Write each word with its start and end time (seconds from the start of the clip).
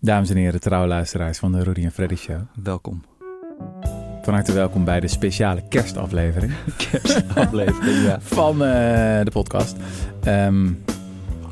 Dames 0.00 0.30
en 0.30 0.36
heren, 0.36 0.60
trouwe 0.60 0.86
luisteraars 0.88 1.38
van 1.38 1.52
de 1.52 1.62
Rudy 1.62 1.84
en 1.84 1.92
Freddy 1.92 2.14
Show. 2.16 2.36
Welkom. 2.62 3.04
Van 4.22 4.34
harte 4.34 4.52
welkom 4.52 4.84
bij 4.84 5.00
de 5.00 5.08
speciale 5.08 5.62
kerstaflevering 5.68 6.52
Kerstaflevering, 6.90 8.02
ja. 8.04 8.18
van 8.20 8.52
eh, 8.64 9.24
de 9.24 9.30
podcast. 9.32 9.76
Ehm, 10.22 10.66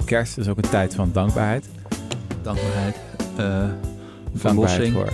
kerst 0.04 0.38
is 0.38 0.48
ook 0.48 0.56
een 0.56 0.69
tijd 0.71 0.95
van 0.95 1.11
dankbaarheid. 1.12 1.67
Dankbaarheid. 2.43 2.96
eh 3.37 3.64
Dankbaarheid 4.42 4.92
voor 4.92 5.13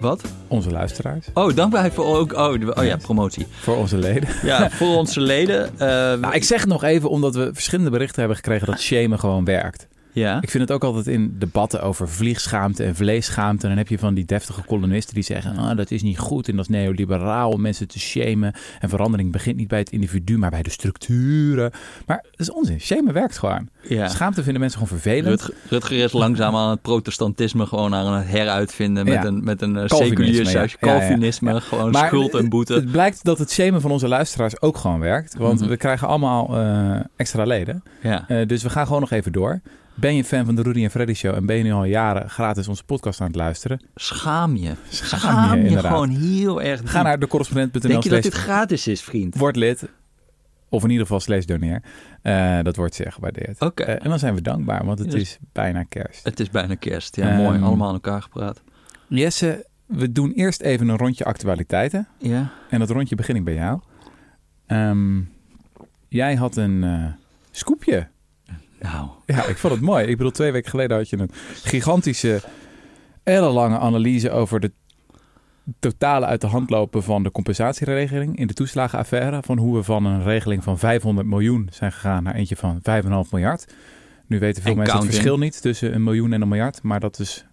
Wat? 0.00 0.22
onze 0.48 0.70
luisteraars, 0.70 1.26
Oh, 1.34 1.54
dankbaarheid 1.54 1.94
voor 1.94 2.16
ook. 2.18 2.32
Oh, 2.32 2.68
oh 2.78 2.84
ja, 2.84 2.96
promotie. 2.96 3.46
voor 3.50 3.76
onze 3.76 3.96
leden. 3.96 4.28
Ja, 4.42 4.70
voor 4.70 4.96
onze 4.96 5.20
leden. 5.20 5.78
eh, 5.78 5.88
Nou, 6.20 6.34
ik 6.34 6.44
zeg 6.44 6.60
het 6.60 6.68
nog 6.68 6.82
even 6.84 7.08
omdat 7.10 7.34
we 7.34 7.50
verschillende 7.52 7.90
berichten 7.90 8.18
hebben 8.18 8.36
gekregen 8.36 8.66
dat 8.66 8.80
shamen 8.80 9.18
gewoon 9.18 9.44
werkt. 9.44 9.88
Ja. 10.12 10.42
Ik 10.42 10.50
vind 10.50 10.62
het 10.62 10.72
ook 10.72 10.84
altijd 10.84 11.06
in 11.06 11.34
debatten 11.38 11.82
over 11.82 12.08
vliegschaamte 12.08 12.84
en 12.84 12.94
vleesschaamte. 12.94 13.68
Dan 13.68 13.76
heb 13.76 13.88
je 13.88 13.98
van 13.98 14.14
die 14.14 14.24
deftige 14.24 14.62
kolonisten 14.62 15.14
die 15.14 15.22
zeggen: 15.22 15.56
ah, 15.56 15.76
dat 15.76 15.90
is 15.90 16.02
niet 16.02 16.18
goed 16.18 16.48
en 16.48 16.56
dat 16.56 16.64
is 16.68 16.70
neoliberaal 16.76 17.50
om 17.50 17.60
mensen 17.60 17.88
te 17.88 17.98
shamen. 17.98 18.52
En 18.80 18.88
verandering 18.88 19.32
begint 19.32 19.56
niet 19.56 19.68
bij 19.68 19.78
het 19.78 19.90
individu, 19.90 20.38
maar 20.38 20.50
bij 20.50 20.62
de 20.62 20.70
structuren. 20.70 21.70
Maar 22.06 22.24
dat 22.30 22.40
is 22.40 22.50
onzin. 22.52 22.80
Shamen 22.80 23.12
werkt 23.12 23.38
gewoon. 23.38 23.68
ja. 23.88 24.08
Schaamte 24.08 24.42
vinden 24.42 24.60
mensen 24.60 24.78
gewoon 24.80 24.98
vervelend. 25.00 25.26
Rutger, 25.40 25.54
Rutger 25.68 25.96
is 25.98 26.12
langzaam 26.12 26.56
aan 26.56 26.70
het 26.70 26.82
protestantisme 26.82 27.66
gewoon 27.66 27.94
aan 27.94 28.14
het 28.14 28.26
heruitvinden 28.28 29.04
met 29.04 29.14
Ja. 29.14 29.24
een, 29.24 29.44
met 29.44 29.62
een 29.62 29.76
eh, 29.76 29.86
seculier 29.88 30.44
ja. 30.44 30.50
saus- 30.50 30.76
Ja, 30.80 30.92
ja. 30.92 30.98
Calvinisme. 30.98 31.60
Gewoon 31.60 31.90
Maar 31.90 32.06
schuld 32.06 32.34
en 32.34 32.48
boete. 32.48 32.74
Het 32.74 32.90
blijkt 32.92 33.24
dat 33.24 33.38
het 33.38 33.50
shamen 33.50 33.80
van 33.80 33.90
onze 33.90 34.08
luisteraars 34.08 34.60
ook 34.60 34.76
gewoon 34.76 35.00
werkt. 35.00 35.34
Want 35.36 35.60
Mhm. 35.60 35.68
we 35.68 35.76
krijgen 35.76 36.08
allemaal 36.08 36.56
eh, 36.58 37.00
extra 37.16 37.44
leden. 37.44 37.82
ja. 38.02 38.24
Eh, 38.28 38.46
dus 38.46 38.62
we 38.62 38.70
gaan 38.70 38.86
gewoon 38.86 39.00
nog 39.00 39.10
even 39.10 39.32
door. 39.32 39.60
Ben 40.02 40.14
je 40.14 40.24
fan 40.24 40.44
van 40.44 40.54
de 40.54 40.62
Rudy 40.62 40.84
en 40.84 40.90
Freddy 40.90 41.12
Show 41.14 41.34
en 41.34 41.46
ben 41.46 41.56
je 41.56 41.62
nu 41.62 41.72
al 41.72 41.84
jaren 41.84 42.30
gratis 42.30 42.68
onze 42.68 42.84
podcast 42.84 43.20
aan 43.20 43.26
het 43.26 43.36
luisteren? 43.36 43.80
Schaam 43.94 44.56
je. 44.56 44.72
Schaam 44.88 45.18
Schaam 45.20 45.58
je, 45.62 45.70
je, 45.70 45.78
gewoon 45.78 46.08
heel 46.08 46.62
erg. 46.62 46.80
Ga 46.84 47.02
naar 47.02 47.18
decorrespondent.nl 47.18 47.88
Denk 47.90 48.02
je 48.02 48.08
dat 48.08 48.22
dit 48.22 48.34
gratis 48.34 48.86
is, 48.86 49.02
vriend? 49.02 49.36
word 49.36 49.56
lid. 49.56 49.88
Of 50.68 50.82
in 50.84 50.90
ieder 50.90 51.06
geval 51.06 51.20
slash 51.20 51.44
doneer. 51.44 51.82
Eh, 52.22 52.58
dat 52.62 52.76
wordt 52.76 52.94
zeer 52.94 53.12
gewaardeerd. 53.12 53.60
Oké. 53.60 53.82
Eh, 53.82 54.04
en 54.04 54.08
dan 54.10 54.18
zijn 54.18 54.34
we 54.34 54.42
dankbaar, 54.42 54.84
want 54.84 54.98
het 54.98 55.12
Ja. 55.12 55.18
is 55.18 55.38
bijna 55.52 55.82
kerst. 55.82 56.24
Het 56.24 56.40
is 56.40 56.50
bijna 56.50 56.74
kerst. 56.74 57.16
Ja, 57.16 57.28
Ehm, 57.28 57.36
mooi. 57.36 57.60
Allemaal 57.60 57.88
aan 57.88 57.94
elkaar 57.94 58.22
gepraat. 58.22 58.62
Jesse, 59.08 59.66
we 59.86 60.12
doen 60.12 60.32
eerst 60.32 60.60
even 60.60 60.88
een 60.88 60.96
rondje 60.96 61.24
actualiteiten. 61.24 62.08
Ja. 62.18 62.50
En 62.70 62.78
dat 62.78 62.90
rondje 62.90 63.14
begin 63.16 63.36
ik 63.36 63.44
bij 63.44 63.54
jou. 63.54 63.80
Ehm, 64.66 65.20
jij 66.08 66.34
had 66.34 66.56
een 66.56 66.84
eh 66.84 67.04
scoopje. 67.50 68.08
Nou, 68.82 69.08
Ja, 69.26 69.44
ik 69.44 69.58
vond 69.58 69.72
het 69.72 69.82
mooi. 69.82 70.06
Ik 70.06 70.16
bedoel, 70.16 70.32
twee 70.32 70.52
weken 70.52 70.70
geleden 70.70 70.96
had 70.96 71.08
je 71.08 71.18
een 71.18 71.30
gigantische, 71.62 72.42
ellenlange 73.22 73.78
analyse 73.78 74.30
over 74.30 74.60
de 74.60 74.72
totale 75.80 76.26
uit 76.26 76.40
de 76.40 76.46
hand 76.46 76.70
lopen 76.70 77.02
van 77.02 77.22
de 77.22 77.30
compensatieregeling 77.30 78.38
in 78.38 78.46
de 78.46 78.54
toeslagenaffaire. 78.54 79.42
Van 79.42 79.58
hoe 79.58 79.76
we 79.76 79.82
van 79.82 80.04
een 80.04 80.22
regeling 80.22 80.62
van 80.62 80.78
500 80.78 81.26
miljoen 81.26 81.68
zijn 81.70 81.92
gegaan 81.92 82.22
naar 82.22 82.34
eentje 82.34 82.56
van 82.56 82.80
5,5 83.24 83.30
miljard. 83.30 83.74
Nu 84.26 84.38
weten 84.38 84.62
veel 84.62 84.72
En 84.72 84.78
mensen 84.78 84.96
het 84.96 85.06
verschil 85.06 85.38
niet 85.38 85.62
tussen 85.62 85.94
een 85.94 86.02
miljoen 86.02 86.32
en 86.32 86.42
een 86.42 86.48
miljard, 86.48 86.82
maar 86.82 87.00
dat 87.00 87.18
is 87.18 87.46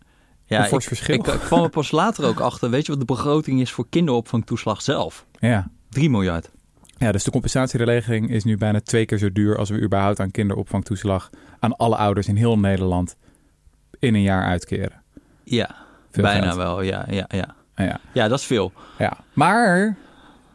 ja, 0.46 0.60
een 0.60 0.68
fors 0.68 0.84
ik, 0.84 0.90
verschil. 0.90 1.16
ik, 1.16 1.28
ik 1.28 1.40
kwam 1.40 1.64
er 1.64 1.70
pas 1.70 1.92
later 1.92 2.26
ook 2.26 2.40
achter. 2.40 2.70
Weet 2.70 2.86
je 2.86 2.92
wat 2.92 3.00
de 3.00 3.14
begroting 3.14 3.62
is 3.62 3.72
voor 3.72 3.86
kinderopvangtoeslag 3.90 4.82
zelf? 4.82 5.26
ja. 5.40 5.72
3 5.90 6.10
miljard. 6.10 6.52
Ja, 7.00 7.12
dus 7.12 7.24
de 7.24 7.32
compensatieregeling 7.32 8.30
is 8.30 8.44
nu 8.44 8.58
bijna 8.58 8.80
twee 8.82 9.06
keer 9.06 9.18
zo 9.18 9.32
duur 9.32 9.58
als 9.58 9.70
we 9.70 9.80
überhaupt 9.82 10.20
aan 10.20 10.32
kinderopvangtoeslag 10.32 11.30
aan 11.60 11.76
alle 11.76 11.96
ouders 11.96 12.28
in 12.28 12.36
heel 12.36 12.60
Nederland 12.60 13.16
in 14.00 14.14
een 14.16 14.22
jaar 14.22 14.44
uitkeren. 14.44 15.02
Ja, 15.44 15.76
Veel 16.12 16.24
bijna 16.24 16.44
geld. 16.46 16.56
wel. 16.56 16.82
Ja, 16.82 17.06
ja, 17.10 17.26
ja. 17.28 17.56
Ah, 17.76 17.86
ja. 17.86 18.00
ja, 18.14 18.28
dat 18.28 18.40
is 18.40 18.46
veel. 18.46 18.72
Ja, 18.98 19.18
maar, 19.34 19.96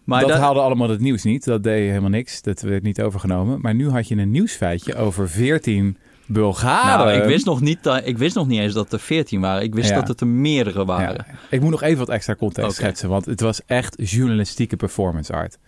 Maar 0.04 0.20
dat 0.20 0.28
dat- 0.28 0.38
haalde 0.38 0.60
allemaal 0.60 0.88
het 0.88 1.00
nieuws 1.00 1.22
niet. 1.22 1.44
Dat 1.44 1.62
deed 1.62 1.88
helemaal 1.88 2.10
niks. 2.10 2.42
Dat 2.42 2.60
werd 2.60 2.82
niet 2.82 3.02
overgenomen. 3.02 3.60
Maar 3.60 3.74
nu 3.74 3.88
had 3.90 4.08
je 4.08 4.16
een 4.16 4.30
nieuwsfeitje 4.30 4.94
over 4.96 5.28
14 5.28 5.96
Bulgaren. 6.26 7.06
nou, 7.06 7.20
ik 7.22 7.28
wist, 7.28 7.44
nog 7.46 7.60
niet 7.60 7.82
dat, 7.82 8.06
ik 8.06 8.18
wist 8.18 8.34
nog 8.34 8.46
niet 8.46 8.60
eens 8.60 8.72
dat 8.74 8.92
er 8.92 9.00
14 9.00 9.40
waren. 9.40 9.62
Ik 9.62 9.74
wist 9.74 9.88
Ja. 9.88 9.94
dat 9.94 10.08
het 10.08 10.20
er 10.20 10.26
meerdere 10.26 10.78
Ja, 10.78 10.84
waren. 10.84 11.26
ik 11.50 11.60
moet 11.60 11.70
nog 11.70 11.82
even 11.82 11.98
wat 11.98 12.08
extra 12.08 12.34
context 12.34 12.70
Oké. 12.70 12.78
schetsen. 12.80 13.08
Want 13.08 13.24
het 13.26 13.40
was 13.40 13.60
echt 13.66 13.94
journalistieke 14.10 14.76
performance 14.76 15.32
art. 15.32 15.58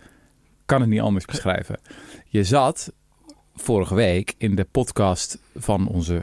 Kan 0.67 0.81
het 0.81 0.89
niet 0.89 1.01
anders 1.01 1.25
beschrijven. 1.25 1.79
Je 2.25 2.43
zat 2.43 2.93
vorige 3.55 3.95
week 3.95 4.35
in 4.37 4.55
de 4.55 4.63
podcast 4.71 5.39
van 5.55 5.87
onze 5.87 6.21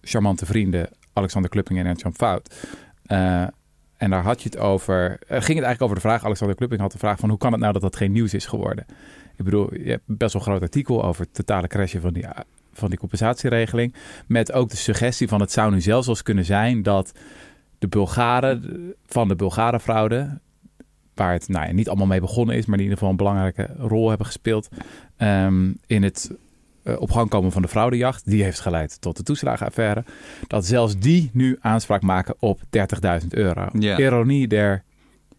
charmante 0.00 0.46
vrienden 0.46 0.90
Alexander 1.12 1.50
Klupping 1.50 1.78
en 1.78 1.86
Ernst-Jan 1.86 2.14
Fout. 2.14 2.54
Eh, 3.06 3.46
en 3.96 4.10
daar 4.10 4.22
had 4.22 4.42
je 4.42 4.48
het 4.48 4.58
over. 4.58 5.10
eh, 5.10 5.16
ging 5.28 5.30
het 5.30 5.48
eigenlijk 5.48 5.82
over 5.82 5.94
de 5.94 6.00
vraag. 6.00 6.24
Alexander 6.24 6.56
Klupping 6.56 6.80
had 6.80 6.92
de 6.92 6.98
vraag 6.98 7.18
van 7.18 7.28
hoe 7.28 7.38
kan 7.38 7.52
het 7.52 7.60
nou 7.60 7.72
dat 7.72 7.82
dat 7.82 7.96
geen 7.96 8.12
nieuws 8.12 8.34
is 8.34 8.46
geworden? 8.46 8.86
Ik 9.36 9.44
bedoel, 9.44 9.74
je 9.74 9.90
hebt 9.90 10.02
best 10.06 10.32
wel 10.32 10.42
een 10.42 10.48
groot 10.48 10.62
artikel 10.62 11.04
over 11.04 11.22
het 11.22 11.34
totale 11.34 11.66
crashen 11.66 12.00
van 12.00 12.12
die, 12.12 12.26
van 12.72 12.88
die 12.88 12.98
compensatieregeling. 12.98 13.94
Met 14.26 14.52
ook 14.52 14.70
de 14.70 14.76
suggestie 14.76 15.28
van 15.28 15.40
het 15.40 15.52
zou 15.52 15.72
nu 15.72 15.80
zelfs 15.80 16.06
wel 16.06 16.14
eens 16.14 16.24
kunnen 16.24 16.44
zijn 16.44 16.82
dat 16.82 17.12
de 17.78 17.88
Bulgaren 17.88 18.94
van 19.06 19.28
de 19.28 19.36
Bulgarenfraude, 19.36 20.40
waar 21.18 21.32
het 21.32 21.48
nou 21.48 21.66
ja, 21.66 21.72
niet 21.72 21.88
allemaal 21.88 22.06
mee 22.06 22.20
begonnen 22.20 22.56
is, 22.56 22.66
maar 22.66 22.76
die 22.76 22.86
in 22.86 22.92
ieder 22.92 22.98
geval 22.98 23.10
een 23.10 23.16
belangrijke 23.16 23.86
rol 23.86 24.08
hebben 24.08 24.26
gespeeld 24.26 24.68
ehm, 25.16 25.72
in 25.86 26.02
het 26.02 26.30
eh, 26.82 27.00
op 27.00 27.10
gang 27.10 27.28
komen 27.28 27.52
van 27.52 27.62
de 27.62 27.68
fraudejacht, 27.68 28.30
die 28.30 28.42
heeft 28.42 28.60
geleid 28.60 29.00
tot 29.00 29.16
de 29.16 29.22
toeslagenaffaire, 29.22 30.04
dat 30.46 30.66
zelfs 30.66 30.98
die 30.98 31.30
nu 31.32 31.56
aanspraak 31.60 32.02
maken 32.02 32.34
op 32.38 32.60
30.000 33.20 33.28
euro. 33.28 33.68
Ja. 33.78 33.98
Ironie 33.98 34.48
der 34.48 34.82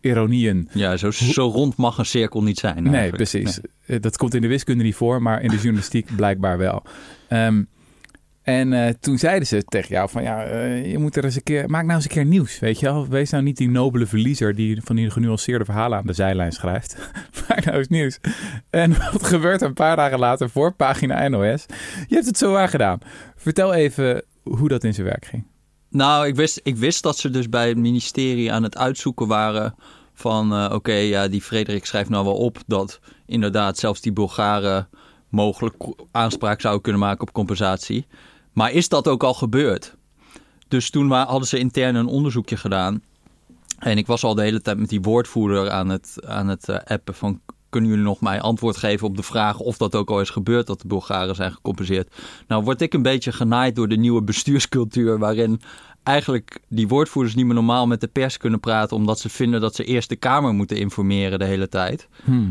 ironieën. 0.01 0.69
Ja, 0.73 0.97
zo, 0.97 1.11
zo 1.11 1.47
rond 1.47 1.75
mag 1.75 1.97
een 1.97 2.05
cirkel 2.05 2.43
niet 2.43 2.59
zijn. 2.59 2.83
Nee, 2.83 2.93
eigenlijk. 2.93 3.29
precies. 3.29 3.59
Eh, 3.85 4.01
Dat 4.01 4.17
komt 4.17 4.33
in 4.33 4.41
de 4.41 4.47
wiskunde 4.47 4.83
niet 4.83 4.95
voor, 4.95 5.21
maar 5.21 5.41
in 5.41 5.49
de 5.49 5.55
journalistiek 5.57 6.15
blijkbaar 6.15 6.57
wel. 6.57 6.83
Ehm, 7.27 7.63
en 8.41 8.73
eh, 8.73 8.93
toen 8.99 9.17
zeiden 9.17 9.47
ze 9.47 9.63
tegen 9.63 9.89
jou 9.89 10.09
van 10.09 10.23
ja, 10.23 10.43
eh, 10.43 10.91
je 10.91 10.97
moet 10.97 11.15
er 11.15 11.23
eens 11.23 11.35
een 11.35 11.43
keer, 11.43 11.69
maak 11.69 11.83
nou 11.83 11.95
eens 11.95 12.03
een 12.03 12.11
keer 12.11 12.25
nieuws, 12.25 12.59
weet 12.59 12.79
je 12.79 12.85
wel. 12.85 13.07
Wees 13.07 13.29
nou 13.29 13.43
niet 13.43 13.57
die 13.57 13.69
nobele 13.69 14.05
verliezer 14.05 14.55
die 14.55 14.81
van 14.83 14.95
die 14.95 15.09
genuanceerde 15.09 15.65
verhalen 15.65 15.97
aan 15.97 16.05
de 16.05 16.13
zijlijn 16.13 16.51
schrijft. 16.51 16.97
maak 17.47 17.65
nou 17.65 17.77
eens 17.77 17.87
nieuws. 17.87 18.19
En 18.69 18.89
wat 19.11 19.23
gebeurt 19.23 19.61
een 19.61 19.73
paar 19.73 19.95
dagen 19.95 20.19
later 20.19 20.49
voor 20.49 20.73
pagina 20.73 21.27
NOS? 21.27 21.65
Je 22.07 22.15
hebt 22.15 22.25
het 22.25 22.37
zo 22.37 22.51
waar 22.51 22.69
gedaan. 22.69 22.99
Vertel 23.35 23.73
even 23.73 24.23
hoe 24.43 24.67
dat 24.69 24.83
in 24.83 24.93
zijn 24.93 25.07
werk 25.07 25.25
ging. 25.25 25.45
Nou, 25.89 26.27
ik 26.27 26.35
wist, 26.35 26.59
ik 26.63 26.75
wist 26.75 27.03
dat 27.03 27.17
ze 27.17 27.29
dus 27.29 27.49
bij 27.49 27.67
het 27.67 27.77
ministerie 27.77 28.51
aan 28.51 28.63
het 28.63 28.77
uitzoeken 28.77 29.27
waren 29.27 29.75
van... 30.13 30.53
eh, 30.53 30.71
oké, 30.73 30.93
ja, 30.93 31.27
die 31.27 31.41
Frederik 31.41 31.85
schrijft 31.85 32.09
nou 32.09 32.25
wel 32.25 32.37
op 32.37 32.57
dat 32.67 32.99
inderdaad 33.25 33.77
zelfs 33.77 34.01
die 34.01 34.13
Bulgaren 34.13 34.89
mogelijk 35.29 35.75
aanspraak 36.11 36.61
zouden 36.61 36.83
kunnen 36.83 37.01
maken 37.01 37.21
op 37.21 37.33
compensatie. 37.33 38.07
Maar 38.59 38.71
is 38.71 38.89
dat 38.89 39.07
ook 39.07 39.23
al 39.23 39.33
gebeurd? 39.33 39.95
Dus 40.67 40.89
toen 40.89 41.11
hadden 41.11 41.47
ze 41.47 41.59
intern 41.59 41.95
een 41.95 42.07
onderzoekje 42.07 42.57
gedaan. 42.57 43.01
En 43.77 43.97
ik 43.97 44.07
was 44.07 44.23
al 44.23 44.35
de 44.35 44.41
hele 44.41 44.61
tijd 44.61 44.77
met 44.77 44.89
die 44.89 45.01
woordvoerder 45.01 45.69
aan 45.69 45.89
het, 45.89 46.17
aan 46.25 46.47
het 46.47 46.69
eh, 46.69 46.77
appen 46.85 47.13
van... 47.13 47.41
kunnen 47.69 47.89
jullie 47.89 48.05
nog 48.05 48.21
mij 48.21 48.41
antwoord 48.41 48.77
geven 48.77 49.07
op 49.07 49.15
de 49.15 49.23
vraag 49.23 49.59
of 49.59 49.77
dat 49.77 49.95
ook 49.95 50.09
al 50.09 50.21
is 50.21 50.29
gebeurd... 50.29 50.67
dat 50.67 50.81
de 50.81 50.87
Bulgaren 50.87 51.35
zijn 51.35 51.51
gecompenseerd? 51.51 52.15
Nou 52.47 52.63
word 52.63 52.81
ik 52.81 52.93
een 52.93 53.01
beetje 53.01 53.31
genaaid 53.31 53.75
door 53.75 53.87
de 53.87 53.97
nieuwe 53.97 54.21
bestuurscultuur... 54.21 55.19
waarin 55.19 55.61
eigenlijk 56.09 56.59
die 56.67 56.87
woordvoerders 56.87 57.35
niet 57.35 57.45
meer 57.45 57.53
normaal 57.53 57.87
met 57.87 58.01
de 58.01 58.07
pers 58.07 58.37
kunnen 58.37 58.59
praten... 58.59 58.95
omdat 58.95 59.19
ze 59.19 59.29
vinden 59.29 59.61
dat 59.61 59.75
ze 59.75 59.83
eerst 59.83 60.09
de 60.09 60.15
Kamer 60.15 60.53
moeten 60.53 60.77
informeren 60.77 61.39
de 61.39 61.45
hele 61.45 61.67
tijd. 61.67 62.07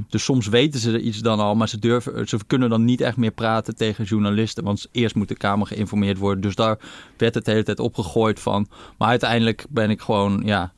Dus 0.09 0.25
soms 0.25 0.49
weten 0.49 0.81
ze 0.81 0.93
er 0.93 1.01
iets 1.01 1.19
dan 1.19 1.41
al, 1.41 1.55
maar 1.55 1.69
ze, 1.69 1.79
durven, 1.79 2.29
ze 2.29 2.39
kunnen 2.47 2.71
dan 2.71 2.85
niet 2.85 3.01
echt 3.01 3.17
meer 3.17 3.31
praten 3.31 3.77
tegen 3.77 4.05
journalisten. 4.05 4.65
Want 4.65 4.87
eerst 4.93 5.15
moet 5.15 5.29
de 5.29 5.37
Kamer 5.37 5.67
geïnformeerd 5.67 6.19
worden. 6.19 6.43
Dus 6.43 6.55
daar 6.55 6.79
werd 7.17 7.35
het 7.35 7.45
de 7.45 7.51
hele 7.51 7.63
tijd 7.63 7.81
opgegooid 7.81 8.41
van. 8.41 8.69
Maar 8.99 9.09
uiteindelijk 9.09 9.66
ben 9.69 9.91
ik 9.91 10.01
gewoon 10.01 10.43
ja, 10.45 10.72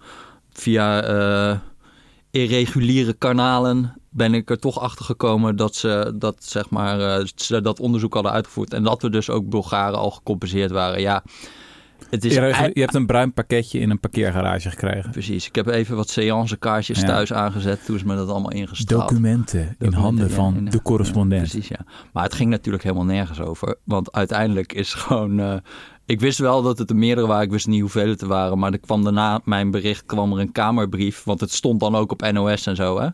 via 0.52 1.02
eh, 1.02 1.58
irreguliere 2.30 3.12
kanalen 3.12 3.94
ben 4.10 4.34
ik 4.34 4.50
er 4.50 4.58
toch 4.58 4.80
achter 4.80 5.04
gekomen 5.04 5.56
dat 5.56 5.74
ze 5.74 6.12
dat, 6.14 6.36
zeg 6.44 6.70
maar, 6.70 7.00
eh, 7.00 7.26
ze 7.34 7.60
dat 7.60 7.80
onderzoek 7.80 8.14
hadden 8.14 8.32
uitgevoerd. 8.32 8.72
En 8.72 8.82
dat 8.82 9.02
we 9.02 9.10
dus 9.10 9.30
ook 9.30 9.48
Bulgaren 9.48 9.98
al 9.98 10.10
gecompenseerd 10.10 10.70
waren. 10.70 11.00
Ja, 11.00 11.22
het 12.10 12.24
is 12.24 12.34
Je, 12.34 12.70
hebt 12.74 12.94
een 12.94 13.06
bruin 13.06 13.32
pakketje 13.32 13.78
in 13.78 13.90
een 13.90 14.00
parkeergarage 14.00 14.70
gekregen. 14.70 15.10
Precies. 15.10 15.46
Ik 15.46 15.54
heb 15.54 15.66
even 15.66 15.96
wat 15.96 16.08
seancekaartjes 16.10 17.00
Ja. 17.00 17.06
thuis 17.06 17.32
aangezet. 17.32 17.84
Toen 17.84 17.96
is 17.96 18.02
me 18.04 18.14
dat 18.16 18.28
allemaal 18.28 18.50
ingestraald. 18.52 19.08
Documenten 19.08 19.76
in 19.78 19.92
handen 19.92 20.28
ja, 20.28 20.34
van 20.34 20.56
in- 20.56 20.64
de 20.64 20.82
correspondent. 20.82 21.50
Precies, 21.50 21.68
ja. 21.68 21.78
Maar 22.12 22.22
het 22.24 22.34
ging 22.34 22.50
natuurlijk 22.50 22.82
helemaal 22.84 23.04
nergens 23.04 23.40
over. 23.40 23.76
Want 23.84 24.12
uiteindelijk 24.12 24.72
is 24.72 24.94
gewoon... 24.94 25.40
eh, 25.40 25.54
ik 26.06 26.20
wist 26.20 26.38
wel 26.38 26.62
dat 26.62 26.78
het 26.78 26.90
er 26.90 26.96
meerdere 26.96 27.26
waren. 27.26 27.44
Ik 27.44 27.50
wist 27.50 27.66
niet 27.66 27.80
hoeveel 27.80 28.08
het 28.08 28.20
er 28.20 28.28
waren. 28.28 28.58
Maar 28.58 28.72
er 28.72 28.78
kwam 28.78 29.04
daarna 29.04 29.40
mijn 29.44 29.70
bericht 29.70 30.06
kwam 30.06 30.32
er 30.32 30.38
een 30.38 30.52
kamerbrief. 30.52 31.24
Want 31.24 31.40
het 31.40 31.52
stond 31.52 31.80
dan 31.80 31.94
ook 31.94 32.12
op 32.12 32.30
NOS 32.32 32.66
en 32.66 32.76
zo. 32.76 33.00
Hè? 33.00 33.08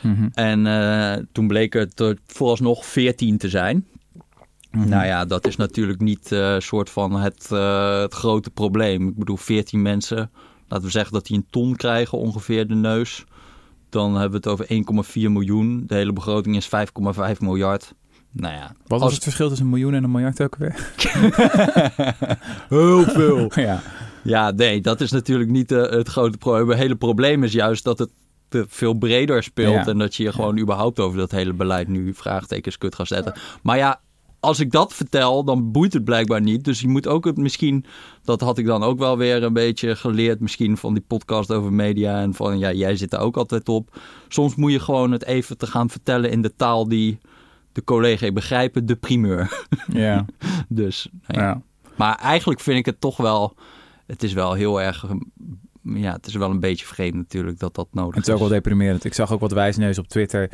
Mhm. 0.00 0.28
En 0.32 0.66
eh, 0.66 1.22
toen 1.32 1.46
bleek 1.46 1.72
het 1.72 2.00
er 2.00 2.18
vooralsnog 2.26 2.86
14 2.86 3.38
te 3.38 3.48
zijn. 3.48 3.86
Mhm. 4.72 4.88
Nou 4.88 5.06
ja, 5.06 5.24
dat 5.24 5.46
is 5.46 5.56
natuurlijk 5.56 6.00
niet 6.00 6.32
eh 6.32 6.54
soort 6.58 6.90
van 6.90 7.12
het, 7.20 7.48
eh, 7.52 8.00
het 8.00 8.14
grote 8.14 8.50
probleem. 8.50 9.08
Ik 9.08 9.16
bedoel, 9.18 9.36
14 9.36 9.82
mensen, 9.82 10.30
laten 10.68 10.86
we 10.86 10.92
zeggen 10.92 11.12
dat 11.12 11.26
die 11.26 11.36
een 11.36 11.46
ton 11.50 11.76
krijgen 11.76 12.18
ongeveer 12.18 12.66
de 12.66 12.74
neus. 12.74 13.24
Dan 13.90 14.10
hebben 14.12 14.30
we 14.30 14.36
het 14.36 14.46
over 14.46 14.66
1,4 14.68 15.30
miljoen. 15.30 15.84
De 15.86 15.94
hele 15.94 16.12
begroting 16.12 16.56
is 16.56 16.66
5,5 16.68 17.40
miljard. 17.40 17.94
Nou 18.30 18.54
ja, 18.54 18.66
Wat 18.66 18.74
was 18.86 19.00
als- 19.02 19.14
het 19.14 19.22
verschil 19.22 19.48
tussen 19.48 19.66
een 19.66 19.72
miljoen 19.72 19.94
en 19.94 20.04
een 20.04 20.10
miljard 20.10 20.42
ook 20.42 20.56
weer? 20.56 20.92
Heel 22.68 23.02
veel. 23.02 23.50
ja. 23.60 23.82
Ja, 24.24 24.50
nee, 24.50 24.80
dat 24.80 25.00
is 25.00 25.10
natuurlijk 25.10 25.50
niet 25.50 25.72
eh, 25.72 25.90
het 25.90 26.08
grote 26.08 26.38
probleem. 26.38 26.68
Het 26.68 26.78
hele 26.78 26.96
probleem 26.96 27.44
is 27.44 27.52
juist 27.52 27.84
dat 27.84 27.98
het 27.98 28.10
te 28.48 28.64
veel 28.68 28.94
breder 28.94 29.42
speelt. 29.42 29.74
Ja. 29.74 29.86
En 29.86 29.98
dat 29.98 30.14
je 30.16 30.32
gewoon 30.32 30.58
überhaupt 30.58 31.00
over 31.00 31.18
dat 31.18 31.30
hele 31.30 31.52
beleid 31.52 31.88
nu 31.88 32.14
vraagtekens 32.14 32.78
kunt 32.78 32.94
gaan 32.94 33.06
zetten. 33.06 33.32
Maar 33.62 33.76
ja, 33.76 34.00
als 34.42 34.60
ik 34.60 34.70
dat 34.70 34.94
vertel, 34.94 35.44
dan 35.44 35.72
boeit 35.72 35.92
het 35.92 36.04
blijkbaar 36.04 36.40
niet. 36.40 36.64
Dus 36.64 36.80
je 36.80 36.88
moet 36.88 37.06
ook 37.06 37.24
het 37.24 37.36
misschien, 37.36 37.84
dat 38.22 38.40
had 38.40 38.58
ik 38.58 38.66
dan 38.66 38.82
ook 38.82 38.98
wel 38.98 39.18
weer 39.18 39.42
een 39.42 39.52
beetje 39.52 39.96
geleerd, 39.96 40.40
misschien 40.40 40.76
van 40.76 40.94
die 40.94 41.04
podcast 41.06 41.52
over 41.52 41.72
media. 41.72 42.20
En 42.20 42.34
van 42.34 42.58
ja, 42.58 42.72
jij 42.72 42.96
zit 42.96 43.10
daar 43.10 43.20
ook 43.20 43.36
altijd 43.36 43.68
op. 43.68 44.00
Soms 44.28 44.54
moet 44.54 44.72
je 44.72 44.80
gewoon 44.80 45.12
het 45.12 45.24
even 45.24 45.58
te 45.58 45.66
gaan 45.66 45.90
vertellen 45.90 46.30
in 46.30 46.42
de 46.42 46.56
taal 46.56 46.88
die 46.88 47.18
de 47.72 47.84
collega 47.84 48.32
begrijpen, 48.32 48.86
de 48.86 48.96
primeur. 48.96 49.66
Ja. 49.92 50.26
Dus, 50.68 51.08
nou 51.26 51.40
ja. 51.40 51.48
ja. 51.48 51.62
Maar 51.96 52.14
eigenlijk 52.14 52.60
vind 52.60 52.78
ik 52.78 52.86
het 52.86 53.00
toch 53.00 53.16
wel. 53.16 53.56
Het 54.06 54.22
is 54.22 54.32
wel 54.32 54.52
heel 54.52 54.80
erg. 54.80 55.06
Ja, 55.82 56.12
het 56.12 56.26
is 56.26 56.34
wel 56.34 56.50
een 56.50 56.60
beetje 56.60 56.86
vreemd 56.86 57.14
natuurlijk 57.14 57.58
dat 57.58 57.74
dat 57.74 57.88
nodig 57.90 58.14
Het 58.14 58.26
is 58.26 58.32
ook 58.32 58.40
wel 58.40 58.48
deprimerend. 58.48 59.04
Ik 59.04 59.14
zag 59.14 59.32
ook 59.32 59.40
wat 59.40 59.52
wijsneus 59.52 59.98
op 59.98 60.08
Twitter 60.08 60.50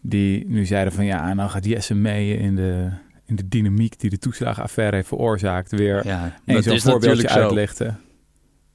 die 0.00 0.46
nu 0.46 0.66
zeiden 0.66 0.92
van 0.92 1.04
ja, 1.04 1.28
en 1.30 1.36
dan 1.36 1.50
gaat 1.50 1.64
Jesse 1.64 1.94
mee 1.94 2.36
in 2.36 2.56
de, 2.56 2.90
in 3.26 3.36
de 3.36 3.48
dynamiek 3.48 4.00
die 4.00 4.10
de 4.10 4.18
toeslagenaffaire 4.18 4.96
heeft 4.96 5.08
veroorzaakt 5.08 5.70
weer 5.70 6.06
Ja, 6.06 6.34
een 6.44 6.62
zo'n 6.62 6.80
voorbeeldje 6.80 7.28
zo. 7.28 7.34
uitlichten. 7.40 8.00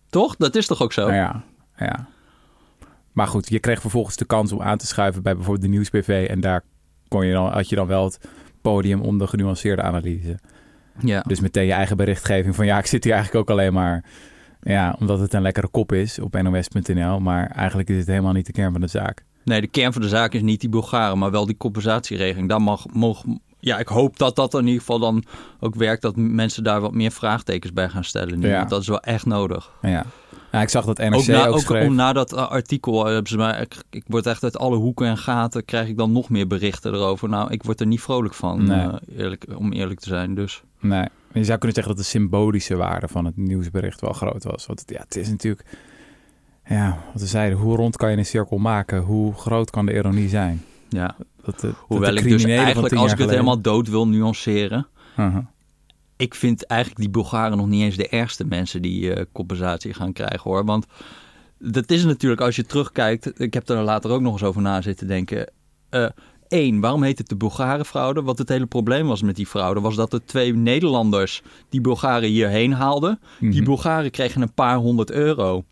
Toch? 0.09 0.35
Dat 0.35 0.55
is 0.55 0.67
toch 0.67 0.81
ook 0.81 0.93
zo? 0.93 1.01
Nou 1.01 1.13
ja, 1.13 1.43
ja. 1.77 2.07
Maar 3.11 3.27
goed, 3.27 3.49
je 3.49 3.59
kreeg 3.59 3.81
vervolgens 3.81 4.15
de 4.15 4.25
kans 4.25 4.51
om 4.51 4.61
aan 4.61 4.77
te 4.77 4.87
schuiven 4.87 5.23
bij 5.23 5.33
bijvoorbeeld 5.35 5.65
de 5.65 5.71
Nieuwsbv 5.71 6.27
en 6.29 6.39
daar 6.39 6.63
kon 7.07 7.25
je 7.25 7.33
dan, 7.33 7.51
had 7.51 7.69
je 7.69 7.75
dan 7.75 7.87
wel 7.87 8.03
het 8.03 8.19
podium 8.61 9.01
om 9.01 9.17
de 9.17 9.27
genuanceerde 9.27 9.81
analyse. 9.81 10.39
Ja. 10.99 11.21
Dus 11.27 11.39
meteen 11.39 11.65
je 11.65 11.73
eigen 11.73 11.97
berichtgeving 11.97 12.55
van 12.55 12.65
ja, 12.65 12.77
ik 12.77 12.85
zit 12.85 13.03
hier 13.03 13.13
eigenlijk 13.13 13.49
ook 13.49 13.57
alleen 13.57 13.73
maar 13.73 14.03
ja, 14.61 14.95
omdat 14.99 15.19
het 15.19 15.33
een 15.33 15.41
lekkere 15.41 15.67
kop 15.67 15.91
is 15.91 16.19
op 16.19 16.41
nos.nl, 16.41 17.19
maar 17.19 17.47
eigenlijk 17.47 17.89
is 17.89 17.97
het 17.97 18.07
helemaal 18.07 18.33
niet 18.33 18.45
de 18.45 18.51
kern 18.51 18.71
van 18.71 18.81
de 18.81 18.87
zaak. 18.87 19.25
Nee, 19.43 19.61
de 19.61 19.67
kern 19.67 19.93
van 19.93 20.01
de 20.01 20.07
zaak 20.07 20.33
is 20.33 20.41
niet 20.41 20.59
die 20.59 20.69
Bulgaren, 20.69 21.17
maar 21.17 21.31
wel 21.31 21.45
die 21.45 21.57
compensatieregeling. 21.57 22.49
Daar 22.49 22.61
mag, 22.61 22.85
mag, 22.93 23.23
ja, 23.59 23.77
ik 23.79 23.87
hoop 23.87 24.17
dat 24.17 24.35
dat 24.35 24.53
in 24.53 24.65
ieder 24.65 24.79
geval 24.79 24.99
dan 24.99 25.23
ook 25.59 25.75
werkt, 25.75 26.01
dat 26.01 26.15
mensen 26.15 26.63
daar 26.63 26.81
wat 26.81 26.93
meer 26.93 27.11
vraagtekens 27.11 27.73
bij 27.73 27.89
gaan 27.89 28.03
stellen. 28.03 28.39
Nu, 28.39 28.47
Ja. 28.47 28.57
want 28.57 28.69
dat 28.69 28.81
is 28.81 28.87
wel 28.87 28.99
echt 29.01 29.25
nodig. 29.25 29.71
Ja. 29.81 30.05
Ja, 30.51 30.61
ik 30.61 30.69
zag 30.69 30.85
dat 30.85 30.97
NRC 30.97 31.13
Ook, 31.13 31.19
ook, 31.19 31.27
na, 31.27 31.47
ook 31.47 31.59
schreef. 31.59 31.87
om 31.87 31.95
na 31.95 32.13
dat 32.13 32.33
uh, 32.33 32.47
artikel, 32.47 33.07
uh, 33.07 33.13
hebben 33.13 33.31
ze 33.31 33.57
ik, 33.61 33.75
ik 33.89 34.03
word 34.07 34.25
echt 34.25 34.43
uit 34.43 34.57
alle 34.57 34.75
hoeken 34.75 35.07
en 35.07 35.17
gaten, 35.17 35.65
krijg 35.65 35.87
ik 35.87 35.97
dan 35.97 36.11
nog 36.11 36.29
meer 36.29 36.47
berichten 36.47 36.93
erover. 36.93 37.29
Nou, 37.29 37.51
ik 37.51 37.63
word 37.63 37.79
er 37.79 37.85
niet 37.87 38.01
vrolijk 38.01 38.33
van, 38.33 38.63
Nee. 38.65 38.87
uh, 38.87 38.93
eerlijk, 39.17 39.45
om 39.55 39.71
eerlijk 39.71 39.99
te 39.99 40.07
zijn. 40.09 40.35
Dus 40.35 40.61
Nee, 40.79 41.07
je 41.33 41.43
zou 41.43 41.57
kunnen 41.57 41.75
zeggen 41.75 41.95
dat 41.95 41.97
de 42.03 42.09
symbolische 42.09 42.75
waarde 42.75 43.07
van 43.07 43.25
het 43.25 43.37
nieuwsbericht 43.37 44.01
wel 44.01 44.13
groot 44.13 44.43
was. 44.43 44.65
Want 44.65 44.79
het, 44.79 44.89
ja, 44.89 44.99
het 44.99 45.15
is 45.15 45.29
natuurlijk, 45.29 45.65
ja, 46.65 46.97
wat 47.13 47.21
we 47.21 47.27
zeiden, 47.27 47.57
hoe 47.57 47.75
rond 47.75 47.97
kan 47.97 48.11
je 48.11 48.17
een 48.17 48.25
cirkel 48.25 48.57
maken? 48.57 49.01
Hoe 49.01 49.33
groot 49.33 49.69
kan 49.69 49.85
de 49.85 49.93
ironie 49.93 50.29
zijn? 50.29 50.63
ja, 50.89 51.15
Dat, 51.51 51.59
de- 51.59 51.67
dat 51.67 51.75
hoewel 51.79 52.13
ik 52.15 52.23
dus 52.23 52.43
eigenlijk, 52.43 52.93
als 52.95 53.11
ik 53.11 53.17
het 53.17 53.29
helemaal 53.29 53.61
dood 53.61 53.87
wil 53.87 54.07
nuanceren, 54.07 54.87
Uh-huh. 55.17 55.45
ik 56.17 56.35
vind 56.35 56.65
eigenlijk 56.65 57.01
die 57.01 57.09
Bulgaren 57.09 57.57
nog 57.57 57.67
niet 57.67 57.81
eens 57.81 57.95
de 57.95 58.07
ergste 58.09 58.45
mensen 58.45 58.81
die 58.81 59.13
eh, 59.13 59.25
compensatie 59.31 59.93
gaan 59.93 60.13
krijgen 60.13 60.41
hoor. 60.51 60.65
Want 60.65 60.85
dat 61.59 61.91
is 61.91 62.03
natuurlijk, 62.05 62.41
als 62.41 62.55
je 62.55 62.65
terugkijkt, 62.65 63.39
ik 63.41 63.53
heb 63.53 63.69
er 63.69 63.81
later 63.81 64.11
ook 64.11 64.21
nog 64.21 64.33
eens 64.33 64.43
over 64.43 64.61
na 64.61 64.81
zitten 64.81 65.07
denken. 65.07 65.51
Eén, 66.47 66.79
waarom 66.79 67.03
heet 67.03 67.17
het 67.17 67.29
de 67.29 67.35
Bulgarenfraude? 67.35 68.21
Wat 68.21 68.37
het 68.37 68.49
hele 68.49 68.65
probleem 68.65 69.07
was 69.07 69.21
met 69.21 69.35
die 69.35 69.45
fraude, 69.47 69.79
was 69.79 69.95
dat 69.95 70.13
er 70.13 70.25
twee 70.25 70.55
Nederlanders 70.55 71.41
die 71.69 71.81
Bulgaren 71.81 72.29
hierheen 72.29 72.73
haalden. 72.73 73.19
Die 73.39 73.49
Mhm. 73.49 73.63
Bulgaren 73.63 74.11
kregen 74.11 74.41
een 74.41 74.53
paar 74.53 74.77
honderd 74.77 75.11
euro. 75.11 75.63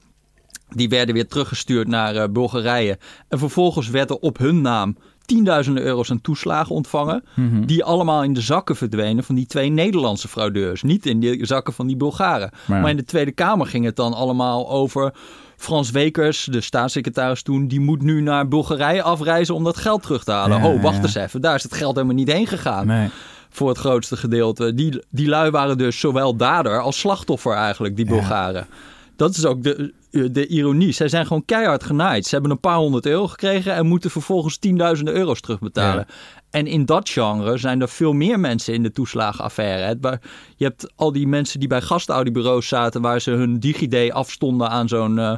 Die 0.70 0.90
werden 0.90 1.16
weer 1.16 1.28
teruggestuurd 1.28 1.88
naar 1.88 2.16
eh, 2.16 2.28
Bulgarije. 2.30 2.98
En 3.28 3.40
vervolgens 3.40 3.90
werd 3.90 4.10
er 4.10 4.16
op 4.16 4.38
hun 4.38 4.62
naam 4.62 4.98
tienduizenden 5.28 5.84
euro's 5.84 6.12
aan 6.12 6.22
toeslagen 6.22 6.76
ontvangen. 6.76 7.24
Mhm. 7.34 7.66
Die 7.66 7.84
allemaal 7.84 8.24
in 8.24 8.34
de 8.34 8.42
zakken 8.42 8.76
verdwenen 8.76 9.24
van 9.24 9.36
die 9.36 9.46
twee 9.46 9.70
Nederlandse 9.70 10.28
fraudeurs. 10.28 10.84
Niet 10.84 11.06
in 11.06 11.20
de 11.20 11.38
zakken 11.42 11.74
van 11.74 11.88
die 11.88 11.96
Bulgaren. 11.96 12.52
Maar 12.66 12.90
in 12.90 12.98
de 12.98 13.04
Tweede 13.04 13.32
Kamer 13.32 13.68
ging 13.68 13.86
het 13.86 13.96
dan 13.96 14.14
allemaal 14.14 14.70
over 14.70 15.14
Frans 15.58 15.92
Wekers, 15.92 16.48
de 16.52 16.62
staatssecretaris 16.62 17.42
toen. 17.42 17.68
Die 17.68 17.80
moet 17.80 18.02
nu 18.02 18.22
naar 18.22 18.48
Bulgarije 18.48 19.02
afreizen 19.02 19.56
om 19.56 19.64
dat 19.64 19.78
geld 19.78 20.02
terug 20.02 20.24
te 20.24 20.32
halen. 20.32 20.58
Ja, 20.58 20.68
oh, 20.68 20.82
wacht 20.82 20.98
ja. 20.98 21.02
eens 21.02 21.16
even. 21.16 21.42
Daar 21.42 21.56
is 21.56 21.64
het 21.64 21.74
geld 21.74 21.96
helemaal 21.96 22.16
niet 22.16 22.32
heen 22.32 22.48
gegaan. 22.48 22.88
Nee. 22.88 23.10
Voor 23.50 23.70
het 23.70 23.78
grootste 23.78 24.18
gedeelte. 24.18 24.74
Die, 24.74 25.04
die 25.10 25.28
lui 25.28 25.52
waren 25.52 25.78
dus 25.78 26.00
zowel 26.00 26.36
dader 26.36 26.82
als 26.82 27.00
slachtoffer 27.00 27.54
eigenlijk, 27.54 27.96
die 27.96 28.06
Ja. 28.06 28.12
Bulgaren. 28.12 28.68
Dat 29.16 29.36
is 29.36 29.46
ook 29.46 29.64
de, 29.64 29.94
de 30.09 30.48
ironie. 30.48 30.92
Zij 30.92 31.07
zijn 31.07 31.25
gewoon 31.25 31.45
keihard 31.45 31.83
genaaid. 31.83 32.25
Ze 32.25 32.33
hebben 32.33 32.51
een 32.51 32.59
paar 32.59 32.77
honderd 32.77 33.06
euro 33.06 33.27
gekregen 33.27 33.74
en 33.74 33.86
moeten 33.88 34.12
vervolgens 34.12 34.57
tienduizenden 34.57 35.13
euro's 35.13 35.42
terugbetalen. 35.42 36.06
En 36.50 36.68
in 36.68 36.86
dat 36.86 37.09
genre 37.09 37.57
zijn 37.57 37.81
er 37.81 37.89
veel 37.89 38.13
meer 38.13 38.39
mensen 38.39 38.74
in 38.74 38.83
de 38.83 38.92
toeslagenaffaire. 38.92 40.19
Je 40.56 40.65
hebt 40.65 40.92
al 40.95 41.12
die 41.12 41.27
mensen 41.27 41.59
die 41.59 41.69
bij 41.69 41.81
gastaudibureaus 41.81 42.68
zaten... 42.68 43.01
waar 43.01 43.21
ze 43.21 43.31
hun 43.31 43.59
DigiD 43.59 44.12
afstonden 44.12 44.69
aan 44.69 44.88
zo'n... 44.88 45.19
eh, 45.19 45.33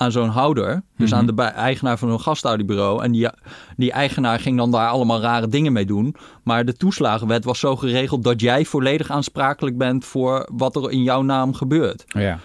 aan 0.00 0.12
zo'n 0.12 0.28
houder, 0.28 0.82
dus 0.96 1.10
Mhm. 1.10 1.18
aan 1.18 1.26
de 1.26 1.34
bij- 1.34 1.52
eigenaar 1.52 1.98
van 1.98 2.10
een 2.10 2.20
gastaudibureau. 2.20 3.02
En 3.02 3.12
die, 3.12 3.28
die 3.76 3.92
eigenaar 3.92 4.40
ging 4.40 4.56
dan 4.56 4.70
daar 4.70 4.88
allemaal 4.88 5.20
rare 5.20 5.48
dingen 5.48 5.72
mee 5.72 5.86
doen. 5.86 6.14
Maar 6.42 6.64
de 6.64 6.72
toeslagenwet 6.76 7.44
was 7.44 7.58
zo 7.58 7.76
geregeld 7.76 8.24
dat 8.24 8.40
jij 8.40 8.64
volledig 8.64 9.10
aansprakelijk 9.10 9.78
bent 9.78 10.04
voor 10.04 10.48
wat 10.52 10.76
er 10.76 10.90
in 10.90 11.02
jouw 11.02 11.22
naam 11.22 11.54
gebeurt. 11.54 12.04
Ja, 12.06 12.38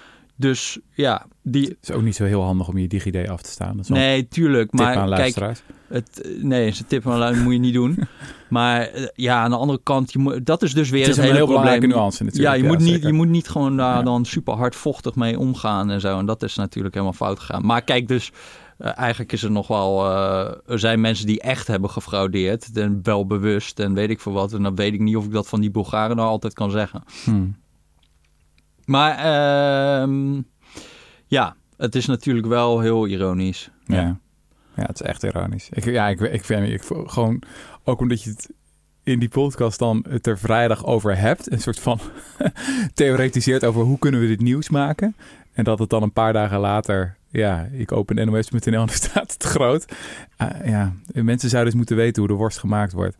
Dus 0.44 0.80
ja, 0.94 1.26
die. 1.42 1.68
het 1.68 1.78
is 1.82 1.92
ook 1.92 2.02
niet 2.02 2.16
zo 2.16 2.24
heel 2.24 2.42
handig 2.42 2.68
om 2.68 2.78
je 2.78 2.88
DigiD 2.88 3.28
af 3.28 3.42
te 3.42 3.50
staan. 3.50 3.76
Dat 3.76 3.84
is 3.84 3.90
wel 3.90 3.98
Nee, 3.98 4.28
tuurlijk. 4.28 4.72
Maar 4.72 4.96
aan 4.96 5.10
kijk, 5.10 5.36
het, 5.88 6.36
nee, 6.42 6.68
is 6.68 6.80
een 6.80 6.86
tip 6.86 7.04
lui 7.04 7.38
moet 7.38 7.54
je 7.54 7.60
niet 7.60 7.74
doen. 7.74 7.98
Maar 8.50 8.82
eh, 8.82 9.06
ja, 9.16 9.42
aan 9.42 9.50
de 9.50 9.58
andere 9.58 9.80
kant, 9.84 10.14
je 10.14 10.20
moet, 10.20 10.46
dat 10.46 10.62
is 10.62 10.74
dus 10.74 10.90
weer 10.90 11.02
het 11.02 11.10
is 11.10 11.16
het 11.16 11.26
een 11.26 11.32
hele 11.32 11.46
heel 11.46 11.54
probleem. 11.54 11.66
belangrijke 11.80 12.00
nuance 12.00 12.24
natuurlijk. 12.24 12.56
Ja, 12.56 12.62
je, 12.62 12.68
moet 12.68 12.80
niet, 12.80 13.04
je 13.04 13.14
moet 13.14 13.30
niet 13.30 13.48
gewoon 13.48 13.78
daar 13.78 13.98
Ja. 13.98 14.04
dan 14.04 14.26
super 14.26 14.54
hardvochtig 14.54 15.16
mee 15.16 15.40
omgaan 15.40 15.90
en 15.90 16.02
zo. 16.02 16.18
En 16.20 16.26
dat 16.26 16.44
is 16.44 16.56
natuurlijk 16.56 16.94
helemaal 16.94 17.16
fout 17.16 17.40
gegaan. 17.40 17.66
Maar 17.66 17.82
kijk, 17.82 18.08
dus 18.08 18.32
eh, 18.78 18.98
eigenlijk 18.98 19.32
is 19.32 19.44
er 19.44 19.52
nog 19.52 19.68
wel... 19.68 20.06
eh, 20.06 20.72
er 20.72 20.80
zijn 20.80 21.02
mensen 21.02 21.26
die 21.26 21.42
echt 21.42 21.68
hebben 21.68 21.90
gefraudeerd. 21.90 22.72
En 22.74 23.00
wel 23.04 23.26
bewust 23.28 23.80
en 23.80 23.94
weet 23.94 24.10
ik 24.10 24.20
veel 24.20 24.32
wat. 24.34 24.54
En 24.54 24.64
dan 24.64 24.76
weet 24.76 24.94
ik 24.94 25.00
niet 25.00 25.16
of 25.16 25.26
ik 25.26 25.32
dat 25.32 25.48
van 25.48 25.62
die 25.62 25.72
Bulgaren 25.72 26.16
nou 26.16 26.28
altijd 26.28 26.54
kan 26.54 26.72
zeggen. 26.72 27.04
Hmm. 27.24 27.56
Maar 28.86 29.18
ehm, 29.18 30.42
ja, 31.28 31.56
het 31.78 31.96
is 31.96 32.06
natuurlijk 32.06 32.48
wel 32.48 32.80
heel 32.80 33.08
ironisch. 33.08 33.72
Ja. 33.86 34.20
ja, 34.76 34.84
het 34.84 35.02
is 35.02 35.08
echt 35.08 35.24
ironisch. 35.24 35.70
Ik, 35.70 35.86
ja, 35.86 36.08
ik, 36.08 36.20
ik 36.20 36.44
vind 36.44 36.68
ik, 36.68 36.84
gewoon, 37.06 37.42
ook 37.84 38.00
omdat 38.00 38.24
je 38.24 38.30
het 38.30 38.50
in 39.04 39.20
die 39.20 39.30
podcast 39.30 39.80
dan 39.80 40.06
het 40.10 40.28
er 40.28 40.40
vrijdag 40.40 40.86
over 40.86 41.18
hebt, 41.18 41.52
een 41.52 41.62
soort 41.62 41.80
van 41.80 42.00
theoretiseert 42.94 43.64
over 43.66 43.82
hoe 43.82 44.00
kunnen 44.00 44.20
we 44.20 44.28
dit 44.28 44.42
nieuws 44.42 44.70
maken. 44.70 45.16
En 45.54 45.64
dat 45.64 45.80
het 45.80 45.90
dan 45.90 46.04
een 46.04 46.14
paar 46.14 46.34
dagen 46.34 46.60
later, 46.60 47.18
ja, 47.30 47.68
ik 47.72 47.92
open 47.92 48.16
nos.nl 48.32 48.82
en 48.82 48.90
staat 49.04 49.34
het 49.34 49.44
groot. 49.44 49.86
Ah, 50.38 50.66
ja, 50.66 50.94
mensen 51.14 51.50
zouden 51.50 51.72
eens 51.72 51.82
moeten 51.82 51.96
weten 51.96 52.22
hoe 52.22 52.32
de 52.32 52.38
worst 52.38 52.58
gemaakt 52.58 52.94
wordt. 52.94 53.18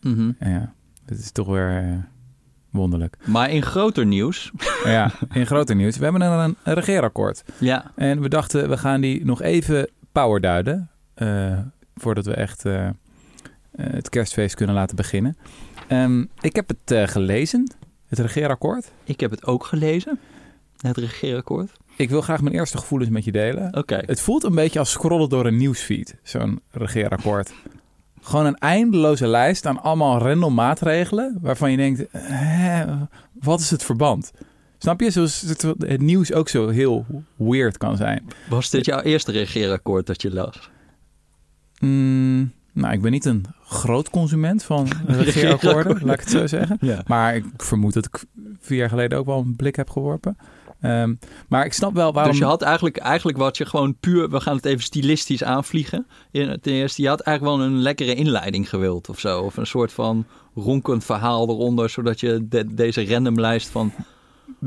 Mhm. 0.00 0.32
Ja, 0.38 0.72
dat 1.04 1.18
is 1.18 1.30
toch 1.30 1.46
weer 1.46 1.76
eh, 1.76 1.98
wonderlijk. 2.70 3.16
Maar 3.24 3.50
in 3.50 3.62
groter 3.62 4.06
nieuws... 4.06 4.50
ja, 4.84 5.10
in 5.32 5.46
groter 5.46 5.74
nieuws. 5.76 5.96
We 5.96 6.04
hebben 6.04 6.20
een, 6.22 6.56
een 6.62 6.74
regeerakkoord. 6.74 7.42
Ja, 7.58 7.92
En 7.94 8.20
we 8.20 8.28
dachten, 8.28 8.68
we 8.68 8.76
gaan 8.76 9.00
die 9.00 9.24
nog 9.24 9.42
even 9.42 9.88
power 10.12 10.40
duiden. 10.40 10.90
eh, 11.14 11.58
voordat 11.96 12.24
we 12.24 12.34
echt 12.34 12.64
eh, 12.64 12.86
eh, 12.86 12.92
het 13.72 14.08
kerstfeest 14.08 14.54
kunnen 14.54 14.74
laten 14.74 14.96
beginnen. 14.96 15.36
Ehm, 15.88 16.24
ik 16.40 16.56
heb 16.56 16.68
het 16.68 17.10
gelezen, 17.10 17.72
het 18.06 18.18
regeerakkoord. 18.18 18.90
ik 19.04 19.20
heb 19.20 19.30
het 19.30 19.46
ook 19.46 19.64
gelezen. 19.64 20.18
Het 20.76 20.96
regeerakkoord. 20.96 21.70
Ik 21.96 22.10
wil 22.10 22.20
graag 22.20 22.40
mijn 22.40 22.54
eerste 22.54 22.78
gevoelens 22.78 23.10
met 23.10 23.24
je 23.24 23.32
delen. 23.32 23.76
Oké. 23.76 24.02
Het 24.06 24.20
voelt 24.20 24.44
een 24.44 24.54
beetje 24.54 24.78
als 24.78 24.90
scrollen 24.90 25.28
door 25.28 25.46
een 25.46 25.56
nieuwsfeed, 25.56 26.16
zo'n 26.22 26.60
regeerakkoord. 26.70 27.52
Gewoon 28.20 28.46
een 28.46 28.58
eindeloze 28.58 29.26
lijst 29.26 29.66
aan 29.66 29.82
allemaal 29.82 30.18
random 30.18 30.54
maatregelen... 30.54 31.38
waarvan 31.40 31.70
je 31.70 31.76
denkt, 31.76 32.04
hè, 32.12 32.84
wat 33.32 33.60
is 33.60 33.70
het 33.70 33.84
verband? 33.84 34.32
Snap 34.78 35.00
je? 35.00 35.10
Zoals 35.10 35.40
het, 35.40 35.62
het 35.62 36.00
nieuws 36.00 36.32
ook 36.32 36.48
zo 36.48 36.68
heel 36.68 37.06
weird 37.36 37.76
kan 37.78 37.96
zijn. 37.96 38.26
Was 38.48 38.70
dit 38.70 38.84
jouw 38.84 39.00
eerste 39.00 39.32
regeerakkoord 39.32 40.06
dat 40.06 40.22
je 40.22 40.32
las? 40.32 40.70
Mm, 41.78 42.52
Nou, 42.72 42.92
ik 42.92 43.02
ben 43.02 43.10
niet 43.10 43.24
een 43.24 43.44
groot 43.64 44.10
consument 44.10 44.62
van 44.62 44.88
regeerakkoorden, 45.06 46.04
laat 46.04 46.14
ik 46.14 46.20
het 46.20 46.30
zo 46.30 46.46
zeggen. 46.46 46.76
Ja. 46.80 47.02
Maar 47.06 47.34
ik 47.36 47.44
vermoed 47.56 47.92
dat 47.94 48.06
ik 48.06 48.24
vier 48.60 48.78
jaar 48.78 48.88
geleden 48.88 49.18
ook 49.18 49.26
wel 49.26 49.38
een 49.38 49.56
blik 49.56 49.76
heb 49.76 49.90
geworpen. 49.90 50.36
Ehm, 50.80 51.14
maar 51.48 51.64
ik 51.64 51.72
snap 51.72 51.94
wel 51.94 52.12
waarom... 52.12 52.30
Dus 52.32 52.40
je 52.40 52.46
had 52.46 52.62
eigenlijk, 52.62 52.96
eigenlijk 52.96 53.38
wat 53.38 53.56
je 53.56 53.66
gewoon 53.66 53.96
puur, 54.00 54.30
we 54.30 54.40
gaan 54.40 54.56
het 54.56 54.64
even 54.64 54.82
stilistisch 54.82 55.44
aanvliegen. 55.44 56.06
In- 56.30 56.58
Ten 56.60 56.72
eerste, 56.72 57.02
je 57.02 57.08
had 57.08 57.20
eigenlijk 57.20 57.56
wel 57.56 57.66
een 57.66 57.76
lekkere 57.82 58.14
inleiding 58.14 58.68
gewild 58.68 59.08
of 59.08 59.18
zo. 59.20 59.40
Of 59.40 59.56
een 59.56 59.66
soort 59.66 59.92
van 59.92 60.26
ronkend 60.54 61.04
verhaal 61.04 61.48
eronder, 61.48 61.90
zodat 61.90 62.20
je 62.20 62.46
de- 62.48 62.74
deze 62.74 63.06
randomlijst 63.06 63.68
van... 63.68 63.92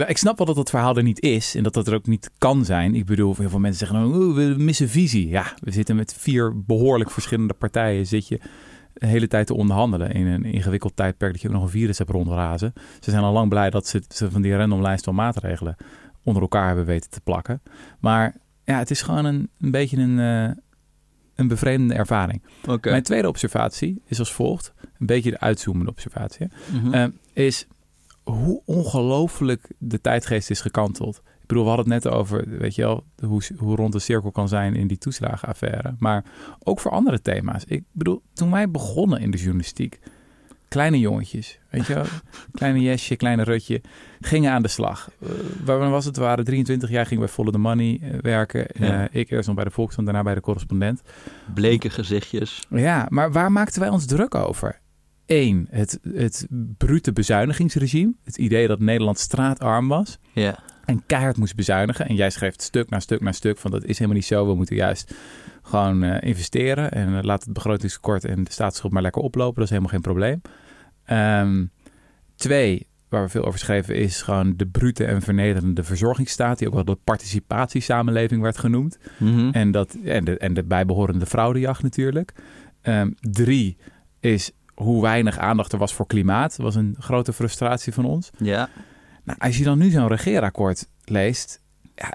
Ik 0.08 0.18
snap 0.18 0.38
wel 0.38 0.48
dat 0.48 0.56
dat 0.56 0.70
verhaal 0.70 0.96
er 0.98 1.04
niet 1.04 1.22
is 1.22 1.56
en 1.56 1.64
dat 1.64 1.74
dat 1.74 1.88
er 1.88 1.94
ook 1.94 2.08
niet 2.08 2.30
kan 2.38 2.66
zijn. 2.66 2.96
Ik 2.96 3.06
bedoel, 3.06 3.36
heel 3.38 3.50
veel 3.50 3.60
mensen 3.60 3.88
zeggen 3.88 4.06
"Oeh, 4.06 4.36
we 4.36 4.56
missen 4.58 4.90
visie. 4.90 5.28
Ja, 5.28 5.54
we 5.60 5.72
zitten 5.72 5.96
met 5.96 6.16
vier 6.18 6.64
behoorlijk 6.66 7.12
verschillende 7.12 7.54
partijen. 7.54 8.08
Zit 8.08 8.28
je 8.28 8.40
de 8.94 9.06
hele 9.08 9.28
tijd 9.28 9.48
te 9.48 9.54
onderhandelen 9.54 10.12
in 10.12 10.28
een 10.28 10.44
ingewikkeld 10.46 10.96
tijdperk 10.96 11.32
dat 11.32 11.42
je 11.42 11.48
ook 11.48 11.54
nog 11.54 11.64
een 11.64 11.70
virus 11.70 11.98
hebt 11.98 12.10
rondrazen. 12.10 12.74
Ze 13.00 13.12
zijn 13.12 13.24
al 13.24 13.34
lang 13.34 13.50
blij 13.50 13.70
dat 13.70 13.88
ze, 13.88 14.02
ze 14.08 14.32
van 14.32 14.42
die 14.42 14.56
random 14.56 14.82
lijst 14.82 15.04
van 15.04 15.16
maatregelen 15.16 15.76
onder 16.24 16.42
elkaar 16.42 16.68
hebben 16.68 16.86
weten 16.86 17.10
te 17.10 17.22
plakken. 17.22 17.62
Maar 18.00 18.36
ja, 18.64 18.78
het 18.78 18.92
is 18.92 19.02
gewoon 19.02 19.26
een, 19.26 19.50
een 19.60 19.72
beetje 19.72 19.98
een, 19.98 20.20
eh, 20.20 20.56
een 21.36 21.48
bevreemdende 21.48 21.94
ervaring. 21.94 22.42
Mijn 22.82 23.04
tweede 23.04 23.28
observatie 23.28 24.02
is 24.06 24.20
als 24.20 24.34
volgt. 24.34 24.74
Een 25.00 25.06
beetje 25.06 25.32
de 25.32 25.40
uitzoomende 25.40 25.92
observatie. 25.92 26.48
Mhm. 26.74 26.94
Eh, 26.94 27.06
is 27.34 27.68
hoe 28.24 28.62
ongelooflijk 28.66 29.72
de 29.78 30.02
tijdgeest 30.02 30.50
is 30.50 30.62
gekanteld. 30.62 31.22
Ik 31.42 31.50
bedoel, 31.50 31.64
we 31.64 31.70
hadden 31.70 31.94
het 31.94 32.04
net 32.04 32.14
over, 32.14 32.50
weet 32.58 32.76
je 32.76 32.82
wel, 32.82 33.04
hoe, 33.26 33.42
hoe 33.58 33.76
rond 33.76 33.94
de 33.94 34.00
cirkel 34.00 34.32
kan 34.32 34.48
zijn 34.48 34.76
in 34.76 34.88
die 34.88 34.98
toeslagenaffaire. 34.98 35.96
Maar 36.00 36.24
ook 36.60 36.80
voor 36.80 36.92
andere 36.92 37.22
thema's. 37.22 37.64
Ik 37.66 37.84
bedoel, 37.92 38.22
toen 38.34 38.52
wij 38.52 38.70
begonnen 38.70 39.20
in 39.20 39.32
de 39.32 39.38
journalistiek, 39.38 40.00
kleine 40.74 41.00
jongetjes, 41.00 41.60
weet 41.70 41.86
je 41.88 41.94
wel, 41.94 42.06
kleine 42.52 42.82
Jesje, 42.82 43.16
kleine 43.16 43.44
Rutje, 43.44 43.82
gingen 44.20 44.52
aan 44.52 44.62
de 44.62 44.68
slag. 44.68 45.10
Uh, 45.20 45.30
waar 45.66 45.90
was 45.90 46.06
het? 46.06 46.18
We 46.18 46.24
waren 46.24 46.44
23 46.46 46.90
jaar, 46.90 47.06
gingen 47.06 47.24
bij 47.24 47.34
Follow 47.34 47.52
the 47.54 47.58
Money 47.60 48.00
eh, 48.02 48.20
werken. 48.22 48.66
Ja. 48.74 49.08
Eh, 49.10 49.22
ik 49.22 49.30
eerst 49.30 49.48
nog 49.48 49.56
bij 49.56 49.66
de 49.66 49.72
Volkskrant, 49.72 50.08
daarna 50.08 50.24
bij 50.24 50.34
de 50.36 50.42
correspondent. 50.42 51.02
Bleke 51.54 51.90
gezichtjes. 51.90 52.66
Ja, 52.70 53.06
maar 53.10 53.32
waar 53.32 53.52
maakten 53.52 53.82
wij 53.82 53.90
ons 53.90 54.06
druk 54.06 54.36
over? 54.36 54.80
Eén, 55.26 55.68
het, 55.70 56.00
het 56.14 56.48
brute 56.78 57.14
bezuinigingsregime. 57.14 58.14
Het 58.24 58.38
idee 58.38 58.68
dat 58.68 58.80
Nederland 58.80 59.20
straatarm 59.20 59.88
was 59.88 60.18
Ja. 60.34 60.60
en 60.86 61.04
keihard 61.06 61.38
moest 61.38 61.56
bezuinigen. 61.56 62.08
En 62.08 62.16
jij 62.16 62.30
schreef 62.30 62.54
stuk 62.58 62.90
na 62.90 63.00
stuk 63.00 63.22
na 63.22 63.32
stuk 63.32 63.58
van 63.58 63.72
dat 63.72 63.84
is 63.84 63.98
helemaal 63.98 64.16
niet 64.18 64.26
zo. 64.28 64.48
We 64.48 64.56
moeten 64.56 64.76
juist 64.76 65.14
gewoon 65.62 66.04
eh, 66.04 66.28
investeren 66.30 66.92
en 66.92 67.26
laat 67.26 67.44
het 67.44 67.54
begrotingstekort 67.54 68.26
en 68.26 68.44
de 68.44 68.52
staatsschuld 68.52 68.94
maar 68.94 69.02
lekker 69.02 69.22
oplopen. 69.22 69.56
Dat 69.56 69.64
is 69.64 69.70
helemaal 69.70 69.92
geen 69.92 70.02
probleem. 70.02 70.42
Ehm, 71.06 71.66
twee, 72.36 72.88
waar 73.10 73.24
we 73.24 73.30
veel 73.30 73.46
over 73.46 73.60
schreven, 73.60 73.96
is 73.96 74.22
gewoon 74.22 74.54
de 74.58 74.66
brute 74.68 75.06
en 75.06 75.22
vernederende 75.22 75.84
verzorgingsstaat. 75.84 76.58
Die 76.58 76.68
ook 76.68 76.74
wel 76.74 76.86
de 76.86 76.98
participatiesamenleving 77.04 78.42
werd 78.42 78.58
genoemd. 78.58 78.98
Mhm. 79.18 79.50
En, 79.52 79.72
dat, 79.72 79.98
en, 80.04 80.24
de, 80.26 80.38
en 80.38 80.54
de 80.54 80.64
bijbehorende 80.64 81.26
fraudejacht 81.26 81.84
natuurlijk. 81.84 82.34
Ehm, 82.82 83.12
drie 83.20 83.78
is 84.20 84.52
hoe 84.74 85.02
weinig 85.02 85.38
aandacht 85.38 85.72
er 85.72 85.78
was 85.80 85.94
voor 85.94 86.08
klimaat. 86.08 86.50
Dat 86.56 86.66
was 86.66 86.76
een 86.76 86.96
grote 87.00 87.34
frustratie 87.34 87.94
van 87.94 88.06
ons. 88.06 88.30
ja. 88.38 88.70
Nou, 89.26 89.40
als 89.42 89.58
je 89.58 89.64
dan 89.64 89.78
nu 89.78 89.90
zo'n 89.90 90.08
regeerakkoord 90.08 90.88
leest... 91.04 91.62
Ja, 91.96 92.14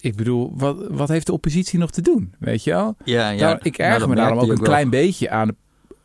ik 0.00 0.16
bedoel, 0.16 0.52
wat, 0.56 0.86
wat 0.90 1.08
heeft 1.08 1.26
de 1.26 1.32
oppositie 1.32 1.78
nog 1.78 1.90
te 1.90 2.00
doen? 2.02 2.34
Weet 2.38 2.64
je 2.64 2.70
wel? 2.70 2.96
Ja, 3.04 3.30
ja. 3.30 3.40
Nou, 3.40 3.58
ik 3.62 3.78
Nou, 3.78 3.90
erger 3.90 4.00
dat 4.00 4.08
me 4.08 4.14
daarom 4.14 4.38
ook 4.38 4.48
een 4.48 4.54
wel. 4.54 4.64
klein 4.64 4.90
beetje 4.90 5.30
aan, 5.30 5.50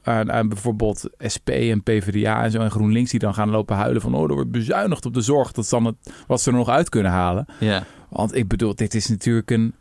aan, 0.03 0.31
aan 0.31 0.49
bijvoorbeeld 0.49 1.09
SP 1.33 1.49
en 1.49 1.83
PvdA 1.83 2.43
en 2.43 2.51
zo 2.51 2.59
en 2.59 2.71
GroenLinks... 2.71 3.11
die 3.11 3.19
dan 3.19 3.33
gaan 3.33 3.49
lopen 3.49 3.75
huilen 3.75 4.01
van... 4.01 4.15
oh, 4.15 4.29
er 4.29 4.33
wordt 4.33 4.51
bezuinigd 4.51 5.05
op 5.05 5.13
de 5.13 5.21
zorg. 5.21 5.51
Dat 5.51 5.63
is 5.63 5.69
dan 5.69 5.85
het, 5.85 5.95
wat 6.27 6.41
ze 6.41 6.49
er 6.49 6.55
nog 6.57 6.69
uit 6.69 6.89
kunnen 6.89 7.11
halen. 7.11 7.45
Ja. 7.59 7.83
Want 8.09 8.35
ik 8.35 8.47
bedoel, 8.47 8.75
dit 8.75 8.93
is 8.93 9.07
natuurlijk 9.07 9.51
een. 9.51 9.73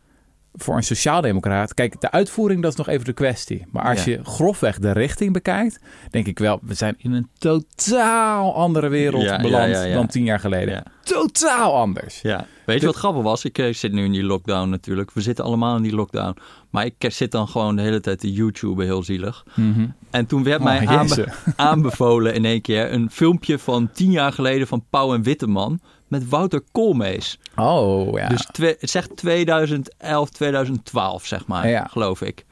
Voor 0.53 0.75
een 0.75 0.83
sociaaldemocraat. 0.83 1.73
Kijk, 1.73 2.01
de 2.01 2.11
uitvoering, 2.11 2.61
dat 2.61 2.71
is 2.71 2.77
nog 2.77 2.87
even 2.87 3.05
de 3.05 3.13
kwestie. 3.13 3.65
Maar 3.71 3.83
als 3.83 4.03
Ja. 4.03 4.11
je 4.11 4.23
grofweg 4.23 4.79
de 4.79 4.91
richting 4.91 5.33
bekijkt. 5.33 5.79
denk 6.09 6.27
ik 6.27 6.39
wel, 6.39 6.59
we 6.61 6.73
zijn 6.73 6.95
in 6.97 7.11
een 7.11 7.27
totaal 7.37 8.55
andere 8.55 8.87
wereld 8.87 9.23
Ja, 9.23 9.41
beland 9.41 9.71
ja. 9.71 9.93
dan 9.93 10.07
tien 10.07 10.23
jaar 10.23 10.39
geleden. 10.39 10.83
Totaal 11.13 11.75
anders. 11.75 12.21
Ja, 12.21 12.45
weet 12.65 12.79
je 12.79 12.85
wat 12.85 12.95
grappig 12.95 13.23
was? 13.23 13.45
Ik 13.45 13.57
eh, 13.57 13.73
zit 13.73 13.91
nu 13.91 14.03
in 14.05 14.11
die 14.11 14.23
lockdown 14.23 14.69
natuurlijk. 14.69 15.11
We 15.11 15.21
zitten 15.21 15.45
allemaal 15.45 15.75
in 15.75 15.81
die 15.83 15.95
lockdown. 15.95 16.37
Maar 16.69 16.85
ik 16.85 16.93
eh, 16.97 17.09
zit 17.11 17.31
dan 17.31 17.47
gewoon 17.47 17.75
de 17.75 17.81
hele 17.81 17.99
tijd 17.99 18.19
te 18.19 18.31
YouTube 18.31 18.83
heel 18.83 19.03
zielig. 19.03 19.45
Mhm. 19.55 19.87
En 20.09 20.25
toen 20.25 20.43
werd 20.43 20.59
Oh, 20.59 20.65
mij 20.65 20.87
aanbe- 20.87 21.15
Jezus. 21.15 21.33
aanbevolen 21.55 22.33
in 22.33 22.45
één 22.45 22.61
keer 22.61 22.93
een 22.93 23.11
filmpje 23.11 23.59
van 23.59 23.91
tien 23.91 24.11
jaar 24.11 24.31
geleden 24.33 24.67
van 24.67 24.85
Pauw 24.89 25.13
en 25.13 25.23
Witteman 25.23 25.79
met 26.07 26.29
Wouter 26.29 26.61
Koolmees. 26.71 27.39
Oh 27.55 28.17
ja. 28.17 28.27
Dus 28.29 28.47
het 28.51 28.77
zegt 28.89 29.15
2011, 29.17 30.29
2012 30.29 31.25
zeg 31.25 31.47
maar, 31.47 31.69
Ja. 31.69 31.87
geloof 31.91 32.21
ik. 32.21 32.45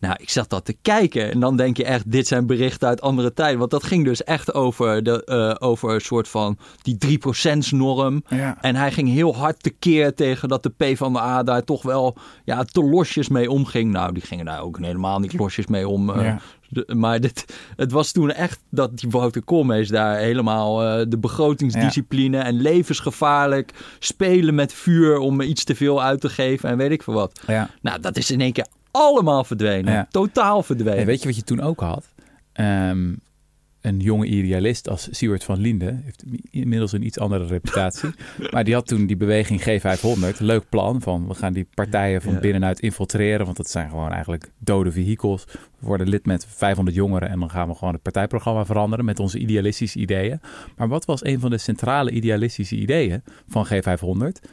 Nou, 0.00 0.14
ik 0.18 0.30
zat 0.30 0.50
dat 0.50 0.64
te 0.64 0.76
kijken 0.82 1.30
en 1.32 1.40
dan 1.40 1.56
denk 1.56 1.76
je 1.76 1.84
echt, 1.84 2.10
dit 2.10 2.26
zijn 2.26 2.46
berichten 2.46 2.88
uit 2.88 3.00
andere 3.00 3.32
tijden. 3.32 3.58
Want 3.58 3.70
dat 3.70 3.84
ging 3.84 4.04
dus 4.04 4.24
echt 4.24 4.54
over, 4.54 5.02
de, 5.02 5.24
eh, 5.24 5.68
over 5.68 5.94
een 5.94 6.00
soort 6.00 6.28
van 6.28 6.58
die 6.82 6.98
3%-norm. 6.98 8.22
ja. 8.28 8.56
En 8.60 8.76
hij 8.76 8.92
ging 8.92 9.08
heel 9.08 9.36
hard 9.36 9.62
tekeer 9.62 10.14
tegen 10.14 10.48
dat 10.48 10.62
de 10.62 10.70
PvdA 10.76 11.42
daar 11.42 11.64
toch 11.64 11.82
wel 11.82 12.16
ja, 12.44 12.64
te 12.64 12.82
losjes 12.84 13.28
mee 13.28 13.50
omging. 13.50 13.92
Nou, 13.92 14.12
die 14.12 14.22
gingen 14.22 14.44
daar 14.44 14.62
ook 14.62 14.78
helemaal 14.78 15.18
niet 15.18 15.32
losjes 15.38 15.66
mee 15.66 15.88
om. 15.88 16.10
eh, 16.10 16.22
Ja. 16.24 16.38
de- 16.68 16.94
maar 16.96 17.20
dit, 17.20 17.44
het 17.76 17.92
was 17.92 18.12
toen 18.12 18.30
echt 18.32 18.60
dat 18.70 18.98
die 18.98 19.10
Wouter 19.10 19.42
Koolmees 19.42 19.88
daar 19.88 20.16
helemaal 20.18 20.82
eh, 20.84 21.04
de 21.08 21.18
begrotingsdiscipline 21.18 22.38
en 22.38 22.60
levensgevaarlijk 22.60 23.72
spelen 23.98 24.54
met 24.54 24.72
vuur 24.72 25.18
om 25.18 25.40
iets 25.40 25.64
te 25.64 25.74
veel 25.74 26.02
uit 26.02 26.20
te 26.20 26.28
geven 26.28 26.68
en 26.68 26.76
weet 26.76 26.90
ik 26.90 27.02
veel 27.02 27.14
wat. 27.14 27.40
ja. 27.46 27.70
Nou, 27.82 28.00
dat 28.00 28.16
is 28.16 28.30
in 28.30 28.40
één 28.40 28.52
keer 28.52 28.66
allemaal 28.90 29.44
verdwenen. 29.44 29.92
Ja. 29.92 30.08
Totaal 30.10 30.62
verdwenen. 30.62 30.98
En 31.00 31.06
weet 31.06 31.20
je 31.20 31.26
wat 31.26 31.36
je 31.36 31.44
toen 31.44 31.60
ook 31.60 31.80
had? 31.80 32.08
Ehm, 32.52 33.12
een 33.80 34.00
jonge 34.00 34.26
idealist 34.26 34.88
als 34.88 35.08
Siewert 35.10 35.44
van 35.44 35.58
Linden 35.58 36.02
heeft 36.04 36.24
inmiddels 36.50 36.92
een 36.92 37.06
iets 37.06 37.18
andere 37.18 37.46
reputatie. 37.46 38.10
maar 38.52 38.64
die 38.64 38.74
had 38.74 38.86
toen 38.86 39.06
die 39.06 39.16
beweging 39.16 39.60
G500. 39.60 40.38
Leuk 40.38 40.68
plan 40.68 41.02
van 41.02 41.28
we 41.28 41.34
gaan 41.34 41.52
die 41.52 41.68
partijen 41.74 42.22
van 42.22 42.40
binnenuit 42.40 42.80
infiltreren. 42.80 43.44
Want 43.44 43.56
dat 43.56 43.70
zijn 43.70 43.88
gewoon 43.88 44.12
eigenlijk 44.12 44.50
dode 44.58 44.92
vehikels. 44.92 45.44
We 45.78 45.86
worden 45.86 46.08
lid 46.08 46.26
met 46.26 46.46
500 46.48 46.96
jongeren 46.96 47.28
en 47.28 47.38
dan 47.38 47.50
gaan 47.50 47.68
we 47.68 47.74
gewoon 47.74 47.94
het 47.94 48.02
partijprogramma 48.02 48.66
veranderen 48.66 49.04
met 49.04 49.20
onze 49.20 49.38
idealistische 49.38 49.98
ideeën. 49.98 50.40
Maar 50.76 50.88
wat 50.88 51.04
was 51.04 51.24
een 51.24 51.40
van 51.40 51.50
de 51.50 51.58
centrale 51.58 52.10
idealistische 52.10 52.76
ideeën 52.76 53.22
van 53.48 53.66
G500? 53.66 54.48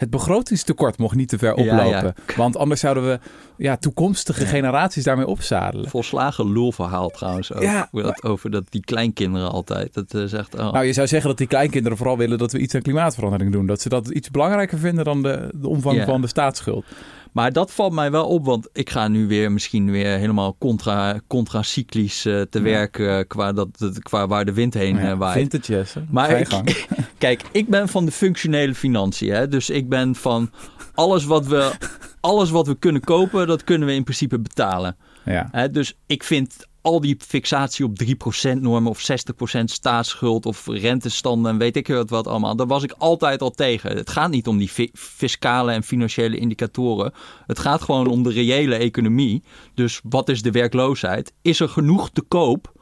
Het 0.00 0.10
begrotingstekort 0.10 0.98
mocht 0.98 1.14
niet 1.14 1.28
te 1.28 1.38
ver 1.38 1.58
Ja, 1.58 1.64
ja. 1.64 1.86
oplopen. 1.86 2.14
Want 2.36 2.56
anders 2.56 2.80
zouden 2.80 3.06
we 3.06 3.18
ja, 3.56 3.76
toekomstige 3.76 4.46
generaties 4.46 5.04
daarmee 5.04 5.26
opzadelen. 5.26 5.88
Volslagen 5.90 6.52
lulverhaal 6.52 7.08
trouwens 7.08 7.52
ook. 7.52 7.62
Ja. 7.62 7.88
Over, 7.92 8.02
dat, 8.06 8.22
over 8.22 8.50
dat 8.50 8.64
die 8.68 8.80
kleinkinderen 8.80 9.50
altijd. 9.50 9.94
Dat 9.94 10.14
is 10.14 10.32
echt... 10.32 10.54
Oh. 10.54 10.72
Nou, 10.72 10.84
je 10.84 10.92
zou 10.92 11.06
zeggen 11.06 11.28
dat 11.28 11.38
die 11.38 11.46
kleinkinderen 11.46 11.96
vooral 11.98 12.16
willen 12.16 12.38
dat 12.38 12.52
we 12.52 12.58
iets 12.58 12.74
aan 12.74 12.82
klimaatverandering 12.82 13.52
doen. 13.52 13.66
Dat 13.66 13.80
ze 13.80 13.88
dat 13.88 14.08
iets 14.08 14.30
belangrijker 14.30 14.78
vinden 14.78 15.04
dan 15.04 15.22
de, 15.22 15.48
de 15.54 15.68
omvang 15.68 16.02
van 16.04 16.20
de 16.20 16.26
staatsschuld. 16.26 16.84
Maar 17.32 17.52
dat 17.52 17.70
valt 17.72 17.92
mij 17.92 18.10
wel 18.10 18.26
op, 18.26 18.44
want 18.44 18.68
ik 18.72 18.90
ga 18.90 19.08
nu 19.08 19.26
weer 19.26 19.52
misschien 19.52 19.90
weer 19.90 20.18
helemaal 20.18 20.56
contra, 20.58 21.20
contracyclisch 21.26 22.24
eh, 22.24 22.40
te 22.40 22.58
Ja. 22.58 22.64
werk 22.64 22.98
eh, 22.98 23.18
qua, 23.28 23.52
dat, 23.52 23.68
qua 24.02 24.26
waar 24.26 24.44
de 24.44 24.52
wind 24.52 24.74
heen 24.74 24.96
Ja, 24.96 25.10
eh, 25.10 25.18
waait. 25.18 25.38
vintage, 25.38 25.72
Jesse. 25.72 26.02
Maar 26.10 26.30
ik-. 26.30 26.86
Kijk, 27.18 27.42
ik 27.52 27.68
ben 27.68 27.88
van 27.88 28.04
de 28.04 28.12
functionele 28.12 28.74
financiën. 28.74 29.32
Hè? 29.32 29.48
Dus 29.48 29.70
ik 29.70 29.88
ben 29.88 30.14
van 30.14 30.50
alles 30.94 31.24
wat, 31.24 31.46
we, 31.46 31.72
alles 32.20 32.50
wat 32.50 32.66
we 32.66 32.74
kunnen 32.74 33.00
kopen, 33.00 33.46
dat 33.46 33.64
kunnen 33.64 33.88
we 33.88 33.94
in 33.94 34.04
principe 34.04 34.38
betalen. 34.38 34.96
Ja. 35.24 35.48
Hè? 35.52 35.70
Dus 35.70 35.94
ik 36.06 36.24
vind 36.24 36.68
al 36.82 37.00
die 37.00 37.16
fixatie 37.26 37.84
op 37.84 37.98
3% 38.04 38.52
normen 38.60 38.90
of 38.90 39.10
60% 39.58 39.64
staatsschuld 39.64 40.46
of 40.46 40.66
rentestanden 40.66 41.52
en 41.52 41.58
weet 41.58 41.76
ik 41.76 41.88
wat, 41.88 42.10
wat 42.10 42.26
allemaal. 42.26 42.56
Daar 42.56 42.66
was 42.66 42.82
ik 42.82 42.94
altijd 42.98 43.42
al 43.42 43.50
tegen. 43.50 43.96
Het 43.96 44.10
gaat 44.10 44.30
niet 44.30 44.46
om 44.46 44.58
die 44.58 44.68
fi- 44.68 44.90
fiscale 44.92 45.72
en 45.72 45.82
financiële 45.82 46.36
indicatoren. 46.36 47.12
Het 47.46 47.58
gaat 47.58 47.82
gewoon 47.82 48.06
om 48.06 48.22
de 48.22 48.30
reële 48.30 48.74
economie. 48.74 49.42
Dus 49.74 50.00
wat 50.04 50.28
is 50.28 50.42
de 50.42 50.50
werkloosheid? 50.50 51.32
Is 51.42 51.60
er 51.60 51.68
genoeg 51.68 52.10
te 52.10 52.22
koop 52.22 52.72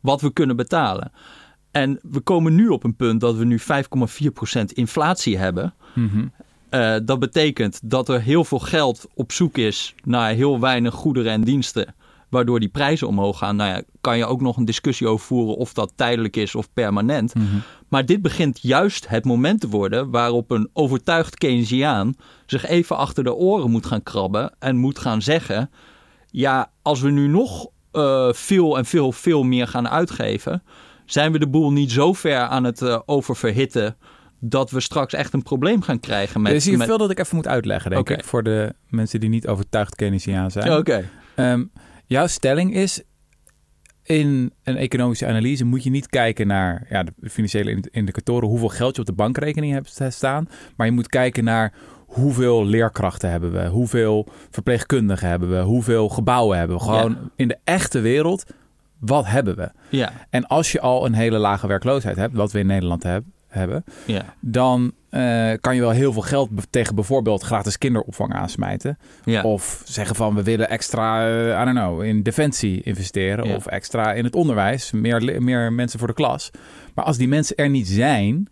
wat 0.00 0.20
we 0.20 0.32
kunnen 0.32 0.56
betalen? 0.56 1.12
En 1.70 1.98
we 2.02 2.20
komen 2.20 2.54
nu 2.54 2.68
op 2.68 2.84
een 2.84 2.96
punt 2.96 3.20
dat 3.20 3.36
we 3.36 3.44
nu 3.44 3.58
5,4% 3.60 4.64
inflatie 4.72 5.38
hebben. 5.38 5.74
Mhm. 5.94 6.26
Eh, 6.72 6.96
dat 7.04 7.18
betekent 7.18 7.80
dat 7.84 8.08
er 8.08 8.20
heel 8.20 8.44
veel 8.44 8.58
geld 8.58 9.06
op 9.14 9.32
zoek 9.32 9.58
is 9.58 9.94
naar 10.04 10.32
heel 10.32 10.60
weinig 10.60 10.94
goederen 10.94 11.32
en 11.32 11.40
diensten. 11.40 11.94
Waardoor 12.28 12.60
die 12.60 12.68
prijzen 12.68 13.08
omhoog 13.08 13.38
gaan. 13.38 13.56
Nou 13.56 13.70
ja, 13.70 13.82
kan 14.00 14.18
je 14.18 14.26
ook 14.26 14.40
nog 14.40 14.56
een 14.56 14.64
discussie 14.64 15.06
over 15.06 15.26
voeren 15.26 15.56
of 15.56 15.72
dat 15.72 15.92
tijdelijk 15.96 16.36
is 16.36 16.54
of 16.54 16.72
permanent. 16.72 17.34
Mhm. 17.34 17.46
Maar 17.88 18.06
dit 18.06 18.22
begint 18.22 18.58
juist 18.62 19.08
het 19.08 19.24
moment 19.24 19.60
te 19.60 19.68
worden 19.68 20.10
waarop 20.10 20.50
een 20.50 20.70
overtuigd 20.72 21.38
Keynesiaan 21.38 22.14
zich 22.46 22.66
even 22.66 22.96
achter 22.96 23.24
de 23.24 23.34
oren 23.34 23.70
moet 23.70 23.86
gaan 23.86 24.02
krabben 24.02 24.54
en 24.58 24.76
moet 24.76 24.98
gaan 24.98 25.22
zeggen: 25.22 25.70
ja, 26.30 26.70
als 26.82 27.00
we 27.00 27.10
nu 27.10 27.26
nog 27.26 27.66
uh, 27.92 28.32
veel 28.32 28.78
en 28.78 28.84
veel, 28.84 29.12
veel 29.12 29.42
meer 29.42 29.66
gaan 29.68 29.88
uitgeven, 29.88 30.62
zijn 31.04 31.32
we 31.32 31.38
de 31.38 31.48
boel 31.48 31.72
niet 31.72 31.92
zo 31.92 32.12
ver 32.12 32.40
aan 32.40 32.64
het 32.64 32.80
uh, 32.80 32.98
oververhitten 33.06 33.96
dat 34.44 34.70
we 34.70 34.80
straks 34.80 35.14
echt 35.14 35.32
een 35.32 35.42
probleem 35.42 35.82
gaan 35.82 36.00
krijgen. 36.00 36.42
Met, 36.42 36.50
er 36.50 36.56
is 36.56 36.64
hier 36.64 36.78
met... 36.78 36.86
veel 36.86 36.98
dat 36.98 37.10
ik 37.10 37.18
even 37.18 37.36
moet 37.36 37.48
uitleggen, 37.48 37.90
denk 37.90 38.10
ik, 38.10 38.24
voor 38.24 38.42
de 38.42 38.74
mensen 38.88 39.20
die 39.20 39.28
niet 39.28 39.46
overtuigd 39.46 39.94
Keynesiaan 39.94 40.50
zijn. 40.50 40.72
Oké. 40.72 41.08
Ehm, 41.34 41.64
jouw 42.06 42.26
stelling 42.26 42.74
is, 42.74 43.02
in 44.02 44.52
een 44.62 44.76
economische 44.76 45.26
analyse 45.26 45.64
moet 45.64 45.82
je 45.84 45.90
niet 45.90 46.06
kijken 46.08 46.46
naar 46.46 46.86
ja, 46.90 47.02
de 47.02 47.30
financiële 47.30 47.70
in- 47.70 47.88
indicatoren, 47.90 48.48
hoeveel 48.48 48.68
geld 48.68 48.94
je 48.94 49.00
op 49.00 49.06
de 49.06 49.12
bankrekening 49.12 49.72
hebt 49.72 50.00
staan, 50.08 50.48
maar 50.76 50.86
je 50.86 50.92
moet 50.92 51.08
kijken 51.08 51.44
naar 51.44 51.72
hoeveel 52.06 52.66
leerkrachten 52.66 53.30
hebben 53.30 53.52
we, 53.52 53.66
hoeveel 53.66 54.28
verpleegkundigen 54.50 55.28
hebben 55.28 55.50
we, 55.50 55.60
hoeveel 55.60 56.08
gebouwen 56.08 56.58
hebben 56.58 56.76
we. 56.76 56.82
Gewoon 56.82 57.30
in 57.36 57.48
de 57.48 57.58
echte 57.64 58.00
wereld, 58.00 58.44
wat 58.98 59.26
hebben 59.26 59.56
we? 59.56 59.70
Ja, 59.88 60.12
En 60.30 60.46
als 60.46 60.72
je 60.72 60.80
al 60.80 61.06
een 61.06 61.14
hele 61.14 61.38
lage 61.38 61.66
werkloosheid 61.66 62.16
hebt, 62.16 62.34
wat 62.34 62.52
we 62.52 62.58
in 62.58 62.66
Nederland 62.66 63.02
heb- 63.02 63.24
hebben, 63.52 63.84
ja, 64.06 64.34
dan 64.40 64.92
eh, 65.10 65.50
kan 65.60 65.74
je 65.74 65.80
wel 65.80 65.90
heel 65.90 66.12
veel 66.12 66.22
geld 66.22 66.48
tegen 66.70 66.94
bijvoorbeeld 66.94 67.42
gratis 67.42 67.78
kinderopvang 67.78 68.32
aansmijten. 68.32 68.98
ja. 69.24 69.42
Of 69.42 69.82
zeggen 69.84 70.16
van 70.16 70.34
we 70.34 70.42
willen 70.42 70.68
extra, 70.68 71.28
eh, 71.28 71.60
I 71.60 71.64
don't 71.64 71.76
know, 71.78 72.02
in 72.02 72.22
defensie 72.22 72.82
investeren. 72.82 73.48
Ja. 73.48 73.54
Of 73.54 73.66
extra 73.66 74.12
in 74.12 74.24
het 74.24 74.34
onderwijs, 74.34 74.90
meer, 74.90 75.42
meer 75.42 75.72
mensen 75.72 75.98
voor 75.98 76.08
de 76.08 76.14
klas. 76.14 76.50
Maar 76.94 77.04
als 77.04 77.16
die 77.16 77.28
mensen 77.28 77.56
er 77.56 77.68
niet 77.68 77.88
zijn, 77.88 78.48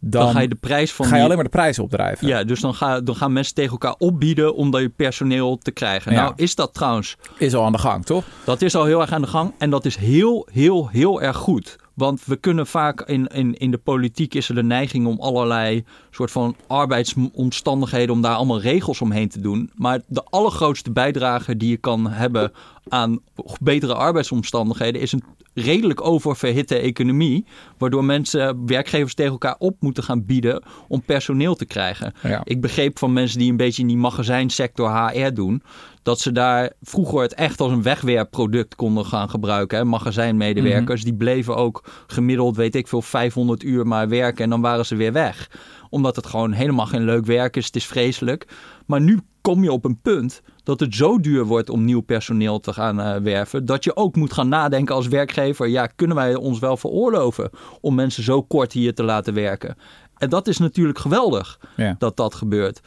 dan, 0.00 0.22
dan, 0.24 0.32
ga 0.32 0.40
je 0.40 0.48
de 0.48 0.54
prijs 0.54 0.92
van 0.92 1.04
ga 1.04 1.10
je 1.10 1.16
die- 1.16 1.24
alleen 1.24 1.36
maar 1.36 1.44
de 1.50 1.58
prijzen 1.58 1.82
opdrijven. 1.82 2.26
Ja, 2.26 2.44
dus 2.44 2.60
dan, 2.60 2.74
ga, 2.74 3.00
dan 3.00 3.16
gaan 3.16 3.32
mensen 3.32 3.54
tegen 3.54 3.70
elkaar 3.72 3.94
opbieden 3.98 4.54
om 4.54 4.70
dat 4.70 4.80
je 4.80 4.88
personeel 4.88 5.58
te 5.58 5.70
krijgen. 5.70 6.12
Ja. 6.12 6.22
Nou 6.22 6.32
is 6.36 6.54
dat 6.54 6.74
trouwens, 6.74 7.16
Is 7.38 7.54
al 7.54 7.64
aan 7.64 7.72
de 7.72 7.78
gang, 7.78 8.04
toch? 8.04 8.24
dat 8.44 8.62
is 8.62 8.74
al 8.74 8.84
heel 8.84 9.00
erg 9.00 9.12
aan 9.12 9.22
de 9.22 9.28
gang. 9.28 9.52
En 9.58 9.70
dat 9.70 9.84
is 9.84 9.96
heel, 9.96 10.48
heel, 10.52 10.88
heel 10.88 11.22
erg 11.22 11.36
goed. 11.36 11.76
Want 11.96 12.24
we 12.24 12.36
kunnen 12.36 12.66
vaak 12.66 13.00
in, 13.00 13.26
in, 13.26 13.54
in 13.54 13.70
de 13.70 13.78
politiek 13.78 14.34
is 14.34 14.48
er 14.48 14.54
de 14.54 14.62
neiging 14.62 15.06
om 15.06 15.20
allerlei 15.20 15.84
soort 16.10 16.30
van 16.30 16.56
arbeidsomstandigheden, 16.66 18.14
om 18.14 18.22
daar 18.22 18.34
allemaal 18.34 18.60
regels 18.60 19.00
omheen 19.00 19.28
te 19.28 19.40
doen. 19.40 19.70
Maar 19.74 20.00
de 20.06 20.24
allergrootste 20.24 20.90
bijdrage 20.90 21.56
die 21.56 21.70
je 21.70 21.76
kan 21.76 22.10
hebben 22.10 22.52
aan 22.88 23.20
betere 23.60 23.94
arbeidsomstandigheden 23.94 25.00
is 25.00 25.12
een 25.12 25.22
redelijk 25.54 26.06
oververhitte 26.06 26.76
economie. 26.76 27.44
Waardoor 27.78 28.04
mensen, 28.04 28.66
werkgevers 28.66 29.14
tegen 29.14 29.32
elkaar 29.32 29.56
op 29.58 29.76
moeten 29.80 30.02
gaan 30.02 30.24
bieden 30.24 30.62
om 30.88 31.02
personeel 31.02 31.54
te 31.54 31.64
krijgen. 31.64 32.12
Ja. 32.22 32.40
Ik 32.44 32.60
begreep 32.60 32.98
van 32.98 33.12
mensen 33.12 33.38
die 33.38 33.50
een 33.50 33.56
beetje 33.56 33.82
in 33.82 33.88
die 33.88 33.96
magazijnsector 33.96 35.08
HR 35.08 35.32
doen, 35.32 35.62
dat 36.02 36.20
ze 36.20 36.32
daar 36.32 36.72
vroeger 36.82 37.20
het 37.22 37.34
echt 37.34 37.60
als 37.60 37.72
een 37.72 37.82
wegwerpproduct 37.82 38.74
konden 38.74 39.06
gaan 39.06 39.30
gebruiken. 39.30 39.78
Hè? 39.78 39.84
Magazijnmedewerkers, 39.84 41.02
die 41.02 41.14
bleven 41.14 41.56
ook 41.56 41.84
gemiddeld, 42.06 42.56
weet 42.56 42.74
ik 42.74 42.88
veel, 42.88 43.02
500 43.02 43.62
uur 43.62 43.86
maar 43.86 44.08
werken 44.08 44.44
en 44.44 44.50
dan 44.50 44.60
waren 44.60 44.86
ze 44.86 44.96
weer 44.96 45.12
weg. 45.12 45.50
Omdat 45.96 46.16
het 46.16 46.26
gewoon 46.26 46.52
helemaal 46.52 46.86
geen 46.86 47.04
leuk 47.04 47.26
werk 47.26 47.56
is, 47.56 47.66
het 47.66 47.76
is 47.76 47.86
vreselijk. 47.86 48.48
Maar 48.86 49.00
nu 49.00 49.20
kom 49.40 49.62
je 49.62 49.72
op 49.72 49.84
een 49.84 50.00
punt 50.00 50.42
dat 50.62 50.80
het 50.80 50.94
zo 50.94 51.20
duur 51.20 51.44
wordt 51.44 51.70
om 51.70 51.84
nieuw 51.84 52.00
personeel 52.00 52.60
te 52.60 52.72
gaan 52.72 53.00
eh, 53.00 53.16
werven, 53.16 53.64
dat 53.64 53.84
je 53.84 53.96
ook 53.96 54.16
moet 54.16 54.32
gaan 54.32 54.48
nadenken 54.48 54.94
als 54.94 55.08
werkgever, 55.08 55.68
ja, 55.68 55.86
kunnen 55.86 56.16
wij 56.16 56.34
ons 56.34 56.58
wel 56.58 56.76
veroorloven 56.76 57.50
om 57.80 57.94
mensen 57.94 58.22
zo 58.22 58.42
kort 58.42 58.72
hier 58.72 58.94
te 58.94 59.02
laten 59.02 59.34
werken? 59.34 59.76
En 60.16 60.28
dat 60.28 60.46
is 60.48 60.58
natuurlijk 60.58 60.98
geweldig 60.98 61.60
Ja. 61.76 61.94
dat 61.98 62.16
dat 62.16 62.34
gebeurt. 62.34 62.80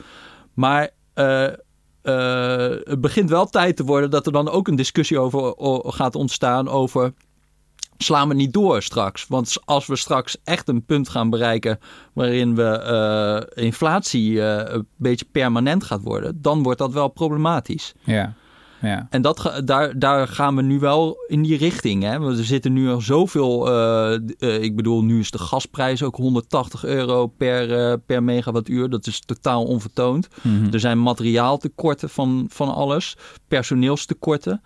Maar 0.53 0.89
eh, 1.13 1.45
eh, 2.01 2.77
het 2.83 3.01
begint 3.01 3.29
wel 3.29 3.45
tijd 3.45 3.75
te 3.75 3.83
worden 3.83 4.09
dat 4.09 4.25
er 4.25 4.31
dan 4.31 4.49
ook 4.49 4.67
een 4.67 4.75
discussie 4.75 5.19
over 5.19 5.53
gaat 5.93 6.15
ontstaan 6.15 6.67
over 6.67 7.13
slaan 8.03 8.27
we 8.27 8.33
niet 8.33 8.53
door 8.53 8.81
straks. 8.83 9.27
Want 9.27 9.55
als 9.65 9.87
we 9.87 9.95
straks 9.95 10.37
echt 10.43 10.67
een 10.67 10.85
punt 10.85 11.09
gaan 11.09 11.29
bereiken 11.29 11.79
waarin 12.13 12.55
we 12.55 12.63
eh, 12.63 13.63
inflatie 13.63 14.41
eh, 14.43 14.73
een 14.73 14.87
beetje 14.95 15.25
permanent 15.31 15.83
gaat 15.83 16.01
worden, 16.01 16.41
dan 16.41 16.63
wordt 16.63 16.79
dat 16.79 16.93
wel 16.93 17.07
problematisch. 17.07 17.93
Ja. 18.03 18.33
Ja. 18.81 19.07
En 19.09 19.21
dat, 19.21 19.61
daar, 19.65 19.99
daar 19.99 20.27
gaan 20.27 20.55
we 20.55 20.61
nu 20.61 20.79
wel 20.79 21.17
in 21.27 21.41
die 21.41 21.57
richting. 21.57 22.03
Hè? 22.03 22.19
Want 22.19 22.37
er 22.37 22.43
zitten 22.43 22.73
nu 22.73 22.89
al 22.89 23.01
zoveel. 23.01 23.67
eh, 24.39 24.63
ik 24.63 24.75
bedoel, 24.75 25.03
nu 25.03 25.19
is 25.19 25.31
de 25.31 25.37
gasprijs 25.37 26.03
ook 26.03 26.15
180 26.15 26.85
euro 26.85 27.27
per, 27.27 27.97
per 27.99 28.23
megawattuur. 28.23 28.89
Dat 28.89 29.07
is 29.07 29.19
totaal 29.19 29.63
onvertoond. 29.65 30.27
Mhm. 30.41 30.73
Er 30.73 30.79
zijn 30.79 31.01
materiaaltekorten 31.01 32.09
van, 32.09 32.45
van 32.49 32.73
alles, 32.73 33.17
personeelstekorten. 33.47 34.61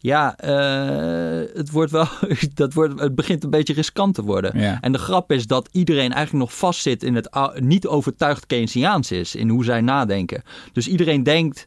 Ja, 0.00 0.36
eh, 0.36 1.48
het, 1.54 1.70
wordt 1.70 1.90
wel, 1.90 2.06
dat 2.54 2.72
wordt, 2.72 3.00
het 3.00 3.14
begint 3.14 3.44
een 3.44 3.50
beetje 3.50 3.74
riskant 3.74 4.14
te 4.14 4.22
worden. 4.22 4.60
Ja. 4.60 4.78
En 4.80 4.92
de 4.92 4.98
grap 4.98 5.32
is 5.32 5.46
dat 5.46 5.68
iedereen 5.72 6.12
eigenlijk 6.12 6.44
nog 6.44 6.56
vastzit 6.56 7.02
in 7.02 7.14
het 7.14 7.28
niet 7.54 7.86
overtuigd 7.86 8.46
Keynesiaans 8.46 9.10
is. 9.10 9.34
In 9.34 9.48
hoe 9.48 9.64
zij 9.64 9.80
nadenken. 9.80 10.42
Dus 10.72 10.88
iedereen 10.88 11.22
denkt 11.22 11.66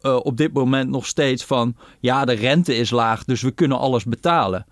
eh, 0.00 0.16
op 0.22 0.36
dit 0.36 0.52
moment 0.52 0.90
nog 0.90 1.06
steeds 1.06 1.44
van... 1.44 1.76
ja, 2.00 2.24
de 2.24 2.32
rente 2.32 2.76
is 2.76 2.90
laag, 2.90 3.24
dus 3.24 3.42
we 3.42 3.50
kunnen 3.50 3.78
alles 3.78 4.04
betalen. 4.04 4.66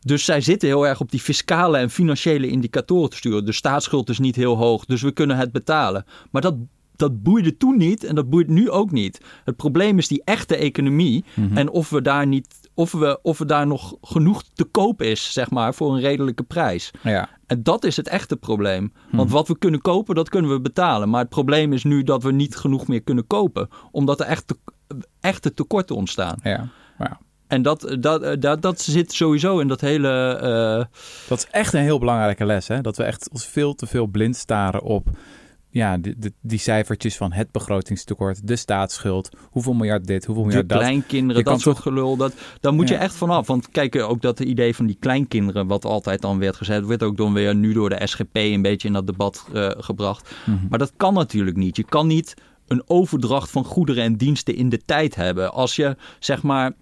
Dus 0.00 0.24
zij 0.24 0.40
zitten 0.40 0.68
heel 0.68 0.86
erg 0.86 1.00
op 1.00 1.10
die 1.10 1.20
fiscale 1.20 1.78
en 1.78 1.90
financiële 1.90 2.48
indicatoren 2.48 3.10
te 3.10 3.16
sturen. 3.16 3.44
De 3.44 3.52
staatsschuld 3.52 4.08
is 4.08 4.18
niet 4.18 4.36
heel 4.36 4.56
hoog, 4.56 4.84
dus 4.84 5.02
we 5.02 5.12
kunnen 5.12 5.36
het 5.36 5.52
betalen. 5.52 6.04
Maar 6.30 6.42
dat, 6.42 6.54
dat 7.00 7.22
boeide 7.22 7.56
toen 7.56 7.76
niet 7.76 8.04
en 8.04 8.14
dat 8.14 8.30
boeit 8.30 8.48
nu 8.48 8.70
ook 8.70 8.90
niet. 8.90 9.20
Het 9.44 9.56
probleem 9.56 9.98
is 9.98 10.08
die 10.08 10.22
echte 10.24 10.56
economie 10.56 11.24
Mhm. 11.34 11.56
en 11.56 11.70
of 11.70 11.90
we 11.90 12.02
daar 12.02 12.26
niet... 12.26 12.58
Of, 12.74 12.92
we, 12.92 13.18
of 13.22 13.40
er 13.40 13.46
daar 13.46 13.66
nog 13.66 13.94
genoeg 14.02 14.42
te 14.54 14.64
koop 14.64 15.02
is, 15.02 15.32
zeg 15.32 15.50
maar, 15.50 15.74
voor 15.74 15.94
een 15.94 16.00
redelijke 16.00 16.42
prijs. 16.42 16.90
Ja. 17.02 17.28
En 17.46 17.62
dat 17.62 17.84
is 17.84 17.96
het 17.96 18.08
echte 18.08 18.36
probleem. 18.36 18.92
Want 19.10 19.30
wat 19.30 19.48
we 19.48 19.58
kunnen 19.58 19.80
kopen, 19.80 20.14
dat 20.14 20.28
kunnen 20.28 20.50
we 20.50 20.60
betalen. 20.60 21.08
Maar 21.10 21.20
het 21.20 21.28
probleem 21.28 21.72
is 21.72 21.84
nu 21.84 22.02
dat 22.02 22.22
we 22.22 22.32
niet 22.32 22.56
genoeg 22.56 22.86
meer 22.88 23.02
kunnen 23.02 23.26
kopen. 23.26 23.68
Omdat 23.90 24.20
er 24.20 24.26
echt 24.26 24.46
te, 24.46 24.56
echte 25.20 25.54
tekorten 25.54 25.96
ontstaan. 25.96 26.38
Ja. 26.42 26.68
Ja. 26.98 27.18
En 27.46 27.62
dat, 27.62 27.96
dat, 28.00 28.42
dat, 28.42 28.62
dat 28.62 28.80
zit 28.80 29.12
sowieso 29.12 29.58
in 29.58 29.68
dat 29.68 29.80
hele... 29.80 30.32
eh, 30.34 30.84
Dat 31.28 31.38
is 31.38 31.46
echt 31.50 31.72
een 31.72 31.80
heel 31.82 31.98
belangrijke 31.98 32.44
les. 32.44 32.68
Hè? 32.68 32.80
Dat 32.80 32.96
we 32.96 33.02
echt 33.02 33.28
ons 33.32 33.46
veel 33.46 33.74
te 33.74 33.86
veel 33.86 34.06
blind 34.06 34.36
staren 34.36 34.82
op 34.82 35.08
ja, 35.70 35.98
die, 36.40 36.58
cijfertjes 36.58 37.16
van 37.16 37.32
het 37.32 37.50
begrotingstekort, 37.50 38.46
de 38.46 38.56
staatsschuld, 38.56 39.28
hoeveel 39.50 39.72
miljard 39.72 40.06
dit, 40.06 40.24
hoeveel 40.24 40.42
de 40.42 40.48
miljard 40.48 40.68
dat. 40.68 40.78
kleinkinderen, 40.78 41.44
dat 41.44 41.60
soort 41.60 41.78
gelul. 41.78 42.16
Dat, 42.16 42.34
daar 42.60 42.72
moet 42.72 42.88
je 42.88 42.94
echt 42.94 43.14
vanaf. 43.14 43.46
Want 43.46 43.68
kijk, 43.68 43.94
eh, 43.94 44.08
ook 44.08 44.22
dat 44.22 44.40
idee 44.40 44.74
van 44.74 44.86
die 44.86 44.96
kleinkinderen... 45.00 45.66
wat 45.66 45.84
altijd 45.84 46.20
dan 46.20 46.38
werd 46.38 46.56
gezegd... 46.56 46.86
werd 46.86 47.02
ook 47.02 47.16
dan 47.16 47.32
weer 47.32 47.54
nu 47.54 47.72
door 47.72 47.88
de 47.88 48.06
SGP 48.06 48.36
een 48.36 48.62
beetje 48.62 48.88
in 48.88 48.94
dat 48.94 49.06
debat 49.06 49.48
eh, 49.52 49.70
gebracht. 49.76 50.30
Mhm. 50.46 50.66
Maar 50.68 50.78
dat 50.78 50.92
kan 50.96 51.14
natuurlijk 51.14 51.56
niet. 51.56 51.76
Je 51.76 51.84
kan 51.84 52.06
niet 52.06 52.34
een 52.66 52.82
overdracht 52.86 53.50
van 53.50 53.64
goederen 53.64 54.04
en 54.04 54.16
diensten 54.16 54.54
in 54.54 54.68
de 54.68 54.84
tijd 54.84 55.14
hebben. 55.14 55.52
Als 55.52 55.76
je, 55.76 55.96
zeg 56.18 56.42
maar... 56.42 56.72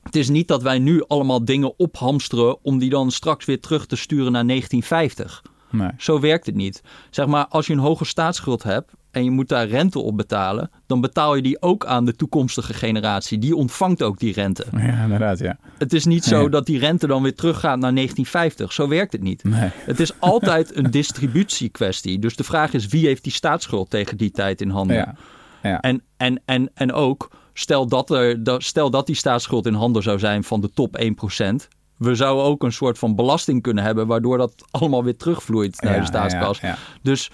Het 0.00 0.16
is 0.16 0.28
niet 0.28 0.48
dat 0.48 0.62
wij 0.62 0.78
nu 0.78 1.04
allemaal 1.06 1.44
dingen 1.44 1.78
ophamsteren... 1.78 2.64
om 2.64 2.78
die 2.78 2.90
dan 2.90 3.10
straks 3.10 3.44
weer 3.44 3.60
terug 3.60 3.86
te 3.86 3.96
sturen 3.96 4.32
naar 4.32 4.46
1950. 4.46 5.42
Nee. 5.70 5.90
Zo 5.98 6.20
werkt 6.20 6.46
het 6.46 6.54
niet. 6.54 6.82
Zeg 7.10 7.26
maar, 7.26 7.46
als 7.46 7.66
je 7.66 7.72
een 7.72 7.78
hoge 7.78 8.04
staatsschuld 8.04 8.62
hebt 8.62 8.92
en 9.10 9.24
je 9.24 9.30
moet 9.30 9.48
daar 9.48 9.68
rente 9.68 9.98
op 9.98 10.16
betalen, 10.16 10.70
dan 10.86 11.00
betaal 11.00 11.34
je 11.34 11.42
die 11.42 11.62
ook 11.62 11.86
aan 11.86 12.04
de 12.04 12.16
toekomstige 12.16 12.74
generatie. 12.74 13.38
Die 13.38 13.56
ontvangt 13.56 14.02
ook 14.02 14.18
die 14.18 14.32
rente. 14.32 14.64
Ja, 14.76 15.02
inderdaad, 15.02 15.38
ja. 15.38 15.56
Het 15.78 15.92
is 15.92 16.04
niet 16.04 16.24
zo 16.24 16.42
Ja. 16.42 16.48
dat 16.48 16.66
die 16.66 16.78
rente 16.78 17.06
dan 17.06 17.22
weer 17.22 17.34
teruggaat 17.34 17.78
naar 17.78 17.92
1950. 17.92 18.72
Zo 18.72 18.88
werkt 18.88 19.12
het 19.12 19.22
niet. 19.22 19.44
Nee. 19.44 19.70
Het 19.74 20.00
is 20.00 20.20
altijd 20.20 20.76
een 20.76 20.90
distributiekwestie. 21.00 22.18
Dus 22.18 22.36
de 22.36 22.44
vraag 22.44 22.72
is 22.72 22.86
wie 22.86 23.06
heeft 23.06 23.22
die 23.22 23.32
staatsschuld 23.32 23.90
tegen 23.90 24.16
die 24.16 24.30
tijd 24.30 24.60
in 24.60 24.70
handen? 24.70 24.96
Ja. 24.96 25.14
Ja. 25.62 25.80
En, 25.80 26.02
en, 26.16 26.40
en, 26.44 26.70
en 26.74 26.92
ook, 26.92 27.30
stel 27.52 27.86
dat, 27.86 28.10
er, 28.10 28.38
stel 28.58 28.90
dat 28.90 29.06
die 29.06 29.16
staatsschuld 29.16 29.66
in 29.66 29.74
handen 29.74 30.02
zou 30.02 30.18
zijn 30.18 30.44
van 30.44 30.60
de 30.60 30.70
top 30.74 31.00
1%. 31.02 31.68
We 32.00 32.14
zouden 32.14 32.44
ook 32.44 32.62
een 32.62 32.72
soort 32.72 32.98
van 32.98 33.14
belasting 33.14 33.62
kunnen 33.62 33.84
hebben, 33.84 34.06
waardoor 34.06 34.38
dat 34.38 34.54
allemaal 34.70 35.04
weer 35.04 35.16
terugvloeit 35.16 35.80
naar 35.80 35.94
Ja, 35.94 36.00
de 36.00 36.06
staatskas. 36.06 36.60
ja. 36.60 36.76
Dus 37.02 37.30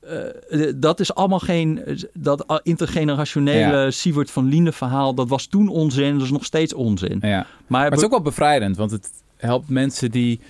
eh, 0.00 0.72
dat 0.76 1.00
is 1.00 1.14
allemaal 1.14 1.38
geen. 1.38 1.98
Dat 2.12 2.60
intergenerationele 2.62 3.76
Ja. 3.84 3.90
Siewert 3.90 4.30
van 4.30 4.44
Liene 4.48 4.72
verhaal, 4.72 5.14
dat 5.14 5.28
was 5.28 5.46
toen 5.46 5.68
onzin, 5.68 6.12
dat 6.12 6.22
is 6.22 6.30
nog 6.30 6.44
steeds 6.44 6.74
onzin. 6.74 7.18
Ja. 7.20 7.28
Maar, 7.28 7.46
Maar 7.66 7.84
het 7.84 7.98
is 7.98 8.04
ook 8.04 8.10
wel 8.10 8.20
bevrijdend, 8.22 8.76
want 8.76 8.90
het 8.90 9.10
helpt 9.36 9.68
mensen 9.68 10.10
die 10.10 10.40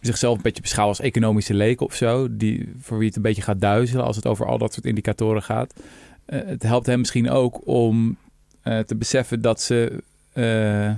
zichzelf 0.00 0.36
een 0.36 0.42
beetje 0.42 0.62
beschouwen 0.62 0.96
als 0.96 1.06
economische 1.06 1.54
leken 1.54 1.86
of 1.86 1.94
zo, 1.94 2.26
die, 2.30 2.72
voor 2.80 2.98
wie 2.98 3.06
het 3.06 3.16
een 3.16 3.22
beetje 3.22 3.42
gaat 3.42 3.60
duizelen 3.60 4.04
als 4.04 4.16
het 4.16 4.26
over 4.26 4.46
al 4.46 4.58
dat 4.58 4.72
soort 4.72 4.86
indicatoren 4.86 5.42
gaat. 5.42 5.74
Eh, 6.24 6.40
het 6.44 6.62
helpt 6.62 6.86
hen 6.86 6.98
misschien 6.98 7.30
ook 7.30 7.66
om 7.66 8.16
eh, 8.62 8.78
te 8.78 8.96
beseffen 8.96 9.40
dat 9.42 9.60
ze 9.60 10.02
eh, 10.32 10.90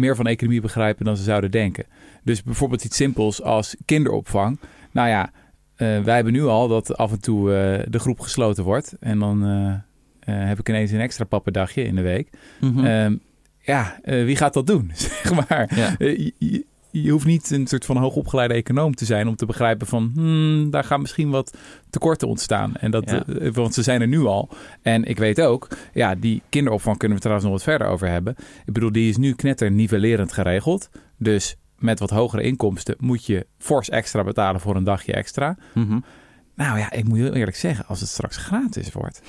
meer 0.00 0.16
van 0.16 0.26
economie 0.26 0.60
begrijpen 0.60 1.04
dan 1.04 1.16
ze 1.16 1.22
zouden 1.22 1.50
denken. 1.50 1.84
Dus 2.24 2.42
bijvoorbeeld 2.42 2.84
iets 2.84 2.96
simpels 2.96 3.42
als 3.42 3.76
kinderopvang. 3.84 4.58
Nou 4.90 5.08
ja, 5.08 5.30
eh, 5.76 6.02
wij 6.02 6.14
hebben 6.14 6.32
nu 6.32 6.44
al 6.44 6.68
dat 6.68 6.96
af 6.96 7.12
en 7.12 7.20
toe 7.20 7.54
eh, 7.54 7.86
de 7.88 7.98
groep 7.98 8.20
gesloten 8.20 8.64
wordt 8.64 8.96
en 9.00 9.18
dan 9.18 9.44
eh, 9.44 10.34
heb 10.46 10.58
ik 10.58 10.68
ineens 10.68 10.90
een 10.90 11.00
extra 11.00 11.24
pappendagje 11.24 11.82
in 11.82 11.94
de 11.94 12.02
week. 12.02 12.28
Mhm. 12.60 12.84
Ehm, 12.84 13.16
ja, 13.60 13.98
wie 14.02 14.36
gaat 14.36 14.54
dat 14.54 14.66
doen? 14.66 14.90
zeg 15.22 15.48
maar. 15.48 15.70
Ja. 15.76 15.94
Je- 15.98 16.64
je, 16.90 17.10
hoeft 17.10 17.26
niet 17.26 17.50
een 17.50 17.66
soort 17.66 17.84
van 17.84 17.96
hoogopgeleide 17.96 18.54
econoom 18.54 18.94
te 18.94 19.04
zijn 19.04 19.28
om 19.28 19.36
te 19.36 19.46
begrijpen 19.46 19.86
van, 19.86 20.10
hmm, 20.14 20.70
daar 20.70 20.84
gaan 20.84 21.00
misschien 21.00 21.30
wat 21.30 21.56
tekorten 21.90 22.28
ontstaan. 22.28 22.76
En 22.76 22.90
dat, 22.90 23.10
Ja. 23.10 23.24
eh, 23.26 23.52
want 23.52 23.74
ze 23.74 23.82
zijn 23.82 24.00
er 24.00 24.08
nu 24.08 24.24
al. 24.24 24.48
En 24.82 25.04
ik 25.04 25.18
weet 25.18 25.40
ook, 25.40 25.68
ja, 25.92 26.14
die 26.14 26.42
kinderopvang 26.48 26.96
kunnen 26.98 27.16
we 27.16 27.22
trouwens 27.22 27.50
nog 27.50 27.58
wat 27.58 27.68
verder 27.68 27.86
over 27.88 28.08
hebben. 28.08 28.34
Ik 28.66 28.72
bedoel, 28.72 28.92
die 28.92 29.08
is 29.08 29.16
nu 29.16 29.32
knetter 29.34 29.70
nivellerend 29.70 30.32
geregeld. 30.32 30.88
Dus 31.18 31.56
met 31.78 31.98
wat 31.98 32.10
hogere 32.10 32.42
inkomsten 32.42 32.94
moet 32.98 33.26
je 33.26 33.46
fors 33.58 33.88
extra 33.88 34.24
betalen 34.24 34.60
voor 34.60 34.76
een 34.76 34.84
dagje 34.84 35.12
extra. 35.12 35.56
Mhm. 35.74 35.98
Nou 36.54 36.78
ja, 36.78 36.92
ik 36.92 37.04
moet 37.08 37.18
heel 37.18 37.34
eerlijk 37.34 37.56
zeggen, 37.56 37.86
als 37.86 38.00
het 38.00 38.08
straks 38.08 38.36
gratis 38.36 38.92
wordt. 38.92 39.22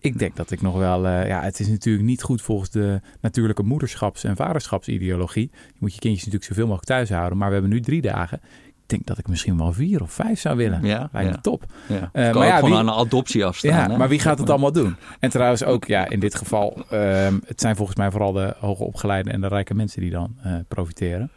Ik 0.00 0.18
denk 0.18 0.36
dat 0.36 0.50
ik 0.50 0.62
nog 0.62 0.76
wel. 0.76 1.06
eh, 1.06 1.26
ja, 1.26 1.42
het 1.42 1.60
is 1.60 1.68
natuurlijk 1.68 2.04
niet 2.06 2.22
goed 2.22 2.42
volgens 2.42 2.70
de 2.70 3.00
natuurlijke 3.20 3.62
moederschaps- 3.62 4.24
en 4.24 4.36
vaderschapsideologie. 4.36 5.50
Je 5.52 5.76
moet 5.78 5.94
je 5.94 6.00
kindjes 6.00 6.24
natuurlijk 6.24 6.44
zoveel 6.52 6.66
mogelijk 6.66 6.88
thuis 6.88 7.10
houden. 7.10 7.38
Maar 7.38 7.46
we 7.48 7.52
hebben 7.54 7.72
nu 7.72 7.80
drie 7.80 8.00
dagen. 8.02 8.40
Ik 8.66 8.94
denk 8.94 9.06
dat 9.06 9.18
ik 9.18 9.28
misschien 9.28 9.58
wel 9.58 9.72
vier 9.72 10.02
of 10.02 10.12
vijf 10.12 10.40
zou 10.40 10.56
willen. 10.56 10.84
Ja, 10.84 11.08
Lijkt 11.12 11.30
me 11.30 11.40
top. 11.40 11.64
Ja. 11.88 11.94
Eh, 11.94 12.00
kan 12.02 12.12
maar 12.22 12.34
ook 12.36 12.42
ja, 12.42 12.54
gewoon 12.54 12.70
wie- 12.70 12.78
aan 12.78 12.88
een 12.88 12.94
adoptie 12.94 13.44
afstaan. 13.44 13.70
Ja, 13.70 13.90
hè? 13.90 13.96
maar 13.96 14.08
wie 14.08 14.18
gaat 14.18 14.38
het 14.38 14.50
allemaal 14.50 14.72
doen? 14.72 14.96
En 15.20 15.30
trouwens 15.30 15.64
ook, 15.64 15.84
ja, 15.84 16.08
in 16.08 16.20
dit 16.20 16.34
geval, 16.34 16.84
ehm, 16.90 17.38
het 17.46 17.60
zijn 17.60 17.76
volgens 17.76 17.96
mij 17.96 18.10
vooral 18.10 18.32
de 18.32 18.54
hoge 18.58 18.84
opgeleide 18.84 19.30
en 19.30 19.40
de 19.40 19.48
rijke 19.48 19.74
mensen 19.74 20.00
die 20.00 20.10
dan 20.10 20.36
eh, 20.42 20.54
profiteren. 20.68 21.30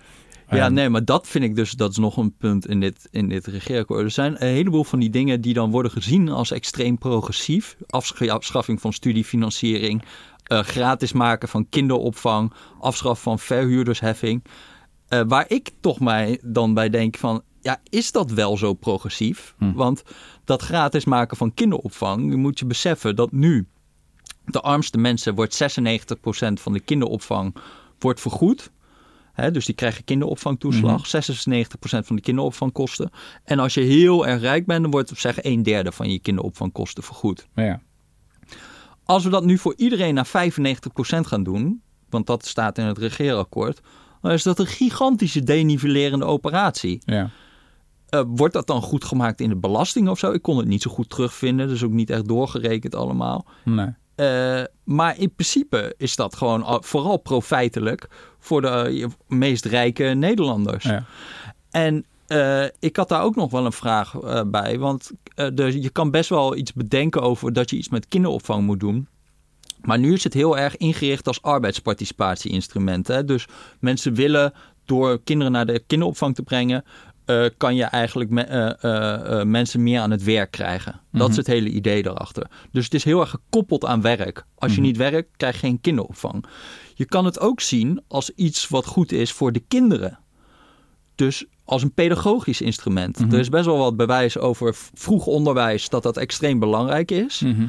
Ja, 0.51 0.65
Ehm, 0.65 0.73
nee, 0.73 0.89
maar 0.89 1.05
dat 1.05 1.27
vind 1.27 1.43
ik 1.43 1.55
dus, 1.55 1.71
dat 1.71 1.91
is 1.91 1.97
nog 1.97 2.17
een 2.17 2.35
punt 2.37 2.67
in 2.67 2.79
dit, 2.79 3.07
in 3.11 3.29
dit 3.29 3.45
regeerakkoord. 3.47 4.03
Er 4.03 4.11
zijn 4.11 4.31
een 4.43 4.53
heleboel 4.53 4.83
van 4.83 4.99
die 4.99 5.09
dingen 5.09 5.41
die 5.41 5.53
dan 5.53 5.71
worden 5.71 5.91
gezien 5.91 6.29
als 6.29 6.51
extreem 6.51 6.97
progressief. 6.97 7.77
Afsch- 7.87 8.27
afschaffing 8.29 8.81
van 8.81 8.93
studiefinanciering, 8.93 10.03
eh, 10.43 10.59
gratis 10.59 11.11
maken 11.11 11.47
van 11.49 11.69
kinderopvang, 11.69 12.53
afschaffen 12.79 13.23
van 13.23 13.39
verhuurdersheffing. 13.39 14.43
Eh, 15.07 15.21
waar 15.27 15.45
ik 15.47 15.69
toch 15.79 15.99
mij 15.99 16.39
dan 16.43 16.73
bij 16.73 16.89
denk 16.89 17.17
van, 17.17 17.41
ja, 17.61 17.81
is 17.89 18.11
dat 18.11 18.31
wel 18.31 18.57
zo 18.57 18.73
progressief? 18.73 19.55
Hm. 19.57 19.73
Want 19.73 20.03
dat 20.45 20.61
gratis 20.61 21.05
maken 21.05 21.37
van 21.37 21.53
kinderopvang, 21.53 22.31
je 22.31 22.37
moet 22.37 22.59
je 22.59 22.65
beseffen 22.65 23.15
dat 23.15 23.31
nu 23.31 23.67
de 24.45 24.61
armste 24.61 24.97
mensen 24.97 25.35
wordt 25.35 25.53
96% 25.53 26.61
van 26.61 26.73
de 26.73 26.79
kinderopvang 26.79 27.55
wordt 27.99 28.21
vergoed. 28.21 28.71
Hè, 29.41 29.51
dus 29.51 29.65
die 29.65 29.75
krijgen 29.75 30.03
kinderopvangtoeslag. 30.03 31.07
96% 31.07 31.09
van 31.81 32.15
de 32.15 32.21
kinderopvangkosten. 32.21 33.09
En 33.43 33.59
als 33.59 33.73
je 33.73 33.81
heel 33.81 34.27
erg 34.27 34.41
rijk 34.41 34.65
bent, 34.65 34.81
dan 34.81 34.91
wordt 34.91 35.11
zeg 35.15 35.43
een 35.43 35.63
derde 35.63 35.91
van 35.91 36.11
je 36.11 36.19
kinderopvangkosten 36.19 37.03
vergoed. 37.03 37.47
ja. 37.55 37.81
Als 39.03 39.23
we 39.23 39.29
dat 39.29 39.45
nu 39.45 39.57
voor 39.57 39.73
iedereen 39.77 40.13
naar 40.13 40.27
95% 40.27 40.29
gaan 40.99 41.43
doen, 41.43 41.81
want 42.09 42.27
dat 42.27 42.45
staat 42.45 42.77
in 42.77 42.85
het 42.85 42.97
regeerakkoord, 42.97 43.81
dan 44.21 44.31
is 44.31 44.43
dat 44.43 44.59
een 44.59 44.67
gigantische 44.67 45.43
denivelerende 45.43 46.25
operatie. 46.25 47.01
Ja. 47.05 47.29
Eh, 48.09 48.23
wordt 48.27 48.53
dat 48.53 48.67
dan 48.67 48.81
goed 48.81 49.05
gemaakt 49.05 49.41
in 49.41 49.49
de 49.49 49.55
belasting 49.55 50.09
of 50.09 50.19
zo? 50.19 50.31
Ik 50.31 50.41
kon 50.41 50.57
het 50.57 50.67
niet 50.67 50.81
zo 50.81 50.91
goed 50.91 51.09
terugvinden, 51.09 51.67
dus 51.67 51.83
ook 51.83 51.91
niet 51.91 52.09
echt 52.09 52.27
doorgerekend 52.27 52.95
allemaal. 52.95 53.45
Nee. 53.63 53.89
Eh, 54.21 54.63
maar 54.83 55.17
in 55.19 55.33
principe 55.33 55.93
is 55.97 56.15
dat 56.15 56.35
gewoon 56.35 56.63
al- 56.63 56.81
vooral 56.83 57.17
profijtelijk 57.17 58.07
voor 58.39 58.61
de 58.61 58.67
eh, 58.67 59.07
meest 59.37 59.65
rijke 59.65 60.03
Nederlanders. 60.03 60.83
Ja. 60.83 61.05
En 61.71 62.05
eh, 62.27 62.63
ik 62.79 62.95
had 62.95 63.09
daar 63.09 63.23
ook 63.23 63.35
nog 63.35 63.51
wel 63.51 63.65
een 63.65 63.71
vraag 63.71 64.15
bij. 64.47 64.79
Want 64.79 65.11
de, 65.35 65.81
je 65.81 65.89
kan 65.89 66.11
best 66.11 66.29
wel 66.29 66.55
iets 66.55 66.73
bedenken 66.73 67.21
over 67.21 67.53
dat 67.53 67.69
je 67.69 67.77
iets 67.77 67.89
met 67.89 68.07
kinderopvang 68.07 68.65
moet 68.65 68.79
doen. 68.79 69.07
Maar 69.81 69.99
nu 69.99 70.13
is 70.13 70.23
het 70.23 70.33
heel 70.33 70.57
erg 70.57 70.77
ingericht 70.77 71.27
als 71.27 71.41
arbeidsparticipatieinstrument. 71.41 73.07
Hè? 73.07 73.25
Dus 73.25 73.47
mensen 73.79 74.13
willen 74.13 74.53
door 74.85 75.21
kinderen 75.23 75.51
naar 75.51 75.65
de 75.65 75.83
kinderopvang 75.87 76.35
te 76.35 76.43
brengen. 76.43 76.83
Eh, 77.43 77.49
kan 77.57 77.75
je 77.75 77.83
eigenlijk 77.83 78.29
me- 78.29 78.41
eh, 78.41 79.39
eh, 79.39 79.45
mensen 79.47 79.83
meer 79.83 79.99
aan 79.99 80.11
het 80.11 80.23
werk 80.23 80.51
krijgen. 80.51 80.99
Dat 81.11 81.29
is 81.29 81.35
het 81.37 81.47
hele 81.47 81.69
idee 81.69 82.03
daarachter. 82.03 82.47
Dus 82.71 82.83
het 82.83 82.93
is 82.93 83.03
heel 83.03 83.19
erg 83.19 83.29
gekoppeld 83.29 83.85
aan 83.85 84.01
werk. 84.01 84.45
Als 84.57 84.75
je 84.75 84.81
niet 84.81 84.97
werkt, 84.97 85.29
krijg 85.37 85.53
je 85.53 85.59
geen 85.59 85.81
kinderopvang. 85.81 86.45
Je 86.93 87.05
kan 87.05 87.25
het 87.25 87.39
ook 87.39 87.61
zien 87.61 88.01
als 88.07 88.29
iets 88.29 88.67
wat 88.67 88.85
goed 88.85 89.11
is 89.11 89.31
voor 89.31 89.51
de 89.51 89.63
kinderen. 89.67 90.19
Dus 91.15 91.45
als 91.65 91.81
een 91.83 91.93
pedagogisch 91.93 92.61
instrument. 92.61 93.19
Er 93.19 93.39
is 93.39 93.49
best 93.49 93.65
wel 93.65 93.77
wat 93.77 93.97
bewijs 93.97 94.37
over 94.37 94.75
vroeg 94.93 95.25
onderwijs 95.25 95.89
dat 95.89 96.03
dat 96.03 96.17
extreem 96.17 96.59
belangrijk 96.59 97.11
is. 97.11 97.39
Mhm. 97.39 97.65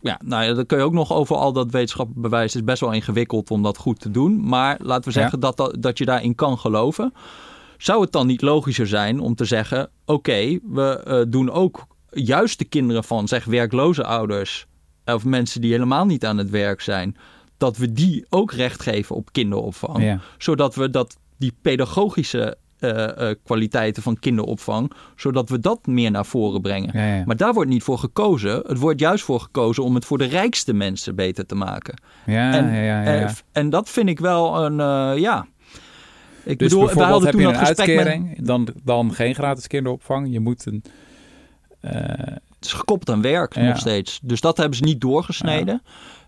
Ja, 0.00 0.20
nou 0.24 0.44
ja, 0.44 0.52
dan 0.54 0.66
kun 0.66 0.78
je 0.78 0.84
ook 0.84 0.92
nog 0.92 1.12
over 1.12 1.36
al 1.36 1.52
dat 1.52 1.70
wetenschappelijk 1.70 2.22
bewijs. 2.22 2.52
Het 2.52 2.62
is 2.62 2.66
best 2.68 2.80
wel 2.80 2.92
ingewikkeld 2.92 3.50
om 3.50 3.62
dat 3.62 3.76
goed 3.76 4.00
te 4.00 4.10
doen. 4.10 4.48
Maar 4.48 4.76
laten 4.82 5.04
we 5.12 5.14
Ja. 5.14 5.20
zeggen 5.20 5.40
dat, 5.40 5.56
dat, 5.56 5.76
dat 5.80 5.98
je 5.98 6.04
daarin 6.04 6.34
kan 6.34 6.58
geloven. 6.58 7.12
Zou 7.82 8.00
het 8.00 8.12
dan 8.12 8.26
niet 8.26 8.42
logischer 8.42 8.86
zijn 8.86 9.20
om 9.20 9.34
te 9.34 9.44
zeggen: 9.44 9.88
oké, 10.04 10.58
we 10.62 11.02
eh, 11.04 11.20
doen 11.28 11.50
ook 11.50 11.86
juist 12.10 12.58
de 12.58 12.64
kinderen 12.64 13.04
van 13.04 13.28
zeg 13.28 13.44
werkloze 13.44 14.04
ouders 14.04 14.66
of 15.04 15.24
mensen 15.24 15.60
die 15.60 15.72
helemaal 15.72 16.06
niet 16.06 16.24
aan 16.24 16.38
het 16.38 16.50
werk 16.50 16.80
zijn, 16.80 17.16
dat 17.56 17.76
we 17.76 17.92
die 17.92 18.26
ook 18.28 18.52
recht 18.52 18.82
geven 18.82 19.16
op 19.16 19.32
kinderopvang, 19.32 20.02
Ja. 20.02 20.20
zodat 20.38 20.74
we 20.74 20.90
dat 20.90 21.16
die 21.38 21.52
pedagogische 21.62 22.56
eh, 22.78 23.30
eh, 23.30 23.36
kwaliteiten 23.44 24.02
van 24.02 24.18
kinderopvang, 24.18 24.92
zodat 25.16 25.48
we 25.48 25.58
dat 25.58 25.86
meer 25.86 26.10
naar 26.10 26.26
voren 26.26 26.60
brengen. 26.60 26.90
Ja, 26.98 27.16
ja. 27.16 27.22
Maar 27.26 27.36
daar 27.36 27.52
wordt 27.52 27.70
niet 27.70 27.82
voor 27.82 27.98
gekozen. 27.98 28.62
Het 28.66 28.78
wordt 28.78 29.00
juist 29.00 29.24
voor 29.24 29.40
gekozen 29.40 29.84
om 29.84 29.94
het 29.94 30.04
voor 30.04 30.18
de 30.18 30.24
rijkste 30.24 30.72
mensen 30.72 31.14
beter 31.14 31.46
te 31.46 31.54
maken. 31.54 31.94
Ja, 32.26 32.52
en, 32.52 32.66
ja, 32.74 33.02
ja, 33.02 33.04
eh, 33.04 33.30
en 33.52 33.70
dat 33.70 33.88
vind 33.88 34.08
ik 34.08 34.18
wel 34.18 34.64
een, 34.64 34.76
ja. 35.20 35.46
Ik 36.44 36.58
Dus 36.58 36.68
bedoel, 36.68 36.84
bijvoorbeeld 36.84 37.10
hadden 37.10 37.22
heb 37.28 37.32
toen 37.32 37.40
je 37.42 37.46
een 37.54 37.68
met... 37.68 37.78
uitkering, 37.78 38.46
dan, 38.46 38.68
dan 38.84 39.14
geen 39.14 39.34
gratis 39.34 39.66
kinderopvang. 39.66 40.32
Je 40.32 40.40
moet 40.40 40.66
een... 40.66 40.82
eh, 41.80 41.92
Het 42.58 42.64
is 42.64 42.72
gekoppeld 42.72 43.16
aan 43.16 43.22
werk 43.22 43.54
Ja. 43.54 43.62
nog 43.68 43.78
steeds. 43.78 44.20
Dus 44.22 44.40
dat 44.40 44.56
hebben 44.56 44.76
ze 44.76 44.84
niet 44.84 45.00
doorgesneden. 45.00 45.82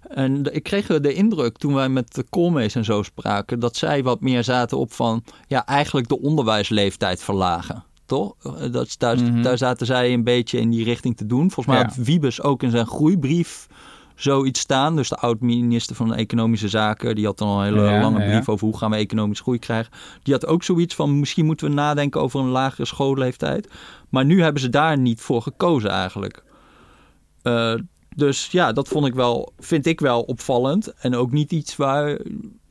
En 0.09 0.55
ik 0.55 0.63
kreeg 0.63 0.87
de 0.87 1.13
indruk 1.15 1.57
toen 1.59 1.75
wij 1.75 1.89
met 1.89 2.15
de 2.15 2.25
Koolmees 2.31 2.75
en 2.75 2.85
zo 2.85 3.03
spraken... 3.03 3.59
dat 3.61 3.77
zij 3.77 4.03
wat 4.03 4.21
meer 4.21 4.45
zaten 4.45 4.79
op 4.79 4.93
van... 4.93 5.25
ja, 5.47 5.67
eigenlijk 5.67 6.09
de 6.09 6.21
onderwijsleeftijd 6.21 7.23
verlagen. 7.23 7.85
Toch? 8.07 8.35
Eh, 8.43 8.73
Dat, 8.73 8.95
daar, 8.99 9.17
Mhm. 9.23 9.43
daar 9.43 9.59
zaten 9.59 9.87
zij 9.87 10.13
een 10.13 10.25
beetje 10.25 10.59
in 10.61 10.71
die 10.71 10.85
richting 10.85 11.17
te 11.17 11.27
doen. 11.27 11.51
Volgens 11.51 11.67
mij 11.67 11.77
Ja. 11.79 11.85
had 11.85 11.97
Wiebes 12.07 12.43
ook 12.43 12.63
in 12.63 12.71
zijn 12.71 12.87
groeibrief 12.87 13.67
zoiets 14.15 14.61
staan. 14.61 14.97
Dus 14.97 15.09
de 15.09 15.17
oud-minister 15.17 15.97
van 15.97 16.15
Economische 16.15 16.69
Zaken... 16.69 17.15
die 17.15 17.25
had 17.25 17.39
dan 17.39 17.49
al 17.49 17.59
een 17.59 17.65
hele 17.65 17.91
Ja, 17.91 18.01
lange 18.01 18.25
ja, 18.25 18.31
brief 18.31 18.49
over 18.49 18.67
hoe 18.67 18.77
gaan 18.77 18.91
we 18.91 18.97
economisch 18.97 19.41
groei 19.41 19.59
krijgen. 19.59 19.93
Die 20.23 20.35
had 20.35 20.47
ook 20.47 20.63
zoiets 20.63 20.95
van... 20.95 21.19
misschien 21.19 21.45
moeten 21.45 21.69
we 21.69 21.75
nadenken 21.75 22.21
over 22.21 22.41
een 22.41 22.49
lagere 22.49 22.85
schoolleeftijd. 22.87 23.69
Maar 24.09 24.25
nu 24.25 24.43
hebben 24.43 24.61
ze 24.63 24.69
daar 24.69 24.99
niet 24.99 25.21
voor 25.21 25.43
gekozen 25.43 25.91
eigenlijk. 25.91 26.43
Eh, 27.43 27.75
dus 28.17 28.47
ja, 28.51 28.73
dat 28.73 28.89
vond 28.89 29.07
ik 29.07 29.15
wel, 29.15 29.53
vind 29.59 29.87
ik 29.87 30.01
wel 30.01 30.23
opvallend. 30.23 30.95
En 30.95 31.15
ook 31.15 31.33
niet 31.33 31.53
iets 31.53 31.77
waar 31.77 32.19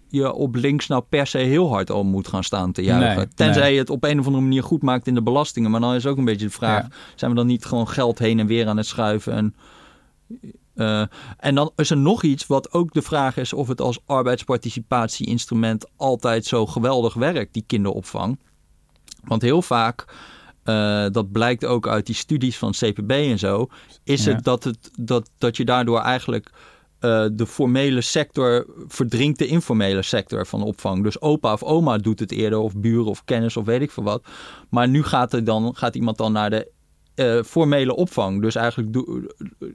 je 0.08 0.34
op 0.34 0.56
links 0.56 0.88
nou 0.88 1.04
per 1.10 1.28
se 1.28 1.38
heel 1.38 1.70
hard 1.70 1.90
om 1.90 2.08
moet 2.08 2.28
gaan 2.28 2.44
staan 2.44 2.72
te 2.72 2.84
juichen. 2.84 3.16
Nee, 3.16 3.28
Tenzij 3.36 3.64
nee. 3.64 3.74
je 3.74 3.80
het 3.80 3.90
op 3.90 4.04
een 4.04 4.20
of 4.20 4.26
andere 4.26 4.44
manier 4.44 4.64
goed 4.64 4.82
maakt 4.82 5.08
in 5.08 5.14
de 5.14 5.22
belastingen. 5.22 5.72
Maar 5.72 5.82
dan 5.82 5.94
is 5.94 6.06
ook 6.06 6.18
een 6.18 6.26
beetje 6.26 6.46
de 6.46 6.52
vraag, 6.52 6.82
Ja. 6.82 6.90
zijn 7.16 7.32
we 7.32 7.38
dan 7.38 7.48
niet 7.48 7.66
gewoon 7.66 7.88
geld 7.88 8.20
heen 8.20 8.40
en 8.40 8.48
weer 8.48 8.68
aan 8.68 8.78
het 8.78 8.86
schuiven? 8.86 9.34
En, 9.34 9.56
eh, 10.76 11.04
en 11.38 11.56
dan 11.56 11.72
is 11.76 11.90
er 11.90 11.98
nog 11.98 12.24
iets 12.24 12.48
wat 12.48 12.72
ook 12.72 12.94
de 12.94 13.02
vraag 13.02 13.38
is 13.38 13.54
of 13.54 13.68
het 13.68 13.82
als 13.82 14.00
arbeidsparticipatieinstrument 14.06 15.86
altijd 15.96 16.46
zo 16.46 16.66
geweldig 16.66 17.14
werkt, 17.14 17.54
die 17.54 17.64
kinderopvang. 17.68 18.40
Want 19.24 19.42
heel 19.42 19.62
vaak, 19.62 20.06
eh, 20.64 21.06
dat 21.12 21.32
blijkt 21.32 21.66
ook 21.66 21.88
uit 21.88 22.06
die 22.06 22.16
studies 22.16 22.58
van 22.58 22.72
CPB 22.72 23.12
en 23.12 23.40
zo, 23.40 23.68
is 24.04 24.24
Ja. 24.24 24.32
het 24.34 24.44
dat, 24.44 24.64
het 24.64 24.92
dat, 25.00 25.30
dat 25.38 25.58
je 25.58 25.66
daardoor 25.66 26.00
eigenlijk 26.00 26.52
eh, 27.00 27.26
de 27.32 27.46
formele 27.48 28.02
sector 28.02 28.66
verdringt 28.88 29.40
de 29.40 29.48
informele 29.48 30.02
sector 30.02 30.46
van 30.48 30.64
opvang. 30.64 31.04
Dus 31.04 31.22
opa 31.22 31.54
of 31.54 31.64
oma 31.64 31.98
doet 31.98 32.20
het 32.20 32.32
eerder, 32.32 32.60
of 32.60 32.76
buren 32.76 33.06
of 33.06 33.24
kennis 33.26 33.58
of 33.58 33.66
weet 33.66 33.82
ik 33.82 33.92
veel 33.92 34.04
wat. 34.04 34.26
Maar 34.70 34.88
nu 34.88 35.04
gaat, 35.04 35.34
er 35.34 35.44
dan, 35.44 35.76
gaat 35.76 35.96
iemand 35.96 36.18
dan 36.18 36.32
naar 36.32 36.50
de 36.50 36.72
eh, 37.16 37.44
formele 37.44 37.96
opvang. 37.96 38.42
Dus 38.42 38.56
eigenlijk 38.56 38.98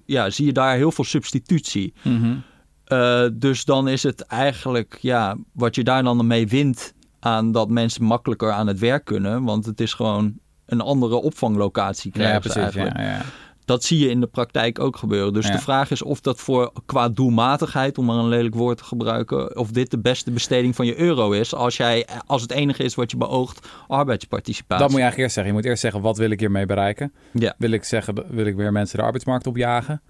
ja, 0.05 0.31
zie 0.31 0.47
je 0.47 0.53
daar 0.53 0.77
heel 0.77 0.93
veel 0.93 1.05
substitutie. 1.05 1.95
mhm. 2.03 2.37
Eh, 2.85 3.25
dus 3.33 3.65
dan 3.65 3.89
is 3.89 4.03
het 4.03 4.21
eigenlijk, 4.21 4.99
ja, 5.01 5.37
wat 5.53 5.75
je 5.75 5.85
daar 5.85 6.03
dan 6.03 6.27
mee 6.27 6.47
wint 6.49 6.95
aan 7.21 7.53
dat 7.53 7.69
mensen 7.69 8.05
makkelijker 8.05 8.53
aan 8.53 8.67
het 8.67 8.79
werk 8.79 9.05
kunnen. 9.05 9.45
Want 9.45 9.67
het 9.67 9.81
is 9.81 9.95
gewoon 9.95 10.39
een 10.67 10.81
andere 10.81 11.15
opvanglocatie 11.15 12.11
krijgen 12.13 12.35
Ja, 12.35 12.41
precies. 12.41 12.63
eigenlijk. 12.63 12.97
Ja, 12.97 13.03
ja. 13.03 13.23
Dat 13.69 13.85
zie 13.85 13.99
je 13.99 14.09
in 14.09 14.21
de 14.21 14.27
praktijk 14.27 14.79
ook 14.79 14.97
gebeuren. 14.97 15.33
Dus 15.33 15.47
Ja. 15.47 15.53
de 15.53 15.59
vraag 15.59 15.91
is 15.91 16.03
of 16.03 16.21
dat 16.21 16.41
voor 16.41 16.73
qua 16.87 17.09
doelmatigheid, 17.09 17.99
om 17.99 18.05
maar 18.05 18.17
een 18.17 18.29
lelijk 18.29 18.55
woord 18.55 18.79
te 18.79 18.85
gebruiken, 18.85 19.57
of 19.57 19.71
dit 19.71 19.91
de 19.91 19.99
beste 19.99 20.31
besteding 20.31 20.77
van 20.77 20.87
je 20.87 20.99
euro 21.01 21.31
is. 21.33 21.55
Als, 21.55 21.77
jij, 21.77 22.07
als 22.27 22.43
het 22.43 22.51
enige 22.51 22.83
is 22.83 22.95
wat 22.95 23.11
je 23.11 23.17
beoogt, 23.17 23.69
arbeidsparticipatie. 23.89 24.83
Dat 24.83 24.89
moet 24.93 24.97
je 24.97 25.03
eigenlijk 25.03 25.19
eerst 25.19 25.35
zeggen. 25.35 25.53
Je 25.53 25.59
moet 25.61 25.69
eerst 25.69 25.83
zeggen, 25.83 26.01
wat 26.01 26.17
wil 26.17 26.31
ik 26.31 26.41
hiermee 26.41 26.67
bereiken? 26.67 27.13
Ja. 27.33 27.55
Wil 27.59 27.71
ik 27.71 27.85
zeggen, 27.85 28.15
wil 28.29 28.47
ik 28.47 28.57
weer 28.57 28.73
mensen 28.73 28.99
de 28.99 29.05
arbeidsmarkt 29.05 29.47
opjagen? 29.47 30.01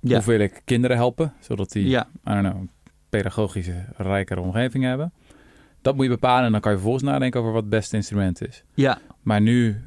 Ja. 0.00 0.16
Of 0.18 0.24
wil 0.24 0.40
ik 0.40 0.62
kinderen 0.64 0.96
helpen, 0.96 1.32
zodat 1.40 1.72
die, 1.72 1.88
Ja, 1.88 2.08
I 2.28 2.30
don't 2.30 2.40
know, 2.48 2.56
een 2.60 2.70
pedagogische, 3.08 3.84
rijkere 3.96 4.40
omgeving 4.40 4.84
hebben. 4.84 5.12
Dat 5.82 5.94
moet 5.94 6.04
je 6.04 6.10
bepalen 6.10 6.44
en 6.46 6.52
dan 6.52 6.60
kan 6.60 6.70
je 6.70 6.76
vervolgens 6.78 7.10
nadenken 7.10 7.40
over 7.40 7.52
wat 7.52 7.62
het 7.62 7.70
beste 7.70 7.96
instrument 7.96 8.46
is. 8.48 8.64
ja, 8.74 8.98
Maar 9.22 9.40
nu 9.40 9.80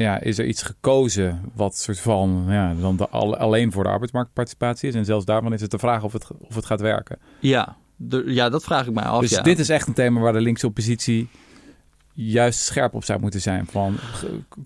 ja, 0.00 0.20
is 0.20 0.38
er 0.38 0.46
iets 0.46 0.62
gekozen 0.62 1.40
wat 1.54 1.76
soort 1.76 2.00
van 2.00 2.44
ja, 2.48 2.74
dan 2.80 2.96
de, 2.96 3.08
al- 3.08 3.36
alleen 3.36 3.72
voor 3.72 3.82
de 3.82 3.88
arbeidsmarktparticipatie 3.90 4.88
is. 4.88 4.94
En 4.94 5.04
zelfs 5.04 5.24
daarvan 5.24 5.52
is 5.52 5.60
het 5.60 5.70
de 5.70 5.78
vraag 5.78 6.02
of 6.02 6.12
het, 6.12 6.26
of 6.40 6.54
het 6.54 6.66
gaat 6.66 6.80
werken. 6.80 7.18
ja. 7.40 7.76
De- 8.02 8.22
ja, 8.26 8.48
dat 8.48 8.64
vraag 8.64 8.86
ik 8.86 8.94
mij 8.94 9.04
af. 9.04 9.20
dus 9.20 9.30
ja. 9.30 9.42
dit 9.42 9.58
is 9.58 9.68
echt 9.68 9.86
een 9.88 9.94
thema 9.94 10.20
waar 10.20 10.32
de 10.32 10.40
linkse 10.40 10.66
oppositie 10.66 11.28
juist 12.12 12.58
scherp 12.60 12.94
op 12.94 13.04
zou 13.04 13.20
moeten 13.20 13.40
zijn. 13.40 13.66
Van, 13.66 13.96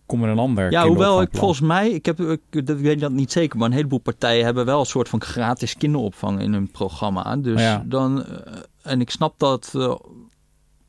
kom 0.07 0.23
er 0.23 0.29
een 0.29 0.39
ander 0.39 0.71
Ja, 0.71 0.87
hoewel 0.87 1.23
ik 1.23 1.29
volgens 1.33 1.61
mij, 1.61 1.91
ik, 1.91 2.07
heb, 2.07 2.21
ik, 2.21 2.41
dat- 2.67 2.77
ik 2.79 2.83
weet 2.85 3.01
dat 3.01 3.13
niet 3.13 3.33
zeker, 3.33 3.59
maar 3.59 3.69
een 3.69 3.75
heleboel 3.75 3.99
partijen 3.99 4.45
hebben 4.45 4.65
wel 4.65 4.81
een 4.81 4.87
soort 4.87 5.09
van 5.09 5.21
gratis 5.23 5.77
kinderopvang 5.77 6.41
in 6.41 6.53
hun 6.53 6.71
programma. 6.71 7.37
Dus 7.37 7.61
Ja. 7.61 7.83
dan, 7.87 8.25
eh, 8.27 8.53
en 8.83 9.01
ik 9.01 9.11
snap 9.11 9.39
dat, 9.39 9.73
eh, 9.77 9.89
Het 9.91 9.99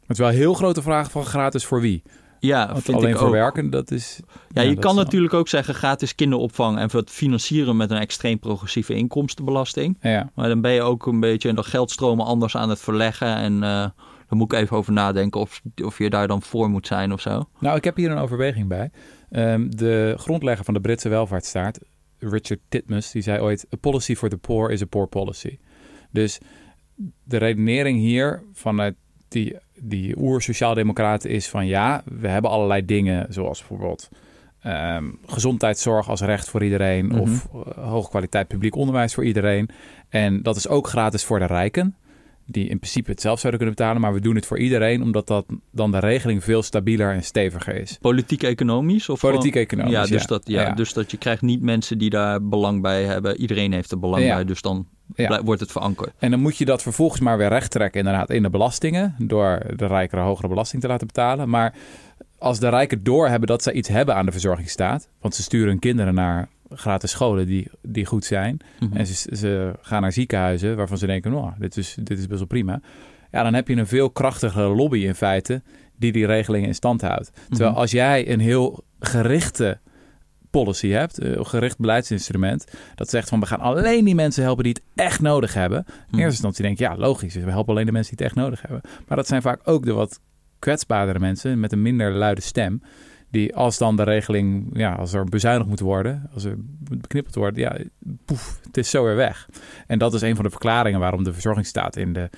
is 0.07 0.17
wel 0.17 0.27
een 0.27 0.33
heel 0.35 0.53
grote 0.53 0.81
vraag 0.81 1.11
van 1.11 1.25
gratis 1.25 1.65
voor 1.65 1.81
wie. 1.81 2.03
Ja, 2.45 2.71
Want 2.71 2.83
vind 2.83 2.97
alleen 2.97 3.09
ik 3.09 3.17
voor 3.17 3.27
ook. 3.27 3.33
werken, 3.33 3.69
dat 3.69 3.91
is... 3.91 4.19
Ja, 4.47 4.61
je 4.61 4.75
kan 4.75 4.95
natuurlijk 4.95 5.33
ook 5.33 5.47
zeggen 5.47 5.75
gratis 5.75 6.15
kinderopvang 6.15 6.77
en 6.77 6.89
het 6.91 7.09
financieren 7.09 7.77
met 7.77 7.91
een 7.91 7.97
extreem 7.97 8.39
progressieve 8.39 8.93
inkomstenbelasting. 8.93 9.97
Ja, 10.01 10.31
Maar 10.35 10.47
dan 10.47 10.61
ben 10.61 10.71
je 10.71 10.81
ook 10.81 11.05
een 11.05 11.19
beetje 11.19 11.53
de 11.53 11.63
geldstromen 11.63 12.25
anders 12.25 12.57
aan 12.57 12.69
het 12.69 12.79
verleggen. 12.79 13.35
En 13.35 13.63
eh 13.63 13.85
daar 14.27 14.37
moet 14.37 14.53
ik 14.53 14.59
even 14.59 14.77
over 14.77 14.93
nadenken 14.93 15.41
of, 15.41 15.61
of 15.83 15.97
je 15.97 16.09
daar 16.09 16.27
dan 16.27 16.41
voor 16.41 16.69
moet 16.69 16.87
zijn 16.87 17.13
of 17.13 17.21
zo. 17.21 17.49
Nou, 17.59 17.77
ik 17.77 17.83
heb 17.83 17.95
hier 17.95 18.11
een 18.11 18.17
overweging 18.17 18.67
bij. 18.67 18.91
Ehm, 19.31 19.69
de 19.69 20.15
grondlegger 20.17 20.65
van 20.65 20.73
de 20.73 20.79
Britse 20.79 21.09
welvaartsstaat, 21.09 21.79
Richard 22.19 22.59
Titmuss, 22.69 23.11
die 23.11 23.21
zei 23.21 23.39
ooit: 23.39 23.65
A 23.73 23.77
policy 23.77 24.15
for 24.15 24.29
the 24.29 24.37
poor 24.37 24.71
is 24.71 24.81
a 24.81 24.85
poor 24.85 25.07
policy. 25.07 25.57
Dus 26.11 26.39
de 27.23 27.37
redenering 27.37 27.99
hier 27.99 28.43
vanuit 28.53 28.95
die, 29.27 29.55
die 29.79 30.17
oer-sociaaldemocraten 30.17 31.29
is 31.29 31.47
van 31.49 31.65
ja, 31.67 32.03
we 32.19 32.27
hebben 32.27 32.51
allerlei 32.51 32.85
dingen, 32.85 33.25
zoals 33.33 33.59
bijvoorbeeld 33.59 34.09
ehm, 34.61 35.05
gezondheidszorg 35.25 36.09
als 36.09 36.21
recht 36.21 36.49
voor 36.49 36.63
iedereen 36.63 37.05
Mhm. 37.05 37.19
of 37.19 37.47
uh, 37.55 37.61
hoge 37.87 38.09
kwaliteit 38.09 38.47
publiek 38.47 38.75
onderwijs 38.75 39.13
voor 39.13 39.25
iedereen. 39.25 39.69
En 40.09 40.41
dat 40.41 40.55
is 40.55 40.67
ook 40.67 40.87
gratis 40.87 41.23
voor 41.23 41.39
de 41.39 41.45
rijken. 41.45 41.95
Die 42.47 42.67
in 42.67 42.77
principe 42.77 43.11
het 43.11 43.21
zelf 43.21 43.39
zouden 43.39 43.59
kunnen 43.61 43.77
betalen, 43.77 44.01
maar 44.01 44.13
we 44.13 44.19
doen 44.21 44.35
het 44.35 44.45
voor 44.45 44.59
iedereen, 44.59 45.01
omdat 45.01 45.27
dat 45.27 45.45
dan 45.71 45.91
de 45.91 45.99
regeling 45.99 46.43
veel 46.43 46.61
stabieler 46.63 47.13
en 47.13 47.23
steviger 47.23 47.75
is. 47.75 47.97
Politiek-economisch? 48.01 49.09
Politiek-economisch, 49.19 49.93
Ja, 49.93 50.01
dus, 50.05 50.21
ja. 50.21 50.27
Dat, 50.27 50.47
ja, 50.47 50.61
Ja. 50.61 50.73
dus 50.73 50.93
dat 50.93 51.11
je 51.11 51.17
krijgt 51.17 51.41
niet 51.41 51.61
mensen 51.61 51.97
die 51.97 52.09
daar 52.09 52.43
belang 52.47 52.81
bij 52.81 53.03
hebben. 53.03 53.37
Iedereen 53.41 53.73
heeft 53.73 53.91
er 53.91 53.99
belang 53.99 54.27
bij, 54.27 54.45
dus 54.45 54.61
dan 54.61 54.87
Ja. 55.15 55.43
wordt 55.43 55.61
het 55.61 55.71
verankerd. 55.71 56.13
En 56.19 56.31
dan 56.31 56.39
moet 56.39 56.57
je 56.57 56.65
dat 56.65 56.81
vervolgens 56.81 57.21
maar 57.21 57.37
weer 57.37 57.47
recht 57.49 57.71
trekken 57.71 57.99
inderdaad 57.99 58.29
in 58.29 58.43
de 58.43 58.49
belastingen. 58.49 59.15
Door 59.17 59.61
de 59.75 59.85
rijkere 59.87 60.21
hogere 60.21 60.47
belasting 60.47 60.81
te 60.81 60.87
laten 60.87 61.07
betalen. 61.07 61.49
Maar 61.49 61.73
als 62.37 62.59
de 62.59 62.69
rijken 62.69 63.03
doorhebben 63.03 63.47
dat 63.47 63.63
zij 63.63 63.73
iets 63.73 63.89
hebben 63.89 64.15
aan 64.15 64.25
de 64.25 64.31
verzorgingsstaat. 64.31 65.07
Want 65.21 65.35
ze 65.35 65.41
sturen 65.43 65.67
hun 65.69 65.79
kinderen 65.79 66.13
naar 66.13 66.47
gratis 66.69 67.11
scholen 67.11 67.45
die, 67.45 67.67
die 67.81 68.05
goed 68.05 68.25
zijn. 68.25 68.59
Mhm. 68.79 68.97
En 68.97 69.07
ze, 69.07 69.35
ze 69.35 69.73
gaan 69.81 70.01
naar 70.01 70.11
ziekenhuizen 70.11 70.75
waarvan 70.75 70.97
ze 70.97 71.05
denken, 71.05 71.31
nou, 71.31 71.51
dit 71.59 71.77
is, 71.77 71.95
dit 71.99 72.17
is 72.19 72.27
best 72.27 72.39
wel 72.39 72.47
prima. 72.47 72.79
Ja, 73.31 73.43
dan 73.43 73.53
heb 73.53 73.67
je 73.67 73.75
een 73.75 73.87
veel 73.87 74.09
krachtigere 74.09 74.67
lobby 74.75 74.99
in 74.99 75.15
feite 75.15 75.61
die 75.97 76.11
die 76.11 76.25
regelingen 76.25 76.67
in 76.67 76.75
stand 76.75 77.01
houdt. 77.01 77.31
Terwijl 77.49 77.69
Mhm. 77.71 77.79
als 77.79 77.91
jij 77.91 78.29
een 78.31 78.39
heel 78.39 78.83
gerichte 78.99 79.79
policy 80.63 80.87
hebt, 80.89 81.21
een 81.23 81.45
gericht 81.45 81.77
beleidsinstrument, 81.79 82.65
dat 82.95 83.09
zegt 83.09 83.29
van 83.29 83.39
we 83.39 83.45
gaan 83.45 83.59
alleen 83.59 84.05
die 84.05 84.15
mensen 84.15 84.43
helpen 84.43 84.63
die 84.63 84.73
het 84.73 84.83
echt 85.05 85.21
nodig 85.21 85.53
hebben. 85.53 85.77
In 85.87 85.93
Mhm. 85.93 86.15
eerste 86.15 86.25
instantie 86.31 86.63
denk 86.63 86.77
je, 86.77 86.83
ja 86.83 86.97
logisch, 86.97 87.35
we 87.35 87.49
helpen 87.51 87.73
alleen 87.73 87.85
de 87.85 87.91
mensen 87.91 88.15
die 88.15 88.25
het 88.25 88.35
echt 88.35 88.45
nodig 88.45 88.61
hebben. 88.61 88.81
Maar 89.07 89.17
dat 89.17 89.27
zijn 89.27 89.41
vaak 89.41 89.59
ook 89.63 89.85
de 89.85 89.93
wat 89.93 90.19
kwetsbaardere 90.59 91.19
mensen 91.19 91.59
met 91.59 91.71
een 91.71 91.81
minder 91.81 92.11
luide 92.11 92.41
stem. 92.41 92.81
Die 93.31 93.55
als 93.55 93.77
dan 93.77 93.95
de 93.95 94.03
regeling, 94.03 94.69
ja, 94.73 94.93
als 94.93 95.13
er 95.13 95.23
bezuinigd 95.25 95.69
moet 95.69 95.79
worden, 95.79 96.29
als 96.33 96.43
er 96.43 96.55
beknippeld 96.79 97.35
wordt, 97.35 97.57
ja, 97.57 97.77
poef, 98.25 98.59
het 98.63 98.77
is 98.77 98.89
zo 98.89 99.03
weer 99.03 99.15
weg. 99.15 99.49
En 99.87 99.99
dat 99.99 100.13
is 100.13 100.21
een 100.21 100.35
van 100.35 100.43
de 100.43 100.49
verklaringen 100.49 100.99
waarom 100.99 101.23
de 101.23 101.33
verzorgingsstaat 101.33 101.95
in 101.95 102.13
de 102.13 102.29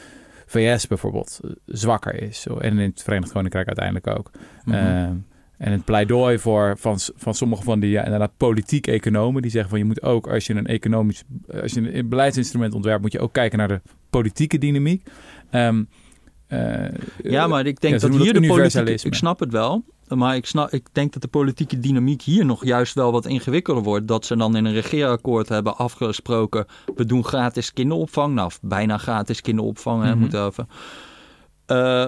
VS 0.45 0.88
bijvoorbeeld 0.88 1.39
eh, 1.43 1.49
zwakker 1.65 2.21
is. 2.21 2.41
Zo, 2.41 2.58
En 2.58 2.77
in 2.80 2.89
het 2.89 3.03
Verenigd 3.03 3.32
Koninkrijk 3.32 3.67
uiteindelijk 3.67 4.08
ook. 4.08 4.32
Mhm. 4.63 4.75
Ehm, 4.75 5.13
en 5.58 5.72
het 5.72 5.86
pleidooi 5.86 6.39
voor, 6.39 6.76
van, 6.78 7.00
van 7.15 7.34
sommige 7.34 7.63
van 7.63 7.80
die 7.80 7.89
ja, 7.89 8.04
inderdaad 8.04 8.32
politiek 8.38 8.88
economen 8.88 9.41
die 9.41 9.52
zeggen 9.52 9.70
van 9.70 9.80
je 9.80 9.86
moet 9.86 10.04
ook 10.04 10.28
als 10.28 10.46
je 10.46 10.56
een 10.56 10.67
economisch 10.67 11.24
als 11.62 11.74
je 11.74 11.93
een 11.93 12.10
beleidsinstrument 12.10 12.74
ontwerpt 12.74 13.02
moet 13.02 13.12
je 13.12 13.20
ook 13.20 13.34
kijken 13.34 13.58
naar 13.58 13.67
de 13.67 13.82
politieke 14.10 14.58
dynamiek. 14.58 15.08
Ehm, 15.50 15.84
eh, 16.48 16.86
ja, 17.24 17.48
maar 17.48 17.65
ik 17.65 17.82
denk 17.82 17.93
ja, 17.93 18.00
dat 18.00 18.10
hier 18.10 18.20
de 18.20 18.26
dat 18.26 18.34
politieke... 18.34 18.38
universalisme. 18.38 19.10
Ik 19.10 19.15
snap 19.15 19.39
het 19.39 19.52
wel. 19.52 19.84
Maar 20.08 20.36
ik, 20.36 20.46
snap, 20.46 20.70
ik 20.70 20.88
denk 20.91 21.13
dat 21.13 21.22
de 21.22 21.28
politieke 21.28 21.80
dynamiek 21.80 22.22
hier 22.22 22.46
nog 22.46 22.65
juist 22.65 22.93
wel 22.93 23.12
wat 23.12 23.26
ingewikkelder 23.26 23.84
wordt. 23.84 24.08
Dat 24.08 24.26
ze 24.26 24.38
dan 24.38 24.56
in 24.56 24.65
een 24.65 24.74
regeerakkoord 24.74 25.50
hebben 25.50 25.78
afgesproken... 25.78 26.65
we 26.96 27.06
doen 27.06 27.26
gratis 27.26 27.74
kinderopvang. 27.74 28.34
Nou, 28.34 28.52
bijna 28.62 28.98
gratis 28.98 29.41
kinderopvang, 29.41 30.04
hè, 30.04 30.10
Mhm. 30.10 30.20
moet 30.20 30.34
even. 30.34 30.67
Eh, 31.65 32.08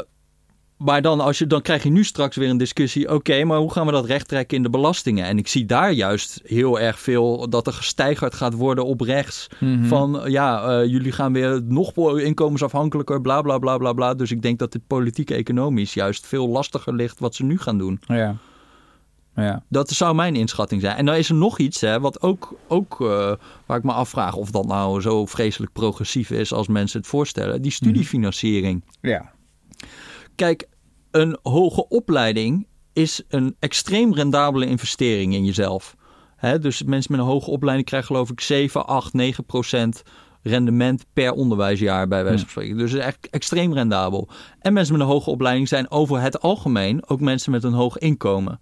maar 0.80 1.02
dan, 1.02 1.20
als 1.20 1.38
je, 1.38 1.48
dan 1.48 1.62
krijg 1.62 1.84
je 1.84 1.90
nu 1.90 2.04
straks 2.04 2.36
weer 2.36 2.50
een 2.50 2.58
discussie... 2.58 3.14
oké, 3.14 3.44
maar 3.44 3.58
hoe 3.58 3.72
gaan 3.72 3.86
we 3.86 3.92
dat 3.92 4.06
recht 4.06 4.28
trekken 4.28 4.58
in 4.58 4.64
de 4.64 4.70
belastingen? 4.70 5.26
En 5.26 5.38
ik 5.38 5.48
zie 5.48 5.66
daar 5.66 5.92
juist 5.92 6.42
heel 6.44 6.80
erg 6.80 7.00
veel... 7.00 7.50
dat 7.50 7.68
er 7.68 7.74
gesteigerd 7.74 8.34
gaat 8.34 8.54
worden 8.54 8.86
op 8.86 9.02
rechts... 9.02 9.48
mhm. 9.60 9.86
Van 9.86 10.22
ja, 10.26 10.64
eh, 10.64 10.86
jullie 10.86 11.12
gaan 11.12 11.34
weer 11.34 11.62
nog 11.64 12.18
inkomensafhankelijker, 12.20 13.22
bla 13.22 13.42
bla 13.42 13.58
bla 13.58 13.78
bla 13.78 13.94
bla. 13.94 14.14
Dus 14.14 14.32
ik 14.32 14.42
denk 14.42 14.60
dat 14.60 14.74
het 14.74 14.88
politiek-economisch 14.88 15.94
juist 15.94 16.28
veel 16.28 16.50
lastiger 16.50 16.94
ligt 16.94 17.20
wat 17.20 17.36
ze 17.36 17.44
nu 17.44 17.58
gaan 17.58 17.78
doen. 17.78 18.00
ja. 18.08 18.36
Ja. 19.36 19.64
Dat 19.70 19.90
zou 19.90 20.16
mijn 20.16 20.36
inschatting 20.36 20.82
zijn. 20.82 20.96
En 20.96 21.06
dan 21.06 21.16
is 21.16 21.30
er 21.30 21.36
nog 21.36 21.60
iets, 21.60 21.82
hè, 21.82 22.00
wat 22.00 22.22
ook, 22.22 22.56
ook 22.68 23.02
eh, 23.02 23.32
waar 23.66 23.78
ik 23.78 23.84
me 23.84 23.92
afvraag 23.92 24.36
of 24.36 24.52
dat 24.52 24.66
nou 24.66 25.02
zo 25.02 25.26
vreselijk 25.26 25.74
progressief 25.74 26.30
is 26.30 26.54
als 26.54 26.68
mensen 26.68 27.00
het 27.00 27.10
voorstellen. 27.10 27.62
Die 27.62 27.72
studiefinanciering. 27.72 28.84
Ja. 29.02 29.32
Kijk, 30.40 30.68
een 31.12 31.38
hoge 31.44 31.88
opleiding 31.88 32.68
is 32.94 33.22
een 33.28 33.56
extreem 33.60 34.14
rendabele 34.14 34.66
investering 34.66 35.34
in 35.34 35.46
jezelf. 35.46 35.96
Dus 36.60 36.84
mensen 36.84 37.12
met 37.12 37.22
een 37.22 37.28
hoge 37.28 37.50
opleiding 37.50 37.88
krijgen 37.88 38.08
geloof 38.08 38.30
ik 38.30 38.42
7, 38.42 38.88
8, 38.88 39.14
9 39.14 39.46
procent 39.46 40.04
rendement 40.42 41.06
per 41.14 41.32
onderwijsjaar 41.32 42.08
bij 42.08 42.24
wijze 42.24 42.40
van 42.40 42.50
spreken. 42.50 42.78
Dus 42.78 42.92
het 42.92 43.00
is 43.00 43.06
echt 43.06 43.30
extreem 43.30 43.74
rendabel. 43.74 44.30
En 44.60 44.74
mensen 44.74 44.94
met 44.94 45.02
een 45.02 45.12
hoge 45.12 45.30
opleiding 45.30 45.68
zijn 45.68 45.92
over 45.92 46.22
het 46.22 46.42
algemeen 46.42 47.10
ook 47.10 47.20
mensen 47.20 47.52
met 47.52 47.64
een 47.64 47.74
hoog 47.74 47.98
inkomen. 47.98 48.60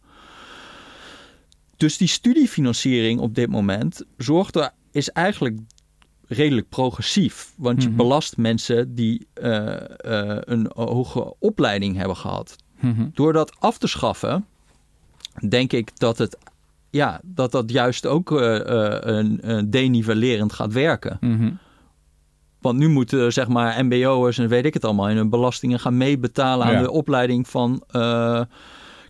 Dus 1.75 1.97
die 1.97 2.07
studiefinanciering 2.07 3.19
op 3.19 3.35
dit 3.35 3.49
moment 3.49 4.03
zorgt 4.17 4.55
er, 4.55 4.71
is 4.91 5.09
eigenlijk 5.09 5.57
redelijk 6.27 6.69
progressief. 6.69 7.53
Want 7.57 7.81
je 7.83 7.87
Mhm. 7.87 7.97
belast 7.97 8.37
mensen 8.37 8.95
die 8.95 9.27
eh, 9.33 9.73
eh, 9.75 10.37
een 10.41 10.71
hoge 10.75 11.33
opleiding 11.39 11.95
hebben 11.95 12.15
gehad. 12.17 12.55
Mhm. 12.79 13.07
Door 13.13 13.33
dat 13.33 13.59
af 13.59 13.77
te 13.77 13.87
schaffen, 13.87 14.45
denk 15.49 15.73
ik 15.73 15.99
dat 15.99 16.17
het 16.17 16.37
ja, 16.89 17.21
dat 17.23 17.51
dat 17.51 17.71
juist 17.71 18.05
ook 18.05 18.31
eh, 18.31 18.59
een, 18.99 19.39
een 19.41 19.69
denivellerend 19.69 20.53
gaat 20.53 20.73
werken. 20.73 21.17
Mhm. 21.21 21.51
Want 22.61 22.77
nu 22.79 22.89
moeten 22.89 23.33
zeg 23.33 23.47
maar 23.47 23.85
MBO'ers 23.85 24.37
en 24.37 24.47
weet 24.47 24.65
ik 24.65 24.73
het 24.73 24.85
allemaal 24.85 25.09
in 25.09 25.15
hun 25.17 25.29
belastingen 25.29 25.79
gaan 25.79 25.97
meebetalen 25.97 26.65
aan 26.67 26.73
Ja. 26.73 26.81
de 26.81 26.91
opleiding 26.91 27.47
van. 27.47 27.83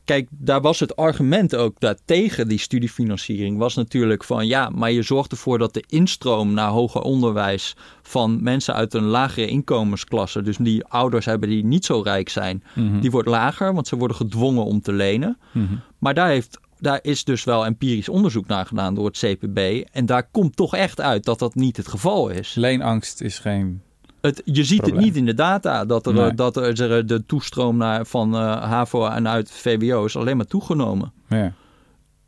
Kijk, 0.07 0.27
daar 0.31 0.61
was 0.61 0.79
het 0.79 0.95
argument 0.95 1.55
ook 1.55 1.79
dat 1.79 2.01
tegen 2.05 2.47
die 2.47 2.59
studiefinanciering 2.59 3.57
was 3.57 3.75
natuurlijk 3.75 4.23
van 4.23 4.47
ja, 4.47 4.69
maar 4.69 4.91
je 4.91 5.01
zorgt 5.01 5.31
ervoor 5.31 5.57
dat 5.57 5.73
de 5.73 5.83
instroom 5.87 6.53
naar 6.53 6.69
hoger 6.69 7.01
onderwijs 7.01 7.75
van 8.01 8.43
mensen 8.43 8.73
uit 8.73 8.93
een 8.93 9.03
lagere 9.03 9.47
inkomensklasse, 9.47 10.41
dus 10.41 10.57
die 10.57 10.85
ouders 10.85 11.25
hebben 11.25 11.49
die 11.49 11.65
niet 11.65 11.85
zo 11.85 12.01
rijk 12.01 12.29
zijn, 12.29 12.63
Mhm. 12.75 12.99
die 12.99 13.11
wordt 13.11 13.27
lager, 13.27 13.73
want 13.73 13.87
ze 13.87 13.95
worden 13.95 14.17
gedwongen 14.17 14.63
om 14.63 14.81
te 14.81 14.93
lenen. 14.93 15.37
Mhm. 15.51 15.73
Maar 15.97 16.13
daar, 16.13 16.29
heeft, 16.29 16.59
daar 16.79 16.99
is 17.01 17.23
dus 17.23 17.43
wel 17.43 17.65
empirisch 17.65 18.09
onderzoek 18.09 18.47
naar 18.47 18.65
gedaan 18.65 18.95
door 18.95 19.05
het 19.05 19.17
CPB. 19.17 19.85
En 19.91 20.05
daar 20.05 20.27
komt 20.31 20.55
toch 20.55 20.75
echt 20.75 21.01
uit 21.01 21.23
dat 21.23 21.39
dat 21.39 21.55
niet 21.55 21.77
het 21.77 21.87
geval 21.87 22.29
is. 22.29 22.55
Leenangst 22.55 23.21
is 23.21 23.39
geen. 23.39 23.81
Het, 24.21 24.41
je 24.45 24.63
ziet 24.63 24.77
Probleem. 24.77 24.97
het 24.97 25.05
niet 25.05 25.15
in 25.15 25.25
de 25.25 25.33
data 25.33 25.85
dat, 25.85 26.05
er, 26.05 26.13
Nee. 26.13 26.33
dat 26.33 26.57
er, 26.57 27.07
de 27.07 27.25
toestroom 27.25 27.77
naar, 27.77 28.05
van 28.05 28.35
eh, 28.35 28.63
HAVO 28.63 29.05
en 29.07 29.27
uit 29.27 29.51
VWO 29.51 30.05
is 30.05 30.15
alleen 30.17 30.37
maar 30.37 30.45
toegenomen. 30.45 31.13
Ja. 31.29 31.53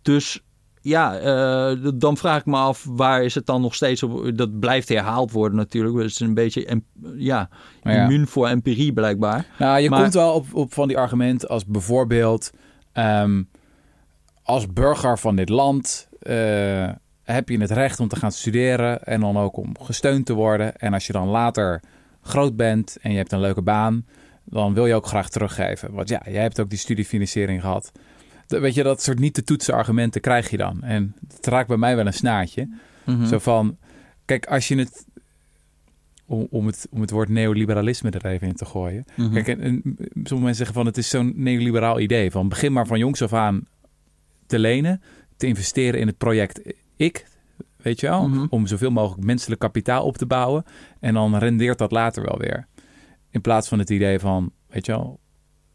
Dus 0.02 0.40
ja, 0.82 1.18
eh, 1.18 1.78
dan 1.96 2.18
vraag 2.18 2.40
ik 2.40 2.46
me 2.46 2.58
af, 2.58 2.86
waar 2.90 3.24
is 3.24 3.36
het 3.36 3.46
dan 3.46 3.62
nog 3.62 3.76
steeds 3.76 4.04
op? 4.04 4.38
Dat 4.38 4.60
blijft 4.60 4.90
herhaald 4.90 5.32
worden 5.32 5.58
natuurlijk. 5.58 5.96
Het 5.98 6.06
is 6.06 6.20
een 6.20 6.34
beetje 6.34 6.82
ja, 7.16 7.50
Ja. 7.84 7.92
immuun 7.92 8.28
voor 8.28 8.48
empirie 8.48 8.94
blijkbaar. 8.94 9.46
Nou, 9.60 9.80
je 9.80 9.90
Maar- 9.90 10.02
komt 10.02 10.14
wel 10.14 10.34
op, 10.34 10.46
op 10.54 10.74
van 10.74 10.88
die 10.88 10.98
argumenten 10.98 11.50
als 11.50 11.66
bijvoorbeeld... 11.66 12.52
ehm, 12.92 13.44
als 14.44 14.74
burger 14.74 15.20
van 15.20 15.36
dit 15.36 15.50
land... 15.50 16.08
eh, 16.20 16.90
heb 17.34 17.50
je 17.50 17.60
het 17.60 17.72
recht 17.72 18.00
om 18.00 18.08
te 18.08 18.16
gaan 18.16 18.32
studeren 18.32 19.04
en 19.04 19.20
dan 19.20 19.38
ook 19.38 19.58
om 19.58 19.76
gesteund 19.82 20.26
te 20.26 20.34
worden. 20.34 20.78
En 20.78 20.94
als 20.94 21.08
je 21.08 21.14
dan 21.14 21.28
later 21.28 21.82
groot 22.22 22.56
bent 22.56 22.98
en 23.02 23.12
je 23.12 23.18
hebt 23.18 23.32
een 23.32 23.40
leuke 23.40 23.62
baan, 23.62 24.06
dan 24.44 24.74
wil 24.74 24.86
je 24.86 24.94
ook 24.94 25.06
graag 25.06 25.30
teruggeven. 25.30 25.94
Want 25.94 26.10
ja, 26.10 26.22
jij 26.26 26.42
hebt 26.42 26.60
ook 26.60 26.70
die 26.70 26.80
studiefinanciering 26.80 27.62
gehad. 27.62 27.92
De- 28.48 28.60
weet 28.60 28.74
je, 28.74 28.84
dat 28.84 29.02
soort 29.02 29.20
niet 29.20 29.34
te 29.34 29.44
toetsen 29.44 29.74
argumenten 29.74 30.22
krijg 30.22 30.50
je 30.50 30.58
dan. 30.58 30.84
En 30.84 31.16
het 31.36 31.48
raakt 31.48 31.68
bij 31.68 31.78
mij 31.78 31.96
wel 31.96 32.06
een 32.06 32.14
snaartje. 32.14 32.70
Mhm. 33.06 33.26
Zo 33.26 33.40
van, 33.40 33.78
kijk, 34.26 34.46
als 34.46 34.68
je 34.68 34.76
het, 34.76 35.06
om, 36.26 36.48
om 36.50 36.66
het, 36.66 36.88
om 36.92 37.02
het 37.02 37.12
woord 37.12 37.30
neoliberalisme 37.30 38.10
er 38.10 38.26
even 38.26 38.48
in 38.48 38.56
te 38.56 38.66
gooien. 38.66 39.06
Mhm. 39.16 39.34
Kijk, 39.34 39.48
en, 39.48 39.62
en 39.62 39.82
sommige 39.96 40.34
mensen 40.34 40.56
zeggen 40.56 40.76
van, 40.76 40.86
het 40.86 40.98
is 40.98 41.10
zo'n 41.10 41.34
neoliberaal 41.36 42.00
idee. 42.00 42.32
Van 42.32 42.50
begin 42.50 42.74
maar 42.74 42.88
van 42.88 43.00
jongs 43.00 43.22
af 43.22 43.34
aan 43.34 43.68
te 44.46 44.60
lenen, 44.60 45.02
te 45.38 45.48
investeren 45.48 46.00
in 46.00 46.08
het 46.08 46.18
project 46.18 46.62
ik, 47.00 47.26
weet 47.78 48.00
je 48.00 48.08
wel, 48.08 48.28
Mhm. 48.28 48.46
om 48.50 48.68
zoveel 48.68 48.92
mogelijk 48.92 49.24
menselijk 49.26 49.60
kapitaal 49.62 50.04
op 50.06 50.18
te 50.18 50.26
bouwen. 50.26 50.64
En 51.00 51.14
dan 51.14 51.36
rendeert 51.38 51.78
dat 51.78 51.92
later 51.92 52.24
wel 52.24 52.38
weer. 52.38 52.68
In 53.32 53.42
plaats 53.42 53.68
van 53.68 53.80
het 53.80 53.90
idee 53.90 54.20
van, 54.20 54.52
weet 54.68 54.86
je 54.86 54.92
wel, 54.92 55.20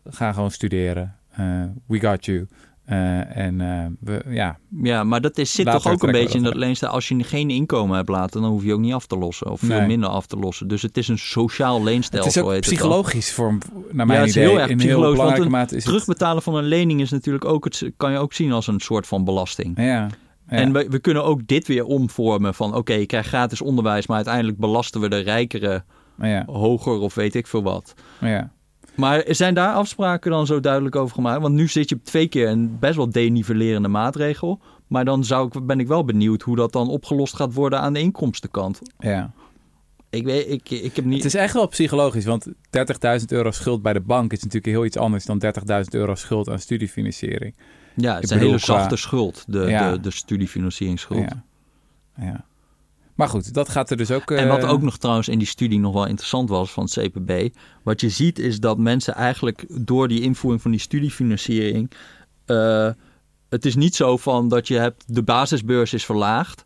ga 0.04 0.32
gewoon 0.32 0.50
studeren. 0.50 1.16
Eh, 1.30 1.62
we 1.86 2.00
got 2.00 2.24
you. 2.24 2.46
Eh, 2.84 3.36
en 3.36 3.60
eh, 3.60 3.86
we, 4.00 4.22
ja, 4.28 4.58
Ja, 4.82 5.04
maar 5.04 5.20
dat 5.20 5.38
is, 5.38 5.52
zit 5.52 5.66
toch 5.70 5.86
ook 5.86 6.02
een 6.02 6.12
beetje 6.12 6.38
in 6.38 6.44
dat 6.44 6.54
leenste. 6.54 6.88
Als 6.88 7.08
je 7.08 7.24
geen 7.24 7.50
inkomen 7.50 7.96
hebt 7.96 8.08
laten, 8.08 8.40
dan 8.42 8.50
hoef 8.50 8.64
je 8.64 8.72
ook 8.72 8.80
niet 8.80 8.92
af 8.92 9.06
te 9.06 9.16
lossen. 9.18 9.50
Of 9.50 9.60
veel 9.60 9.78
Nee. 9.78 9.86
minder 9.86 10.08
af 10.08 10.26
te 10.26 10.36
lossen. 10.36 10.68
Dus 10.68 10.82
het 10.82 10.96
is 10.96 11.08
een 11.08 11.18
sociaal 11.18 11.74
het 11.74 11.84
leenstelsel. 11.84 12.30
is 12.30 12.38
ook 12.38 12.54
heet 12.54 12.64
het 12.64 12.74
psychologisch 12.74 13.32
voor, 13.32 13.58
naar 13.90 14.06
mijn 14.06 14.18
het 14.20 14.28
is 14.28 14.36
idee. 14.36 14.48
heel 14.48 14.58
erg 14.60 14.70
in 14.70 14.76
psychologisch, 14.76 15.06
heel 15.16 15.16
want 15.16 15.34
belangrijke 15.34 15.50
mate 15.50 15.76
is 15.76 15.84
Terugbetalen 15.84 16.42
van 16.42 16.54
een 16.54 16.64
lening 16.64 17.00
is 17.00 17.10
natuurlijk 17.10 17.44
ook 17.44 17.64
het, 17.64 17.90
kan 17.96 18.12
je 18.12 18.18
ook 18.18 18.32
zien 18.32 18.52
als 18.52 18.66
een 18.66 18.80
soort 18.80 19.06
van 19.06 19.24
belasting. 19.24 19.76
het... 19.76 19.84
Ja, 19.86 20.08
ja. 20.48 20.56
En 20.56 20.72
we, 20.72 20.86
we 20.88 20.98
kunnen 20.98 21.24
ook 21.24 21.46
dit 21.46 21.66
weer 21.66 21.84
omvormen 21.84 22.54
van 22.54 22.74
oké, 22.74 22.92
je 22.92 23.06
krijgt 23.06 23.28
gratis 23.28 23.60
onderwijs, 23.60 24.06
maar 24.06 24.16
uiteindelijk 24.16 24.58
belasten 24.58 25.00
we 25.00 25.08
de 25.08 25.18
rijkeren 25.18 25.84
ja, 26.18 26.44
hoger 26.46 26.98
of 26.98 27.14
weet 27.14 27.34
ik 27.34 27.46
veel 27.46 27.62
wat. 27.62 27.94
ja. 28.20 28.52
Maar 28.94 29.24
zijn 29.26 29.54
daar 29.54 29.74
afspraken 29.74 30.30
dan 30.30 30.46
zo 30.46 30.60
duidelijk 30.60 30.96
over 30.96 31.14
gemaakt? 31.14 31.42
Want 31.42 31.54
nu 31.54 31.68
zit 31.68 31.88
je 31.88 32.02
twee 32.02 32.28
keer 32.28 32.48
een 32.48 32.78
best 32.78 32.96
wel 32.96 33.10
denivelerende 33.10 33.88
maatregel. 33.88 34.60
Maar 34.86 35.04
dan 35.04 35.24
zou 35.24 35.46
ik, 35.46 35.66
ben 35.66 35.80
ik 35.80 35.86
wel 35.86 36.04
benieuwd 36.04 36.42
hoe 36.42 36.56
dat 36.56 36.72
dan 36.72 36.88
opgelost 36.88 37.36
gaat 37.36 37.54
worden 37.54 37.80
aan 37.80 37.92
de 37.92 38.00
inkomstenkant. 38.00 38.80
ja. 38.98 39.32
Ik, 40.10 40.24
weet, 40.24 40.50
ik, 40.50 40.70
ik 40.70 40.96
heb 40.96 41.04
niet... 41.04 41.16
Het 41.16 41.34
is 41.34 41.40
echt 41.40 41.54
wel 41.54 41.66
psychologisch, 41.66 42.24
want 42.24 42.46
30.000 42.48 42.52
euro 43.28 43.50
schuld 43.50 43.82
bij 43.82 43.92
de 43.92 44.00
bank 44.00 44.32
is 44.32 44.38
natuurlijk 44.38 44.72
heel 44.72 44.84
iets 44.84 44.96
anders 44.96 45.24
dan 45.24 45.42
30.000 45.44 45.52
euro 45.90 46.14
schuld 46.14 46.48
aan 46.48 46.58
studiefinanciering. 46.58 47.56
Ja, 47.96 48.14
het 48.14 48.16
ik 48.18 48.24
is 48.24 48.30
een 48.30 48.36
bedoel, 48.38 48.52
hele 48.52 48.62
qua- 48.64 48.78
zachte 48.78 48.96
schuld, 48.96 49.44
de, 49.46 49.58
Ja. 49.58 49.90
de, 49.92 50.00
de 50.00 50.10
studiefinancieringsschuld. 50.10 51.20
Ja. 51.28 51.44
ja. 52.24 52.44
Maar 53.14 53.28
goed, 53.28 53.54
dat 53.54 53.68
gaat 53.68 53.90
er 53.90 53.96
dus 53.96 54.10
ook... 54.10 54.30
En 54.30 54.48
wat 54.48 54.62
eh, 54.62 54.70
ook 54.70 54.82
nog 54.82 54.96
trouwens 54.98 55.28
in 55.28 55.38
die 55.38 55.46
studie 55.46 55.78
nog 55.80 55.92
wel 55.92 56.06
interessant 56.06 56.48
was 56.48 56.70
van 56.72 56.84
het 56.84 56.92
CPB. 56.92 57.56
Wat 57.82 58.00
je 58.00 58.08
ziet 58.08 58.38
is 58.38 58.60
dat 58.60 58.78
mensen 58.78 59.14
eigenlijk 59.14 59.64
door 59.86 60.08
die 60.08 60.20
invoering 60.20 60.62
van 60.62 60.70
die 60.70 60.80
studiefinanciering. 60.80 61.90
eh, 62.44 62.90
het 63.48 63.64
is 63.66 63.74
niet 63.74 63.94
zo 63.94 64.16
van 64.16 64.48
dat 64.48 64.68
je 64.68 64.74
hebt 64.78 65.04
de 65.14 65.22
basisbeurs 65.22 65.92
is 65.92 66.04
verlaagd. 66.04 66.64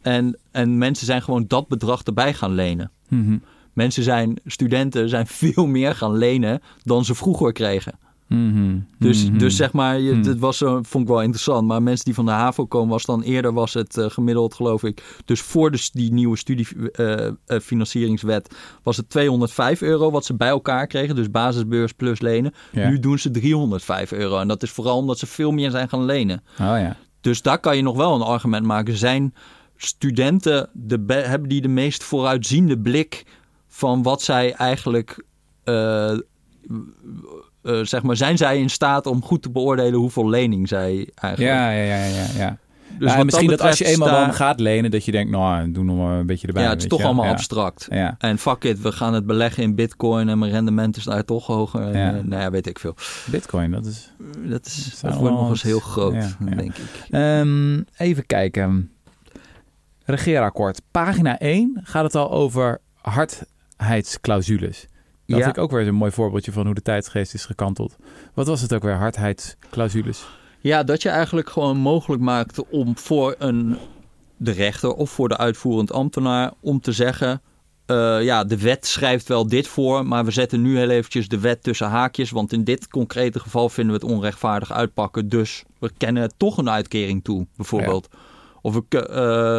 En, 0.00 0.38
en 0.50 0.78
mensen 0.78 1.06
zijn 1.06 1.22
gewoon 1.22 1.44
dat 1.46 1.68
bedrag 1.68 2.02
erbij 2.02 2.34
gaan 2.34 2.52
lenen. 2.54 2.90
mhm, 3.08 3.36
Mensen 3.72 4.02
zijn, 4.02 4.40
studenten 4.44 5.08
zijn 5.08 5.26
veel 5.42 5.66
meer 5.66 5.94
gaan 5.94 6.16
lenen 6.16 6.60
dan 6.82 7.04
ze 7.04 7.14
vroeger 7.14 7.52
kregen. 7.52 7.98
Mhm, 8.38 8.78
Dus, 8.98 9.28
mhm. 9.28 9.38
dus 9.38 9.56
zeg 9.56 9.72
maar, 9.72 10.00
je, 10.00 10.20
dat 10.20 10.38
was, 10.38 10.58
zo- 10.58 10.80
vond 10.82 11.04
ik 11.04 11.10
wel 11.10 11.22
interessant. 11.22 11.66
Maar 11.66 11.82
mensen 11.82 12.04
die 12.04 12.14
van 12.14 12.24
de 12.24 12.30
HAVO 12.30 12.66
komen, 12.66 12.88
was 12.88 13.04
dan 13.04 13.22
eerder 13.22 13.52
was 13.52 13.74
het 13.74 13.96
eh, 13.96 14.10
gemiddeld, 14.10 14.54
geloof 14.54 14.82
ik. 14.84 15.18
Dus 15.24 15.40
voor 15.40 15.70
de, 15.70 15.88
die 15.92 16.12
nieuwe 16.12 16.36
studiefinancieringswet 16.36 18.54
was 18.82 18.96
het 18.96 19.10
205 19.10 19.82
euro 19.82 20.10
wat 20.10 20.24
ze 20.24 20.34
bij 20.34 20.48
elkaar 20.48 20.86
kregen. 20.86 21.14
Dus 21.14 21.30
basisbeurs 21.30 21.92
plus 21.92 22.20
lenen. 22.20 22.52
Ja. 22.72 22.88
Nu 22.88 22.98
doen 22.98 23.18
ze 23.18 23.30
305 23.30 24.12
euro. 24.12 24.38
En 24.38 24.48
dat 24.48 24.62
is 24.62 24.70
vooral 24.70 24.96
omdat 24.96 25.18
ze 25.18 25.26
veel 25.26 25.50
meer 25.50 25.70
zijn 25.70 25.88
gaan 25.88 26.04
lenen. 26.04 26.42
Oh 26.52 26.56
ja. 26.58 26.96
Dus 27.20 27.42
daar 27.42 27.58
kan 27.58 27.76
je 27.76 27.82
nog 27.82 27.96
wel 27.96 28.14
een 28.14 28.22
argument 28.22 28.66
maken. 28.66 28.96
Zijn 28.96 29.34
studenten, 29.76 30.68
de, 30.72 30.98
be- 31.00 31.14
hebben 31.14 31.48
die 31.48 31.60
de 31.60 31.68
meest 31.68 32.04
vooruitziende 32.04 32.78
blik 32.78 33.24
van 33.68 34.02
wat 34.02 34.22
zij 34.22 34.52
eigenlijk, 34.52 35.24
eh, 37.62 37.80
zeg 37.82 38.02
maar, 38.02 38.16
zijn 38.16 38.36
zij 38.36 38.58
in 38.58 38.70
staat 38.70 39.06
om 39.06 39.22
goed 39.22 39.42
te 39.42 39.50
beoordelen 39.50 39.98
hoeveel 39.98 40.28
lening 40.28 40.68
zij 40.68 41.08
eigenlijk. 41.14 41.52
Ja, 41.56 41.70
ja, 41.70 41.82
ja, 41.82 42.04
ja, 42.04 42.26
ja. 42.36 42.56
Dus 42.98 43.14
wat 43.14 43.24
misschien 43.24 43.48
dat, 43.50 43.60
als 43.60 43.78
je 43.78 43.84
eenmaal 43.84 44.08
sta- 44.08 44.32
gaat 44.32 44.60
lenen, 44.60 44.90
dat 44.90 45.04
je 45.04 45.12
denkt, 45.12 45.30
nou, 45.30 45.72
doe 45.72 45.84
nog 45.84 45.96
maar 45.96 46.18
een 46.18 46.26
beetje 46.26 46.46
erbij. 46.46 46.62
Ja, 46.62 46.68
het 46.68 46.82
is 46.82 46.88
toch 46.88 46.98
je 46.98 47.04
allemaal 47.04 47.24
ja. 47.24 47.30
abstract. 47.30 47.86
Ja. 47.90 48.14
En 48.18 48.38
fuck 48.38 48.64
it, 48.64 48.80
we 48.80 48.92
gaan 48.92 49.14
het 49.14 49.26
beleggen 49.26 49.62
in 49.62 49.74
bitcoin 49.74 50.28
en 50.28 50.38
mijn 50.38 50.50
rendement 50.52 50.96
is 50.96 51.04
daar 51.04 51.24
toch 51.24 51.46
hoger. 51.46 51.82
En, 51.82 51.98
Ja. 51.98 52.14
eh, 52.14 52.22
nou 52.24 52.42
ja, 52.42 52.50
weet 52.50 52.66
ik 52.66 52.78
veel. 52.78 52.94
Bitcoin, 53.30 53.70
dat 53.70 53.86
is... 53.86 54.12
Dat, 54.38 54.66
is, 54.66 54.98
Dat 55.02 55.14
wordt 55.16 55.34
nog 55.34 55.48
eens 55.50 55.62
heel 55.62 55.80
groot, 55.80 56.36
denk 56.56 56.60
ik. 56.76 57.06
Ehm, 57.10 57.80
even 57.96 58.26
kijken. 58.26 58.90
Regeerakkoord. 60.04 60.80
Pagina 60.90 61.38
1 61.38 61.80
gaat 61.84 62.04
het 62.04 62.14
al 62.14 62.30
over 62.30 62.80
hardheidsclausules. 63.00 64.86
Dat 65.30 65.38
Ja. 65.38 65.44
vind 65.44 65.56
ik 65.56 65.62
ook 65.62 65.70
weer 65.70 65.86
een 65.86 65.94
mooi 65.94 66.10
voorbeeldje 66.12 66.52
van 66.52 66.64
hoe 66.66 66.74
de 66.74 66.82
tijdsgeest 66.82 67.34
is 67.34 67.44
gekanteld. 67.44 67.96
Wat 68.34 68.46
was 68.46 68.60
het 68.60 68.74
ook 68.74 68.82
weer, 68.82 68.94
hardheidsclausules? 68.96 70.26
Ja, 70.60 70.82
dat 70.82 71.02
je 71.02 71.08
eigenlijk 71.08 71.50
gewoon 71.50 71.76
mogelijk 71.76 72.22
maakt 72.22 72.68
om 72.68 72.98
voor 72.98 73.34
een, 73.38 73.76
de 74.36 74.50
rechter 74.50 74.92
of 74.94 75.10
voor 75.10 75.28
de 75.28 75.36
uitvoerend 75.36 75.92
ambtenaar 75.92 76.52
om 76.60 76.80
te 76.80 76.92
zeggen... 76.92 77.42
eh, 77.86 78.22
ja, 78.22 78.44
de 78.44 78.58
wet 78.58 78.86
schrijft 78.86 79.28
wel 79.28 79.46
dit 79.46 79.66
voor, 79.68 80.06
maar 80.06 80.24
we 80.24 80.30
zetten 80.30 80.62
nu 80.62 80.76
heel 80.78 80.88
eventjes 80.90 81.28
de 81.28 81.38
wet 81.40 81.62
tussen 81.62 81.88
haakjes. 81.88 82.30
Want 82.30 82.52
in 82.52 82.64
dit 82.64 82.88
concrete 82.88 83.40
geval 83.40 83.68
vinden 83.68 83.94
we 84.00 84.06
het 84.06 84.12
onrechtvaardig 84.14 84.72
uitpakken. 84.72 85.28
Dus 85.28 85.64
we 85.78 85.90
kennen 85.96 86.32
toch 86.36 86.58
een 86.58 86.70
uitkering 86.70 87.24
toe, 87.24 87.46
bijvoorbeeld. 87.56 88.08
Of 88.62 88.76
ik, 88.76 88.94
eh, 88.94 89.06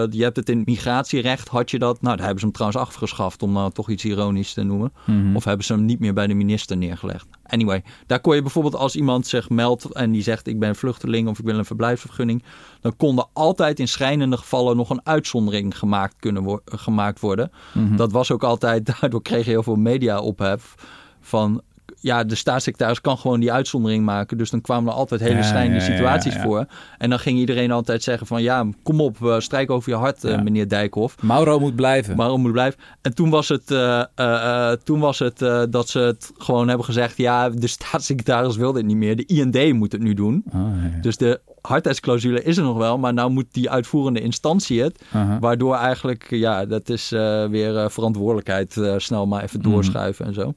je 0.10 0.24
hebt 0.24 0.36
het 0.36 0.50
in 0.50 0.58
het 0.58 0.68
migratierecht, 0.68 1.48
had 1.48 1.72
je 1.72 1.80
dat. 1.80 2.02
Nou, 2.02 2.16
daar 2.16 2.26
hebben 2.26 2.40
ze 2.40 2.46
hem 2.46 2.56
trouwens 2.56 2.82
afgeschaft, 2.82 3.44
om 3.44 3.52
nou 3.52 3.72
toch 3.72 3.90
iets 3.90 4.06
ironisch 4.06 4.54
te 4.54 4.64
noemen. 4.64 4.94
Mhm. 5.06 5.36
Of 5.36 5.44
hebben 5.44 5.66
ze 5.66 5.74
hem 5.74 5.86
niet 5.86 6.00
meer 6.00 6.14
bij 6.14 6.28
de 6.28 6.34
minister 6.34 6.78
neergelegd? 6.78 7.28
Anyway, 7.44 7.84
daar 8.08 8.20
kon 8.20 8.36
je 8.36 8.42
bijvoorbeeld 8.42 8.76
als 8.76 8.96
iemand 8.96 9.28
zich 9.28 9.50
meldt 9.50 9.94
en 9.94 10.12
die 10.12 10.22
zegt 10.22 10.48
ik 10.48 10.60
ben 10.60 10.76
vluchteling 10.76 11.28
of 11.28 11.40
ik 11.40 11.46
wil 11.46 11.58
een 11.58 11.66
verblijfsvergunning, 11.66 12.44
dan 12.82 12.96
kon 12.98 13.18
er 13.18 13.26
altijd 13.34 13.80
in 13.80 13.88
schrijnende 13.88 14.38
gevallen 14.38 14.78
nog 14.78 14.90
een 14.90 15.02
uitzondering 15.04 15.78
gemaakt 15.78 16.16
kunnen 16.20 16.44
wo- 16.44 16.62
gemaakt 16.66 17.20
worden. 17.20 17.52
Mhm. 17.74 17.96
Dat 17.96 18.12
was 18.12 18.32
ook 18.32 18.44
altijd, 18.44 18.86
daardoor 19.00 19.22
kreeg 19.22 19.46
je 19.46 19.52
heel 19.52 19.64
veel 19.64 19.76
media 19.76 20.20
ophef 20.20 20.76
van 21.22 21.62
ja, 22.02 22.24
de 22.24 22.36
staatssecretaris 22.36 23.02
kan 23.02 23.18
gewoon 23.18 23.40
die 23.40 23.52
uitzondering 23.52 24.06
maken. 24.06 24.38
Dus 24.38 24.50
dan 24.50 24.62
kwamen 24.62 24.92
er 24.92 24.98
altijd 24.98 25.22
hele 25.22 25.44
schrijnende 25.44 25.84
ja, 25.84 25.86
ja, 25.86 25.92
situaties 25.92 26.34
ja. 26.34 26.42
voor. 26.42 26.66
En 26.98 27.10
dan 27.10 27.20
ging 27.20 27.40
iedereen 27.40 27.72
altijd 27.72 28.04
zeggen 28.04 28.28
van 28.28 28.42
ja, 28.42 28.68
kom 28.84 29.02
op, 29.02 29.26
eh, 29.26 29.40
strijk 29.40 29.72
over 29.72 29.92
je 29.92 29.98
hart, 29.98 30.24
eh, 30.24 30.42
meneer 30.42 30.70
Dijkhoff. 30.70 31.22
Mauro 31.22 31.60
moet 31.60 31.76
blijven. 31.76 32.16
Waarom 32.16 32.42
moet 32.42 32.52
blijven? 32.52 32.80
En 33.02 33.16
toen 33.16 33.30
was 33.30 33.50
het, 33.50 33.72
eh, 33.72 34.72
toen 34.84 35.00
was 35.00 35.20
het 35.20 35.40
dat 35.70 35.90
ze 35.90 36.00
het 36.00 36.32
gewoon 36.38 36.68
hebben 36.68 36.86
gezegd... 36.86 37.18
ja, 37.18 37.50
de 37.50 37.68
staatssecretaris 37.68 38.56
wil 38.56 38.72
dit 38.72 38.86
niet 38.86 38.98
meer. 38.98 39.16
De 39.16 39.26
IND 39.26 39.74
moet 39.74 39.92
het 39.92 40.02
nu 40.02 40.14
doen. 40.14 40.44
Oh, 40.54 40.54
ja. 40.94 41.02
Dus 41.02 41.18
de 41.18 41.40
hardheidsclausule 41.62 42.44
is 42.44 42.58
er 42.58 42.64
nog 42.64 42.78
wel... 42.78 42.98
maar 42.98 43.14
nou 43.14 43.32
moet 43.32 43.48
die 43.52 43.70
uitvoerende 43.70 44.22
instantie 44.22 44.82
het. 44.82 45.04
Waardoor 45.40 45.76
eigenlijk, 45.76 46.28
ja, 46.30 46.66
dat 46.66 46.90
is 46.90 47.10
weer 47.50 47.92
verantwoordelijkheid... 47.92 48.80
snel 48.98 49.28
maar 49.28 49.44
even 49.44 49.60
Mhm. 49.60 49.70
doorschuiven 49.70 50.26
en 50.26 50.34
zo. 50.34 50.54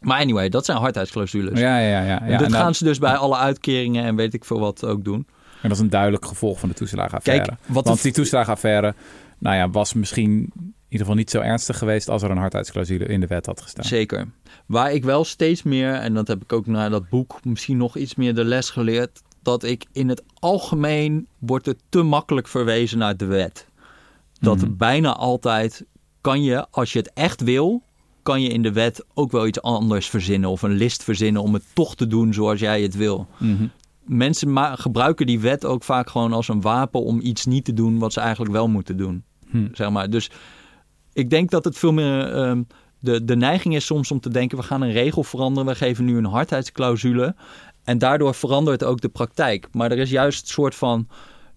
Maar 0.00 0.20
anyway, 0.20 0.48
dat 0.48 0.64
zijn 0.64 0.78
hardheidsclausules. 0.78 1.58
Ja, 1.58 1.78
ja, 1.78 1.88
ja. 1.88 2.04
ja. 2.04 2.20
en 2.20 2.30
ja. 2.30 2.36
dat 2.36 2.46
en, 2.46 2.52
dat, 2.52 2.60
gaan 2.60 2.74
ze 2.74 2.84
dus 2.84 2.98
bij 2.98 3.16
alle 3.16 3.36
uitkeringen 3.36 4.04
en 4.04 4.16
weet 4.16 4.34
ik 4.34 4.44
veel 4.44 4.60
wat 4.60 4.84
ook 4.84 5.04
doen. 5.04 5.26
en 5.62 5.68
dat 5.68 5.72
is 5.72 5.78
een 5.78 5.90
duidelijk 5.90 6.24
gevolg 6.24 6.58
van 6.58 6.68
de 6.68 6.74
toeslagenaffaire. 6.74 7.44
Kijk, 7.44 7.58
wat 7.66 7.84
Want 7.84 8.02
die 8.02 8.12
toeslagenaffaire 8.12 8.94
nou 9.38 9.56
ja, 9.56 9.70
was 9.70 9.94
misschien 9.94 10.30
in 10.54 10.74
ieder 10.88 11.06
geval 11.06 11.14
niet 11.14 11.30
zo 11.30 11.40
ernstig 11.40 11.78
geweest 11.78 12.08
als 12.08 12.22
er 12.22 12.30
een 12.30 12.36
hardheidsclausule 12.36 13.04
in 13.04 13.20
de 13.20 13.26
wet 13.26 13.46
had 13.46 13.60
gestaan. 13.60 13.84
Zeker. 13.84 14.26
Waar 14.66 14.92
ik 14.92 15.04
wel 15.04 15.24
steeds 15.24 15.62
meer, 15.62 15.94
en 15.94 16.14
dat 16.14 16.28
heb 16.28 16.42
ik 16.42 16.52
ook 16.52 16.66
na 16.66 16.88
dat 16.88 17.08
boek 17.08 17.44
misschien 17.44 17.76
nog 17.76 17.96
iets 17.96 18.14
meer 18.14 18.34
de 18.34 18.44
les 18.44 18.70
geleerd, 18.70 19.22
dat 19.42 19.62
ik 19.62 19.84
in 19.92 20.08
het 20.08 20.22
algemeen 20.38 21.26
wordt 21.38 21.66
er 21.66 21.74
te 21.88 22.02
makkelijk 22.02 22.48
verwezen 22.48 22.98
naar 22.98 23.16
de 23.16 23.24
wet. 23.24 23.66
Dat 24.40 24.56
Mhm. 24.56 24.76
bijna 24.76 25.16
altijd 25.16 25.84
kan 26.20 26.42
je, 26.42 26.66
als 26.70 26.92
je 26.92 26.98
het 26.98 27.10
echt 27.14 27.40
wil, 27.40 27.82
kan 28.30 28.42
je 28.42 28.48
in 28.48 28.62
de 28.62 28.72
wet 28.72 29.04
ook 29.14 29.32
wel 29.32 29.46
iets 29.46 29.62
anders 29.62 30.08
verzinnen 30.08 30.50
of 30.50 30.62
een 30.62 30.76
list 30.76 31.04
verzinnen 31.04 31.42
om 31.42 31.54
het 31.54 31.64
toch 31.72 31.96
te 31.96 32.06
doen 32.06 32.34
zoals 32.34 32.60
jij 32.60 32.82
het 32.82 32.96
wil. 32.96 33.26
Mhm. 33.38 33.66
Mensen 34.04 34.78
gebruiken 34.78 35.26
die 35.26 35.40
wet 35.40 35.64
ook 35.64 35.84
vaak 35.84 36.10
gewoon 36.10 36.32
als 36.32 36.48
een 36.48 36.60
wapen 36.60 37.02
om 37.02 37.20
iets 37.20 37.46
niet 37.46 37.64
te 37.64 37.72
doen 37.72 37.98
wat 37.98 38.12
ze 38.12 38.20
eigenlijk 38.20 38.52
wel 38.52 38.68
moeten 38.68 38.96
doen 38.96 39.24
Hm. 39.50 39.66
zeg 39.72 39.90
maar. 39.90 40.10
Dus 40.10 40.30
ik 41.12 41.30
denk 41.30 41.50
dat 41.50 41.64
het 41.64 41.78
veel 41.78 41.92
meer 41.92 42.32
ehm, 42.32 42.62
de, 42.98 43.24
de 43.24 43.36
neiging 43.36 43.74
is 43.74 43.86
soms 43.86 44.10
om 44.10 44.20
te 44.20 44.30
denken: 44.30 44.58
we 44.58 44.64
gaan 44.64 44.82
een 44.82 44.92
regel 44.92 45.24
veranderen, 45.24 45.68
we 45.68 45.74
geven 45.74 46.04
nu 46.04 46.16
een 46.16 46.24
hardheidsclausule. 46.24 47.34
En 47.84 47.98
daardoor 47.98 48.34
verandert 48.34 48.84
ook 48.84 49.00
de 49.00 49.08
praktijk. 49.08 49.68
Maar 49.72 49.90
er 49.90 49.98
is 49.98 50.10
juist 50.10 50.42
een 50.42 50.48
soort 50.48 50.74
van. 50.74 51.08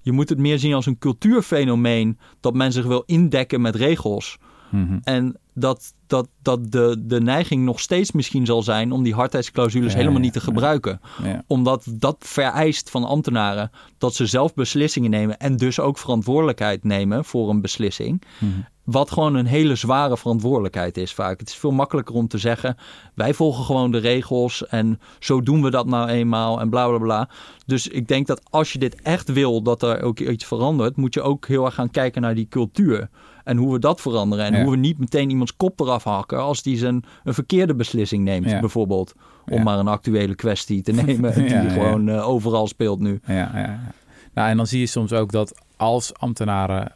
Je 0.01 0.11
moet 0.11 0.29
het 0.29 0.37
meer 0.37 0.59
zien 0.59 0.73
als 0.73 0.85
een 0.85 0.97
cultuurfenomeen 0.97 2.19
dat 2.39 2.53
men 2.53 2.71
zich 2.71 2.85
wil 2.85 3.03
indekken 3.05 3.61
met 3.61 3.75
regels. 3.75 4.37
Mhm. 4.69 4.99
En 5.03 5.37
dat, 5.53 5.93
dat, 6.07 6.27
dat 6.41 6.71
de, 6.71 6.95
de 7.05 7.21
neiging 7.21 7.63
nog 7.63 7.79
steeds 7.79 8.11
misschien 8.11 8.45
zal 8.45 8.63
zijn 8.63 8.91
om 8.91 9.03
die 9.03 9.13
hardheidsclausules 9.13 9.91
Ja, 9.91 9.97
helemaal 9.97 10.19
niet 10.19 10.33
te 10.33 10.39
gebruiken. 10.39 11.01
Ja. 11.23 11.43
Omdat 11.47 11.85
dat 11.89 12.15
vereist 12.19 12.89
van 12.89 13.03
ambtenaren 13.03 13.71
dat 13.97 14.15
ze 14.15 14.25
zelf 14.25 14.53
beslissingen 14.53 15.09
nemen 15.09 15.39
en 15.39 15.57
dus 15.57 15.79
ook 15.79 15.97
verantwoordelijkheid 15.97 16.83
nemen 16.83 17.25
voor 17.25 17.49
een 17.49 17.61
beslissing. 17.61 18.21
Mhm. 18.39 18.51
Wat 18.83 19.11
gewoon 19.11 19.35
een 19.35 19.45
hele 19.45 19.75
zware 19.75 20.17
verantwoordelijkheid 20.17 20.97
is 20.97 21.13
vaak. 21.13 21.39
Het 21.39 21.49
is 21.49 21.55
veel 21.55 21.71
makkelijker 21.71 22.15
om 22.15 22.27
te 22.27 22.37
zeggen: 22.37 22.77
wij 23.13 23.33
volgen 23.33 23.65
gewoon 23.65 23.91
de 23.91 23.97
regels 23.97 24.67
en 24.67 24.99
zo 25.19 25.41
doen 25.41 25.61
we 25.61 25.69
dat 25.69 25.85
nou 25.85 26.09
eenmaal 26.09 26.59
en 26.59 26.69
bla 26.69 26.87
bla 26.87 26.97
bla. 26.97 27.29
Dus 27.65 27.87
ik 27.87 28.07
denk 28.07 28.27
dat 28.27 28.41
als 28.49 28.73
je 28.73 28.79
dit 28.79 29.01
echt 29.01 29.31
wil 29.31 29.61
dat 29.61 29.83
er 29.83 30.01
ook 30.01 30.19
iets 30.19 30.45
verandert, 30.45 30.95
moet 30.95 31.13
je 31.13 31.21
ook 31.21 31.47
heel 31.47 31.65
erg 31.65 31.73
gaan 31.73 31.91
kijken 31.91 32.21
naar 32.21 32.35
die 32.35 32.47
cultuur. 32.47 33.09
En 33.43 33.57
hoe 33.57 33.73
we 33.73 33.79
dat 33.79 34.01
veranderen. 34.01 34.45
En 34.45 34.53
Ja. 34.53 34.61
hoe 34.61 34.71
we 34.71 34.77
niet 34.77 34.97
meteen 34.99 35.29
iemands 35.29 35.55
kop 35.57 35.79
eraf 35.79 36.03
hakken 36.03 36.39
als 36.39 36.61
die 36.63 36.77
zijn, 36.77 37.03
een 37.23 37.33
verkeerde 37.33 37.75
beslissing 37.75 38.23
neemt, 38.23 38.49
Ja. 38.49 38.59
bijvoorbeeld. 38.59 39.13
Om 39.45 39.57
Ja. 39.57 39.63
maar 39.63 39.79
een 39.79 39.87
actuele 39.87 40.35
kwestie 40.35 40.81
te 40.81 40.91
nemen 41.03 41.33
die 41.35 41.69
gewoon 41.69 42.09
eh, 42.09 42.27
overal 42.29 42.67
speelt 42.67 42.99
nu. 42.99 43.19
Ja, 43.25 43.33
ja, 43.33 43.51
ja. 43.59 43.79
Nou, 44.33 44.49
en 44.49 44.57
dan 44.57 44.67
zie 44.67 44.79
je 44.79 44.85
soms 44.85 45.13
ook 45.13 45.31
dat 45.31 45.61
als 45.77 46.13
ambtenaren 46.13 46.91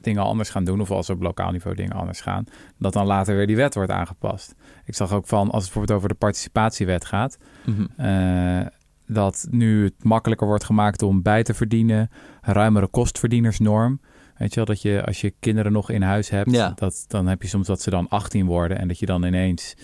dingen 0.00 0.22
anders 0.22 0.50
gaan 0.50 0.64
doen, 0.64 0.80
of 0.80 0.90
als 0.90 1.10
op 1.10 1.22
lokaal 1.22 1.50
niveau 1.50 1.76
dingen 1.76 1.92
anders 1.96 2.20
gaan, 2.20 2.44
dat 2.78 2.92
dan 2.92 3.06
later 3.06 3.36
weer 3.36 3.46
die 3.46 3.56
wet 3.56 3.74
wordt 3.74 3.90
aangepast. 3.90 4.54
Ik 4.84 4.94
zag 4.94 5.12
ook 5.12 5.26
van, 5.26 5.40
als 5.50 5.52
het 5.54 5.62
bijvoorbeeld 5.62 5.96
over 5.98 6.08
de 6.08 6.14
participatiewet 6.14 7.04
gaat, 7.04 7.38
Mhm. 7.64 7.86
eh, 7.96 8.66
dat 9.06 9.46
nu 9.50 9.84
het 9.84 10.04
makkelijker 10.04 10.46
wordt 10.46 10.64
gemaakt 10.64 11.02
om 11.02 11.22
bij 11.22 11.42
te 11.42 11.54
verdienen, 11.54 12.10
ruimere 12.42 12.86
kostverdienersnorm. 12.86 14.00
Weet 14.38 14.48
je 14.50 14.56
wel, 14.56 14.64
dat 14.64 14.82
je 14.82 15.04
als 15.06 15.20
je 15.20 15.34
kinderen 15.40 15.72
nog 15.72 15.90
in 15.90 16.02
huis 16.02 16.28
hebt, 16.28 16.50
Ja. 16.50 16.72
dat, 16.74 17.04
dan 17.08 17.26
heb 17.26 17.42
je 17.42 17.48
soms 17.48 17.66
dat 17.66 17.82
ze 17.82 17.90
dan 17.90 18.08
18 18.08 18.46
worden 18.46 18.78
en 18.78 18.88
dat 18.88 18.98
je 18.98 19.06
dan 19.06 19.24
ineens 19.24 19.74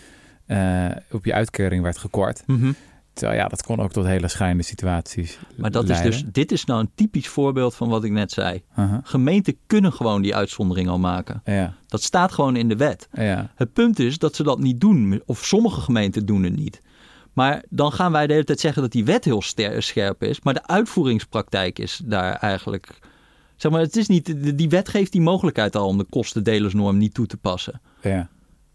eh, 0.47 0.87
op 1.11 1.25
je 1.25 1.35
uitkering 1.35 1.83
werd 1.83 1.99
gekort. 1.99 2.43
Mhm. 2.47 2.73
Terwijl 3.13 3.39
ja, 3.39 3.49
dat 3.49 3.63
kon 3.63 3.81
ook 3.81 3.93
tot 3.93 4.05
hele 4.05 4.29
schijnende 4.29 4.63
situaties 4.63 5.39
Maar 5.57 5.71
dat 5.71 5.89
is 5.89 6.01
dus, 6.01 6.25
dit 6.27 6.53
is 6.53 6.65
nou 6.65 6.81
een 6.81 6.91
typisch 6.95 7.29
voorbeeld 7.29 7.75
van 7.75 7.89
wat 7.89 8.05
ik 8.05 8.11
net 8.11 8.31
zei. 8.33 8.63
Aha. 8.75 9.01
Gemeenten 9.05 9.57
kunnen 9.67 9.93
gewoon 9.93 10.23
die 10.23 10.35
uitzondering 10.35 10.89
al 10.89 10.99
maken. 10.99 11.41
Ja, 11.45 11.75
Dat 11.87 12.03
staat 12.03 12.33
gewoon 12.33 12.57
in 12.57 12.69
de 12.69 12.77
wet. 12.77 13.09
ja, 13.13 13.51
Het 13.55 13.73
punt 13.73 13.99
is 13.99 14.19
dat 14.19 14.37
ze 14.37 14.43
dat 14.43 14.59
niet 14.59 14.81
doen. 14.81 15.23
Of 15.27 15.45
sommige 15.45 15.81
gemeenten 15.81 16.27
doen 16.27 16.43
het 16.43 16.57
niet. 16.57 16.81
Maar 17.33 17.63
dan 17.69 17.93
gaan 17.93 18.13
wij 18.13 18.27
de 18.27 18.33
hele 18.33 18.45
tijd 18.45 18.61
zeggen 18.61 18.83
dat 18.83 18.93
die 18.93 19.05
wet 19.05 19.25
heel 19.25 19.43
scherp 19.79 20.23
is. 20.23 20.41
Maar 20.41 20.55
de 20.55 20.67
uitvoeringspraktijk 20.67 21.79
is 21.79 22.01
daar 22.05 22.35
eigenlijk... 22.35 22.99
Zeg 23.63 23.73
maar, 23.73 23.81
het 23.81 23.97
is 23.97 24.07
niet, 24.09 24.57
die- 24.59 24.69
wet 24.69 24.89
geeft 24.89 25.13
die 25.13 25.21
mogelijkheid 25.21 25.77
al 25.77 25.87
om 25.87 25.99
de 25.99 26.05
kostendelersnorm 26.11 26.97
niet 26.99 27.15
toe 27.15 27.27
te 27.27 27.37
passen. 27.37 27.81
ja. 28.01 28.29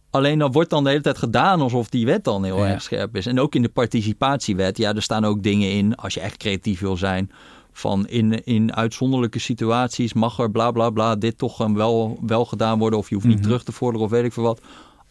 Alleen 0.09 0.39
dan 0.39 0.51
wordt 0.51 0.69
dan 0.69 0.83
de 0.83 0.89
hele 0.89 1.01
tijd 1.01 1.17
gedaan 1.17 1.61
alsof 1.61 1.89
die 1.89 2.05
wet 2.05 2.23
dan 2.23 2.43
heel 2.43 2.57
Ja. 2.57 2.67
erg 2.67 2.81
scherp 2.81 3.15
is. 3.15 3.25
En 3.25 3.39
ook 3.39 3.55
in 3.55 3.61
de 3.61 3.69
participatiewet, 3.69 4.77
ja, 4.77 4.93
er 4.95 5.01
staan 5.01 5.25
ook 5.25 5.43
dingen 5.43 5.71
in, 5.71 5.95
als 5.95 6.13
je 6.13 6.19
echt 6.19 6.37
creatief 6.37 6.79
wil 6.79 6.97
zijn, 6.97 7.31
van 7.71 8.07
in, 8.07 8.43
in 8.45 8.75
uitzonderlijke 8.75 9.39
situaties 9.39 10.13
mag 10.13 10.39
er 10.39 10.51
bla 10.51 10.71
bla 10.71 10.89
bla 10.89 11.15
dit 11.15 11.37
toch 11.37 11.57
wel, 11.57 12.19
wel 12.25 12.45
gedaan 12.45 12.79
worden. 12.79 12.99
Of 12.99 13.09
je 13.09 13.15
hoeft 13.15 13.27
niet 13.27 13.35
Mhm. 13.37 13.43
terug 13.45 13.63
te 13.63 13.71
vorderen 13.71 14.05
of 14.05 14.11
weet 14.11 14.23
ik 14.23 14.33
veel 14.33 14.43
wat. 14.43 14.61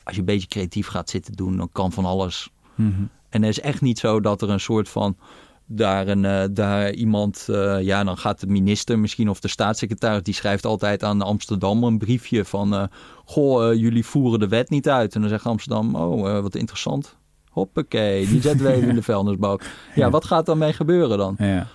Als 0.05 0.15
je 0.15 0.21
een 0.21 0.27
beetje 0.27 0.49
creatief 0.49 0.87
gaat 0.87 1.11
zitten 1.11 1.33
doen, 1.35 1.57
dan 1.57 1.69
kan 1.73 1.93
van 1.93 2.05
alles. 2.05 2.51
Mhm. 2.75 2.91
En 3.29 3.43
het 3.43 3.51
is 3.51 3.61
echt 3.61 3.81
niet 3.81 3.99
zo 3.99 4.21
dat 4.21 4.43
er 4.43 4.51
een 4.51 4.61
soort 4.61 4.89
van 4.89 5.17
daar, 5.67 6.09
een, 6.09 6.25
eh, 6.25 6.43
daar 6.51 6.93
iemand, 6.93 7.47
eh, 7.51 7.81
ja, 7.81 8.05
dan 8.05 8.19
gaat 8.19 8.41
de 8.41 8.47
minister 8.47 8.99
misschien 8.99 9.29
of 9.29 9.41
de 9.41 9.49
staatssecretaris, 9.49 10.23
die 10.23 10.35
schrijft 10.35 10.67
altijd 10.67 11.03
aan 11.03 11.23
Amsterdam 11.23 11.85
een 11.85 11.99
briefje 11.99 12.45
van, 12.45 12.75
eh, 12.75 12.83
goh, 13.25 13.75
jullie 13.75 14.05
voeren 14.05 14.41
de 14.41 14.49
wet 14.49 14.71
niet 14.71 14.89
uit. 14.89 15.15
En 15.15 15.21
dan 15.21 15.31
zegt 15.31 15.47
Amsterdam, 15.47 15.95
oh, 15.95 16.41
wat 16.41 16.55
interessant. 16.55 17.17
Hoppakee, 17.51 18.27
die 18.27 18.41
zetten 18.41 18.67
we 18.67 18.73
even 18.73 18.89
in 18.89 18.95
de 18.95 19.03
vuilnisbak. 19.13 19.63
Ja, 19.63 19.69
Ja. 19.95 20.11
wat 20.11 20.25
gaat 20.25 20.47
daarmee 20.47 20.73
gebeuren 20.73 21.19
dan? 21.19 21.35
Ja. 21.39 21.67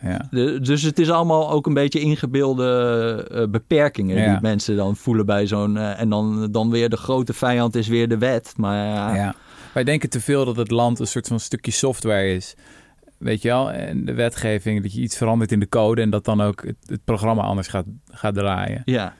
Ja. 0.00 0.26
De- 0.30 0.60
dus 0.60 0.82
het 0.82 0.98
is 0.98 1.10
allemaal 1.10 1.50
ook 1.50 1.66
een 1.66 1.74
beetje 1.74 2.00
ingebeelde 2.00 3.48
beperkingen 3.50 4.16
Ja. 4.18 4.32
die 4.32 4.40
mensen 4.42 4.76
dan 4.76 4.96
voelen 4.96 5.26
bij 5.26 5.46
zo'n... 5.46 5.76
en 5.76 6.08
dan, 6.08 6.48
dan 6.50 6.70
weer 6.70 6.88
de 6.88 6.96
grote 6.96 7.32
vijand 7.32 7.74
is 7.76 7.88
weer 7.88 8.08
de 8.08 8.18
wet. 8.18 8.54
Maar 8.56 8.86
ja, 8.86 9.14
ja. 9.14 9.34
Wij 9.74 9.84
denken 9.84 10.10
te 10.10 10.20
veel 10.20 10.44
dat 10.44 10.56
het 10.56 10.70
land 10.70 10.98
een 10.98 11.06
soort 11.06 11.26
van 11.28 11.40
stukje 11.40 11.70
software 11.72 12.34
is. 12.34 12.54
Weet 13.22 13.42
je 13.42 13.48
wel? 13.48 13.70
En 13.72 14.04
de 14.04 14.14
wetgeving, 14.14 14.82
dat 14.82 14.92
je 14.94 15.00
iets 15.00 15.16
verandert 15.16 15.52
in 15.52 15.60
de 15.60 15.68
code 15.68 16.02
en 16.02 16.10
dat 16.10 16.24
dan 16.24 16.40
ook 16.40 16.64
het, 16.66 16.76
het 16.86 17.04
programma 17.04 17.42
anders 17.42 17.68
gaat, 17.68 17.84
gaat 18.10 18.34
draaien. 18.34 18.82
ja. 18.84 19.14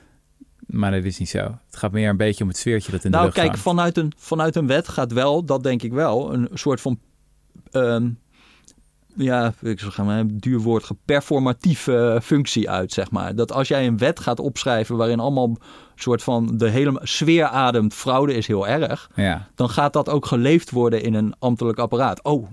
Maar 0.65 0.91
dat 0.91 1.03
is 1.03 1.19
niet 1.19 1.29
zo. 1.29 1.37
Het 1.39 1.75
gaat 1.77 1.91
meer 1.91 2.09
een 2.09 2.17
beetje 2.17 2.43
om 2.43 2.49
het 2.49 2.57
sfeertje 2.57 2.91
dat 2.91 3.03
in 3.03 3.11
de 3.11 3.15
Nou, 3.17 3.23
lucht 3.23 3.35
kijk, 3.37 3.47
hangt. 3.47 3.63
vanuit 3.63 3.97
een, 3.97 4.11
vanuit 4.17 4.55
een 4.55 4.67
wet 4.67 4.87
gaat 4.87 5.11
wel, 5.11 5.45
dat 5.45 5.63
denk 5.63 5.83
ik 5.83 5.91
wel, 5.93 6.33
een 6.33 6.49
soort 6.53 6.81
van. 6.81 6.99
ehm, 7.71 8.09
ja, 9.15 9.53
ik 9.61 9.79
zou 9.79 9.91
gaan 9.91 10.09
een 10.09 10.37
duur 10.37 10.59
woord, 10.59 10.89
performatieve 11.05 12.11
eh, 12.13 12.21
functie 12.21 12.69
uit, 12.69 12.91
zeg 12.91 13.11
maar. 13.11 13.35
Dat 13.35 13.51
als 13.51 13.67
jij 13.67 13.87
een 13.87 13.97
wet 13.97 14.19
gaat 14.19 14.39
opschrijven 14.39 14.97
waarin 14.97 15.19
allemaal 15.19 15.57
soort 15.95 16.23
van 16.23 16.57
de 16.57 16.69
hele 16.69 16.99
sfeer 17.03 17.45
ademt, 17.45 17.93
fraude 17.93 18.33
is 18.33 18.47
heel 18.47 18.67
erg, 18.67 19.09
Ja, 19.15 19.47
dan 19.55 19.69
gaat 19.69 19.93
dat 19.93 20.09
ook 20.09 20.25
geleefd 20.25 20.71
worden 20.71 21.03
in 21.03 21.13
een 21.13 21.35
ambtelijk 21.39 21.79
apparaat. 21.79 22.23
Oh, 22.23 22.47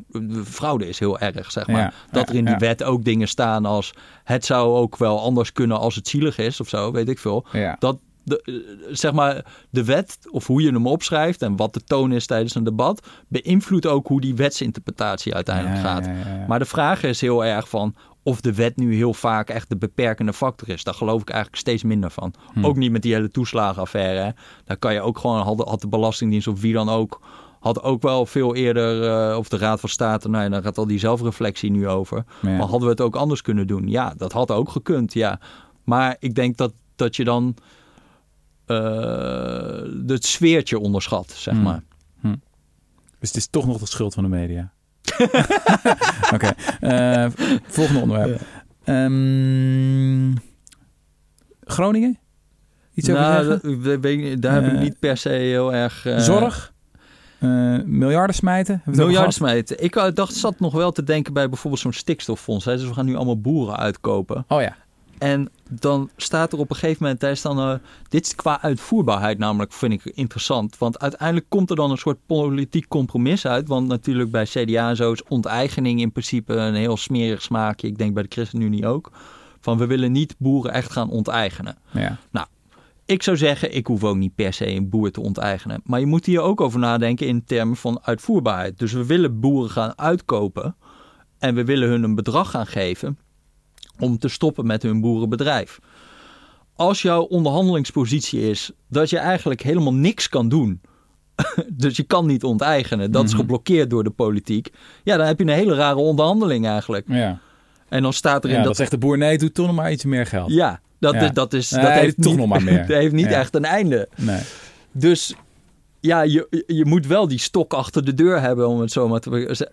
fraude 0.45 0.89
is 0.89 0.99
heel 0.99 1.19
erg, 1.19 1.51
zeg 1.51 1.67
maar. 1.67 1.81
Ja, 1.81 1.93
dat 2.11 2.29
er 2.29 2.35
in 2.35 2.45
die 2.45 2.55
ja. 2.55 2.61
wet 2.61 2.83
ook 2.83 3.05
dingen 3.05 3.29
staan 3.29 3.67
als 3.67 3.95
het 4.25 4.45
zou 4.45 4.77
ook 4.77 4.97
wel 4.97 5.21
anders 5.21 5.53
kunnen 5.53 5.79
als 5.79 5.95
het 5.95 6.09
zielig 6.09 6.39
is 6.39 6.61
of 6.61 6.69
zo, 6.69 6.93
weet 6.93 7.09
ik 7.09 7.19
veel 7.19 7.47
dat 7.79 7.99
de, 8.31 8.87
zeg 8.91 9.13
maar, 9.13 9.45
de 9.71 9.85
wet 9.85 10.19
of 10.31 10.47
hoe 10.47 10.63
je 10.63 10.73
hem 10.73 10.87
opschrijft 10.87 11.43
en 11.43 11.57
wat 11.57 11.75
de 11.75 11.85
toon 11.85 12.13
is 12.13 12.27
tijdens 12.27 12.55
een 12.55 12.65
debat, 12.65 13.07
beïnvloedt 13.29 13.87
ook 13.87 14.07
hoe 14.07 14.21
die 14.21 14.35
wetsinterpretatie 14.35 15.35
uiteindelijk 15.35 15.77
Ja, 15.77 15.83
gaat. 15.83 16.05
ja, 16.05 16.13
ja, 16.13 16.35
ja. 16.39 16.47
Maar 16.49 16.59
de 16.59 16.65
vraag 16.65 17.03
is 17.03 17.21
heel 17.21 17.45
erg 17.45 17.69
van 17.69 17.95
of 18.23 18.41
de 18.41 18.55
wet 18.55 18.77
nu 18.77 18.95
heel 18.95 19.15
vaak 19.15 19.49
echt 19.49 19.69
de 19.69 19.77
beperkende 19.77 20.33
factor 20.33 20.69
is. 20.69 20.85
Daar 20.85 20.95
geloof 20.95 21.21
ik 21.21 21.29
eigenlijk 21.31 21.61
steeds 21.61 21.83
minder 21.83 22.11
van. 22.11 22.35
Hm. 22.53 22.65
Ook 22.65 22.77
niet 22.77 22.91
met 22.93 23.03
die 23.03 23.15
hele 23.15 23.31
toeslagenaffaire. 23.31 24.21
Hè. 24.21 24.31
Daar 24.65 24.77
kan 24.77 24.93
je 24.93 25.01
ook 25.01 25.19
gewoon, 25.19 25.43
had, 25.43 25.61
had 25.69 25.81
de 25.81 25.89
Belastingdienst 25.89 26.47
of 26.47 26.61
wie 26.61 26.73
dan 26.73 26.89
ook, 26.89 27.21
had 27.61 27.83
ook 27.83 28.03
wel 28.03 28.27
veel 28.27 28.55
eerder, 28.55 29.09
eh, 29.09 29.37
of 29.37 29.49
de 29.49 29.57
Raad 29.59 29.81
van 29.81 29.89
State, 29.89 30.29
nou 30.29 30.45
ja, 30.45 30.51
daar 30.51 30.63
gaat 30.63 30.79
al 30.79 30.87
die 30.87 30.99
zelfreflectie 30.99 31.71
nu 31.71 31.89
over. 31.89 32.25
Ja. 32.43 32.51
Maar 32.51 32.67
hadden 32.67 32.83
we 32.83 32.89
het 32.89 33.01
ook 33.01 33.17
anders 33.17 33.43
kunnen 33.43 33.67
doen? 33.67 33.89
Ja, 33.89 34.15
dat 34.17 34.33
had 34.33 34.51
ook 34.51 34.69
gekund, 34.71 35.13
ja. 35.13 35.41
Maar 35.85 36.17
ik 36.19 36.35
denk 36.35 36.57
dat, 36.57 36.73
dat 36.97 37.17
je 37.17 37.25
dan 37.25 37.55
het 40.07 40.25
sfeertje 40.25 40.79
onderschat, 40.79 41.31
zeg 41.37 41.55
Hmm. 41.55 41.63
maar. 41.63 41.83
Dus 43.19 43.29
het 43.29 43.37
is 43.39 43.47
toch 43.47 43.67
nog 43.67 43.79
de 43.79 43.87
schuld 43.87 44.15
van 44.15 44.23
de 44.23 44.29
media. 44.29 44.73
Oké, 46.35 46.47
eh, 46.81 47.27
volgende 47.67 48.01
onderwerp. 48.01 48.41
Ehm, 48.85 50.35
Groningen? 51.65 52.19
Iets 52.95 53.11
over 53.11 53.23
nou, 53.23 53.45
zeggen? 53.45 53.73
dat- 53.75 53.85
dat 53.85 54.01
weet 54.01 54.33
ik 54.33 54.43
daar 54.43 54.55
heb 54.55 54.65
ik 54.67 54.73
Eh, 54.73 54.81
niet 54.81 54.99
per 54.99 55.17
se 55.17 55.29
heel 55.29 55.75
erg... 55.75 56.07
eh, 56.07 56.19
Zorg? 56.19 56.73
Eh, 57.39 57.77
miljarden 57.85 58.35
smijten? 58.35 58.83
Miljarden 58.85 59.33
smijten. 59.33 59.83
Ik 59.85 59.97
eh, 59.97 60.07
dacht, 60.15 60.35
zat 60.35 60.61
nog 60.61 60.73
wel 60.73 60.93
te 60.93 61.03
denken 61.05 61.33
bij 61.33 61.49
bijvoorbeeld 61.49 61.83
zo'n 61.83 61.93
stikstoffonds. 61.93 62.65
Hè. 62.65 62.77
Dus 62.77 62.87
we 62.87 62.95
gaan 62.95 63.07
nu 63.07 63.15
allemaal 63.17 63.41
boeren 63.41 63.77
uitkopen. 63.77 64.45
Oh 64.49 64.61
ja. 64.61 64.77
En 65.21 65.49
dan 65.71 66.11
staat 66.17 66.53
er 66.53 66.59
op 66.59 66.71
een 66.71 66.77
gegeven 66.77 67.03
moment, 67.03 67.21
daar 67.21 67.31
is 67.31 67.43
dan, 67.43 67.59
eh, 67.59 67.75
dit 68.09 68.27
is 68.27 68.35
qua 68.35 68.63
uitvoerbaarheid 68.63 69.39
namelijk, 69.39 69.73
vind 69.73 69.93
ik 69.93 70.05
interessant. 70.05 70.79
Want 70.79 70.99
uiteindelijk 70.99 71.47
komt 71.49 71.71
er 71.71 71.77
dan 71.77 71.91
een 71.91 71.99
soort 71.99 72.19
politiek 72.27 72.89
compromis 72.89 73.47
uit. 73.47 73.69
Want 73.69 73.89
natuurlijk 73.89 74.31
bij 74.31 74.45
CDA 74.45 74.89
en 74.89 74.97
zo 74.97 75.13
is 75.13 75.23
onteigening 75.25 76.01
in 76.01 76.13
principe 76.13 76.55
een 76.55 76.75
heel 76.75 76.97
smerig 76.97 77.43
smaakje. 77.43 77.87
Ik 77.87 77.99
denk 77.99 78.15
bij 78.15 78.23
de 78.23 78.29
ChristenUnie 78.29 78.87
ook. 78.87 79.11
Van 79.61 79.79
we 79.79 79.87
willen 79.87 80.13
niet 80.13 80.35
boeren 80.39 80.73
echt 80.73 80.93
gaan 80.93 81.11
onteigenen. 81.11 81.77
ja. 81.93 82.49
Ik 83.05 83.23
zou 83.23 83.37
zeggen, 83.37 83.75
ik 83.75 83.87
hoef 83.87 84.05
ook 84.05 84.17
niet 84.17 84.35
per 84.35 84.53
se 84.53 84.67
een 84.67 84.89
boer 84.89 85.11
te 85.11 85.21
onteigenen. 85.21 85.81
Maar 85.85 86.01
je 86.01 86.07
moet 86.07 86.27
hier 86.27 86.41
ook 86.41 86.61
over 86.61 86.79
nadenken 86.79 87.27
in 87.27 87.45
termen 87.45 87.77
van 87.77 88.01
uitvoerbaarheid. 88.03 88.79
Dus 88.79 88.93
we 88.93 89.07
willen 89.07 89.41
boeren 89.41 89.71
gaan 89.71 89.99
uitkopen. 89.99 90.77
En 91.39 91.55
we 91.55 91.65
willen 91.65 91.89
hun 91.89 92.03
een 92.03 92.15
bedrag 92.15 92.51
gaan 92.51 92.67
geven 92.67 93.19
om 94.01 94.19
te 94.19 94.29
stoppen 94.29 94.67
met 94.67 94.83
hun 94.83 95.01
boerenbedrijf. 95.01 95.79
Als 96.77 97.03
jouw 97.03 97.23
onderhandelingspositie 97.23 98.51
is 98.51 98.71
dat 98.89 99.11
je 99.11 99.19
eigenlijk 99.19 99.63
helemaal 99.63 99.95
niks 99.95 100.29
kan 100.29 100.49
doen. 100.49 100.81
Dus 101.73 101.97
je 101.97 102.03
kan 102.03 102.27
niet 102.27 102.45
onteigenen. 102.45 103.11
Dat 103.13 103.25
is 103.25 103.31
Mhm. 103.31 103.41
geblokkeerd 103.41 103.91
door 103.91 104.05
de 104.05 104.11
politiek. 104.11 104.69
Ja, 105.05 105.17
dan 105.17 105.27
heb 105.27 105.39
je 105.39 105.45
een 105.45 105.51
hele 105.53 105.75
rare 105.75 105.99
onderhandeling 105.99 106.67
eigenlijk. 106.67 107.05
Ja. 107.09 107.39
En 107.89 108.03
dan 108.03 108.13
staat 108.13 108.45
erin 108.45 108.51
ja, 108.57 108.63
dat 108.63 108.67
dat 108.69 108.77
zegt 108.77 108.91
de 108.91 108.99
boer, 108.99 109.19
nee, 109.19 109.39
doe 109.39 109.53
toch 109.53 109.67
nog 109.67 109.75
maar 109.75 109.93
iets 109.93 110.05
meer 110.05 110.27
geld. 110.27 110.51
ja, 110.51 110.81
dat, 110.99 111.15
Ja. 111.15 111.21
Is, 111.21 111.31
dat, 111.33 111.53
is, 111.53 111.71
Nee, 111.71 111.83
dat 111.85 111.93
heeft 111.93 112.17
toch 112.17 112.25
niet, 112.33 112.37
nog 112.41 112.49
maar 112.49 112.63
meer. 112.63 112.79
dat 112.87 112.97
heeft 112.97 113.13
niet 113.15 113.27
Ja. 113.31 113.39
echt 113.39 113.55
een 113.55 113.65
einde. 113.65 114.09
Nee. 114.17 114.41
Dus 114.93 115.35
ja, 116.01 116.23
je, 116.23 116.65
je 116.67 116.85
moet 116.85 117.07
wel 117.07 117.29
die 117.29 117.39
stok 117.39 117.75
achter 117.75 118.05
de 118.05 118.15
deur 118.15 118.41
hebben, 118.41 118.69
om 118.69 118.81
het 118.81 118.93
zo 118.93 119.09
maar 119.09 119.21
te... 119.21 119.67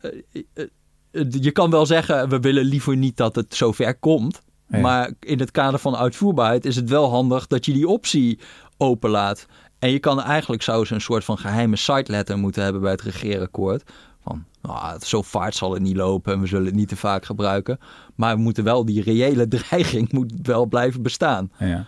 eh, 1.18 1.42
Je 1.42 1.52
kan 1.52 1.70
wel 1.70 1.86
zeggen, 1.86 2.30
we 2.30 2.40
willen 2.40 2.64
liever 2.66 2.98
niet 2.98 3.18
dat 3.18 3.36
het 3.36 3.56
zover 3.56 3.96
komt. 4.00 4.42
Ja. 4.68 4.80
Maar 4.80 5.12
in 5.20 5.40
het 5.40 5.52
kader 5.52 5.80
van 5.80 5.96
uitvoerbaarheid 5.96 6.66
is 6.66 6.76
het 6.76 6.90
wel 6.90 7.10
handig 7.10 7.48
dat 7.48 7.66
je 7.66 7.74
die 7.74 7.88
optie 7.88 8.40
openlaat. 8.78 9.46
En 9.80 9.92
je 9.92 10.00
kan 10.00 10.22
eigenlijk 10.22 10.62
zou 10.62 10.86
ze 10.86 10.94
een 10.94 11.02
soort 11.02 11.24
van 11.24 11.38
geheime 11.38 11.76
site 11.76 12.12
letter 12.12 12.38
moeten 12.38 12.64
hebben 12.64 12.82
bij 12.82 12.92
het 12.92 13.02
regeerakkoord. 13.02 13.84
Van, 14.24 14.46
nou, 14.62 15.00
zo 15.00 15.22
vaart 15.22 15.56
zal 15.56 15.74
het 15.74 15.82
niet 15.82 15.96
lopen 15.96 16.34
en 16.34 16.40
we 16.42 16.48
zullen 16.48 16.66
het 16.66 16.76
niet 16.76 16.88
te 16.88 16.96
vaak 16.96 17.26
gebruiken. 17.26 17.80
Maar 18.16 18.36
we 18.36 18.42
moeten 18.42 18.64
wel, 18.64 18.86
die 18.86 19.02
reële 19.02 19.48
dreiging 19.58 20.12
moet 20.12 20.34
wel 20.42 20.66
blijven 20.66 21.02
bestaan. 21.02 21.52
Ja. 21.60 21.86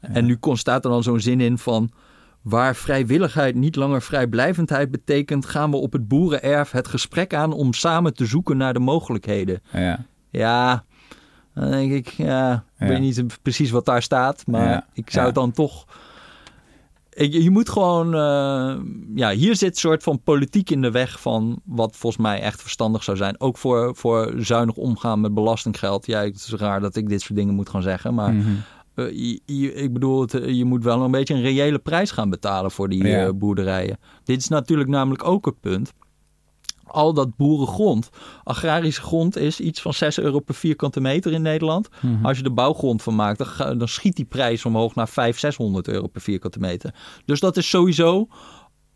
En 0.00 0.24
nu 0.24 0.36
kon- 0.36 0.56
staat 0.56 0.84
er 0.84 0.90
dan 0.90 1.02
zo'n 1.02 1.20
zin 1.20 1.40
in 1.40 1.58
van... 1.58 1.90
Waar 2.48 2.76
vrijwilligheid 2.76 3.54
niet 3.54 3.76
langer 3.76 4.02
vrijblijvendheid 4.02 4.90
betekent... 4.90 5.46
gaan 5.46 5.70
we 5.70 5.76
op 5.76 5.92
het 5.92 6.08
boerenerf 6.08 6.70
het 6.70 6.88
gesprek 6.88 7.34
aan 7.34 7.52
om 7.52 7.72
samen 7.72 8.14
te 8.14 8.26
zoeken 8.26 8.56
naar 8.56 8.72
de 8.72 8.78
mogelijkheden. 8.80 9.60
Ja. 9.72 10.04
Ja, 10.30 10.84
dan 11.54 11.70
denk 11.70 11.92
ik, 11.92 12.08
ja, 12.08 12.52
ik 12.54 12.62
Ja. 12.78 12.86
weet 12.86 13.00
niet 13.00 13.38
precies 13.42 13.70
wat 13.70 13.84
daar 13.84 14.02
staat, 14.02 14.46
maar 14.46 14.68
Ja, 14.68 14.86
ik 14.92 15.10
zou 15.10 15.20
ja. 15.20 15.26
het 15.26 15.34
dan 15.34 15.52
toch. 15.52 15.84
Ik- 17.12 17.32
Je 17.32 17.50
moet 17.50 17.68
gewoon, 17.68 18.14
eh, 18.14 18.76
ja, 19.14 19.30
hier 19.30 19.56
zit 19.56 19.68
een 19.70 19.76
soort 19.76 20.02
van 20.02 20.20
politiek 20.22 20.70
in 20.70 20.80
de 20.82 20.90
weg 20.90 21.20
van 21.20 21.60
wat 21.64 21.96
volgens 21.96 22.22
mij 22.22 22.40
echt 22.40 22.62
verstandig 22.62 23.02
zou 23.04 23.16
zijn. 23.16 23.40
Ook 23.40 23.58
voor, 23.58 23.96
voor 23.96 24.32
zuinig 24.36 24.76
omgaan 24.76 25.20
met 25.20 25.34
belastinggeld. 25.34 26.06
Ja, 26.06 26.20
het 26.22 26.34
is 26.34 26.52
raar 26.52 26.80
dat 26.80 26.96
ik 26.96 27.08
dit 27.08 27.20
soort 27.20 27.38
dingen 27.38 27.54
moet 27.54 27.68
gaan 27.68 27.82
zeggen, 27.82 28.14
maar 28.14 28.32
Mhm. 28.32 28.48
Je, 28.96 29.40
je- 29.44 29.74
ik 29.74 29.92
bedoel, 29.92 30.20
het, 30.20 30.34
eh, 30.34 30.48
je 30.54 30.64
moet 30.64 30.84
wel 30.84 31.02
een 31.02 31.10
beetje 31.10 31.34
een 31.34 31.42
reële 31.42 31.78
prijs 31.78 32.10
gaan 32.10 32.30
betalen 32.30 32.70
voor 32.70 32.88
die 32.88 33.06
Ja. 33.06 33.26
eh, 33.26 33.32
boerderijen. 33.34 33.98
Dit 34.24 34.38
is 34.40 34.48
natuurlijk 34.48 34.88
namelijk 34.88 35.24
ook 35.24 35.44
het 35.46 35.60
punt. 35.60 35.92
Al 36.84 37.12
dat 37.14 37.36
boerengrond, 37.36 38.08
agrarische 38.44 39.00
grond 39.02 39.36
is 39.36 39.60
iets 39.60 39.80
van 39.80 39.94
6 39.94 40.18
euro 40.18 40.40
per 40.40 40.54
vierkante 40.54 41.00
meter 41.00 41.32
in 41.32 41.42
Nederland. 41.42 41.88
Mhm. 42.02 42.24
Als 42.26 42.38
je 42.38 42.44
er 42.44 42.54
bouwgrond 42.54 43.02
van 43.02 43.14
maakt, 43.14 43.38
dan, 43.38 43.46
ga- 43.46 43.74
dan 43.74 43.88
schiet 43.88 44.16
die 44.16 44.24
prijs 44.24 44.64
omhoog 44.64 44.94
naar 44.94 45.08
500, 45.08 45.40
600 45.40 45.88
euro 45.88 46.06
per 46.06 46.20
vierkante 46.20 46.58
meter. 46.58 46.94
Dus 47.24 47.40
dat 47.40 47.56
is 47.56 47.68
sowieso 47.68 48.28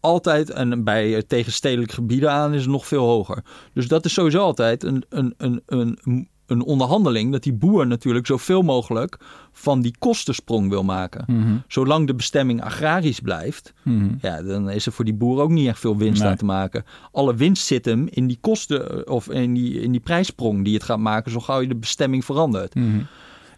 altijd, 0.01 0.51
en 0.51 0.85
bij 0.85 1.15
eh, 1.17 1.23
tegenstedelijke 1.23 1.95
gebieden 1.95 2.31
aan 2.33 2.55
is 2.55 2.61
het 2.63 2.71
nog 2.71 2.87
veel 2.87 3.05
hoger. 3.07 3.45
Dus 3.75 3.89
dat 3.89 4.05
is 4.05 4.13
sowieso 4.13 4.41
altijd 4.43 4.83
een, 4.85 5.05
een, 5.09 5.35
een, 5.37 5.63
een, 5.67 6.29
een 6.51 6.63
onderhandeling 6.63 7.33
dat 7.33 7.43
die 7.43 7.53
boer 7.53 7.87
natuurlijk 7.87 8.27
zoveel 8.27 8.63
mogelijk 8.63 9.19
van 9.53 9.81
die 9.81 9.95
kostensprong 9.99 10.69
wil 10.69 10.85
maken. 10.85 11.25
Mhm. 11.27 11.57
Zolang 11.69 12.07
de 12.07 12.15
bestemming 12.15 12.63
agrarisch 12.63 13.21
blijft, 13.21 13.73
Mhm. 13.83 14.15
ja, 14.21 14.43
dan 14.43 14.71
is 14.71 14.87
er 14.87 14.93
voor 14.93 15.05
die 15.05 15.15
boer 15.15 15.41
ook 15.41 15.51
niet 15.51 15.67
echt 15.69 15.79
veel 15.79 15.97
winst 15.97 16.21
Nee. 16.23 16.31
aan 16.31 16.37
te 16.37 16.45
maken. 16.45 16.85
Alle 17.13 17.35
winst 17.35 17.67
zit 17.67 17.85
hem 17.85 18.07
in 18.11 18.27
die 18.27 18.39
kosten 18.41 19.09
of 19.11 19.29
in 19.31 19.55
die, 19.55 19.81
in 19.81 19.91
die 19.93 20.01
prijssprong 20.01 20.65
die 20.65 20.75
het 20.75 20.83
gaat 20.83 20.99
maken 20.99 21.31
zo 21.33 21.41
gauw 21.41 21.61
je 21.61 21.69
de 21.69 21.77
bestemming 21.77 22.25
verandert. 22.25 22.75
Mhm. 22.75 23.01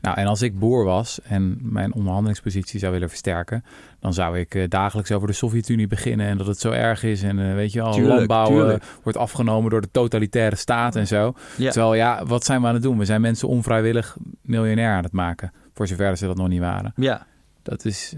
Nou, 0.03 0.16
en 0.16 0.26
als 0.26 0.42
ik 0.42 0.59
boer 0.59 0.84
was 0.84 1.20
en 1.22 1.59
mijn 1.61 1.94
onderhandelingspositie 1.94 2.78
zou 2.80 2.92
willen 2.92 3.09
versterken, 3.09 3.64
dan 4.00 4.12
zou 4.14 4.38
ik 4.38 4.55
eh, 4.55 4.68
dagelijks 4.68 5.12
over 5.12 5.28
de 5.28 5.32
Sovjet-Unie 5.34 5.86
beginnen 5.86 6.26
en 6.26 6.38
dat 6.38 6.46
het 6.46 6.59
zo 6.59 6.70
erg 6.70 7.03
is. 7.03 7.22
En 7.22 7.38
eh, 7.48 7.55
weet 7.55 7.72
je 7.72 7.80
al, 7.82 7.92
Tuurlijk, 7.92 8.14
landbouw 8.16 8.46
eh, 8.46 8.53
tuurlijk. 8.53 8.84
wordt 9.03 9.18
afgenomen 9.18 9.70
door 9.70 9.80
de 9.80 9.90
totalitaire 9.90 10.57
staat 10.57 10.96
en 10.96 11.07
zo. 11.07 11.34
Ja. 11.57 11.70
Terwijl, 11.70 11.94
ja, 11.94 12.24
wat 12.26 12.44
zijn 12.44 12.61
we 12.61 12.66
aan 12.66 12.74
het 12.74 12.82
doen? 12.82 12.98
We 12.98 13.05
zijn 13.05 13.20
mensen 13.20 13.48
onvrijwillig 13.48 14.16
miljonair 14.42 14.94
aan 14.96 15.03
het 15.05 15.12
maken. 15.12 15.53
Voor 15.74 15.86
zover 15.86 16.16
ze 16.16 16.26
dat 16.26 16.36
nog 16.36 16.48
niet 16.48 16.61
waren. 16.61 16.92
Ja, 16.96 17.26
Dat 17.62 17.84
is 17.84 18.14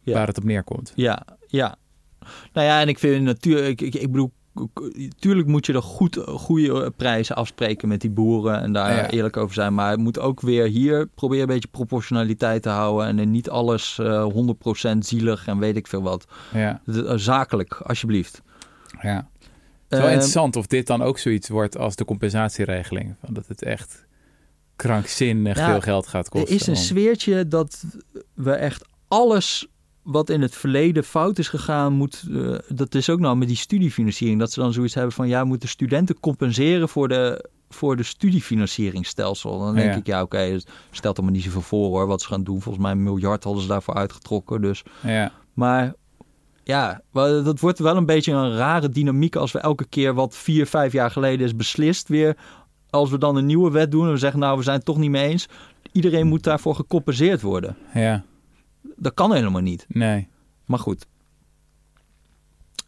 Ja. 0.00 0.14
waar 0.14 0.26
het 0.26 0.38
op 0.38 0.44
neerkomt. 0.44 0.92
ja, 0.94 1.22
ja. 1.46 1.76
Nou 2.52 2.66
ja, 2.66 2.80
en 2.80 2.88
ik 2.88 2.98
vind 2.98 3.24
natuurlijk, 3.24 3.80
ik, 3.80 3.94
ik, 3.94 3.94
ik 4.02 4.10
bedoel, 4.10 4.32
tuurlijk 5.18 5.48
moet 5.48 5.66
je 5.66 5.72
er 5.72 5.82
goed, 5.82 6.16
goede 6.26 6.90
prijzen 6.96 7.36
afspreken 7.36 7.88
met 7.88 8.00
die 8.00 8.10
boeren 8.10 8.60
en 8.60 8.72
daar 8.72 8.94
Ja. 8.96 9.10
eerlijk 9.10 9.36
over 9.36 9.54
zijn. 9.54 9.74
Maar 9.74 9.90
het 9.90 10.00
moet 10.00 10.18
ook 10.18 10.40
weer 10.40 10.66
hier 10.66 11.06
proberen 11.06 11.42
een 11.42 11.54
beetje 11.54 11.68
proportionaliteit 11.68 12.62
te 12.62 12.68
houden 12.68 13.18
en 13.18 13.30
niet 13.30 13.50
alles 13.50 13.98
eh 13.98 14.26
100% 14.32 14.98
zielig 14.98 15.46
en 15.46 15.58
weet 15.58 15.76
ik 15.76 15.86
veel 15.86 16.02
wat. 16.02 16.26
Ja, 16.52 16.80
eh, 16.86 17.12
Zakelijk, 17.14 17.74
alsjeblieft. 17.74 18.42
ja. 19.00 19.28
Het 19.84 19.92
is 19.92 19.98
wel 19.98 20.06
Eh, 20.06 20.12
interessant 20.12 20.56
of 20.56 20.66
dit 20.66 20.86
dan 20.86 21.02
ook 21.02 21.18
zoiets 21.18 21.48
wordt 21.48 21.78
als 21.78 21.96
de 21.96 22.04
compensatieregeling. 22.04 23.14
Van 23.24 23.34
dat 23.34 23.46
het 23.46 23.62
echt 23.62 24.06
krankzinnig 24.76 25.56
Ja, 25.58 25.70
veel 25.70 25.80
geld 25.80 26.06
gaat 26.06 26.28
kosten. 26.28 26.48
Er 26.48 26.54
is 26.60 26.66
een 26.66 26.74
om- 26.74 26.80
sfeertje 26.80 27.48
dat 27.48 27.84
we 28.34 28.52
echt 28.52 28.84
alles 29.08 29.66
wat 30.04 30.30
in 30.30 30.42
het 30.42 30.54
verleden 30.56 31.04
fout 31.04 31.38
is 31.38 31.48
gegaan, 31.48 31.92
moet. 31.92 32.24
eh, 32.32 32.54
dat 32.68 32.94
is 32.94 33.10
ook 33.10 33.20
nou 33.20 33.36
met 33.36 33.48
die 33.48 33.56
studiefinanciering. 33.56 34.38
Dat 34.38 34.52
ze 34.52 34.60
dan 34.60 34.72
zoiets 34.72 34.94
hebben 34.94 35.12
van 35.12 35.28
ja, 35.28 35.44
moeten 35.44 35.68
studenten 35.68 36.20
compenseren 36.20 36.88
voor 36.88 37.08
de, 37.08 37.48
voor 37.68 37.96
de 37.96 38.02
studiefinancieringsstelsel. 38.02 39.58
Dan 39.58 39.74
denk 39.74 39.90
Ja. 39.92 39.96
ik, 39.98 40.06
ja, 40.06 40.22
oké, 40.22 40.58
stelt 40.90 41.16
er 41.18 41.22
maar 41.24 41.32
niet 41.32 41.42
zoveel 41.42 41.60
voor 41.60 41.88
hoor. 41.88 42.06
Wat 42.06 42.22
ze 42.22 42.28
gaan 42.28 42.44
doen. 42.44 42.60
Volgens 42.62 42.84
mij 42.84 42.92
een 42.92 43.02
miljard 43.02 43.44
hadden 43.44 43.62
ze 43.62 43.68
daarvoor 43.68 43.94
uitgetrokken. 43.94 44.60
Dus. 44.62 44.82
Ja, 45.02 45.32
Maar 45.52 45.94
ja, 46.64 47.00
dat 47.12 47.60
wordt 47.60 47.78
wel 47.78 47.96
een 47.96 48.06
beetje 48.06 48.32
een 48.32 48.56
rare 48.56 48.88
dynamiek 48.88 49.36
als 49.36 49.52
we 49.52 49.58
elke 49.58 49.84
keer 49.84 50.14
wat 50.14 50.36
vier, 50.36 50.66
vijf 50.66 50.92
jaar 50.92 51.10
geleden 51.10 51.46
is 51.46 51.56
beslist 51.56 52.08
weer. 52.08 52.36
Als 52.90 53.10
we 53.10 53.18
dan 53.18 53.36
een 53.36 53.46
nieuwe 53.46 53.70
wet 53.70 53.90
doen 53.90 54.06
en 54.06 54.12
we 54.12 54.18
zeggen, 54.18 54.40
nou, 54.40 54.56
we 54.56 54.62
zijn 54.62 54.76
het 54.76 54.84
toch 54.84 54.98
niet 54.98 55.10
mee 55.10 55.28
eens. 55.28 55.48
Iedereen 55.92 56.26
moet 56.26 56.42
daarvoor 56.42 56.74
gecompenseerd 56.74 57.42
worden. 57.42 57.76
ja, 57.94 58.24
Dat 58.96 59.14
kan 59.14 59.34
helemaal 59.34 59.60
niet. 59.60 59.86
nee. 59.88 60.28
Maar 60.64 60.78
goed. 60.78 61.06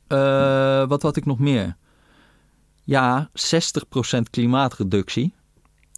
Eh, 0.06 0.88
wat 0.88 1.02
had 1.02 1.16
ik 1.16 1.24
nog 1.24 1.38
meer? 1.38 1.76
Ja, 2.84 3.30
60% 3.34 4.30
klimaatreductie. 4.30 5.34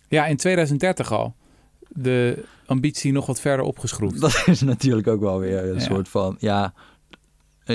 Ja, 0.08 0.26
in 0.26 0.36
2030 0.36 1.12
al. 1.12 1.34
De 1.88 2.44
ambitie 2.66 3.12
nog 3.12 3.26
wat 3.26 3.40
verder 3.40 3.64
opgeschroefd. 3.64 4.20
Dat 4.26 4.42
is 4.46 4.60
natuurlijk 4.60 5.06
ook 5.08 5.20
wel 5.20 5.38
weer 5.38 5.64
een 5.68 5.74
Ja. 5.74 5.80
soort 5.80 6.08
van, 6.08 6.36
ja... 6.38 6.74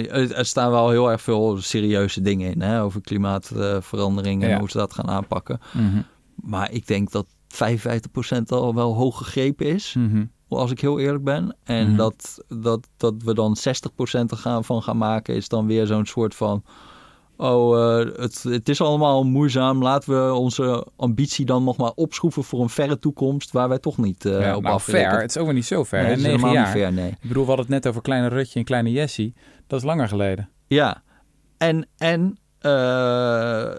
Er 0.09 0.45
staan 0.45 0.71
wel 0.71 0.89
heel 0.89 1.11
erg 1.11 1.21
veel 1.21 1.57
serieuze 1.61 2.21
dingen 2.21 2.51
in, 2.51 2.61
hè, 2.61 2.81
over 2.81 3.01
klimaatverandering 3.01 4.43
en 4.43 4.49
Ja. 4.49 4.59
hoe 4.59 4.69
ze 4.69 4.77
dat 4.77 4.93
gaan 4.93 5.09
aanpakken. 5.09 5.59
Mhm, 5.73 6.01
Maar 6.35 6.71
ik 6.71 6.87
denk 6.87 7.11
dat 7.11 7.25
55% 7.47 8.51
al 8.51 8.75
wel 8.75 8.93
hoog 8.95 9.17
gegrepen 9.17 9.65
is, 9.65 9.95
mhm. 9.97 10.25
Als 10.57 10.71
ik 10.71 10.79
heel 10.81 10.99
eerlijk 10.99 11.23
ben. 11.23 11.55
En 11.63 11.87
Mhm. 11.87 11.95
dat, 11.97 12.37
dat, 12.47 12.87
dat 12.97 13.13
we 13.23 13.33
dan 13.33 13.57
60% 13.57 14.31
er 14.31 14.37
gaan, 14.37 14.63
van 14.63 14.83
gaan 14.83 14.97
maken, 14.97 15.35
is 15.35 15.47
dan 15.47 15.67
weer 15.67 15.87
zo'n 15.87 16.05
soort 16.05 16.35
van... 16.35 16.63
Oh, 17.37 17.99
eh, 17.99 18.07
het, 18.15 18.43
het 18.43 18.69
is 18.69 18.81
allemaal 18.81 19.23
moeizaam. 19.23 19.81
Laten 19.81 20.27
we 20.27 20.33
onze 20.33 20.87
ambitie 20.95 21.45
dan 21.45 21.63
nog 21.63 21.77
maar 21.77 21.91
opschroeven 21.95 22.43
voor 22.43 22.61
een 22.61 22.69
verre 22.69 22.99
toekomst... 22.99 23.51
waar 23.51 23.69
wij 23.69 23.79
toch 23.79 23.97
niet 23.97 24.25
eh 24.25 24.39
ja, 24.39 24.55
op 24.55 24.63
nou, 24.63 24.81
ver. 24.81 25.21
Het 25.21 25.29
is 25.35 25.37
ook 25.37 25.53
niet 25.53 25.65
zo 25.65 25.83
ver. 25.83 26.01
Nee, 26.01 26.09
het 26.09 26.19
is 26.19 26.25
helemaal 26.25 26.53
jaar. 26.53 26.63
niet 26.63 26.81
ver, 26.83 26.93
nee. 26.93 27.09
Ik 27.09 27.17
bedoel, 27.27 27.43
we 27.43 27.47
hadden 27.47 27.65
het 27.65 27.75
net 27.75 27.87
over 27.87 28.01
kleine 28.01 28.27
Rutje 28.27 28.59
en 28.59 28.65
kleine 28.65 28.91
Jessie. 28.91 29.33
Dat 29.67 29.79
is 29.79 29.85
langer 29.85 30.07
geleden. 30.07 30.49
Ja, 30.67 31.03
en, 31.57 31.87
en 31.97 32.37
eh, 32.59 33.71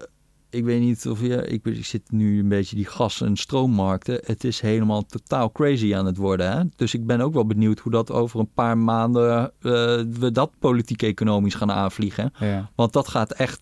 ik 0.55 0.65
weet 0.65 0.81
niet 0.81 1.07
of 1.09 1.21
je, 1.21 1.47
ik, 1.47 1.67
ik 1.67 1.85
zit 1.85 2.11
nu 2.11 2.39
een 2.39 2.49
beetje 2.49 2.77
die 2.77 2.87
gas- 2.87 3.21
en 3.21 3.37
stroommarkten. 3.37 4.21
Het 4.25 4.45
is 4.45 4.61
helemaal 4.61 5.07
totaal 5.07 5.53
crazy 5.53 5.95
aan 5.95 6.07
het 6.07 6.17
worden. 6.17 6.53
Hè? 6.53 6.63
Dus 6.77 6.95
ik 6.95 7.07
ben 7.07 7.21
ook 7.21 7.35
wel 7.35 7.47
benieuwd 7.47 7.79
hoe 7.79 7.93
dat 7.93 8.11
over 8.11 8.41
een 8.41 8.53
paar 8.55 8.79
maanden 8.79 9.45
eh, 9.45 9.73
we 10.19 10.31
dat 10.33 10.51
politiek-economisch 10.59 11.55
gaan 11.55 11.73
aanvliegen. 11.73 12.33
Ja, 12.39 12.71
Want 12.75 12.93
dat 12.93 13.09
gaat 13.09 13.33
echt 13.33 13.61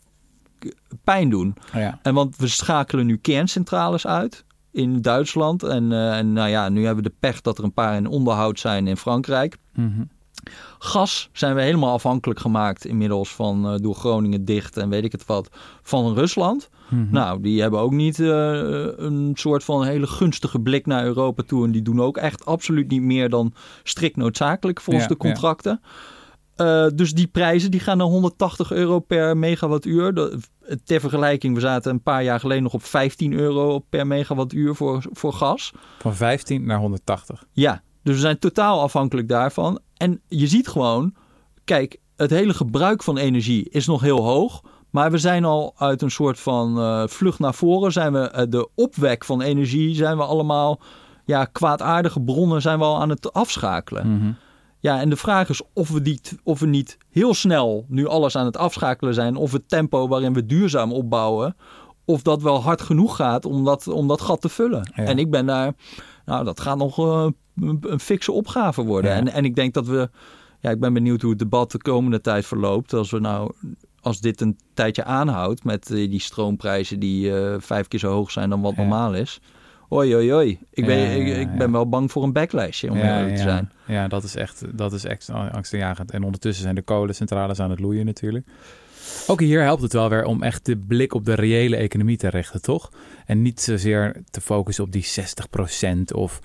pijn 1.04 1.30
doen. 1.30 1.54
ja. 1.72 1.98
En 2.02 2.14
want 2.14 2.36
we 2.36 2.48
schakelen 2.48 3.06
nu 3.06 3.16
kerncentrales 3.16 4.06
uit 4.06 4.44
in 4.70 5.00
Duitsland. 5.02 5.62
En, 5.62 5.92
eh, 5.92 6.18
en 6.18 6.32
nou 6.32 6.48
ja, 6.48 6.68
nu 6.68 6.84
hebben 6.84 7.04
we 7.04 7.10
de 7.10 7.16
pech 7.20 7.40
dat 7.40 7.58
er 7.58 7.64
een 7.64 7.72
paar 7.72 7.96
in 7.96 8.06
onderhoud 8.06 8.58
zijn 8.58 8.86
in 8.86 8.96
Frankrijk. 8.96 9.56
Mhm. 9.74 10.02
Gas 10.78 11.28
zijn 11.32 11.54
we 11.54 11.62
helemaal 11.62 11.92
afhankelijk 11.92 12.40
gemaakt 12.40 12.84
inmiddels 12.84 13.34
van 13.34 13.66
eh, 13.68 13.74
door 13.76 13.94
Groningen 13.94 14.44
dicht 14.44 14.76
en 14.76 14.88
weet 14.88 15.04
ik 15.04 15.12
het 15.12 15.26
wat 15.26 15.48
van 15.82 16.14
Rusland. 16.14 16.70
Mhm. 16.92 17.06
Nou, 17.10 17.40
die 17.40 17.60
hebben 17.60 17.80
ook 17.80 17.92
niet 17.92 18.20
eh, 18.20 18.28
een 18.96 19.32
soort 19.34 19.64
van 19.64 19.84
hele 19.84 20.06
gunstige 20.06 20.60
blik 20.60 20.86
naar 20.86 21.04
Europa 21.04 21.42
toe. 21.42 21.64
En 21.64 21.72
die 21.72 21.82
doen 21.82 22.00
ook 22.00 22.16
echt 22.16 22.44
absoluut 22.44 22.88
niet 22.90 23.02
meer 23.02 23.28
dan 23.28 23.54
strikt 23.82 24.16
noodzakelijk 24.16 24.80
volgens 24.80 25.04
Ja, 25.04 25.10
de 25.10 25.16
contracten. 25.16 25.80
Eh, 26.56 26.86
dus 26.94 27.12
die 27.12 27.26
prijzen 27.26 27.70
die 27.70 27.80
gaan 27.80 27.96
naar 27.96 28.06
180 28.06 28.72
euro 28.72 28.98
per 28.98 29.36
megawattuur. 29.36 30.32
Ter 30.84 31.00
vergelijking, 31.00 31.54
we 31.54 31.60
zaten 31.60 31.92
een 31.92 32.02
paar 32.02 32.22
jaar 32.22 32.40
geleden 32.40 32.62
nog 32.62 32.74
op 32.74 32.84
15 32.84 33.32
euro 33.32 33.78
per 33.78 34.06
megawattuur 34.06 34.74
voor, 34.74 35.04
voor 35.12 35.32
gas. 35.32 35.72
Van 35.98 36.14
15 36.14 36.64
naar 36.64 36.78
180. 36.78 37.44
Ja, 37.52 37.82
dus 38.02 38.14
we 38.14 38.20
zijn 38.20 38.38
totaal 38.38 38.80
afhankelijk 38.80 39.28
daarvan. 39.28 39.80
En 39.96 40.20
je 40.28 40.46
ziet 40.46 40.68
gewoon, 40.68 41.14
kijk, 41.64 41.96
het 42.16 42.30
hele 42.30 42.54
gebruik 42.54 43.02
van 43.02 43.18
energie 43.18 43.68
is 43.70 43.86
nog 43.86 44.00
heel 44.00 44.24
hoog. 44.24 44.62
Maar 44.92 45.10
we 45.10 45.18
zijn 45.18 45.44
al 45.44 45.72
uit 45.76 46.02
een 46.02 46.10
soort 46.10 46.40
van 46.40 46.78
eh, 46.78 47.02
vlucht 47.06 47.38
naar 47.38 47.54
voren. 47.54 47.92
Zijn 47.92 48.12
we 48.12 48.18
eh, 48.18 48.44
de 48.48 48.68
opwek 48.74 49.24
van 49.24 49.40
energie, 49.40 49.94
zijn 49.94 50.16
we 50.16 50.24
allemaal, 50.24 50.80
ja, 51.24 51.44
kwaadaardige 51.44 52.20
bronnen 52.20 52.62
zijn 52.62 52.78
we 52.78 52.84
al 52.84 53.00
aan 53.00 53.08
het 53.08 53.32
afschakelen. 53.32 54.16
Mhm. 54.16 54.32
Ja, 54.78 55.00
en 55.00 55.08
de 55.08 55.16
vraag 55.16 55.48
is 55.48 55.62
of 55.74 55.90
we, 55.90 56.02
die, 56.02 56.20
of 56.42 56.60
we 56.60 56.66
niet 56.66 56.98
heel 57.10 57.34
snel 57.34 57.84
nu 57.88 58.06
alles 58.06 58.36
aan 58.36 58.44
het 58.44 58.56
afschakelen 58.56 59.14
zijn. 59.14 59.36
Of 59.36 59.52
het 59.52 59.68
tempo 59.68 60.08
waarin 60.08 60.32
we 60.32 60.46
duurzaam 60.46 60.92
opbouwen. 60.92 61.56
Of 62.04 62.22
dat 62.22 62.42
wel 62.42 62.62
hard 62.62 62.82
genoeg 62.82 63.16
gaat 63.16 63.44
om 63.44 63.64
dat, 63.64 63.88
om 63.88 64.08
dat 64.08 64.20
gat 64.20 64.40
te 64.40 64.48
vullen. 64.48 64.92
Ja. 64.94 65.04
En 65.04 65.18
ik 65.18 65.30
ben 65.30 65.46
daar 65.46 65.72
Nou, 66.24 66.44
dat 66.44 66.60
gaat 66.60 66.76
nog 66.76 66.98
uh, 66.98 67.26
een, 67.56 67.78
een 67.80 68.00
fikse 68.00 68.32
opgave 68.32 68.82
worden. 68.82 69.10
Ja. 69.10 69.16
En, 69.16 69.28
en 69.28 69.44
ik 69.44 69.54
denk 69.54 69.74
dat 69.74 69.86
we... 69.86 70.10
Ja, 70.60 70.70
ik 70.70 70.80
ben 70.80 70.92
benieuwd 70.92 71.20
hoe 71.20 71.30
het 71.30 71.38
debat 71.38 71.70
de 71.70 71.78
komende 71.78 72.20
tijd 72.20 72.46
verloopt. 72.46 72.92
Als 72.92 73.10
we 73.10 73.18
nou... 73.18 73.52
Als 74.02 74.20
dit 74.20 74.40
een 74.40 74.58
tijdje 74.74 75.04
aanhoudt 75.04 75.64
met 75.64 75.90
eh, 75.90 76.10
die 76.10 76.20
stroomprijzen 76.20 76.98
die 77.00 77.30
uh, 77.30 77.54
vijf 77.58 77.88
keer 77.88 77.98
zo 78.00 78.12
hoog 78.12 78.30
zijn 78.30 78.50
dan 78.50 78.60
wat 78.60 78.74
Ja. 78.74 78.80
normaal 78.80 79.14
is. 79.14 79.40
Oei, 79.92 80.32
oei. 80.32 80.58
Ik 80.70 80.86
ben, 80.86 80.98
Ja, 80.98 81.10
ja, 81.10 81.34
ik, 81.36 81.56
ben 81.56 81.72
wel 81.72 81.88
bang 81.88 82.10
voor 82.12 82.22
een 82.22 82.32
backlash, 82.32 82.84
om 82.84 82.96
ja, 82.96 83.18
eerlijk 83.18 83.36
te 83.36 83.42
zijn. 83.42 83.72
Ja, 83.86 84.08
dat 84.08 84.22
is 84.24 84.36
echt, 84.36 84.64
dat 84.76 84.92
is 84.92 85.04
echt 85.04 85.30
angstaanjagend. 85.30 86.10
En 86.10 86.22
ondertussen 86.24 86.62
zijn 86.62 86.74
de 86.74 86.82
kolencentrales 86.82 87.60
aan 87.60 87.70
het 87.70 87.80
loeien 87.80 88.06
natuurlijk. 88.06 88.46
Ook 89.26 89.40
hier 89.40 89.62
helpt 89.62 89.82
het 89.82 89.92
wel 89.92 90.08
weer 90.08 90.24
om 90.24 90.42
echt 90.42 90.64
de 90.66 90.76
blik 90.76 91.14
op 91.14 91.24
de 91.24 91.34
reële 91.34 91.76
economie 91.76 92.16
te 92.16 92.28
richten, 92.28 92.62
toch? 92.62 92.90
En 93.26 93.42
niet 93.42 93.60
zozeer 93.60 94.16
te 94.30 94.40
focussen 94.40 94.84
op 94.84 94.92
die 94.92 95.04
60% 95.04 96.14
of, 96.14 96.40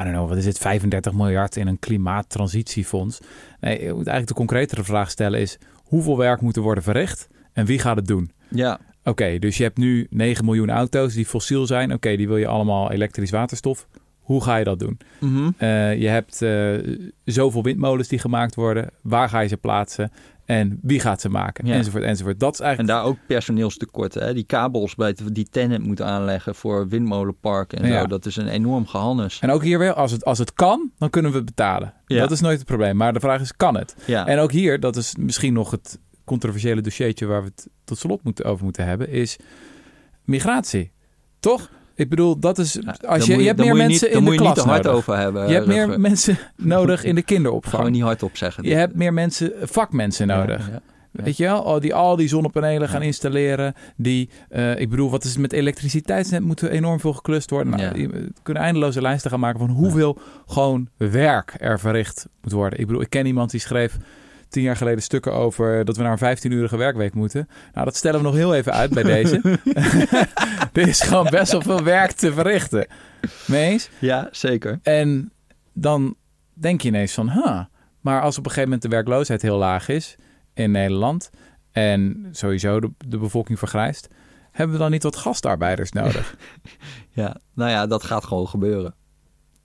I 0.00 0.02
don't 0.02 0.10
know, 0.14 0.28
wat 0.28 0.36
is 0.36 0.46
het, 0.46 0.58
35 0.58 1.12
miljard 1.12 1.56
in 1.56 1.66
een 1.66 1.78
klimaattransitiefonds. 1.78 3.18
Nee, 3.60 3.72
je 3.82 3.86
moet 3.86 4.06
eigenlijk 4.06 4.28
de 4.28 4.34
concretere 4.34 4.84
vraag 4.84 5.10
stellen 5.10 5.40
is, 5.40 5.58
hoeveel 5.88 6.16
werk 6.16 6.40
moet 6.40 6.56
er 6.56 6.62
worden 6.62 6.82
verricht 6.82 7.28
en 7.52 7.66
wie 7.66 7.78
gaat 7.78 7.96
het 7.96 8.06
doen? 8.06 8.30
Ja, 8.48 8.80
Oké, 9.08 9.38
dus 9.38 9.56
je 9.56 9.62
hebt 9.62 9.78
nu 9.78 10.06
9 10.10 10.44
miljoen 10.44 10.70
auto's 10.70 11.14
die 11.14 11.26
fossiel 11.26 11.66
zijn. 11.66 11.92
Oké, 11.92 12.16
die 12.16 12.26
wil 12.28 12.36
je 12.36 12.46
allemaal 12.46 12.92
elektrisch 12.92 13.30
waterstof. 13.30 13.88
Hoe 14.28 14.42
ga 14.42 14.56
je 14.56 14.64
dat 14.64 14.78
doen? 14.78 14.98
Mhm. 15.20 15.50
Uh, 15.58 16.00
je 16.00 16.08
hebt 16.08 16.42
uh, 16.42 16.98
zoveel 17.24 17.62
windmolens 17.62 18.08
die 18.08 18.18
gemaakt 18.18 18.54
worden. 18.54 18.90
Waar 19.02 19.28
ga 19.28 19.40
je 19.40 19.48
ze 19.48 19.56
plaatsen? 19.56 20.10
En 20.44 20.78
wie 20.82 21.00
gaat 21.00 21.20
ze 21.20 21.28
maken? 21.28 21.66
Ja. 21.66 21.74
Enzovoort, 21.74 22.02
enzovoort. 22.04 22.40
Dat 22.40 22.52
is 22.52 22.60
eigenlijk... 22.60 22.90
En 22.90 22.96
daar 22.96 23.06
ook 23.06 23.16
personeelstekorten. 23.26 24.22
Hè? 24.22 24.34
Die 24.34 24.44
kabels 24.44 24.94
bij 24.94 25.08
het, 25.08 25.34
die 25.34 25.48
tenant 25.50 25.84
moeten 25.86 26.06
aanleggen 26.06 26.54
voor 26.54 26.88
windmolenparken 26.88 27.78
en 27.78 27.88
Ja. 27.88 28.00
zo. 28.00 28.06
Dat 28.06 28.26
is 28.26 28.36
een 28.36 28.48
enorm 28.48 28.86
gehannes. 28.86 29.38
En 29.40 29.50
ook 29.50 29.62
hier 29.62 29.78
weer, 29.78 29.92
als 29.94 30.12
het, 30.12 30.24
als 30.24 30.38
het 30.38 30.52
kan, 30.54 30.90
dan 30.98 31.10
kunnen 31.10 31.30
we 31.30 31.36
het 31.36 31.46
betalen. 31.46 31.94
Ja. 32.06 32.20
Dat 32.20 32.30
is 32.30 32.40
nooit 32.40 32.58
het 32.58 32.66
probleem. 32.66 32.96
Maar 32.96 33.12
de 33.12 33.20
vraag 33.20 33.40
is, 33.40 33.56
kan 33.56 33.76
het? 33.76 33.96
Ja. 34.06 34.26
En 34.26 34.38
ook 34.38 34.52
hier, 34.52 34.80
dat 34.80 34.96
is 34.96 35.14
misschien 35.16 35.52
nog 35.52 35.70
het 35.70 35.98
controversiële 36.24 36.80
dossiertje 36.80 37.26
waar 37.26 37.42
we 37.42 37.48
het 37.54 37.68
tot 37.84 37.98
slot 37.98 38.22
moeten, 38.22 38.44
over 38.44 38.64
moeten 38.64 38.84
hebben, 38.84 39.08
is 39.08 39.36
migratie. 40.24 40.90
Toch? 41.40 41.70
Ik 41.98 42.08
bedoel, 42.08 42.38
dat 42.38 42.58
is. 42.58 42.78
Als 43.06 43.26
je, 43.26 43.36
je 43.36 43.46
hebt 43.46 43.58
meer 43.58 43.66
je 43.66 43.74
mensen 43.74 44.10
in 44.10 44.16
moet 44.22 44.26
de 44.26 44.32
je 44.32 44.38
klas 44.38 44.54
niet 44.54 44.64
te 44.64 44.70
hard 44.70 44.86
over 44.86 45.16
hebben. 45.16 45.48
Je 45.48 45.54
hebt 45.54 45.66
meer 45.66 46.00
mensen 46.00 46.38
nodig 46.56 47.04
in 47.04 47.14
de 47.14 47.20
Gaan 47.20 47.28
we 47.28 47.34
kinderopvang. 47.34 47.90
niet 47.90 48.02
hardop 48.02 48.36
zeggen. 48.36 48.64
Je 48.64 48.74
hebt 48.74 48.94
meer 48.94 49.12
mensen, 49.12 49.52
vakmensen 49.62 50.26
nodig. 50.26 50.66
Ja, 50.66 50.72
ja. 50.72 50.80
Weet 51.24 51.36
je 51.36 51.44
wel? 51.44 51.60
Oh, 51.62 51.80
die 51.80 51.94
al 51.94 52.16
die 52.16 52.28
zonnepanelen 52.28 52.88
gaan 52.88 53.02
installeren. 53.02 53.74
Die, 53.96 54.28
eh, 54.48 54.80
ik 54.80 54.90
bedoel, 54.90 55.10
wat 55.10 55.24
is 55.24 55.30
het 55.30 55.38
met 55.40 55.52
elektriciteitsnet? 55.52 56.42
Moet 56.42 56.60
er 56.60 56.70
enorm 56.70 57.00
veel 57.00 57.12
geklust 57.12 57.50
worden. 57.50 57.76
Nou, 57.76 57.98
je- 58.00 58.30
kunnen 58.42 58.62
eindeloze 58.62 59.00
lijsten 59.02 59.30
gaan 59.30 59.40
maken 59.40 59.58
van 59.58 59.70
hoeveel 59.70 60.18
gewoon 60.46 60.88
werk 60.96 61.54
er 61.58 61.80
verricht 61.80 62.26
moet 62.42 62.52
worden. 62.52 62.78
Ik 62.78 62.86
bedoel, 62.86 63.02
ik 63.02 63.10
ken 63.10 63.26
iemand 63.26 63.50
die 63.50 63.60
schreef 63.60 63.96
tien 64.48 64.62
jaar 64.62 64.76
geleden 64.76 65.02
stukken 65.02 65.32
over 65.32 65.84
dat 65.84 65.96
we 65.96 66.02
naar 66.02 66.22
een 66.22 66.36
15-urige 66.38 66.76
werkweek 66.76 67.14
moeten. 67.14 67.48
Nou, 67.72 67.84
dat 67.84 67.96
stellen 67.96 68.20
we 68.20 68.26
nog 68.26 68.34
heel 68.34 68.54
even 68.54 68.72
uit 68.72 68.90
bij 68.90 69.02
deze. 69.02 69.40
er 70.72 70.88
is 70.88 71.00
gewoon 71.00 71.26
best 71.30 71.52
wel 71.52 71.62
veel 71.62 71.82
werk 71.82 72.10
te 72.12 72.32
verrichten. 72.32 72.86
Mee 73.46 73.70
eens? 73.70 73.88
Ja, 73.98 74.28
zeker. 74.30 74.78
En 74.82 75.32
dan 75.72 76.14
denk 76.54 76.80
je 76.80 76.88
ineens 76.88 77.12
van, 77.12 77.30
huh, 77.30 77.60
maar 78.00 78.22
als 78.22 78.38
op 78.38 78.44
een 78.44 78.50
gegeven 78.50 78.70
moment 78.70 78.82
de 78.82 78.96
werkloosheid 78.96 79.42
heel 79.42 79.58
laag 79.58 79.88
is 79.88 80.16
in 80.54 80.70
Nederland 80.70 81.30
en 81.72 82.28
sowieso 82.32 82.80
de, 82.80 82.90
de 83.06 83.18
bevolking 83.18 83.58
vergrijst, 83.58 84.08
hebben 84.50 84.76
we 84.76 84.82
dan 84.82 84.90
niet 84.90 85.02
wat 85.02 85.16
gastarbeiders 85.16 85.92
nodig? 85.92 86.34
Ja, 87.10 87.36
nou 87.54 87.70
ja, 87.70 87.86
dat 87.86 88.04
gaat 88.04 88.24
gewoon 88.24 88.48
gebeuren. 88.48 88.94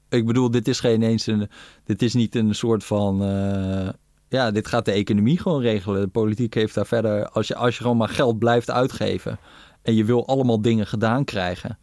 Ik 0.09 0.25
bedoel, 0.25 0.51
dit 0.51 0.67
is 0.67 0.79
geen 0.79 1.01
eens 1.01 1.27
een. 1.27 1.49
Dit 1.83 2.01
is 2.01 2.13
niet 2.13 2.35
een 2.35 2.55
soort 2.55 2.83
van. 2.83 3.23
eh, 3.23 3.89
ja, 4.33 4.51
dit 4.51 4.67
gaat 4.67 4.85
de 4.85 4.91
economie 4.91 5.39
gewoon 5.39 5.61
regelen. 5.61 6.01
De 6.01 6.07
politiek 6.07 6.53
heeft 6.53 6.75
daar 6.75 6.85
verder. 6.85 7.29
Als 7.29 7.47
je, 7.47 7.55
als 7.55 7.75
je 7.77 7.81
gewoon 7.81 7.97
maar 7.97 8.09
geld 8.09 8.39
blijft 8.39 8.71
uitgeven. 8.71 9.39
en 9.81 9.95
je 9.95 10.05
wil 10.05 10.27
allemaal 10.27 10.61
dingen 10.61 10.87
gedaan 10.87 11.23
krijgen. 11.23 11.77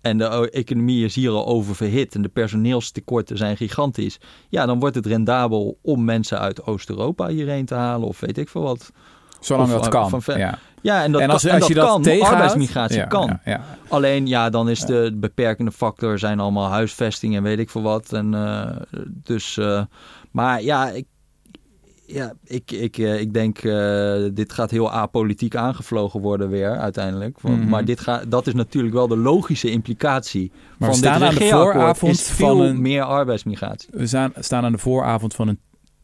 en 0.00 0.18
de 0.18 0.50
economie 0.50 1.04
is 1.04 1.14
hier 1.14 1.30
al 1.30 1.46
oververhit. 1.46 2.14
en 2.14 2.22
de 2.22 2.28
personeelstekorten 2.28 3.36
zijn 3.36 3.56
gigantisch. 3.56 4.18
ja, 4.48 4.66
dan 4.66 4.80
wordt 4.80 4.94
het 4.94 5.06
rendabel 5.06 5.78
om 5.82 6.04
mensen 6.04 6.38
uit 6.38 6.66
Oost-Europa 6.66 7.28
hierheen 7.28 7.64
te 7.66 7.74
halen. 7.74 8.08
of 8.08 8.20
weet 8.20 8.38
ik 8.38 8.48
veel 8.48 8.62
wat. 8.62 8.92
Zolang 9.40 9.66
Of 9.68 9.74
dat 9.74 9.82
van- 9.82 10.10
kan. 10.10 10.22
van 10.22 10.38
ja. 10.38 10.58
Ja, 10.82 11.02
en 11.04 11.12
dat, 11.12 11.20
en 11.20 11.30
als, 11.30 11.44
en 11.44 11.54
je 11.54 11.60
dat 11.60 11.74
dat 11.74 11.86
kan. 11.88 12.02
tegenhoudt, 12.02 12.34
Arbeidsmigratie 12.34 12.96
ja, 12.96 13.04
kan. 13.04 13.38
Ja. 13.44 13.64
Alleen 13.88 14.26
ja, 14.26 14.50
dan 14.50 14.68
is 14.68 14.80
de 14.80 15.12
beperkende 15.14 15.72
factor 15.72 16.18
zijn 16.18 16.40
allemaal 16.40 16.68
huisvesting 16.68 17.36
en 17.36 17.42
weet 17.42 17.58
ik 17.58 17.70
veel 17.70 17.82
wat. 17.82 18.12
En, 18.12 18.34
eh, 18.34 18.76
dus, 19.06 19.56
eh, 19.58 19.82
maar 20.30 20.62
ja, 20.62 20.88
ik, 20.90 21.06
ja, 22.06 22.32
ik, 22.44 22.70
ik, 22.70 22.98
eh, 22.98 23.20
ik 23.20 23.32
denk 23.32 23.62
uh, 23.62 24.14
dit 24.32 24.52
gaat 24.52 24.70
heel 24.70 24.92
apolitiek 24.92 25.56
aangevlogen 25.56 26.20
worden 26.20 26.48
weer 26.48 26.76
uiteindelijk. 26.78 27.42
Mhm. 27.42 27.68
Maar 27.68 27.84
dit 27.84 28.00
gaat, 28.00 28.30
dat 28.30 28.46
is 28.46 28.54
natuurlijk 28.54 28.94
wel 28.94 29.08
de 29.08 29.16
logische 29.16 29.70
implicatie 29.70 30.50
Maar 30.50 30.60
we 30.78 30.84
van 30.84 30.94
staan 30.94 31.18
dit 31.20 31.28
aan 31.28 31.34
de 31.34 31.48
vooravond 31.48 32.20
van 32.22 32.60
een- 32.60 32.80
meer 32.80 33.02
arbeidsmigratie. 33.02 33.88
We 33.92 34.06
staan, 34.06 34.32
staan 34.38 34.64
aan 34.64 34.72
de 34.72 34.78
vooravond 34.78 35.34
van 35.34 35.48
een 35.48 35.58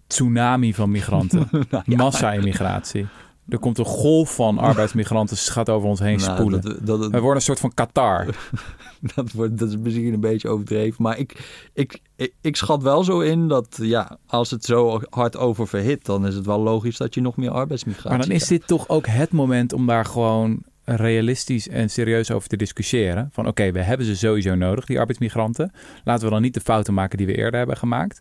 tsunami 0.06 0.74
van 0.74 0.90
migranten. 0.90 1.48
Nou 1.70 1.82
ja. 1.86 1.96
Massa-immigratie. 1.96 3.06
Er 3.48 3.58
komt 3.58 3.78
een 3.78 3.84
golf 3.84 4.34
van 4.34 4.58
arbeidsmigranten, 4.58 5.36
gaat 5.36 5.68
over 5.68 5.88
ons 5.88 6.00
heen 6.00 6.18
Nou, 6.18 6.36
spoelen. 6.36 6.60
dat, 6.60 6.86
dat, 6.86 7.00
dat, 7.00 7.10
We 7.10 7.18
worden 7.18 7.36
een 7.36 7.42
soort 7.42 7.60
van 7.60 7.74
Qatar. 7.74 8.26
dat, 9.14 9.32
wordt, 9.32 9.58
dat 9.58 9.68
is 9.68 9.76
misschien 9.76 10.12
een 10.12 10.20
beetje 10.20 10.48
overdreven. 10.48 11.02
Maar 11.02 11.18
ik, 11.18 11.44
ik, 11.74 12.00
ik, 12.16 12.34
ik 12.40 12.56
schat 12.56 12.82
wel 12.82 13.04
zo 13.04 13.20
in 13.20 13.48
dat 13.48 13.78
ja, 13.82 14.18
als 14.26 14.50
het 14.50 14.64
zo 14.64 15.00
hard 15.10 15.36
oververhit, 15.36 16.04
dan 16.04 16.26
is 16.26 16.34
het 16.34 16.46
wel 16.46 16.60
logisch 16.60 16.96
dat 16.96 17.14
je 17.14 17.20
nog 17.20 17.36
meer 17.36 17.50
arbeidsmigratie 17.50 18.10
Maar 18.10 18.26
dan 18.26 18.36
is 18.36 18.46
dit 18.46 18.66
toch 18.66 18.88
ook 18.88 19.06
het 19.06 19.32
moment 19.32 19.72
om 19.72 19.86
daar 19.86 20.04
gewoon 20.04 20.62
realistisch 20.84 21.68
en 21.68 21.90
serieus 21.90 22.30
over 22.30 22.48
te 22.48 22.56
discussiëren. 22.56 23.28
Van 23.32 23.46
oké, 23.46 23.72
we 23.72 23.82
hebben 23.82 24.06
ze 24.06 24.16
sowieso 24.16 24.54
nodig, 24.54 24.84
die 24.84 24.98
arbeidsmigranten. 24.98 25.72
Laten 26.04 26.24
we 26.24 26.30
dan 26.30 26.42
niet 26.42 26.54
de 26.54 26.60
fouten 26.60 26.94
maken 26.94 27.18
die 27.18 27.26
we 27.26 27.36
eerder 27.36 27.58
hebben 27.58 27.76
gemaakt. 27.76 28.20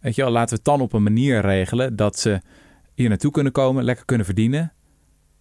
Weet 0.00 0.14
je 0.14 0.22
wel, 0.22 0.30
laten 0.30 0.48
we 0.48 0.54
het 0.54 0.64
dan 0.64 0.80
op 0.80 0.92
een 0.92 1.02
manier 1.02 1.40
regelen 1.40 1.96
dat 1.96 2.18
ze 2.18 2.40
hier 2.98 3.08
naartoe 3.08 3.30
kunnen 3.30 3.52
komen, 3.52 3.84
lekker 3.84 4.04
kunnen 4.04 4.26
verdienen. 4.26 4.72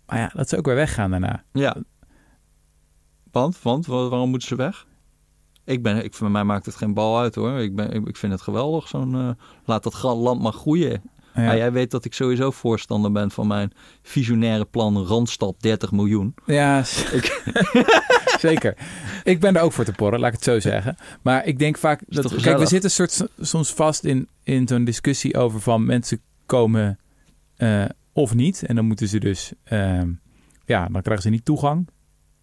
Maar 0.05 0.19
ja, 0.19 0.31
dat 0.33 0.49
ze 0.49 0.57
ook 0.57 0.65
weer 0.65 0.75
weggaan 0.75 1.11
daarna. 1.11 1.43
Ja. 1.53 1.77
Want, 3.31 3.61
want 3.61 3.85
wa- 3.85 4.07
waarom 4.07 4.29
moeten 4.29 4.47
ze 4.47 4.55
weg? 4.55 4.85
Ik 5.65 5.83
ben, 5.83 6.03
ik, 6.03 6.13
voor 6.13 6.31
mij 6.31 6.43
maakt 6.43 6.65
het 6.65 6.75
geen 6.75 6.93
bal 6.93 7.19
uit 7.19 7.35
hoor. 7.35 7.59
Ik, 7.59 7.75
ben, 7.75 8.05
ik, 8.05 8.17
vind 8.17 8.31
het 8.31 8.41
geweldig. 8.41 8.87
Zo'n, 8.87 9.15
eh, 9.15 9.29
laat 9.65 9.83
dat 9.83 10.03
land 10.03 10.41
maar 10.41 10.51
groeien. 10.53 11.01
Ja. 11.35 11.41
Maar 11.41 11.57
jij 11.57 11.71
weet 11.71 11.91
dat 11.91 12.05
ik 12.05 12.13
sowieso 12.13 12.51
voorstander 12.51 13.11
ben 13.11 13.31
van 13.31 13.47
mijn 13.47 13.73
visionaire 14.01 14.65
plan 14.65 15.05
Randstad 15.05 15.55
30 15.59 15.91
miljoen. 15.91 16.33
Ja, 16.45 16.83
zeker. 18.47 18.77
Ik 19.23 19.39
ben 19.39 19.55
er 19.55 19.61
ook 19.61 19.73
voor 19.73 19.85
te 19.85 19.91
porren, 19.91 20.19
laat 20.19 20.29
ik 20.29 20.35
het 20.35 20.43
zo 20.43 20.59
zeggen. 20.59 20.95
Maar 21.21 21.45
ik 21.45 21.59
denk 21.59 21.77
vaak 21.77 22.01
dat 22.07 22.35
kijk, 22.41 22.57
we 22.57 22.65
zitten 22.65 22.91
soort, 22.91 23.27
soms 23.39 23.73
vast 23.73 24.03
in, 24.03 24.27
in 24.43 24.67
zo'n 24.67 24.83
discussie 24.83 25.37
over 25.37 25.61
van 25.61 25.85
mensen 25.85 26.21
komen 26.45 26.99
eh, 27.57 27.85
of 28.13 28.35
niet. 28.35 28.63
En 28.63 28.75
dan 28.75 28.85
moeten 28.85 29.07
ze 29.07 29.19
dus, 29.19 29.53
ehm, 29.63 30.09
ja, 30.65 30.87
dan 30.91 31.01
krijgen 31.01 31.23
ze 31.23 31.29
niet 31.29 31.45
toegang 31.45 31.87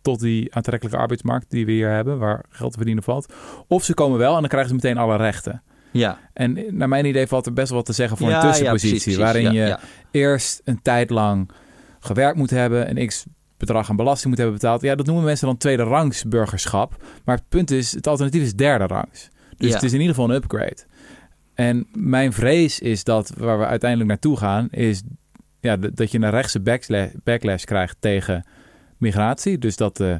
tot 0.03 0.21
die 0.21 0.55
aantrekkelijke 0.55 0.99
arbeidsmarkt 0.99 1.51
die 1.51 1.67
we 1.67 1.73
hier 1.73 1.91
hebben, 1.91 2.19
waar 2.19 2.45
geld 2.49 2.71
te 2.71 2.77
verdienen 2.77 3.05
valt. 3.05 3.33
Of 3.69 3.85
ze 3.85 3.95
komen 3.95 4.19
wel 4.19 4.35
en 4.35 4.41
dan 4.41 4.49
krijgen 4.49 4.69
ze 4.69 4.75
meteen 4.75 4.97
alle 4.97 5.17
rechten. 5.17 5.63
Ja, 5.91 6.19
En 6.33 6.77
naar 6.77 6.89
mijn 6.89 7.05
idee 7.05 7.27
valt 7.27 7.47
er 7.47 7.53
best 7.53 7.69
wel 7.69 7.77
wat 7.77 7.87
te 7.87 7.93
zeggen 7.93 8.17
voor 8.17 8.29
ja, 8.29 8.43
een 8.43 8.49
tussenpositie, 8.49 8.89
ja, 8.89 9.03
precies, 9.03 9.17
waarin 9.17 9.53
je 9.53 9.79
eerst 10.11 10.61
een 10.65 10.83
tijd 10.83 11.11
lang 11.11 11.51
gewerkt 12.01 12.37
moet 12.37 12.51
hebben, 12.51 12.91
een 12.91 13.07
x 13.07 13.25
bedrag 13.57 13.91
aan 13.91 13.97
belasting 13.97 14.29
moet 14.29 14.39
hebben 14.39 14.57
betaald. 14.57 14.83
Ja, 14.83 14.95
dat 14.95 15.07
noemen 15.07 15.25
mensen 15.25 15.47
dan 15.47 15.57
tweede 15.57 15.83
rangs 15.83 16.25
burgerschap. 16.25 17.03
Maar 17.25 17.37
het 17.37 17.49
punt 17.49 17.71
is, 17.71 17.93
het 17.93 18.07
alternatief 18.07 18.43
is 18.43 18.55
derde 18.55 18.87
rangs. 18.87 19.31
Dus 19.57 19.75
het 19.75 19.83
is 19.83 19.93
in 19.93 20.01
ieder 20.01 20.15
geval 20.15 20.31
een 20.31 20.37
upgrade. 20.37 20.77
En 21.55 21.87
mijn 21.93 22.33
vrees 22.33 22.81
is 22.81 23.05
dat 23.05 23.33
waar 23.37 23.59
we 23.59 23.67
uiteindelijk 23.67 24.11
naartoe 24.11 24.37
gaan, 24.37 24.69
is 24.71 25.03
ja, 25.61 25.77
dat 25.77 26.11
je 26.11 26.19
een 26.19 26.31
rechtse 26.31 26.61
backslash, 26.61 27.11
backlash 27.25 27.65
krijgt 27.65 27.97
tegen 28.01 28.47
migratie. 28.99 29.59
Dus 29.59 29.77
dat, 29.77 30.01
eh, 30.01 30.15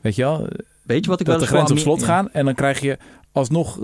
weet 0.00 0.14
je 0.14 0.22
wel, 0.22 0.48
Weet 0.82 1.04
je 1.04 1.10
wat 1.10 1.20
ik 1.20 1.26
dat 1.26 1.34
wel 1.34 1.44
de 1.44 1.50
grenzen 1.50 1.76
op 1.76 1.82
slot 1.82 2.02
gaan. 2.02 2.30
En 2.30 2.44
dan 2.44 2.54
krijg 2.54 2.80
je 2.80 2.98
alsnog 3.32 3.80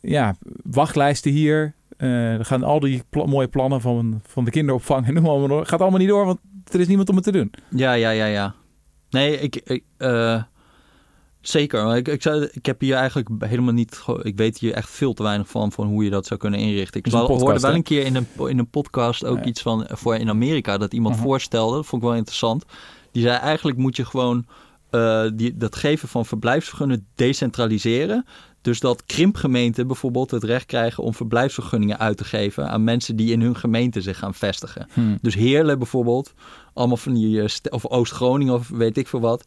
ja, 0.00 0.36
wachtlijsten 0.62 1.30
hier. 1.30 1.74
Eh 1.96 2.32
er 2.32 2.44
gaan 2.44 2.62
al 2.62 2.80
die 2.80 3.02
mooie 3.10 3.48
plannen 3.48 3.80
van, 3.80 4.20
van 4.26 4.44
de 4.44 4.50
kinderopvang 4.50 5.06
en 5.06 5.14
noem 5.14 5.26
allemaal 5.26 5.48
door. 5.48 5.66
Gaat 5.66 5.80
allemaal 5.80 5.98
niet 5.98 6.08
door, 6.08 6.24
want 6.24 6.38
er 6.72 6.80
is 6.80 6.86
niemand 6.86 7.08
om 7.08 7.14
het 7.14 7.24
te 7.24 7.32
doen. 7.32 7.52
Ja, 7.68 7.92
ja, 7.92 8.10
ja, 8.10 8.26
ja. 8.26 8.54
Nee, 9.10 9.38
ik... 9.38 9.56
ik 9.56 9.84
eh, 9.96 10.42
zeker. 11.48 11.96
Ik, 11.96 12.08
ik, 12.08 12.22
zou, 12.22 12.48
ik 12.52 12.66
heb 12.66 12.80
hier 12.80 12.94
eigenlijk 12.96 13.28
helemaal 13.38 13.72
niet... 13.72 14.02
Ik 14.22 14.36
weet 14.36 14.58
hier 14.58 14.72
echt 14.72 14.90
veel 14.90 15.12
te 15.14 15.22
weinig 15.22 15.48
van, 15.48 15.72
van 15.72 15.86
hoe 15.86 16.04
je 16.04 16.10
dat 16.10 16.26
zou 16.26 16.40
kunnen 16.40 16.60
inrichten. 16.60 17.00
Ik 17.04 17.06
wel- 17.12 17.20
hoorde 17.20 17.34
podcast, 17.38 17.62
wel 17.62 17.70
hè? 17.70 17.76
een 17.76 17.82
keer 17.82 18.04
in 18.04 18.16
een, 18.16 18.26
in 18.48 18.58
een 18.58 18.70
podcast 18.70 19.24
ook 19.24 19.38
Ja. 19.38 19.44
iets 19.44 19.62
van... 19.62 19.86
Voor 19.90 20.14
in 20.16 20.28
Amerika, 20.28 20.78
dat 20.78 20.92
iemand 20.94 21.14
Mhm. 21.14 21.24
voorstelde. 21.24 21.76
Dat 21.76 21.86
vond 21.86 22.02
ik 22.02 22.08
wel 22.08 22.16
interessant. 22.16 22.64
Die 23.12 23.22
zei 23.22 23.36
eigenlijk 23.38 23.78
moet 23.78 23.96
je 23.96 24.04
gewoon... 24.04 24.46
eh, 24.90 25.24
die, 25.34 25.56
dat 25.56 25.76
geven 25.76 26.08
van 26.08 26.26
verblijfsvergunningen 26.26 27.06
decentraliseren. 27.14 28.24
Dus 28.62 28.80
dat 28.80 29.04
krimpgemeenten 29.06 29.86
bijvoorbeeld 29.86 30.30
het 30.30 30.44
recht 30.44 30.66
krijgen 30.66 31.02
om 31.02 31.14
verblijfsvergunningen 31.14 31.98
uit 31.98 32.16
te 32.16 32.24
geven 32.24 32.68
aan 32.68 32.84
mensen 32.84 33.16
die 33.16 33.32
in 33.32 33.40
hun 33.40 33.56
gemeente 33.56 34.00
zich 34.00 34.18
gaan 34.18 34.34
vestigen. 34.34 34.88
Hm. 34.92 35.16
Dus 35.20 35.34
Heerlen 35.34 35.78
bijvoorbeeld, 35.78 36.32
allemaal 36.74 36.96
van 36.96 37.14
die, 37.14 37.42
eh, 37.42 37.48
of 37.70 37.86
Oost-Groningen 37.86 38.54
of 38.54 38.68
weet 38.68 38.96
ik 38.96 39.08
veel 39.08 39.20
wat. 39.20 39.44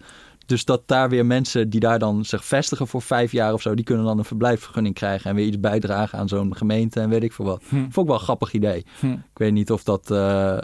Dus 0.48 0.66
dat 0.66 0.82
daar 0.86 1.10
weer 1.10 1.26
mensen 1.26 1.70
die 1.70 1.80
daar 1.80 2.00
dan 2.00 2.26
zich 2.26 2.46
vestigen 2.46 2.88
voor 2.88 3.02
vijf 3.02 3.32
jaar 3.32 3.54
of 3.54 3.62
zo, 3.62 3.76
die 3.76 3.86
kunnen 3.86 4.06
dan 4.06 4.18
een 4.18 4.26
verblijfsvergunning 4.26 4.96
krijgen 4.96 5.30
en 5.30 5.36
weer 5.36 5.46
iets 5.46 5.60
bijdragen 5.60 6.20
aan 6.20 6.28
zo'n 6.28 6.56
gemeente 6.56 7.00
en 7.00 7.10
weet 7.10 7.24
ik 7.24 7.34
veel 7.34 7.46
wat. 7.46 7.64
Hm. 7.70 7.76
Vond 7.76 7.98
ik 7.98 8.06
wel 8.06 8.14
een 8.14 8.20
grappig 8.20 8.54
idee. 8.54 8.86
Hm. 9.00 9.12
Ik 9.12 9.38
weet 9.38 9.52
niet 9.52 9.72
of 9.72 9.84
dat 9.84 10.12
eh, 10.12 10.58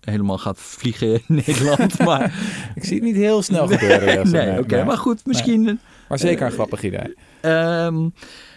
helemaal 0.00 0.38
gaat 0.38 0.60
vliegen 0.60 1.12
in 1.12 1.22
Nederland, 1.46 1.98
maar 1.98 2.24
Ik 2.74 2.84
zie 2.84 2.94
het 2.94 3.04
niet 3.04 3.16
heel 3.16 3.42
snel 3.42 3.66
gebeuren. 3.66 4.30
Nee, 4.30 4.58
oké. 4.58 4.84
Maar 4.84 4.98
goed, 4.98 5.26
misschien 5.26 5.80
maar 6.08 6.18
zeker 6.18 6.46
een 6.46 6.52
grappig 6.52 6.82
idee. 6.82 7.14
Ehm, 7.40 8.08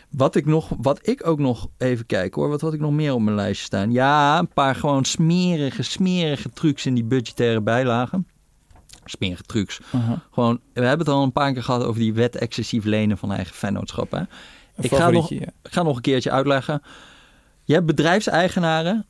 wat, 0.10 0.36
ik 0.36 0.46
nog, 0.46 0.72
wat 0.78 1.08
ik 1.08 1.28
ook 1.28 1.40
nog 1.40 1.68
even 1.78 2.06
kijk 2.06 2.34
hoor. 2.34 2.50
Wat 2.50 2.62
had 2.62 2.74
ik 2.74 2.80
nog 2.80 2.92
meer 2.92 3.14
op 3.14 3.22
mijn 3.22 3.36
lijstje 3.36 3.66
staan? 3.66 3.92
Ja, 3.92 4.40
een 4.40 4.54
paar 4.54 4.76
gewoon 4.76 5.06
smerige, 5.06 5.84
smerige 5.84 6.50
trucs 6.50 6.86
in 6.86 6.94
die 6.94 7.06
budgettaire 7.06 7.62
bijlagen. 7.62 8.28
Smerige 9.10 9.44
trucs. 9.44 9.80
Gewoon, 10.32 10.60
we 10.74 10.82
hebben 10.82 11.06
het 11.06 11.16
al 11.16 11.24
een 11.24 11.32
paar 11.32 11.54
keer 11.54 11.64
gehad 11.64 11.84
over 11.84 12.02
die 12.02 12.14
wet 12.14 12.36
excessief 12.36 12.84
lenen 12.84 13.18
van 13.18 13.32
eigen 13.32 13.56
vennootschap. 13.56 14.12
Hè? 14.12 14.18
Een 14.18 14.28
Ik 14.82 14.94
ga, 14.94 15.10
nog, 15.10 15.30
ja. 15.30 15.46
ga 15.64 15.84
nog 15.84 15.96
een 15.96 16.02
keertje 16.02 16.32
uitleggen. 16.32 16.82
Je 17.64 17.74
hebt 17.74 17.86
bedrijfseigenaren 17.86 19.06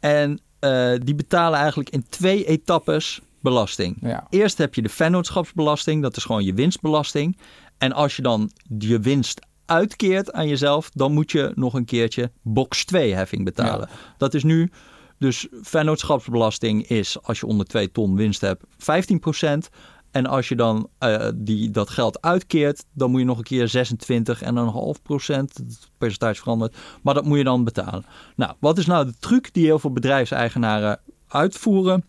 en 0.00 0.40
eh, 0.58 0.92
die 1.02 1.14
betalen 1.14 1.58
eigenlijk 1.58 1.90
in 1.90 2.06
twee 2.08 2.44
etappes 2.44 3.20
belasting. 3.40 3.96
Ja. 4.00 4.26
Eerst 4.30 4.58
heb 4.58 4.74
je 4.74 4.82
de 4.82 4.88
vennootschapsbelasting, 4.88 6.02
dat 6.02 6.16
is 6.16 6.24
gewoon 6.24 6.44
je 6.44 6.54
winstbelasting. 6.54 7.38
En 7.78 7.92
als 7.92 8.16
je 8.16 8.22
dan 8.22 8.50
je 8.78 9.00
winst 9.00 9.46
uitkeert 9.66 10.32
aan 10.32 10.48
jezelf, 10.48 10.90
dan 10.90 11.12
moet 11.12 11.32
je 11.32 11.52
nog 11.54 11.74
een 11.74 11.84
keertje 11.84 12.30
box 12.42 12.84
2 12.84 13.14
heffing 13.14 13.44
betalen. 13.44 13.88
Dat 14.18 14.34
is 14.34 14.42
nu, 14.42 14.70
dus 15.18 15.46
vennootschapsbelasting 15.62 16.88
is 16.88 17.22
als 17.22 17.40
je 17.40 17.46
onder 17.46 17.66
2 17.66 17.90
ton 17.92 18.16
winst 18.16 18.40
hebt 18.40 18.64
15%. 18.64 19.68
En 20.10 20.26
als 20.26 20.48
je 20.48 20.56
dan 20.56 20.88
eh, 20.98 21.28
die, 21.34 21.70
dat 21.70 21.90
geld 21.90 22.22
uitkeert, 22.22 22.84
dan 22.92 23.10
moet 23.10 23.20
je 23.20 23.26
nog 23.26 23.38
een 23.38 23.44
keer 23.44 23.68
26 23.68 24.42
en 24.42 24.56
een 24.56 24.68
half 24.68 25.02
procent, 25.02 25.56
het 25.56 25.88
percentage 25.98 26.40
verandert, 26.40 26.76
maar 27.02 27.14
dat 27.14 27.24
moet 27.24 27.38
je 27.38 27.44
dan 27.44 27.64
betalen. 27.64 28.04
Nou, 28.36 28.52
wat 28.58 28.78
is 28.78 28.86
nou 28.86 29.06
de 29.06 29.14
truc 29.18 29.52
die 29.52 29.64
heel 29.64 29.78
veel 29.78 29.92
bedrijfseigenaren 29.92 31.00
uitvoeren? 31.28 32.04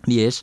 Die 0.00 0.26
is, 0.26 0.42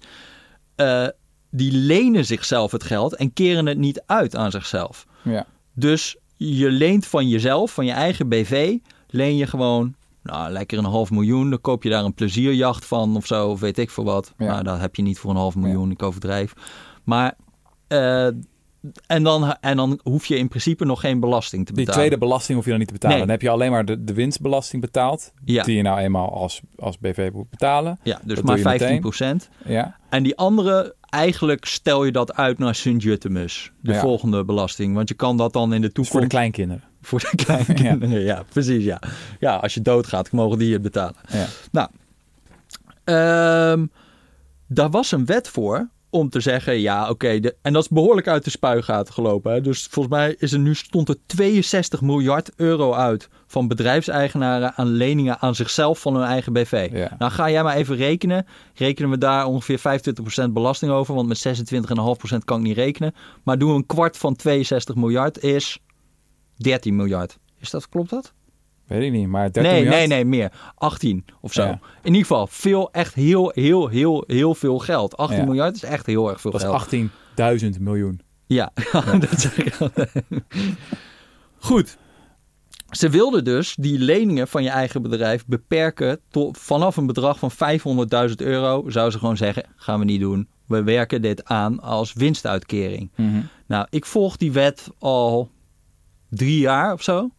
eh, 0.75 1.07
die 1.49 1.71
lenen 1.71 2.25
zichzelf 2.25 2.71
het 2.71 2.83
geld 2.83 3.15
en 3.15 3.33
keren 3.33 3.65
het 3.65 3.77
niet 3.77 4.03
uit 4.05 4.35
aan 4.35 4.51
zichzelf. 4.51 5.05
Ja. 5.23 5.45
Dus 5.73 6.17
je 6.35 6.69
leent 6.69 7.05
van 7.05 7.29
jezelf, 7.29 7.73
van 7.73 7.85
je 7.85 7.91
eigen 7.91 8.29
BV, 8.29 8.77
leen 9.07 9.35
je 9.37 9.47
gewoon, 9.47 9.95
nou, 10.25 10.51
lekker 10.51 10.77
een 10.77 10.83
half 10.85 11.11
miljoen. 11.11 11.49
Dan 11.49 11.61
koop 11.61 11.83
je 11.83 11.89
daar 11.89 12.03
een 12.03 12.13
plezierjacht 12.13 12.85
van 12.85 13.15
of 13.15 13.25
zo, 13.25 13.49
of 13.49 13.59
weet 13.59 13.77
ik 13.77 13.89
veel 13.89 14.03
wat. 14.03 14.33
Ja. 14.37 14.45
Nou, 14.45 14.63
dat 14.63 14.79
heb 14.79 14.95
je 14.95 15.01
niet 15.01 15.19
voor 15.19 15.29
een 15.31 15.35
half 15.37 15.55
miljoen, 15.55 15.91
ik 15.91 16.03
overdrijf. 16.03 16.53
Maar, 17.03 17.33
eh, 17.87 18.25
en, 19.07 19.23
dan, 19.23 19.55
en 19.61 19.77
dan 19.77 19.99
hoef 20.03 20.25
je 20.25 20.37
in 20.37 20.47
principe 20.47 20.85
nog 20.85 20.99
geen 20.99 21.19
belasting 21.19 21.65
te 21.65 21.73
Die 21.73 21.85
betalen. 21.85 22.05
tweede 22.05 22.25
belasting 22.25 22.55
hoef 22.55 22.63
je 22.63 22.69
dan 22.69 22.79
niet 22.79 22.87
te 22.87 22.93
betalen. 22.93 23.17
Nee. 23.17 23.25
Dan 23.25 23.35
heb 23.35 23.43
je 23.43 23.49
alleen 23.49 23.71
maar 23.71 23.85
de, 23.85 24.03
de 24.03 24.13
winstbelasting 24.13 24.81
betaald. 24.81 25.33
Ja. 25.43 25.63
Die 25.63 25.75
je 25.75 25.81
nou 25.81 25.99
eenmaal 25.99 26.33
als, 26.33 26.61
als 26.75 26.97
BV 26.99 27.29
moet 27.33 27.49
betalen. 27.49 27.99
Ja, 28.03 28.19
dus 28.23 28.35
Dat 28.35 28.43
maar 28.45 28.55
doe 28.55 28.63
je 28.63 28.77
15 28.77 29.01
meteen. 29.03 29.41
Ja. 29.65 29.97
En 30.09 30.23
die 30.23 30.35
andere, 30.37 30.95
eigenlijk 31.09 31.65
stel 31.65 32.03
je 32.05 32.11
dat 32.11 32.33
uit 32.35 32.57
naar 32.57 32.75
Sint-Juttemus. 32.75 33.71
De 33.81 33.91
Ja. 33.93 33.99
volgende 33.99 34.45
belasting. 34.45 34.95
Want 34.95 35.09
je 35.09 35.15
kan 35.15 35.37
dat 35.37 35.53
dan 35.53 35.63
in 35.63 35.69
de 35.69 35.79
Dus 35.79 35.87
toekomst... 35.87 36.11
voor 36.11 36.21
de 36.21 36.27
kleinkinderen. 36.27 36.83
Voor 37.05 37.19
de 37.19 37.35
kleinkinderen, 37.45 38.21
ja. 38.21 38.43
precies, 38.49 38.83
ja. 38.83 38.99
Ja, 39.39 39.55
als 39.55 39.73
je 39.73 39.81
doodgaat, 39.81 40.31
mogen 40.31 40.57
die 40.57 40.73
het 40.73 40.81
betalen. 40.81 41.15
Ja. 41.27 41.45
Nou, 41.71 41.89
ehm, 43.03 43.85
daar 44.67 44.89
was 44.89 45.11
een 45.11 45.25
wet 45.25 45.49
voor 45.49 45.89
om 46.09 46.29
te 46.29 46.39
zeggen, 46.39 46.79
ja, 46.79 47.09
oké, 47.09 47.39
en 47.61 47.73
dat 47.73 47.83
is 47.83 47.89
behoorlijk 47.89 48.27
uit 48.27 48.43
de 48.43 48.49
spuigaten 48.49 49.13
gelopen. 49.13 49.53
Hè? 49.53 49.61
Dus 49.61 49.87
volgens 49.91 50.15
mij 50.15 50.35
is 50.39 50.51
er 50.51 50.59
nu 50.59 50.75
stond 50.75 51.09
er 51.09 51.15
62 51.25 52.01
miljard 52.01 52.51
euro 52.55 52.93
uit 52.93 53.29
van 53.47 53.67
bedrijfseigenaren 53.67 54.73
aan 54.75 54.87
leningen 54.87 55.39
aan 55.39 55.55
zichzelf 55.55 55.99
van 55.99 56.15
hun 56.15 56.23
eigen 56.23 56.53
BV. 56.53 56.89
Ja. 56.91 57.15
Nou, 57.17 57.31
ga 57.31 57.49
jij 57.49 57.63
maar 57.63 57.75
even 57.75 57.95
rekenen. 57.95 58.45
Rekenen 58.73 59.09
we 59.09 59.17
daar 59.17 59.45
ongeveer 59.45 59.79
25% 59.79 60.49
belasting 60.49 60.91
over, 60.91 61.15
want 61.15 61.27
met 61.27 61.47
26,5% 62.33 62.37
kan 62.45 62.59
ik 62.59 62.63
niet 62.63 62.77
rekenen. 62.77 63.13
Maar 63.43 63.57
doen 63.57 63.69
we 63.69 63.75
een 63.75 63.85
kwart 63.85 64.17
van 64.17 64.35
62 64.35 64.95
miljard 64.95 65.43
is 65.43 65.79
13 66.55 66.95
miljard. 66.95 67.37
Is 67.59 67.69
dat, 67.69 67.89
klopt 67.89 68.09
dat? 68.09 68.33
Weet 68.87 69.01
ik 69.03 69.11
niet, 69.11 69.27
maar 69.27 69.51
13 69.51 69.61
Nee, 69.71 69.73
miljard? 69.83 69.97
nee, 69.97 70.07
nee, 70.07 70.25
meer. 70.25 70.51
18 70.75 71.25
of 71.41 71.53
zo. 71.53 71.63
Ja. 71.63 71.71
In 72.01 72.13
ieder 72.13 72.21
geval, 72.21 72.47
veel, 72.47 72.91
echt 72.91 73.13
heel, 73.13 73.51
heel, 73.53 73.87
heel, 73.87 74.23
heel 74.27 74.55
veel 74.55 74.79
geld. 74.79 75.17
18 75.17 75.37
Ja. 75.37 75.43
miljard 75.45 75.75
is 75.75 75.83
echt 75.83 76.05
heel 76.05 76.29
erg 76.29 76.41
veel 76.41 76.51
Dat 76.51 76.61
is 76.61 76.67
geld. 77.37 77.61
18.000 77.75 77.81
miljoen. 77.81 78.21
Ja, 78.47 78.71
dat 79.19 79.39
zeg 79.39 79.57
ik 79.57 79.75
al. 79.79 79.89
Goed. 81.57 81.97
Ze 82.89 83.09
wilden 83.09 83.43
dus 83.43 83.75
die 83.79 83.99
leningen 83.99 84.47
van 84.47 84.63
je 84.63 84.69
eigen 84.69 85.01
bedrijf 85.01 85.45
beperken 85.45 86.19
tot 86.29 86.57
vanaf 86.57 86.97
een 86.97 87.05
bedrag 87.05 87.39
van 87.39 87.51
500.000 88.29 88.35
euro. 88.35 88.89
Zou 88.89 89.11
ze 89.11 89.19
gewoon 89.19 89.37
zeggen, 89.37 89.63
gaan 89.75 89.99
we 89.99 90.05
niet 90.05 90.19
doen. 90.19 90.47
We 90.65 90.83
werken 90.83 91.21
dit 91.21 91.43
aan 91.45 91.79
als 91.79 92.13
winstuitkering. 92.13 93.11
Nou, 93.67 93.87
ik 93.89 94.05
volg 94.05 94.37
die 94.37 94.51
wet 94.51 94.87
al 94.99 95.49
drie 96.29 96.59
jaar 96.59 96.93
of 96.93 97.01
zo. 97.03 97.29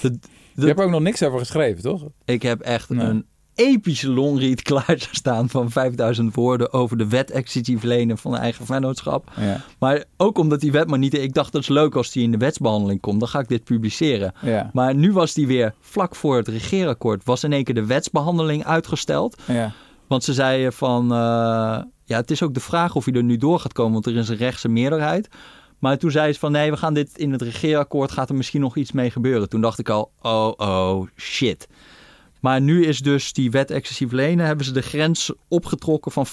De- 0.00 0.18
Je 0.54 0.66
hebt 0.66 0.78
er 0.78 0.84
ook 0.84 0.90
nog 0.90 1.00
niks 1.00 1.22
over 1.22 1.38
geschreven, 1.38 1.82
toch? 1.82 2.02
Ik 2.24 2.42
heb 2.42 2.60
echt 2.60 2.88
Nee. 2.88 3.06
een 3.06 3.24
epische 3.54 4.08
longread 4.10 4.62
klaarstaan 4.70 5.48
van 5.48 5.70
5000 5.70 6.34
woorden 6.34 6.72
over 6.72 6.96
de 6.96 7.08
wet 7.08 7.30
excessief 7.30 7.82
lenen 7.82 8.18
van 8.18 8.36
eigen 8.36 8.66
vennootschap. 8.66 9.30
Ja. 9.40 9.60
Maar 9.78 10.04
ook 10.16 10.38
omdat 10.38 10.60
die 10.60 10.72
wet 10.72 10.88
maar 10.88 10.98
niet... 10.98 11.14
Ik 11.14 11.34
dacht 11.34 11.52
dat 11.52 11.62
is 11.62 11.68
leuk 11.68 11.94
als 11.94 12.10
die 12.12 12.22
in 12.22 12.30
de 12.30 12.36
wetsbehandeling 12.36 13.00
komt. 13.00 13.20
Dan 13.20 13.28
ga 13.28 13.38
ik 13.38 13.48
dit 13.48 13.64
publiceren. 13.64 14.32
Ja. 14.42 14.70
Maar 14.72 14.94
nu 14.94 15.12
was 15.12 15.34
die 15.34 15.46
weer 15.46 15.74
vlak 15.80 16.16
voor 16.16 16.36
het 16.36 16.48
regeerakkoord. 16.48 17.24
Was 17.24 17.44
in 17.44 17.52
één 17.52 17.64
keer 17.64 17.74
de 17.74 17.86
wetsbehandeling 17.86 18.64
uitgesteld. 18.64 19.42
Ja. 19.46 19.72
Want 20.06 20.24
ze 20.24 20.32
zeiden 20.34 20.72
van... 20.72 21.02
eh, 21.12 21.18
ja, 22.04 22.16
het 22.16 22.30
is 22.30 22.42
ook 22.42 22.54
de 22.54 22.60
vraag 22.60 22.94
of 22.96 23.04
hij 23.04 23.14
er 23.14 23.22
nu 23.22 23.36
door 23.36 23.60
gaat 23.60 23.72
komen. 23.72 23.92
Want 23.92 24.06
er 24.06 24.16
is 24.16 24.28
een 24.28 24.36
rechtse 24.36 24.68
meerderheid. 24.68 25.28
Maar 25.80 25.98
toen 25.98 26.10
zei 26.10 26.32
ze 26.32 26.38
van... 26.38 26.52
Nee, 26.52 26.70
we 26.70 26.76
gaan 26.76 26.94
dit 26.94 27.18
in 27.18 27.32
het 27.32 27.42
regeerakkoord. 27.42 28.12
Gaat 28.12 28.28
er 28.28 28.34
misschien 28.34 28.60
nog 28.60 28.76
iets 28.76 28.92
mee 28.92 29.10
gebeuren. 29.10 29.48
Toen 29.48 29.60
dacht 29.60 29.78
ik 29.78 29.88
al... 29.88 30.10
Oh, 30.22 30.52
oh, 30.56 31.06
shit. 31.16 31.68
Maar 32.40 32.60
nu 32.60 32.84
is 32.84 32.98
dus 32.98 33.32
die 33.32 33.50
wet 33.50 33.70
excessief 33.70 34.12
lenen... 34.12 34.46
hebben 34.46 34.64
ze 34.64 34.72
de 34.72 34.82
grens 34.82 35.32
opgetrokken 35.48 36.12
van 36.12 36.26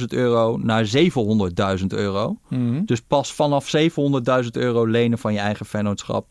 500.000 0.00 0.04
euro 0.08 0.56
naar 0.56 0.90
700.000 1.78 1.86
euro. 1.88 2.36
Mhm. 2.48 2.84
Dus 2.84 3.00
pas 3.00 3.32
vanaf 3.32 3.72
700.000 3.76 4.48
euro 4.50 4.84
lenen 4.86 5.18
van 5.18 5.32
je 5.32 5.38
eigen 5.38 5.66
vennootschap 5.66 6.26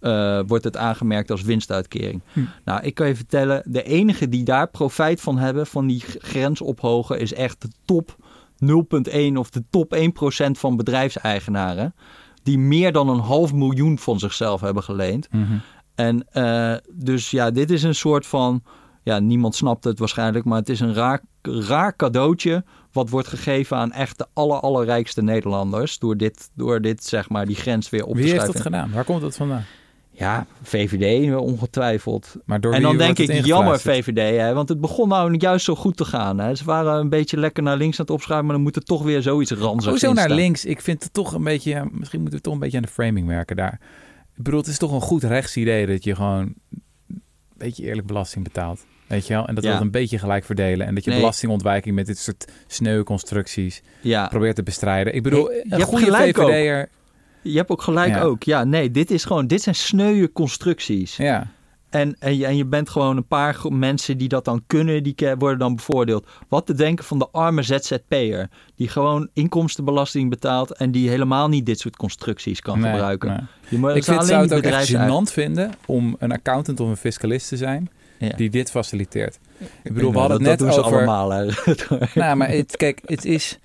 eh, 0.00 0.40
wordt 0.46 0.64
het 0.64 0.76
aangemerkt 0.76 1.30
als 1.30 1.42
winstuitkering. 1.42 2.20
Hm. 2.32 2.40
Nou, 2.64 2.82
ik 2.82 2.94
kan 2.94 3.06
je 3.08 3.16
vertellen, 3.16 3.62
de 3.64 3.82
enige 3.82 4.28
die 4.28 4.44
daar 4.44 4.68
profijt 4.68 5.20
van 5.20 5.38
hebben, 5.38 5.66
van 5.66 5.86
die 5.86 6.02
grens 6.18 6.60
ophogen, 6.60 7.20
is 7.20 7.32
echt 7.34 7.62
de 7.62 7.68
top 7.84 8.16
0,1 8.64 9.36
of 9.36 9.50
de 9.50 9.64
top 9.70 9.96
1% 9.96 10.50
van 10.50 10.76
bedrijfseigenaren. 10.76 11.94
Die 12.42 12.58
meer 12.58 12.92
dan 12.92 13.08
een 13.08 13.18
half 13.18 13.52
miljoen 13.52 13.98
van 13.98 14.18
zichzelf 14.18 14.60
hebben 14.60 14.82
geleend. 14.82 15.28
Mhm. 15.32 15.56
En 15.94 16.26
eh, 16.30 16.74
dus 16.92 17.30
ja, 17.30 17.50
dit 17.50 17.70
is 17.70 17.82
een 17.82 17.94
soort 17.94 18.26
van. 18.26 18.62
Ja, 19.02 19.18
niemand 19.18 19.54
snapt 19.54 19.84
het 19.84 19.98
waarschijnlijk, 19.98 20.44
maar 20.44 20.58
het 20.58 20.68
is 20.68 20.80
een 20.80 20.94
raar, 20.94 21.22
raar 21.42 21.96
cadeautje. 21.96 22.64
wat 22.92 23.10
wordt 23.10 23.28
gegeven 23.28 23.76
aan 23.76 23.92
echt 23.92 24.18
de 24.18 24.26
aller, 24.32 24.60
allerrijkste 24.60 25.22
Nederlanders. 25.22 25.98
Door 25.98 26.16
dit, 26.16 26.50
door 26.54 26.80
dit, 26.80 27.04
zeg 27.04 27.28
maar, 27.28 27.46
die 27.46 27.56
grens 27.56 27.90
weer 27.90 28.04
op 28.04 28.14
Wie 28.14 28.24
te 28.24 28.30
heeft 28.30 28.42
schrijven. 28.42 28.62
dat 28.62 28.72
gedaan? 28.72 28.92
Waar 28.92 29.04
komt 29.04 29.20
dat 29.20 29.36
vandaan? 29.36 29.64
Ja, 30.18 30.46
VVD 30.62 31.36
ongetwijfeld. 31.36 32.36
Maar 32.44 32.60
door 32.60 32.72
en 32.74 32.82
dan 32.82 32.96
denk 32.96 33.18
ik, 33.18 33.44
jammer? 33.44 33.80
VVD, 33.80 34.36
hè, 34.36 34.54
want 34.54 34.68
het 34.68 34.80
begon 34.80 35.08
nou 35.08 35.36
juist 35.36 35.64
zo 35.64 35.74
goed 35.74 35.96
te 35.96 36.04
gaan. 36.04 36.38
Hè. 36.38 36.54
Ze 36.54 36.64
waren 36.64 37.00
een 37.00 37.08
beetje 37.08 37.36
lekker 37.36 37.62
naar 37.62 37.76
links 37.76 37.98
aan 37.98 38.04
het 38.04 38.14
opschuiven, 38.14 38.46
maar 38.46 38.54
dan 38.56 38.64
moet 38.64 38.76
er 38.76 38.82
toch 38.82 39.02
weer 39.02 39.22
zoiets 39.22 39.50
ranzigs 39.50 39.86
Hoezo 39.86 40.12
naar 40.12 40.30
links? 40.30 40.64
Ik 40.64 40.80
vind 40.80 41.02
het 41.02 41.12
toch 41.12 41.32
een 41.32 41.44
beetje... 41.44 41.70
ja, 41.70 41.86
Misschien 41.92 42.20
moeten 42.20 42.38
we 42.38 42.44
toch 42.44 42.54
een 42.54 42.60
beetje 42.60 42.76
aan 42.76 42.82
de 42.82 42.88
framing 42.88 43.26
werken 43.26 43.56
daar. 43.56 43.80
Ik 44.36 44.42
bedoel, 44.42 44.60
het 44.60 44.68
is 44.68 44.78
toch 44.78 44.92
een 44.92 45.00
goed 45.00 45.22
rechtsidee 45.22 45.86
dat 45.86 46.04
je 46.04 46.14
gewoon 46.14 46.54
een 47.08 47.22
beetje 47.56 47.84
eerlijk 47.84 48.06
belasting 48.06 48.44
betaalt. 48.44 48.84
Weet 49.06 49.26
je 49.26 49.32
wel? 49.34 49.46
En 49.46 49.54
dat 49.54 49.64
we 49.64 49.70
Ja. 49.70 49.76
dat 49.76 49.84
een 49.86 49.90
beetje 49.92 50.18
gelijk 50.18 50.44
verdelen. 50.44 50.86
En 50.86 50.94
dat 50.94 51.04
je 51.04 51.10
Nee. 51.10 51.18
belastingontwijking 51.18 51.94
met 51.94 52.06
dit 52.06 52.18
soort 52.18 52.44
sneu 52.66 53.02
constructies 53.02 53.82
Ja, 54.00 54.26
probeert 54.28 54.56
te 54.56 54.62
bestrijden. 54.62 55.14
Ik 55.14 55.22
bedoel, 55.22 55.50
je 55.52 55.64
een 55.68 55.80
goede. 55.82 56.12
VVD'er... 56.16 56.88
je 57.50 57.56
hebt 57.56 57.70
ook 57.70 57.82
gelijk 57.82 58.14
Ja. 58.14 58.22
ook. 58.22 58.42
Ja, 58.42 58.64
nee, 58.64 58.90
dit 58.90 59.10
is 59.10 59.24
gewoon, 59.24 59.46
dit 59.46 59.62
zijn 59.62 59.74
sneuwe 59.74 60.32
constructies. 60.32 61.16
Ja, 61.16 61.46
En, 61.90 62.16
en, 62.18 62.36
je, 62.36 62.46
en 62.46 62.56
je 62.56 62.64
bent 62.66 62.90
gewoon 62.90 63.16
een 63.16 63.26
paar 63.26 63.56
mensen 63.70 64.18
die 64.18 64.28
dat 64.28 64.44
dan 64.44 64.62
kunnen, 64.66 65.02
die 65.02 65.14
worden 65.38 65.58
dan 65.58 65.74
bevoordeeld. 65.76 66.26
Wat 66.48 66.66
te 66.66 66.74
denken 66.74 67.04
van 67.04 67.18
de 67.18 67.28
arme 67.32 67.62
ZZP'er, 67.62 68.48
die 68.76 68.88
gewoon 68.88 69.28
inkomstenbelasting 69.32 70.30
betaalt 70.30 70.70
en 70.72 70.90
die 70.90 71.08
helemaal 71.08 71.48
niet 71.48 71.66
dit 71.66 71.78
soort 71.80 71.96
constructies 71.96 72.60
kan 72.60 72.80
Nee, 72.80 72.90
gebruiken. 72.92 73.28
nee. 73.28 73.38
Je 73.68 73.78
moet, 73.78 73.94
Ik 73.94 74.04
vind, 74.04 74.24
zou 74.24 74.42
het 74.42 74.54
ook 74.54 74.62
echt 74.62 74.92
gênant 74.94 75.32
vinden 75.32 75.70
om 75.86 76.16
een 76.18 76.32
accountant 76.32 76.80
of 76.80 76.88
een 76.88 76.96
fiscalist 76.96 77.48
te 77.48 77.56
zijn 77.56 77.90
Ja. 78.18 78.36
die 78.36 78.50
dit 78.50 78.70
faciliteert. 78.70 79.38
Ik 79.82 79.92
bedoel, 79.94 80.12
we 80.12 80.18
hadden 80.18 80.36
het 80.36 80.46
net 80.46 80.58
dat 80.58 80.68
doen 80.68 80.76
ze 80.76 80.82
over... 80.84 81.06
allemaal. 81.08 81.50
Nou, 82.14 82.36
maar 82.36 82.48
het, 82.48 82.76
kijk, 82.76 83.00
het 83.04 83.24
is, 83.24 83.58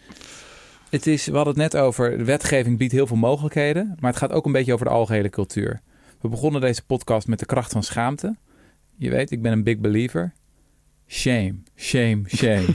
het 0.91 1.07
is... 1.07 1.25
We 1.25 1.35
hadden 1.35 1.53
het 1.61 1.73
net 1.73 1.81
over... 1.81 2.17
De 2.17 2.23
wetgeving 2.23 2.77
biedt 2.77 2.91
heel 2.91 3.07
veel 3.07 3.17
mogelijkheden. 3.17 3.95
Maar 3.99 4.09
het 4.11 4.19
gaat 4.19 4.31
ook 4.31 4.45
een 4.45 4.51
beetje 4.51 4.73
over 4.73 4.85
de 4.85 4.91
algehele 4.91 5.29
cultuur. 5.29 5.81
We 6.21 6.29
begonnen 6.29 6.61
deze 6.61 6.85
podcast 6.85 7.27
met 7.27 7.39
de 7.39 7.45
kracht 7.45 7.71
van 7.71 7.83
schaamte. 7.83 8.35
Je 8.97 9.09
weet, 9.09 9.31
ik 9.31 9.41
ben 9.41 9.51
een 9.51 9.63
big 9.63 9.77
believer. 9.77 10.33
Shame, 11.07 11.55
shame, 11.75 12.21
shame. 12.27 12.65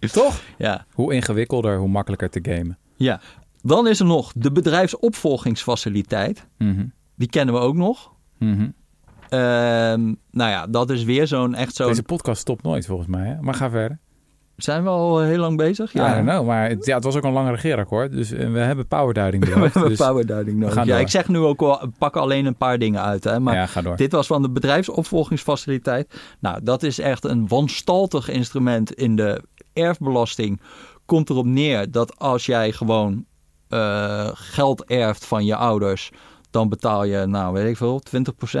Toch? 0.12 0.42
ja. 0.58 0.86
Hoe 0.92 1.12
ingewikkelder, 1.14 1.78
hoe 1.78 1.88
makkelijker 1.88 2.30
te 2.30 2.40
gamen. 2.42 2.78
ja. 2.96 3.20
Dan 3.62 3.86
is 3.88 4.00
er 4.00 4.06
nog 4.06 4.32
de 4.36 4.52
bedrijfsopvolgingsfaciliteit. 4.52 6.46
Mhm, 6.58 6.86
Die 7.14 7.28
kennen 7.28 7.54
we 7.54 7.60
ook 7.60 7.74
nog. 7.76 8.12
mhm. 8.38 8.68
Ehm, 9.28 10.14
nou 10.30 10.50
ja, 10.50 10.66
dat 10.66 10.90
is 10.90 11.04
weer 11.04 11.26
zo'n 11.26 11.54
echt 11.54 11.74
zo'n... 11.74 11.86
Deze 11.86 12.02
podcast 12.02 12.40
stopt 12.40 12.62
nooit 12.62 12.86
volgens 12.86 13.08
mij. 13.08 13.26
Hè? 13.26 13.40
Maar 13.40 13.54
ga 13.54 13.70
verder. 13.70 13.98
Zijn 14.58 14.82
we 14.82 14.88
al 14.88 15.20
heel 15.20 15.38
lang 15.38 15.56
bezig? 15.56 15.92
Ja, 15.92 16.20
know. 16.20 16.46
Maar 16.46 16.68
het, 16.68 16.86
ja, 16.86 16.94
het 16.94 17.04
was 17.04 17.16
ook 17.16 17.24
een 17.24 17.32
lang 17.32 17.50
regeerakkoord. 17.50 18.12
Dus 18.12 18.32
eh, 18.32 18.52
we 18.52 18.58
hebben 18.58 18.86
powerduiding 18.86 19.44
We 19.44 19.50
beloofd. 19.50 19.72
hebben 19.72 19.90
dus, 19.90 20.06
powerduiding 20.06 20.58
we 20.58 20.64
nodig. 20.64 20.84
Ja, 20.84 20.84
door. 20.84 21.00
ik 21.00 21.08
zeg 21.08 21.28
nu 21.28 21.38
ook 21.38 21.60
wel, 21.60 21.92
pak 21.98 22.16
alleen 22.16 22.46
een 22.46 22.56
paar 22.56 22.78
dingen 22.78 23.02
uit. 23.02 23.24
Hè, 23.24 23.40
maar 23.40 23.54
ja, 23.54 23.66
ga 23.66 23.82
door. 23.82 23.96
dit 23.96 24.12
was 24.12 24.26
van 24.26 24.42
de 24.42 24.50
bedrijfsopvolgingsfaciliteit. 24.50 26.20
Nou, 26.40 26.60
dat 26.62 26.82
is 26.82 26.98
echt 26.98 27.24
een 27.24 27.48
wanstaltig 27.48 28.28
instrument 28.28 28.92
in 28.92 29.16
de 29.16 29.42
erfbelasting. 29.72 30.60
Komt 31.06 31.30
erop 31.30 31.46
neer 31.46 31.90
dat 31.90 32.18
als 32.18 32.46
jij 32.46 32.72
gewoon 32.72 33.24
eh, 33.68 34.28
geld 34.32 34.84
erft 34.84 35.24
van 35.24 35.44
je 35.44 35.56
ouders, 35.56 36.10
dan 36.50 36.68
betaal 36.68 37.04
je, 37.04 37.26
nou 37.26 37.52
weet 37.52 37.68
ik 37.68 37.76
veel, 37.76 38.02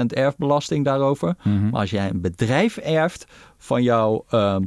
erfbelasting 0.06 0.84
daarover. 0.84 1.36
Mhm. 1.42 1.68
Maar 1.68 1.80
als 1.80 1.90
jij 1.90 2.08
een 2.08 2.20
bedrijf 2.20 2.76
erft 2.76 3.26
van, 3.58 3.82
jou, 3.82 4.22
ehm, 4.28 4.62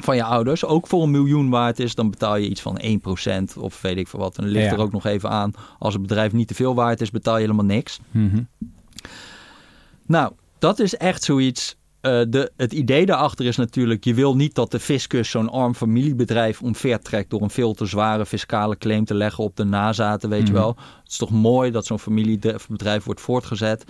van 0.00 0.16
je 0.16 0.22
ouders, 0.24 0.64
ook 0.64 0.86
voor 0.86 1.02
een 1.02 1.10
miljoen 1.10 1.50
waard 1.50 1.78
is, 1.80 1.94
dan 1.94 2.10
betaal 2.10 2.36
je 2.36 2.48
iets 2.48 2.60
van 2.60 2.80
1% 3.54 3.58
of 3.58 3.80
weet 3.82 3.96
ik 3.96 4.08
veel 4.08 4.20
wat. 4.20 4.36
En 4.36 4.42
dan 4.44 4.52
ligt 4.52 4.64
Ja. 4.66 4.72
er 4.72 4.80
ook 4.80 4.92
nog 4.92 5.06
even 5.06 5.30
aan, 5.30 5.52
als 5.78 5.92
het 5.92 6.02
bedrijf 6.02 6.32
niet 6.32 6.48
te 6.48 6.54
veel 6.54 6.74
waard 6.74 7.00
is, 7.00 7.10
betaal 7.10 7.34
je 7.34 7.40
helemaal 7.40 7.64
niks. 7.64 8.00
Mhm. 8.10 8.42
Nou, 10.06 10.32
dat 10.58 10.78
is 10.78 10.96
echt 10.96 11.22
zoiets. 11.22 11.76
eh, 12.00 12.20
de, 12.28 12.52
het 12.56 12.72
idee 12.72 13.06
daarachter 13.06 13.46
is 13.46 13.56
natuurlijk, 13.56 14.04
je 14.04 14.14
wil 14.14 14.36
niet 14.36 14.54
dat 14.54 14.70
de 14.70 14.80
fiscus 14.80 15.30
zo'n 15.30 15.48
arm 15.50 15.74
familiebedrijf 15.74 16.62
omvertrekt 16.62 17.30
door 17.30 17.42
een 17.42 17.50
veel 17.50 17.74
te 17.74 17.86
zware 17.86 18.26
fiscale 18.26 18.76
claim 18.78 19.04
te 19.04 19.14
leggen 19.14 19.44
op 19.44 19.56
de 19.56 19.64
nazaten, 19.64 20.28
weet 20.28 20.46
je 20.46 20.52
Mhm. 20.52 20.60
wel. 20.62 20.76
Het 21.02 21.10
is 21.12 21.16
toch 21.16 21.30
mooi 21.30 21.70
dat 21.70 21.86
zo'n 21.86 21.98
familiebedrijf 21.98 23.04
wordt 23.04 23.20
voortgezet. 23.20 23.84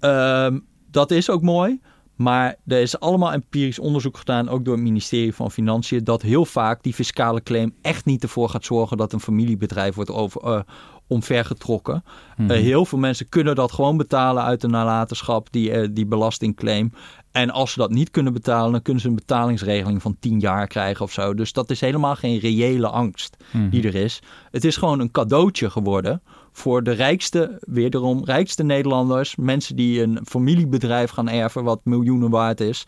Ehm, 0.00 0.58
dat 0.90 1.10
is 1.10 1.30
ook 1.30 1.42
mooi. 1.42 1.80
Maar 2.22 2.56
er 2.66 2.80
is 2.80 3.00
allemaal 3.00 3.32
empirisch 3.32 3.78
onderzoek 3.78 4.16
gedaan, 4.16 4.48
ook 4.48 4.64
door 4.64 4.74
het 4.74 4.82
ministerie 4.82 5.34
van 5.34 5.50
Financiën, 5.50 6.04
dat 6.04 6.22
heel 6.22 6.44
vaak 6.44 6.82
die 6.82 6.94
fiscale 6.94 7.42
claim 7.42 7.74
echt 7.82 8.04
niet 8.04 8.22
ervoor 8.22 8.48
gaat 8.48 8.64
zorgen 8.64 8.96
dat 8.96 9.12
een 9.12 9.20
familiebedrijf 9.20 9.94
wordt 9.94 10.10
over, 10.10 10.42
eh, 10.42 10.60
omvergetrokken. 11.06 12.04
Mhm. 12.36 12.50
Eh, 12.50 12.60
heel 12.60 12.84
veel 12.84 12.98
mensen 12.98 13.28
kunnen 13.28 13.54
dat 13.54 13.72
gewoon 13.72 13.96
betalen 13.96 14.42
uit 14.42 14.60
de 14.60 14.68
nalatenschap, 14.68 15.48
die, 15.50 15.70
eh, 15.70 15.88
die 15.92 16.06
belastingclaim. 16.06 16.92
En 17.30 17.50
als 17.50 17.72
ze 17.72 17.78
dat 17.78 17.90
niet 17.90 18.10
kunnen 18.10 18.32
betalen, 18.32 18.72
dan 18.72 18.82
kunnen 18.82 19.02
ze 19.02 19.08
een 19.08 19.14
betalingsregeling 19.14 20.02
van 20.02 20.16
10 20.20 20.40
jaar 20.40 20.66
krijgen 20.66 21.04
of 21.04 21.12
zo. 21.12 21.34
Dus 21.34 21.52
dat 21.52 21.70
is 21.70 21.80
helemaal 21.80 22.16
geen 22.16 22.38
reële 22.38 22.88
angst 22.88 23.36
Mhm. 23.52 23.68
die 23.68 23.86
er 23.86 23.94
is. 23.94 24.22
Het 24.50 24.64
is 24.64 24.76
gewoon 24.76 25.00
een 25.00 25.10
cadeautje 25.10 25.70
geworden 25.70 26.22
voor 26.52 26.82
de 26.82 26.90
rijkste, 26.90 27.56
wederom 27.60 28.24
rijkste 28.24 28.62
Nederlanders. 28.62 29.36
Mensen 29.36 29.76
die 29.76 30.02
een 30.02 30.20
familiebedrijf 30.24 31.10
gaan 31.10 31.28
erven 31.28 31.64
wat 31.64 31.80
miljoenen 31.84 32.30
waard 32.30 32.60
is. 32.60 32.84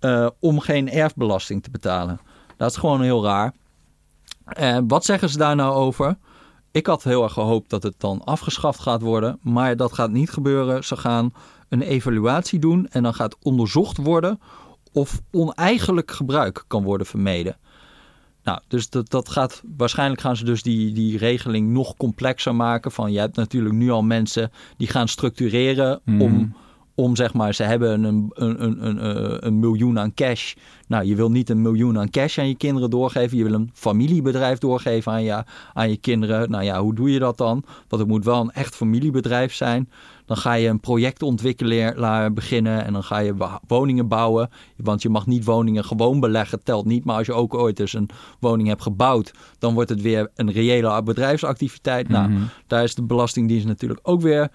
eh, 0.00 0.26
om 0.38 0.60
geen 0.60 0.90
erfbelasting 0.90 1.62
te 1.62 1.70
betalen. 1.70 2.20
Dat 2.56 2.70
is 2.70 2.76
gewoon 2.76 3.02
heel 3.02 3.24
raar. 3.24 3.52
En 4.44 4.88
wat 4.88 5.04
zeggen 5.04 5.28
ze 5.28 5.38
daar 5.38 5.56
nou 5.56 5.74
over? 5.74 6.18
Ik 6.70 6.86
had 6.86 7.02
heel 7.02 7.22
erg 7.22 7.32
gehoopt 7.32 7.70
dat 7.70 7.82
het 7.82 7.94
dan 7.98 8.24
afgeschaft 8.24 8.80
gaat 8.80 9.02
worden. 9.02 9.38
Maar 9.42 9.76
dat 9.76 9.92
gaat 9.92 10.10
niet 10.10 10.30
gebeuren. 10.30 10.84
Ze 10.84 10.96
gaan 10.96 11.32
een 11.68 11.82
evaluatie 11.82 12.58
doen. 12.58 12.88
En 12.90 13.02
dan 13.02 13.14
gaat 13.14 13.36
onderzocht 13.42 13.96
worden 13.96 14.40
of 14.92 15.20
oneigenlijk 15.30 16.10
gebruik 16.10 16.64
kan 16.66 16.82
worden 16.82 17.06
vermeden. 17.06 17.56
Nou, 18.50 18.62
dus 18.68 18.90
dat, 18.90 19.10
dat 19.10 19.28
gaat, 19.28 19.62
waarschijnlijk 19.76 20.20
gaan 20.20 20.36
ze 20.36 20.44
dus 20.44 20.62
die, 20.62 20.92
die 20.92 21.18
regeling 21.18 21.68
nog 21.68 21.96
complexer 21.96 22.54
maken. 22.54 22.92
Van 22.92 23.12
je 23.12 23.18
hebt 23.18 23.36
natuurlijk 23.36 23.74
nu 23.74 23.90
al 23.90 24.02
mensen 24.02 24.50
die 24.76 24.88
gaan 24.88 25.08
structureren 25.08 26.00
Mhm. 26.04 26.20
om, 26.20 26.54
om 26.94 27.16
zeg 27.16 27.34
maar, 27.34 27.54
ze 27.54 27.62
hebben 27.62 28.04
een, 28.04 28.30
een, 28.34 28.64
een, 28.64 28.86
een, 28.86 28.98
eh, 28.98 29.36
een 29.40 29.58
miljoen 29.58 29.98
aan 29.98 30.14
cash. 30.14 30.54
Nou, 30.86 31.04
je 31.04 31.14
wil 31.14 31.30
niet 31.30 31.50
een 31.50 31.62
miljoen 31.62 31.98
aan 31.98 32.10
cash 32.10 32.38
aan 32.38 32.48
je 32.48 32.56
kinderen 32.56 32.90
doorgeven. 32.90 33.36
Je 33.36 33.44
wil 33.44 33.52
een 33.52 33.70
familiebedrijf 33.74 34.58
doorgeven 34.58 35.12
aan 35.12 35.22
je, 35.22 35.44
aan 35.74 35.90
je 35.90 35.96
kinderen. 35.96 36.50
Nou 36.50 36.64
ja, 36.64 36.80
hoe 36.80 36.94
doe 36.94 37.12
je 37.12 37.18
dat 37.18 37.38
dan? 37.38 37.64
Want 37.88 38.02
het 38.02 38.10
moet 38.10 38.24
wel 38.24 38.40
een 38.40 38.50
echt 38.50 38.76
familiebedrijf 38.76 39.54
zijn. 39.54 39.90
Dan 40.30 40.38
ga 40.38 40.52
je 40.52 40.68
een 40.68 40.80
projectontwikkelaar 40.80 42.32
beginnen 42.32 42.84
en 42.84 42.92
dan 42.92 43.02
ga 43.04 43.18
je 43.18 43.34
woningen 43.66 44.08
bouwen. 44.08 44.50
Want 44.76 45.02
je 45.02 45.08
mag 45.08 45.26
niet 45.26 45.44
woningen 45.44 45.84
gewoon 45.84 46.20
beleggen, 46.20 46.62
telt 46.62 46.84
niet. 46.84 47.04
Maar 47.04 47.16
als 47.16 47.26
je 47.26 47.32
ook 47.32 47.54
ooit 47.54 47.80
eens 47.80 47.92
een 47.92 48.08
woning 48.40 48.68
hebt 48.68 48.82
gebouwd, 48.82 49.32
dan 49.58 49.74
wordt 49.74 49.90
het 49.90 50.00
weer 50.02 50.30
een 50.34 50.52
reële 50.52 51.02
bedrijfsactiviteit. 51.02 52.08
Nou, 52.08 52.28
Mhm. 52.30 52.42
daar 52.66 52.82
is 52.82 52.94
de 52.94 53.02
Belastingdienst 53.02 53.66
natuurlijk 53.66 54.00
ook 54.02 54.20
weer 54.20 54.50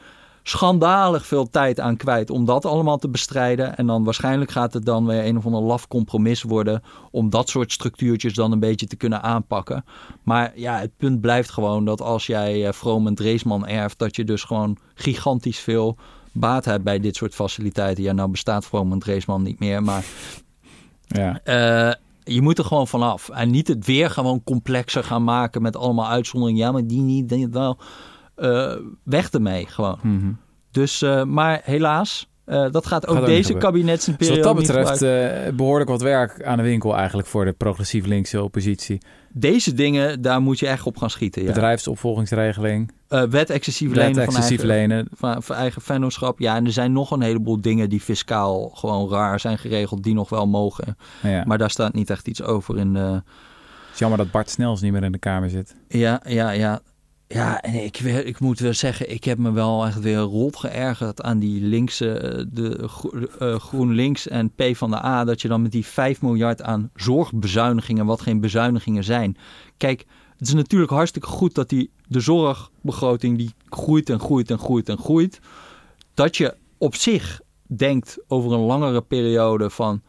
schandalig 0.48 1.26
veel 1.26 1.50
tijd 1.50 1.80
aan 1.80 1.98
kwijt 1.98 2.30
om 2.30 2.46
dat 2.46 2.66
allemaal 2.66 2.98
te 2.98 3.10
bestrijden. 3.10 3.78
En 3.78 3.88
dan 3.88 4.04
waarschijnlijk 4.04 4.52
gaat 4.52 4.74
het 4.74 4.86
dan 4.86 5.06
weer 5.06 5.26
een 5.26 5.38
of 5.38 5.46
ander 5.46 5.62
laf 5.62 5.88
compromis 5.88 6.42
worden 6.42 6.82
om 7.12 7.30
dat 7.30 7.50
soort 7.50 7.72
structuurtjes 7.72 8.34
dan 8.34 8.52
een 8.52 8.60
beetje 8.60 8.86
te 8.88 8.96
kunnen 8.96 9.22
aanpakken. 9.22 9.86
Maar 10.24 10.52
ja, 10.56 10.78
het 10.80 10.98
punt 10.98 11.22
blijft 11.22 11.52
gewoon 11.52 11.86
dat 11.86 12.02
als 12.02 12.26
jij 12.26 12.68
eh, 12.68 12.74
Vroom 12.74 13.08
en 13.08 13.16
Dreesman 13.16 13.68
erft, 13.68 14.00
dat 14.00 14.16
je 14.16 14.24
dus 14.24 14.44
gewoon 14.44 14.78
gigantisch 14.94 15.60
veel 15.60 15.98
baat 16.32 16.66
hebt 16.66 16.84
bij 16.84 17.00
dit 17.00 17.16
soort 17.16 17.36
faciliteiten. 17.36 18.04
Ja, 18.04 18.14
nou 18.14 18.32
bestaat 18.32 18.66
Vroom 18.66 18.92
en 18.92 19.00
Dreesman 19.00 19.44
niet 19.44 19.60
meer, 19.60 19.84
maar 19.84 20.06
Ja. 21.08 21.40
eh, 21.44 21.94
je 22.24 22.42
moet 22.42 22.58
er 22.58 22.66
gewoon 22.66 22.88
vanaf. 22.88 23.30
En 23.30 23.50
niet 23.50 23.68
het 23.68 23.86
weer 23.86 24.10
gewoon 24.10 24.44
complexer 24.44 25.04
gaan 25.04 25.24
maken 25.24 25.62
met 25.62 25.76
allemaal 25.76 26.08
uitzonderingen. 26.08 26.66
Ja, 26.66 26.72
maar 26.72 26.88
die 26.88 27.02
niet, 27.02 27.30
die 27.30 27.48
wel. 27.48 27.78
Weg 29.04 29.30
ermee 29.32 29.66
gewoon. 29.66 30.00
Mhm. 30.02 30.32
Dus, 30.72 31.02
eh, 31.02 31.24
maar 31.24 31.62
helaas, 31.64 32.30
eh, 32.46 32.72
dat 32.72 32.86
gaat 32.86 33.08
ook 33.08 33.16
deze 33.16 33.26
gebeuren. 33.26 33.54
Dus 33.54 33.64
kabinetsperiode 33.64 34.42
wat 34.44 34.44
dat 34.44 34.56
betreft 34.56 35.02
eh, 35.02 35.54
behoorlijk 35.56 35.90
wat 35.90 36.02
werk 36.02 36.44
aan 36.44 36.58
de 36.58 36.64
winkel 36.64 36.96
eigenlijk 36.96 37.28
voor 37.28 37.46
de 37.46 37.52
progressief 37.52 38.06
linkse 38.06 38.44
oppositie. 38.44 39.02
Deze 39.30 39.74
dingen, 39.74 40.22
daar 40.22 40.42
moet 40.42 40.60
je 40.60 40.68
echt 40.68 40.86
op 40.86 40.98
gaan 40.98 41.10
schieten. 41.10 41.42
Ja. 41.42 41.48
Bedrijfsopvolgingsregeling, 41.48 42.92
Eh, 43.08 43.24
wet 43.24 43.50
excessief 43.50 43.88
wet 43.88 43.98
lenen 43.98 44.16
van 44.16 44.24
excessief 44.24 44.60
eigen, 44.60 44.88
lenen. 44.88 45.08
van, 45.12 45.44
van 45.44 45.56
eigen 45.56 45.82
vennootschap. 45.82 46.40
Ja, 46.40 46.56
en 46.56 46.66
er 46.66 46.72
zijn 46.72 46.92
nog 46.92 47.12
een 47.12 47.22
heleboel 47.22 47.62
dingen 47.62 47.90
die 47.90 48.00
fiscaal 48.00 48.70
gewoon 48.70 49.10
raar 49.10 49.40
zijn 49.40 49.58
geregeld, 49.58 50.04
die 50.04 50.14
nog 50.14 50.30
wel 50.30 50.48
mogen. 50.48 50.98
Ja. 51.22 51.44
Maar 51.46 51.58
daar 51.58 51.70
staat 51.70 51.94
niet 51.94 52.10
echt 52.10 52.28
iets 52.28 52.42
over 52.44 52.78
in 52.78 52.94
de... 52.94 53.00
Het 53.00 53.94
is 53.94 54.00
jammer 54.00 54.18
dat 54.18 54.32
Bart 54.32 54.50
Snels 54.50 54.82
niet 54.82 54.92
meer 54.92 55.04
in 55.04 55.12
de 55.12 55.18
Kamer 55.18 55.50
zit. 55.50 55.76
Ja, 55.88 56.22
ja, 56.28 56.50
ja. 56.52 56.80
Ja, 57.28 57.62
en 57.62 57.84
ik, 57.84 58.00
ik 58.00 58.40
moet 58.40 58.60
wel 58.60 58.74
zeggen, 58.74 59.12
ik 59.12 59.24
heb 59.24 59.38
me 59.38 59.52
wel 59.52 59.86
echt 59.86 60.00
weer 60.00 60.18
rot 60.18 60.56
geërgerd 60.56 61.22
aan 61.22 61.40
die 61.40 61.62
linkse, 61.62 62.18
eh, 62.20 62.46
de 62.50 62.90
eh, 63.40 63.56
GroenLinks 63.60 64.28
en 64.28 64.52
P 64.52 64.64
van 64.72 64.90
de 64.90 65.06
A, 65.06 65.24
dat 65.24 65.42
je 65.42 65.48
dan 65.48 65.62
met 65.62 65.72
die 65.72 65.86
5 65.86 66.22
miljard 66.22 66.62
aan 66.62 66.90
zorgbezuinigingen, 66.96 68.06
wat 68.06 68.22
geen 68.22 68.40
bezuinigingen 68.40 69.04
zijn. 69.04 69.38
Kijk, 69.78 70.06
het 70.38 70.48
is 70.48 70.54
natuurlijk 70.54 70.92
hartstikke 70.92 71.28
goed 71.28 71.56
dat 71.56 71.70
die, 71.70 71.92
de 72.08 72.20
zorgbegroting 72.20 73.38
die 73.38 73.54
groeit 73.70 74.10
en 74.10 74.20
groeit 74.20 74.52
en 74.52 74.60
groeit 74.60 74.90
en 74.90 74.98
groeit. 74.98 75.40
Dat 76.14 76.38
je 76.38 76.56
op 76.78 76.96
zich 76.96 77.42
denkt 77.68 78.18
over 78.28 78.52
een 78.52 78.66
langere 78.66 79.02
periode 79.02 79.70
van 79.70 80.02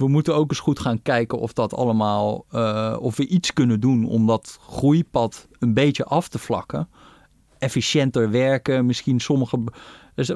we 0.00 0.08
moeten 0.08 0.34
ook 0.34 0.50
eens 0.50 0.60
goed 0.60 0.78
gaan 0.78 1.02
kijken 1.02 1.38
of 1.38 1.52
dat 1.52 1.74
allemaal, 1.74 2.44
eh, 2.50 2.96
of 3.00 3.16
we 3.16 3.26
iets 3.26 3.52
kunnen 3.52 3.80
doen 3.80 4.04
om 4.04 4.26
dat 4.26 4.58
groeipad 4.60 5.48
een 5.58 5.74
beetje 5.74 6.04
af 6.04 6.28
te 6.28 6.38
vlakken. 6.38 6.88
Efficiënter 7.58 8.30
werken, 8.30 8.86
misschien 8.86 9.20
sommige. 9.20 9.58
Dus 10.14 10.32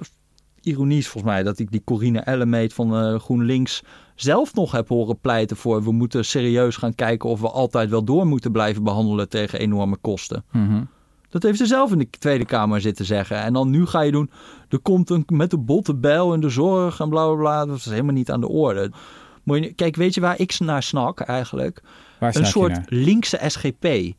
ironie 0.60 0.98
is 0.98 1.08
volgens 1.08 1.32
mij 1.32 1.42
dat 1.42 1.58
ik 1.58 1.70
die 1.70 1.84
Corine 1.84 2.20
Ellemeet 2.20 2.74
van 2.74 2.96
eh, 2.96 3.18
GroenLinks 3.18 3.82
zelf 4.14 4.54
nog 4.54 4.72
heb 4.72 4.88
horen 4.88 5.20
pleiten 5.20 5.56
voor. 5.56 5.82
We 5.82 5.92
moeten 5.92 6.24
serieus 6.24 6.76
gaan 6.76 6.94
kijken 6.94 7.28
of 7.28 7.40
we 7.40 7.50
altijd 7.50 7.90
wel 7.90 8.04
door 8.04 8.26
moeten 8.26 8.52
blijven 8.52 8.82
behandelen 8.82 9.28
tegen 9.28 9.58
enorme 9.58 9.96
kosten. 9.96 10.44
Mhm. 10.52 10.82
Dat 11.28 11.42
heeft 11.42 11.58
ze 11.58 11.66
zelf 11.66 11.92
in 11.92 11.98
de 11.98 12.10
Tweede 12.10 12.44
Kamer 12.44 12.80
zitten 12.80 13.04
zeggen. 13.04 13.42
En 13.42 13.52
dan 13.52 13.70
nu 13.70 13.86
ga 13.86 14.00
je 14.00 14.12
doen, 14.12 14.30
er 14.68 14.78
komt 14.78 15.10
een 15.10 15.24
met 15.26 15.50
de 15.50 15.58
botte 15.58 15.94
bijl 15.94 16.34
in 16.34 16.40
de 16.40 16.48
zorg 16.48 17.00
en 17.00 17.08
bla 17.08 17.26
bla 17.26 17.36
bla. 17.36 17.66
Dat 17.66 17.76
is 17.76 17.84
helemaal 17.84 18.14
niet 18.14 18.30
aan 18.30 18.40
de 18.40 18.48
orde. 18.48 18.90
Moet 19.44 19.64
je, 19.64 19.72
kijk, 19.72 19.96
weet 19.96 20.14
je 20.14 20.20
waar 20.20 20.40
ik 20.40 20.58
naar 20.58 20.82
snak 20.82 21.20
eigenlijk? 21.20 21.82
Waar 22.18 22.36
een 22.36 22.46
soort 22.46 22.78
linkse 22.86 23.40
SGP. 23.46 23.86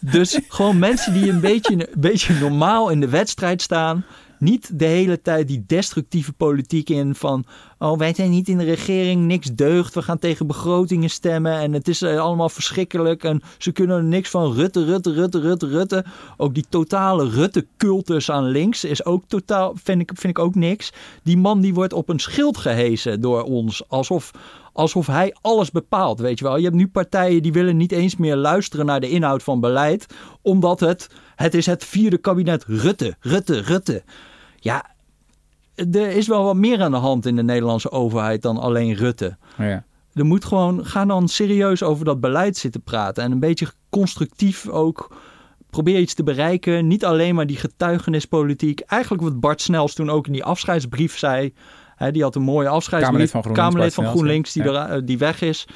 dus 0.00 0.40
gewoon 0.48 0.78
mensen 0.78 1.12
die 1.12 1.30
een 1.30 1.40
beetje, 1.40 1.72
een 1.72 2.00
beetje 2.00 2.34
normaal 2.34 2.88
in 2.88 3.00
de 3.00 3.08
wedstrijd 3.08 3.62
staan. 3.62 4.04
Niet 4.40 4.78
de 4.78 4.84
hele 4.84 5.22
tijd 5.22 5.48
die 5.48 5.64
destructieve 5.66 6.32
politiek 6.32 6.88
in 6.88 7.14
van... 7.14 7.44
oh, 7.78 7.98
wij 7.98 8.14
zijn 8.14 8.30
niet 8.30 8.48
in 8.48 8.58
de 8.58 8.64
regering, 8.64 9.26
niks 9.26 9.54
deugt. 9.54 9.94
We 9.94 10.02
gaan 10.02 10.18
tegen 10.18 10.46
begrotingen 10.46 11.10
stemmen 11.10 11.58
en 11.58 11.72
het 11.72 11.88
is 11.88 12.02
eh, 12.02 12.20
allemaal 12.20 12.48
verschrikkelijk. 12.48 13.24
En 13.24 13.42
ze 13.58 13.72
kunnen 13.72 13.96
er 13.96 14.04
niks 14.04 14.30
van 14.30 14.52
Rutte, 14.52 14.84
Rutte, 14.84 15.12
Rutte, 15.12 15.40
Rutte, 15.40 15.66
Rutte. 15.66 16.04
Ook 16.36 16.54
die 16.54 16.64
totale 16.68 17.28
Rutte-cultus 17.28 18.30
aan 18.30 18.44
links 18.44 18.84
is 18.84 19.04
ook 19.04 19.22
totaal, 19.26 19.74
vind 19.82 20.00
ik, 20.00 20.10
vind 20.14 20.38
ik 20.38 20.44
ook 20.44 20.54
niks. 20.54 20.92
Die 21.22 21.36
man 21.36 21.60
die 21.60 21.74
wordt 21.74 21.92
op 21.92 22.08
een 22.08 22.20
schild 22.20 22.56
gehezen 22.56 23.20
door 23.20 23.42
ons. 23.42 23.88
Alsof, 23.88 24.30
alsof 24.72 25.06
hij 25.06 25.36
alles 25.40 25.70
bepaalt, 25.70 26.20
weet 26.20 26.38
je 26.38 26.44
wel. 26.44 26.56
Je 26.56 26.64
hebt 26.64 26.76
nu 26.76 26.88
partijen 26.88 27.42
die 27.42 27.52
willen 27.52 27.76
niet 27.76 27.92
eens 27.92 28.16
meer 28.16 28.36
luisteren 28.36 28.86
naar 28.86 29.00
de 29.00 29.10
inhoud 29.10 29.42
van 29.42 29.60
beleid. 29.60 30.06
Omdat 30.42 30.80
het, 30.80 31.08
het 31.36 31.54
is 31.54 31.66
het 31.66 31.84
vierde 31.84 32.18
kabinet 32.18 32.64
Rutte, 32.64 33.16
Rutte, 33.20 33.60
Rutte. 33.60 34.02
Ja, 34.60 34.84
er 35.74 36.10
is 36.10 36.26
wel 36.26 36.44
wat 36.44 36.56
meer 36.56 36.82
aan 36.82 36.90
de 36.90 36.96
hand 36.96 37.26
in 37.26 37.36
de 37.36 37.42
Nederlandse 37.42 37.90
overheid 37.90 38.42
dan 38.42 38.58
alleen 38.58 38.94
Rutte. 38.94 39.36
Ja. 39.58 39.84
Er 40.12 40.24
moet 40.24 40.44
gewoon, 40.44 40.86
ga 40.86 41.04
dan 41.04 41.28
serieus 41.28 41.82
over 41.82 42.04
dat 42.04 42.20
beleid 42.20 42.56
zitten 42.56 42.82
praten. 42.82 43.24
En 43.24 43.32
een 43.32 43.40
beetje 43.40 43.68
constructief 43.90 44.68
ook. 44.68 45.16
Probeer 45.70 45.98
iets 45.98 46.14
te 46.14 46.22
bereiken. 46.22 46.86
Niet 46.86 47.04
alleen 47.04 47.34
maar 47.34 47.46
die 47.46 47.56
getuigenispolitiek. 47.56 48.80
Eigenlijk 48.80 49.22
wat 49.22 49.40
Bart 49.40 49.60
Snels 49.60 49.94
toen 49.94 50.10
ook 50.10 50.26
in 50.26 50.32
die 50.32 50.44
afscheidsbrief 50.44 51.18
zei. 51.18 51.54
Hè, 51.96 52.10
die 52.10 52.22
had 52.22 52.34
een 52.34 52.42
mooie 52.42 52.68
afscheidsbrief. 52.68 53.30
Kamerlid 53.30 53.30
van 53.30 53.42
GroenLinks, 53.42 53.68
Kamerlid 53.68 53.94
van 53.94 54.06
GroenLinks 54.06 54.52
die, 54.52 54.62
ja. 54.62 54.88
er, 54.88 54.96
eh, 54.96 55.02
die 55.06 55.18
weg 55.18 55.40
is. 55.40 55.68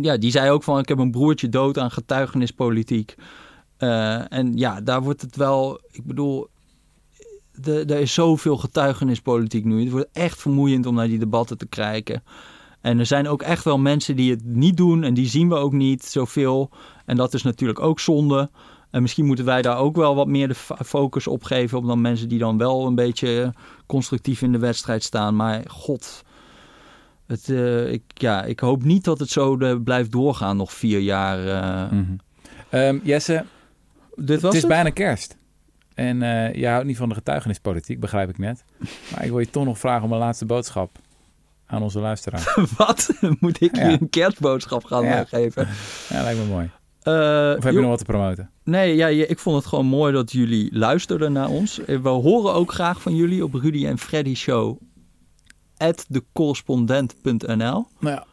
Ja, 0.00 0.16
die 0.16 0.30
zei 0.30 0.50
ook 0.50 0.62
van 0.62 0.78
ik 0.78 0.88
heb 0.88 0.98
een 0.98 1.10
broertje 1.10 1.48
dood 1.48 1.78
aan 1.78 1.90
getuigenispolitiek. 1.90 3.14
Eh, 3.76 4.32
en 4.32 4.56
ja, 4.56 4.80
daar 4.80 5.02
wordt 5.02 5.20
het 5.20 5.36
wel, 5.36 5.80
ik 5.90 6.04
bedoel, 6.04 6.48
de, 7.54 7.84
er 7.84 8.00
is 8.00 8.14
zoveel 8.14 8.56
getuigenispolitiek 8.56 9.64
nu. 9.64 9.80
Het 9.82 9.90
wordt 9.90 10.08
echt 10.12 10.40
vermoeiend 10.40 10.86
om 10.86 10.94
naar 10.94 11.06
die 11.08 11.18
debatten 11.18 11.58
te 11.58 11.66
kijken. 11.66 12.22
En 12.80 12.98
er 12.98 13.06
zijn 13.06 13.28
ook 13.28 13.42
echt 13.42 13.64
wel 13.64 13.78
mensen 13.78 14.16
die 14.16 14.30
het 14.30 14.44
niet 14.44 14.76
doen 14.76 15.02
en 15.04 15.14
die 15.14 15.26
zien 15.26 15.48
we 15.48 15.54
ook 15.54 15.72
niet 15.72 16.04
zoveel. 16.04 16.70
En 17.06 17.16
dat 17.16 17.34
is 17.34 17.42
natuurlijk 17.42 17.80
ook 17.80 18.00
zonde. 18.00 18.50
En 18.90 19.02
misschien 19.02 19.26
moeten 19.26 19.44
wij 19.44 19.62
daar 19.62 19.76
ook 19.78 19.96
wel 19.96 20.14
wat 20.14 20.26
meer 20.26 20.48
de 20.48 20.54
focus 20.84 21.26
op 21.26 21.44
geven 21.44 21.78
op 21.78 21.86
dan 21.86 22.00
mensen 22.00 22.28
die 22.28 22.38
dan 22.38 22.58
wel 22.58 22.86
een 22.86 22.94
beetje 22.94 23.54
constructief 23.86 24.42
in 24.42 24.52
de 24.52 24.58
wedstrijd 24.58 25.02
staan. 25.02 25.36
Maar 25.36 25.62
god, 25.66 26.22
het, 27.26 27.48
eh, 27.48 27.92
ik, 27.92 28.02
ja, 28.14 28.44
ik 28.44 28.60
hoop 28.60 28.82
niet 28.84 29.04
dat 29.04 29.18
het 29.18 29.28
zo 29.28 29.58
eh, 29.58 29.74
blijft 29.84 30.12
doorgaan 30.12 30.56
nog 30.56 30.72
vier 30.72 31.00
jaar. 31.00 31.46
eh. 31.46 31.90
Mhm. 31.92 32.12
Ehm, 32.68 32.98
Jesse, 33.02 33.44
Dit 34.16 34.40
was 34.40 34.42
het 34.42 34.54
is 34.54 34.60
het? 34.62 34.70
bijna 34.70 34.90
kerst. 34.90 35.36
En 35.94 36.22
eh 36.22 36.54
je 36.54 36.68
houdt 36.68 36.86
niet 36.86 36.96
van 36.96 37.08
de 37.08 37.14
getuigenispolitiek, 37.14 38.00
begrijp 38.00 38.28
ik 38.28 38.38
net. 38.38 38.64
Maar 39.12 39.24
ik 39.24 39.30
wil 39.30 39.38
je 39.38 39.50
toch 39.50 39.64
nog 39.64 39.78
vragen 39.78 40.04
om 40.04 40.12
een 40.12 40.18
laatste 40.18 40.46
boodschap 40.46 40.90
aan 41.66 41.82
onze 41.82 41.98
luisteraar. 42.00 42.54
Wat? 42.76 43.10
Moet 43.40 43.60
ik 43.60 43.76
Ja. 43.76 43.86
nu 43.86 43.92
een 43.92 44.10
kerstboodschap 44.10 44.84
gaan 44.84 45.04
Ja. 45.04 45.20
eh, 45.20 45.26
geven? 45.28 45.68
Ja, 46.08 46.22
lijkt 46.22 46.38
me 46.40 46.44
mooi. 46.46 46.70
Eh, 47.02 47.12
Of 47.56 47.64
heb 47.64 47.72
je 47.72 47.80
nog 47.80 47.88
wat 47.88 47.98
te 47.98 48.04
promoten? 48.04 48.50
Nee, 48.64 48.94
ja, 48.96 49.06
je- 49.06 49.26
ik 49.26 49.38
vond 49.38 49.56
het 49.56 49.66
gewoon 49.66 49.86
mooi 49.86 50.12
dat 50.12 50.32
jullie 50.32 50.68
luisterden 50.78 51.32
naar 51.32 51.48
ons. 51.48 51.80
We 51.86 52.08
horen 52.08 52.54
ook 52.54 52.72
graag 52.72 53.02
van 53.02 53.16
jullie 53.16 53.44
op 53.44 53.54
Rudy 53.54 53.86
en 53.86 53.98
Freddy 53.98 54.34
Show 54.34 54.78
at 55.76 56.06
thecorrespondent.nl. 56.10 57.56
Nou 57.56 57.86
ja. 58.00 58.24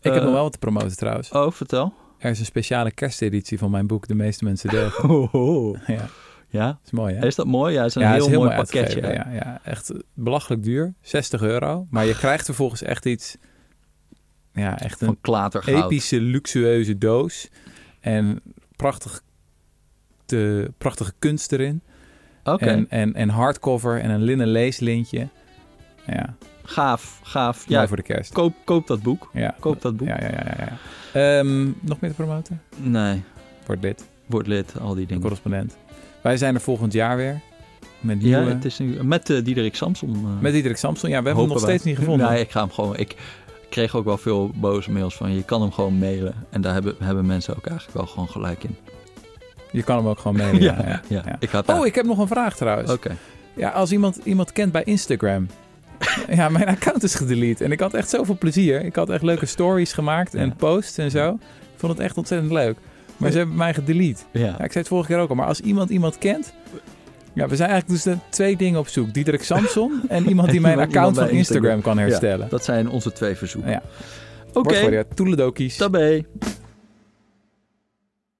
Ik 0.00 0.12
heb 0.12 0.22
nog 0.22 0.32
wel 0.32 0.42
wat 0.42 0.52
te 0.52 0.58
promoten 0.58 0.96
trouwens. 0.96 1.30
Oh, 1.30 1.50
vertel. 1.50 1.92
Er 2.18 2.30
is 2.30 2.38
een 2.38 2.44
speciale 2.44 2.90
kersteditie 2.92 3.58
van 3.58 3.70
mijn 3.70 3.86
boek 3.86 4.06
De 4.08 4.14
meeste 4.14 4.44
mensen 4.44 4.70
deugen. 4.70 5.28
Ja, 5.94 6.06
Ja, 6.54 6.78
is 6.84 6.90
mooi 6.90 7.14
hè? 7.14 7.26
is 7.26 7.34
dat 7.34 7.46
mooi? 7.46 7.72
Ja, 7.74 7.78
het 7.80 7.88
is 7.88 7.94
een 7.94 8.02
ja, 8.02 8.12
heel, 8.12 8.18
is 8.24 8.26
heel 8.26 8.38
mooi 8.38 8.54
mooi 8.54 8.62
pakketje. 8.62 9.00
Ja, 9.00 9.28
ja, 9.32 9.60
echt 9.64 9.92
belachelijk 10.14 10.62
duur. 10.62 10.94
60 11.00 11.42
euro. 11.42 11.86
Maar 11.90 12.04
je 12.06 12.14
krijgt 12.14 12.44
vervolgens 12.44 12.82
echt 12.82 13.06
iets... 13.06 13.36
Ja, 14.52 14.78
echt 14.80 15.00
een 15.00 15.20
klatergoud. 15.20 15.84
epische, 15.84 16.20
luxueuze 16.20 16.98
doos. 16.98 17.48
En 18.00 18.40
prachtig 18.76 19.22
de, 20.26 20.72
prachtige 20.78 21.12
kunst 21.18 21.52
erin. 21.52 21.82
Oké, 22.44 22.64
En, 22.64 22.86
en, 22.90 23.14
en 23.14 23.28
hardcover 23.28 24.00
en 24.00 24.10
een 24.10 24.22
linnen 24.22 24.46
leeslintje. 24.46 25.28
Ja, 26.06 26.34
gaaf, 26.62 27.20
gaaf. 27.22 27.68
mooi 27.68 27.80
Ja, 27.80 27.86
voor 27.88 27.96
de 27.96 28.02
kerst. 28.02 28.32
koop, 28.32 28.54
koop 28.64 28.86
dat 28.86 29.02
boek. 29.02 29.30
Ja, 29.32 29.54
Koop 29.60 29.82
dat 29.82 29.96
boek. 29.96 30.08
Ja, 30.08 30.18
ja, 30.20 30.30
ja. 30.30 30.54
ja, 30.58 30.78
ja. 31.12 31.38
Ehm, 31.38 31.64
nog 31.80 32.00
meer 32.00 32.10
te 32.10 32.16
promoten? 32.16 32.62
Nee, 32.76 33.22
Word 33.66 33.82
lid, 33.82 34.08
word 34.26 34.46
lid, 34.46 34.78
al 34.80 34.88
die 34.94 35.00
de 35.00 35.06
dingen. 35.06 35.22
correspondent. 35.22 35.76
Wij 36.24 36.36
zijn 36.36 36.54
er 36.54 36.60
volgend 36.60 36.92
jaar 36.92 37.16
weer. 37.16 37.40
Met 38.00 38.22
Ja, 38.22 38.38
nieuwe... 38.38 38.54
het 38.54 38.64
is 38.64 38.78
nu 38.78 39.02
met 39.02 39.28
uh, 39.30 39.44
Diederik 39.44 39.74
Samson. 39.76 40.10
eh, 40.14 40.40
Met 40.42 40.52
Diederik 40.52 40.76
Samson. 40.76 41.10
Ja, 41.10 41.18
we 41.20 41.26
hebben 41.26 41.44
hem 41.44 41.52
nog 41.52 41.62
wij. 41.62 41.70
steeds 41.70 41.84
niet 41.84 41.98
gevonden. 41.98 42.30
Nee, 42.30 42.40
ik 42.40 42.50
ga 42.50 42.60
hem 42.60 42.70
gewoon... 42.70 42.96
Ik 42.96 43.16
kreeg 43.70 43.96
ook 43.96 44.04
wel 44.04 44.18
veel 44.18 44.50
boze 44.54 44.90
mails 44.90 45.14
van 45.14 45.34
je 45.34 45.42
kan 45.44 45.60
hem 45.60 45.72
gewoon 45.72 45.98
mailen. 45.98 46.34
En 46.50 46.60
daar 46.60 46.72
hebben, 46.72 46.94
hebben 46.98 47.26
mensen 47.26 47.56
ook 47.56 47.66
eigenlijk 47.66 47.96
wel 47.98 48.06
gewoon 48.06 48.28
gelijk 48.28 48.64
in. 48.64 48.76
Je 49.70 49.82
kan 49.82 49.96
hem 49.96 50.06
ook 50.06 50.18
gewoon 50.18 50.36
mailen. 50.36 50.62
ja, 50.62 50.76
ja, 50.86 51.00
ja. 51.08 51.22
ja. 51.26 51.36
Ik 51.40 51.48
had 51.50 51.68
Oh, 51.68 51.86
ik 51.86 51.94
heb 51.94 52.04
nog 52.06 52.18
een 52.18 52.26
vraag 52.28 52.56
trouwens. 52.56 52.90
Oké. 52.92 53.16
Ja, 53.54 53.68
als 53.70 53.92
iemand 53.92 54.18
iemand 54.22 54.52
kent 54.52 54.72
bij 54.72 54.82
Instagram. 54.84 55.46
ja, 56.30 56.48
mijn 56.48 56.68
account 56.68 57.02
is 57.02 57.14
gedelete. 57.14 57.64
En 57.64 57.72
ik 57.72 57.80
had 57.80 57.94
echt 57.94 58.08
zoveel 58.08 58.38
plezier. 58.38 58.84
Ik 58.84 58.96
had 58.96 59.10
echt 59.10 59.22
leuke 59.22 59.46
stories 59.46 59.92
gemaakt 59.92 60.34
en 60.34 60.56
posts 60.56 60.98
en 60.98 61.10
zo. 61.10 61.30
Ik 61.74 61.80
vond 61.80 61.92
het 61.92 62.00
echt 62.00 62.16
ontzettend 62.16 62.52
leuk. 62.52 62.76
Maar 63.16 63.30
ze 63.30 63.38
hebben 63.38 63.56
mij 63.56 63.74
gedelete. 63.74 64.22
Ja. 64.30 64.48
Ik 64.48 64.56
zei 64.56 64.72
het 64.72 64.88
vorige 64.88 65.12
keer 65.12 65.18
ook 65.18 65.28
al. 65.28 65.34
Maar 65.34 65.46
als 65.46 65.60
iemand 65.60 65.90
iemand 65.90 66.18
kent... 66.18 66.54
Ja, 67.32 67.48
we 67.48 67.56
zijn 67.56 67.70
eigenlijk 67.70 68.02
dus 68.02 68.14
de 68.14 68.18
twee 68.28 68.56
dingen 68.56 68.80
op 68.80 68.88
zoek. 68.88 69.14
Diederik 69.14 69.42
Samson 69.42 70.02
en 70.08 70.28
iemand 70.28 70.50
die 70.50 70.60
mijn 70.60 70.72
iemand 70.72 70.94
account 70.96 71.16
van 71.16 71.28
Instagram 71.28 71.80
kan 71.80 71.98
herstellen. 71.98 72.48
Dat 72.48 72.64
zijn 72.64 72.88
onze 72.88 73.12
twee 73.12 73.34
verzoeken. 73.34 73.70
Ja. 73.70 73.82
Oké, 74.52 74.78
je 74.78 75.06
toeledokies. 75.14 75.76
tabé. 75.76 76.24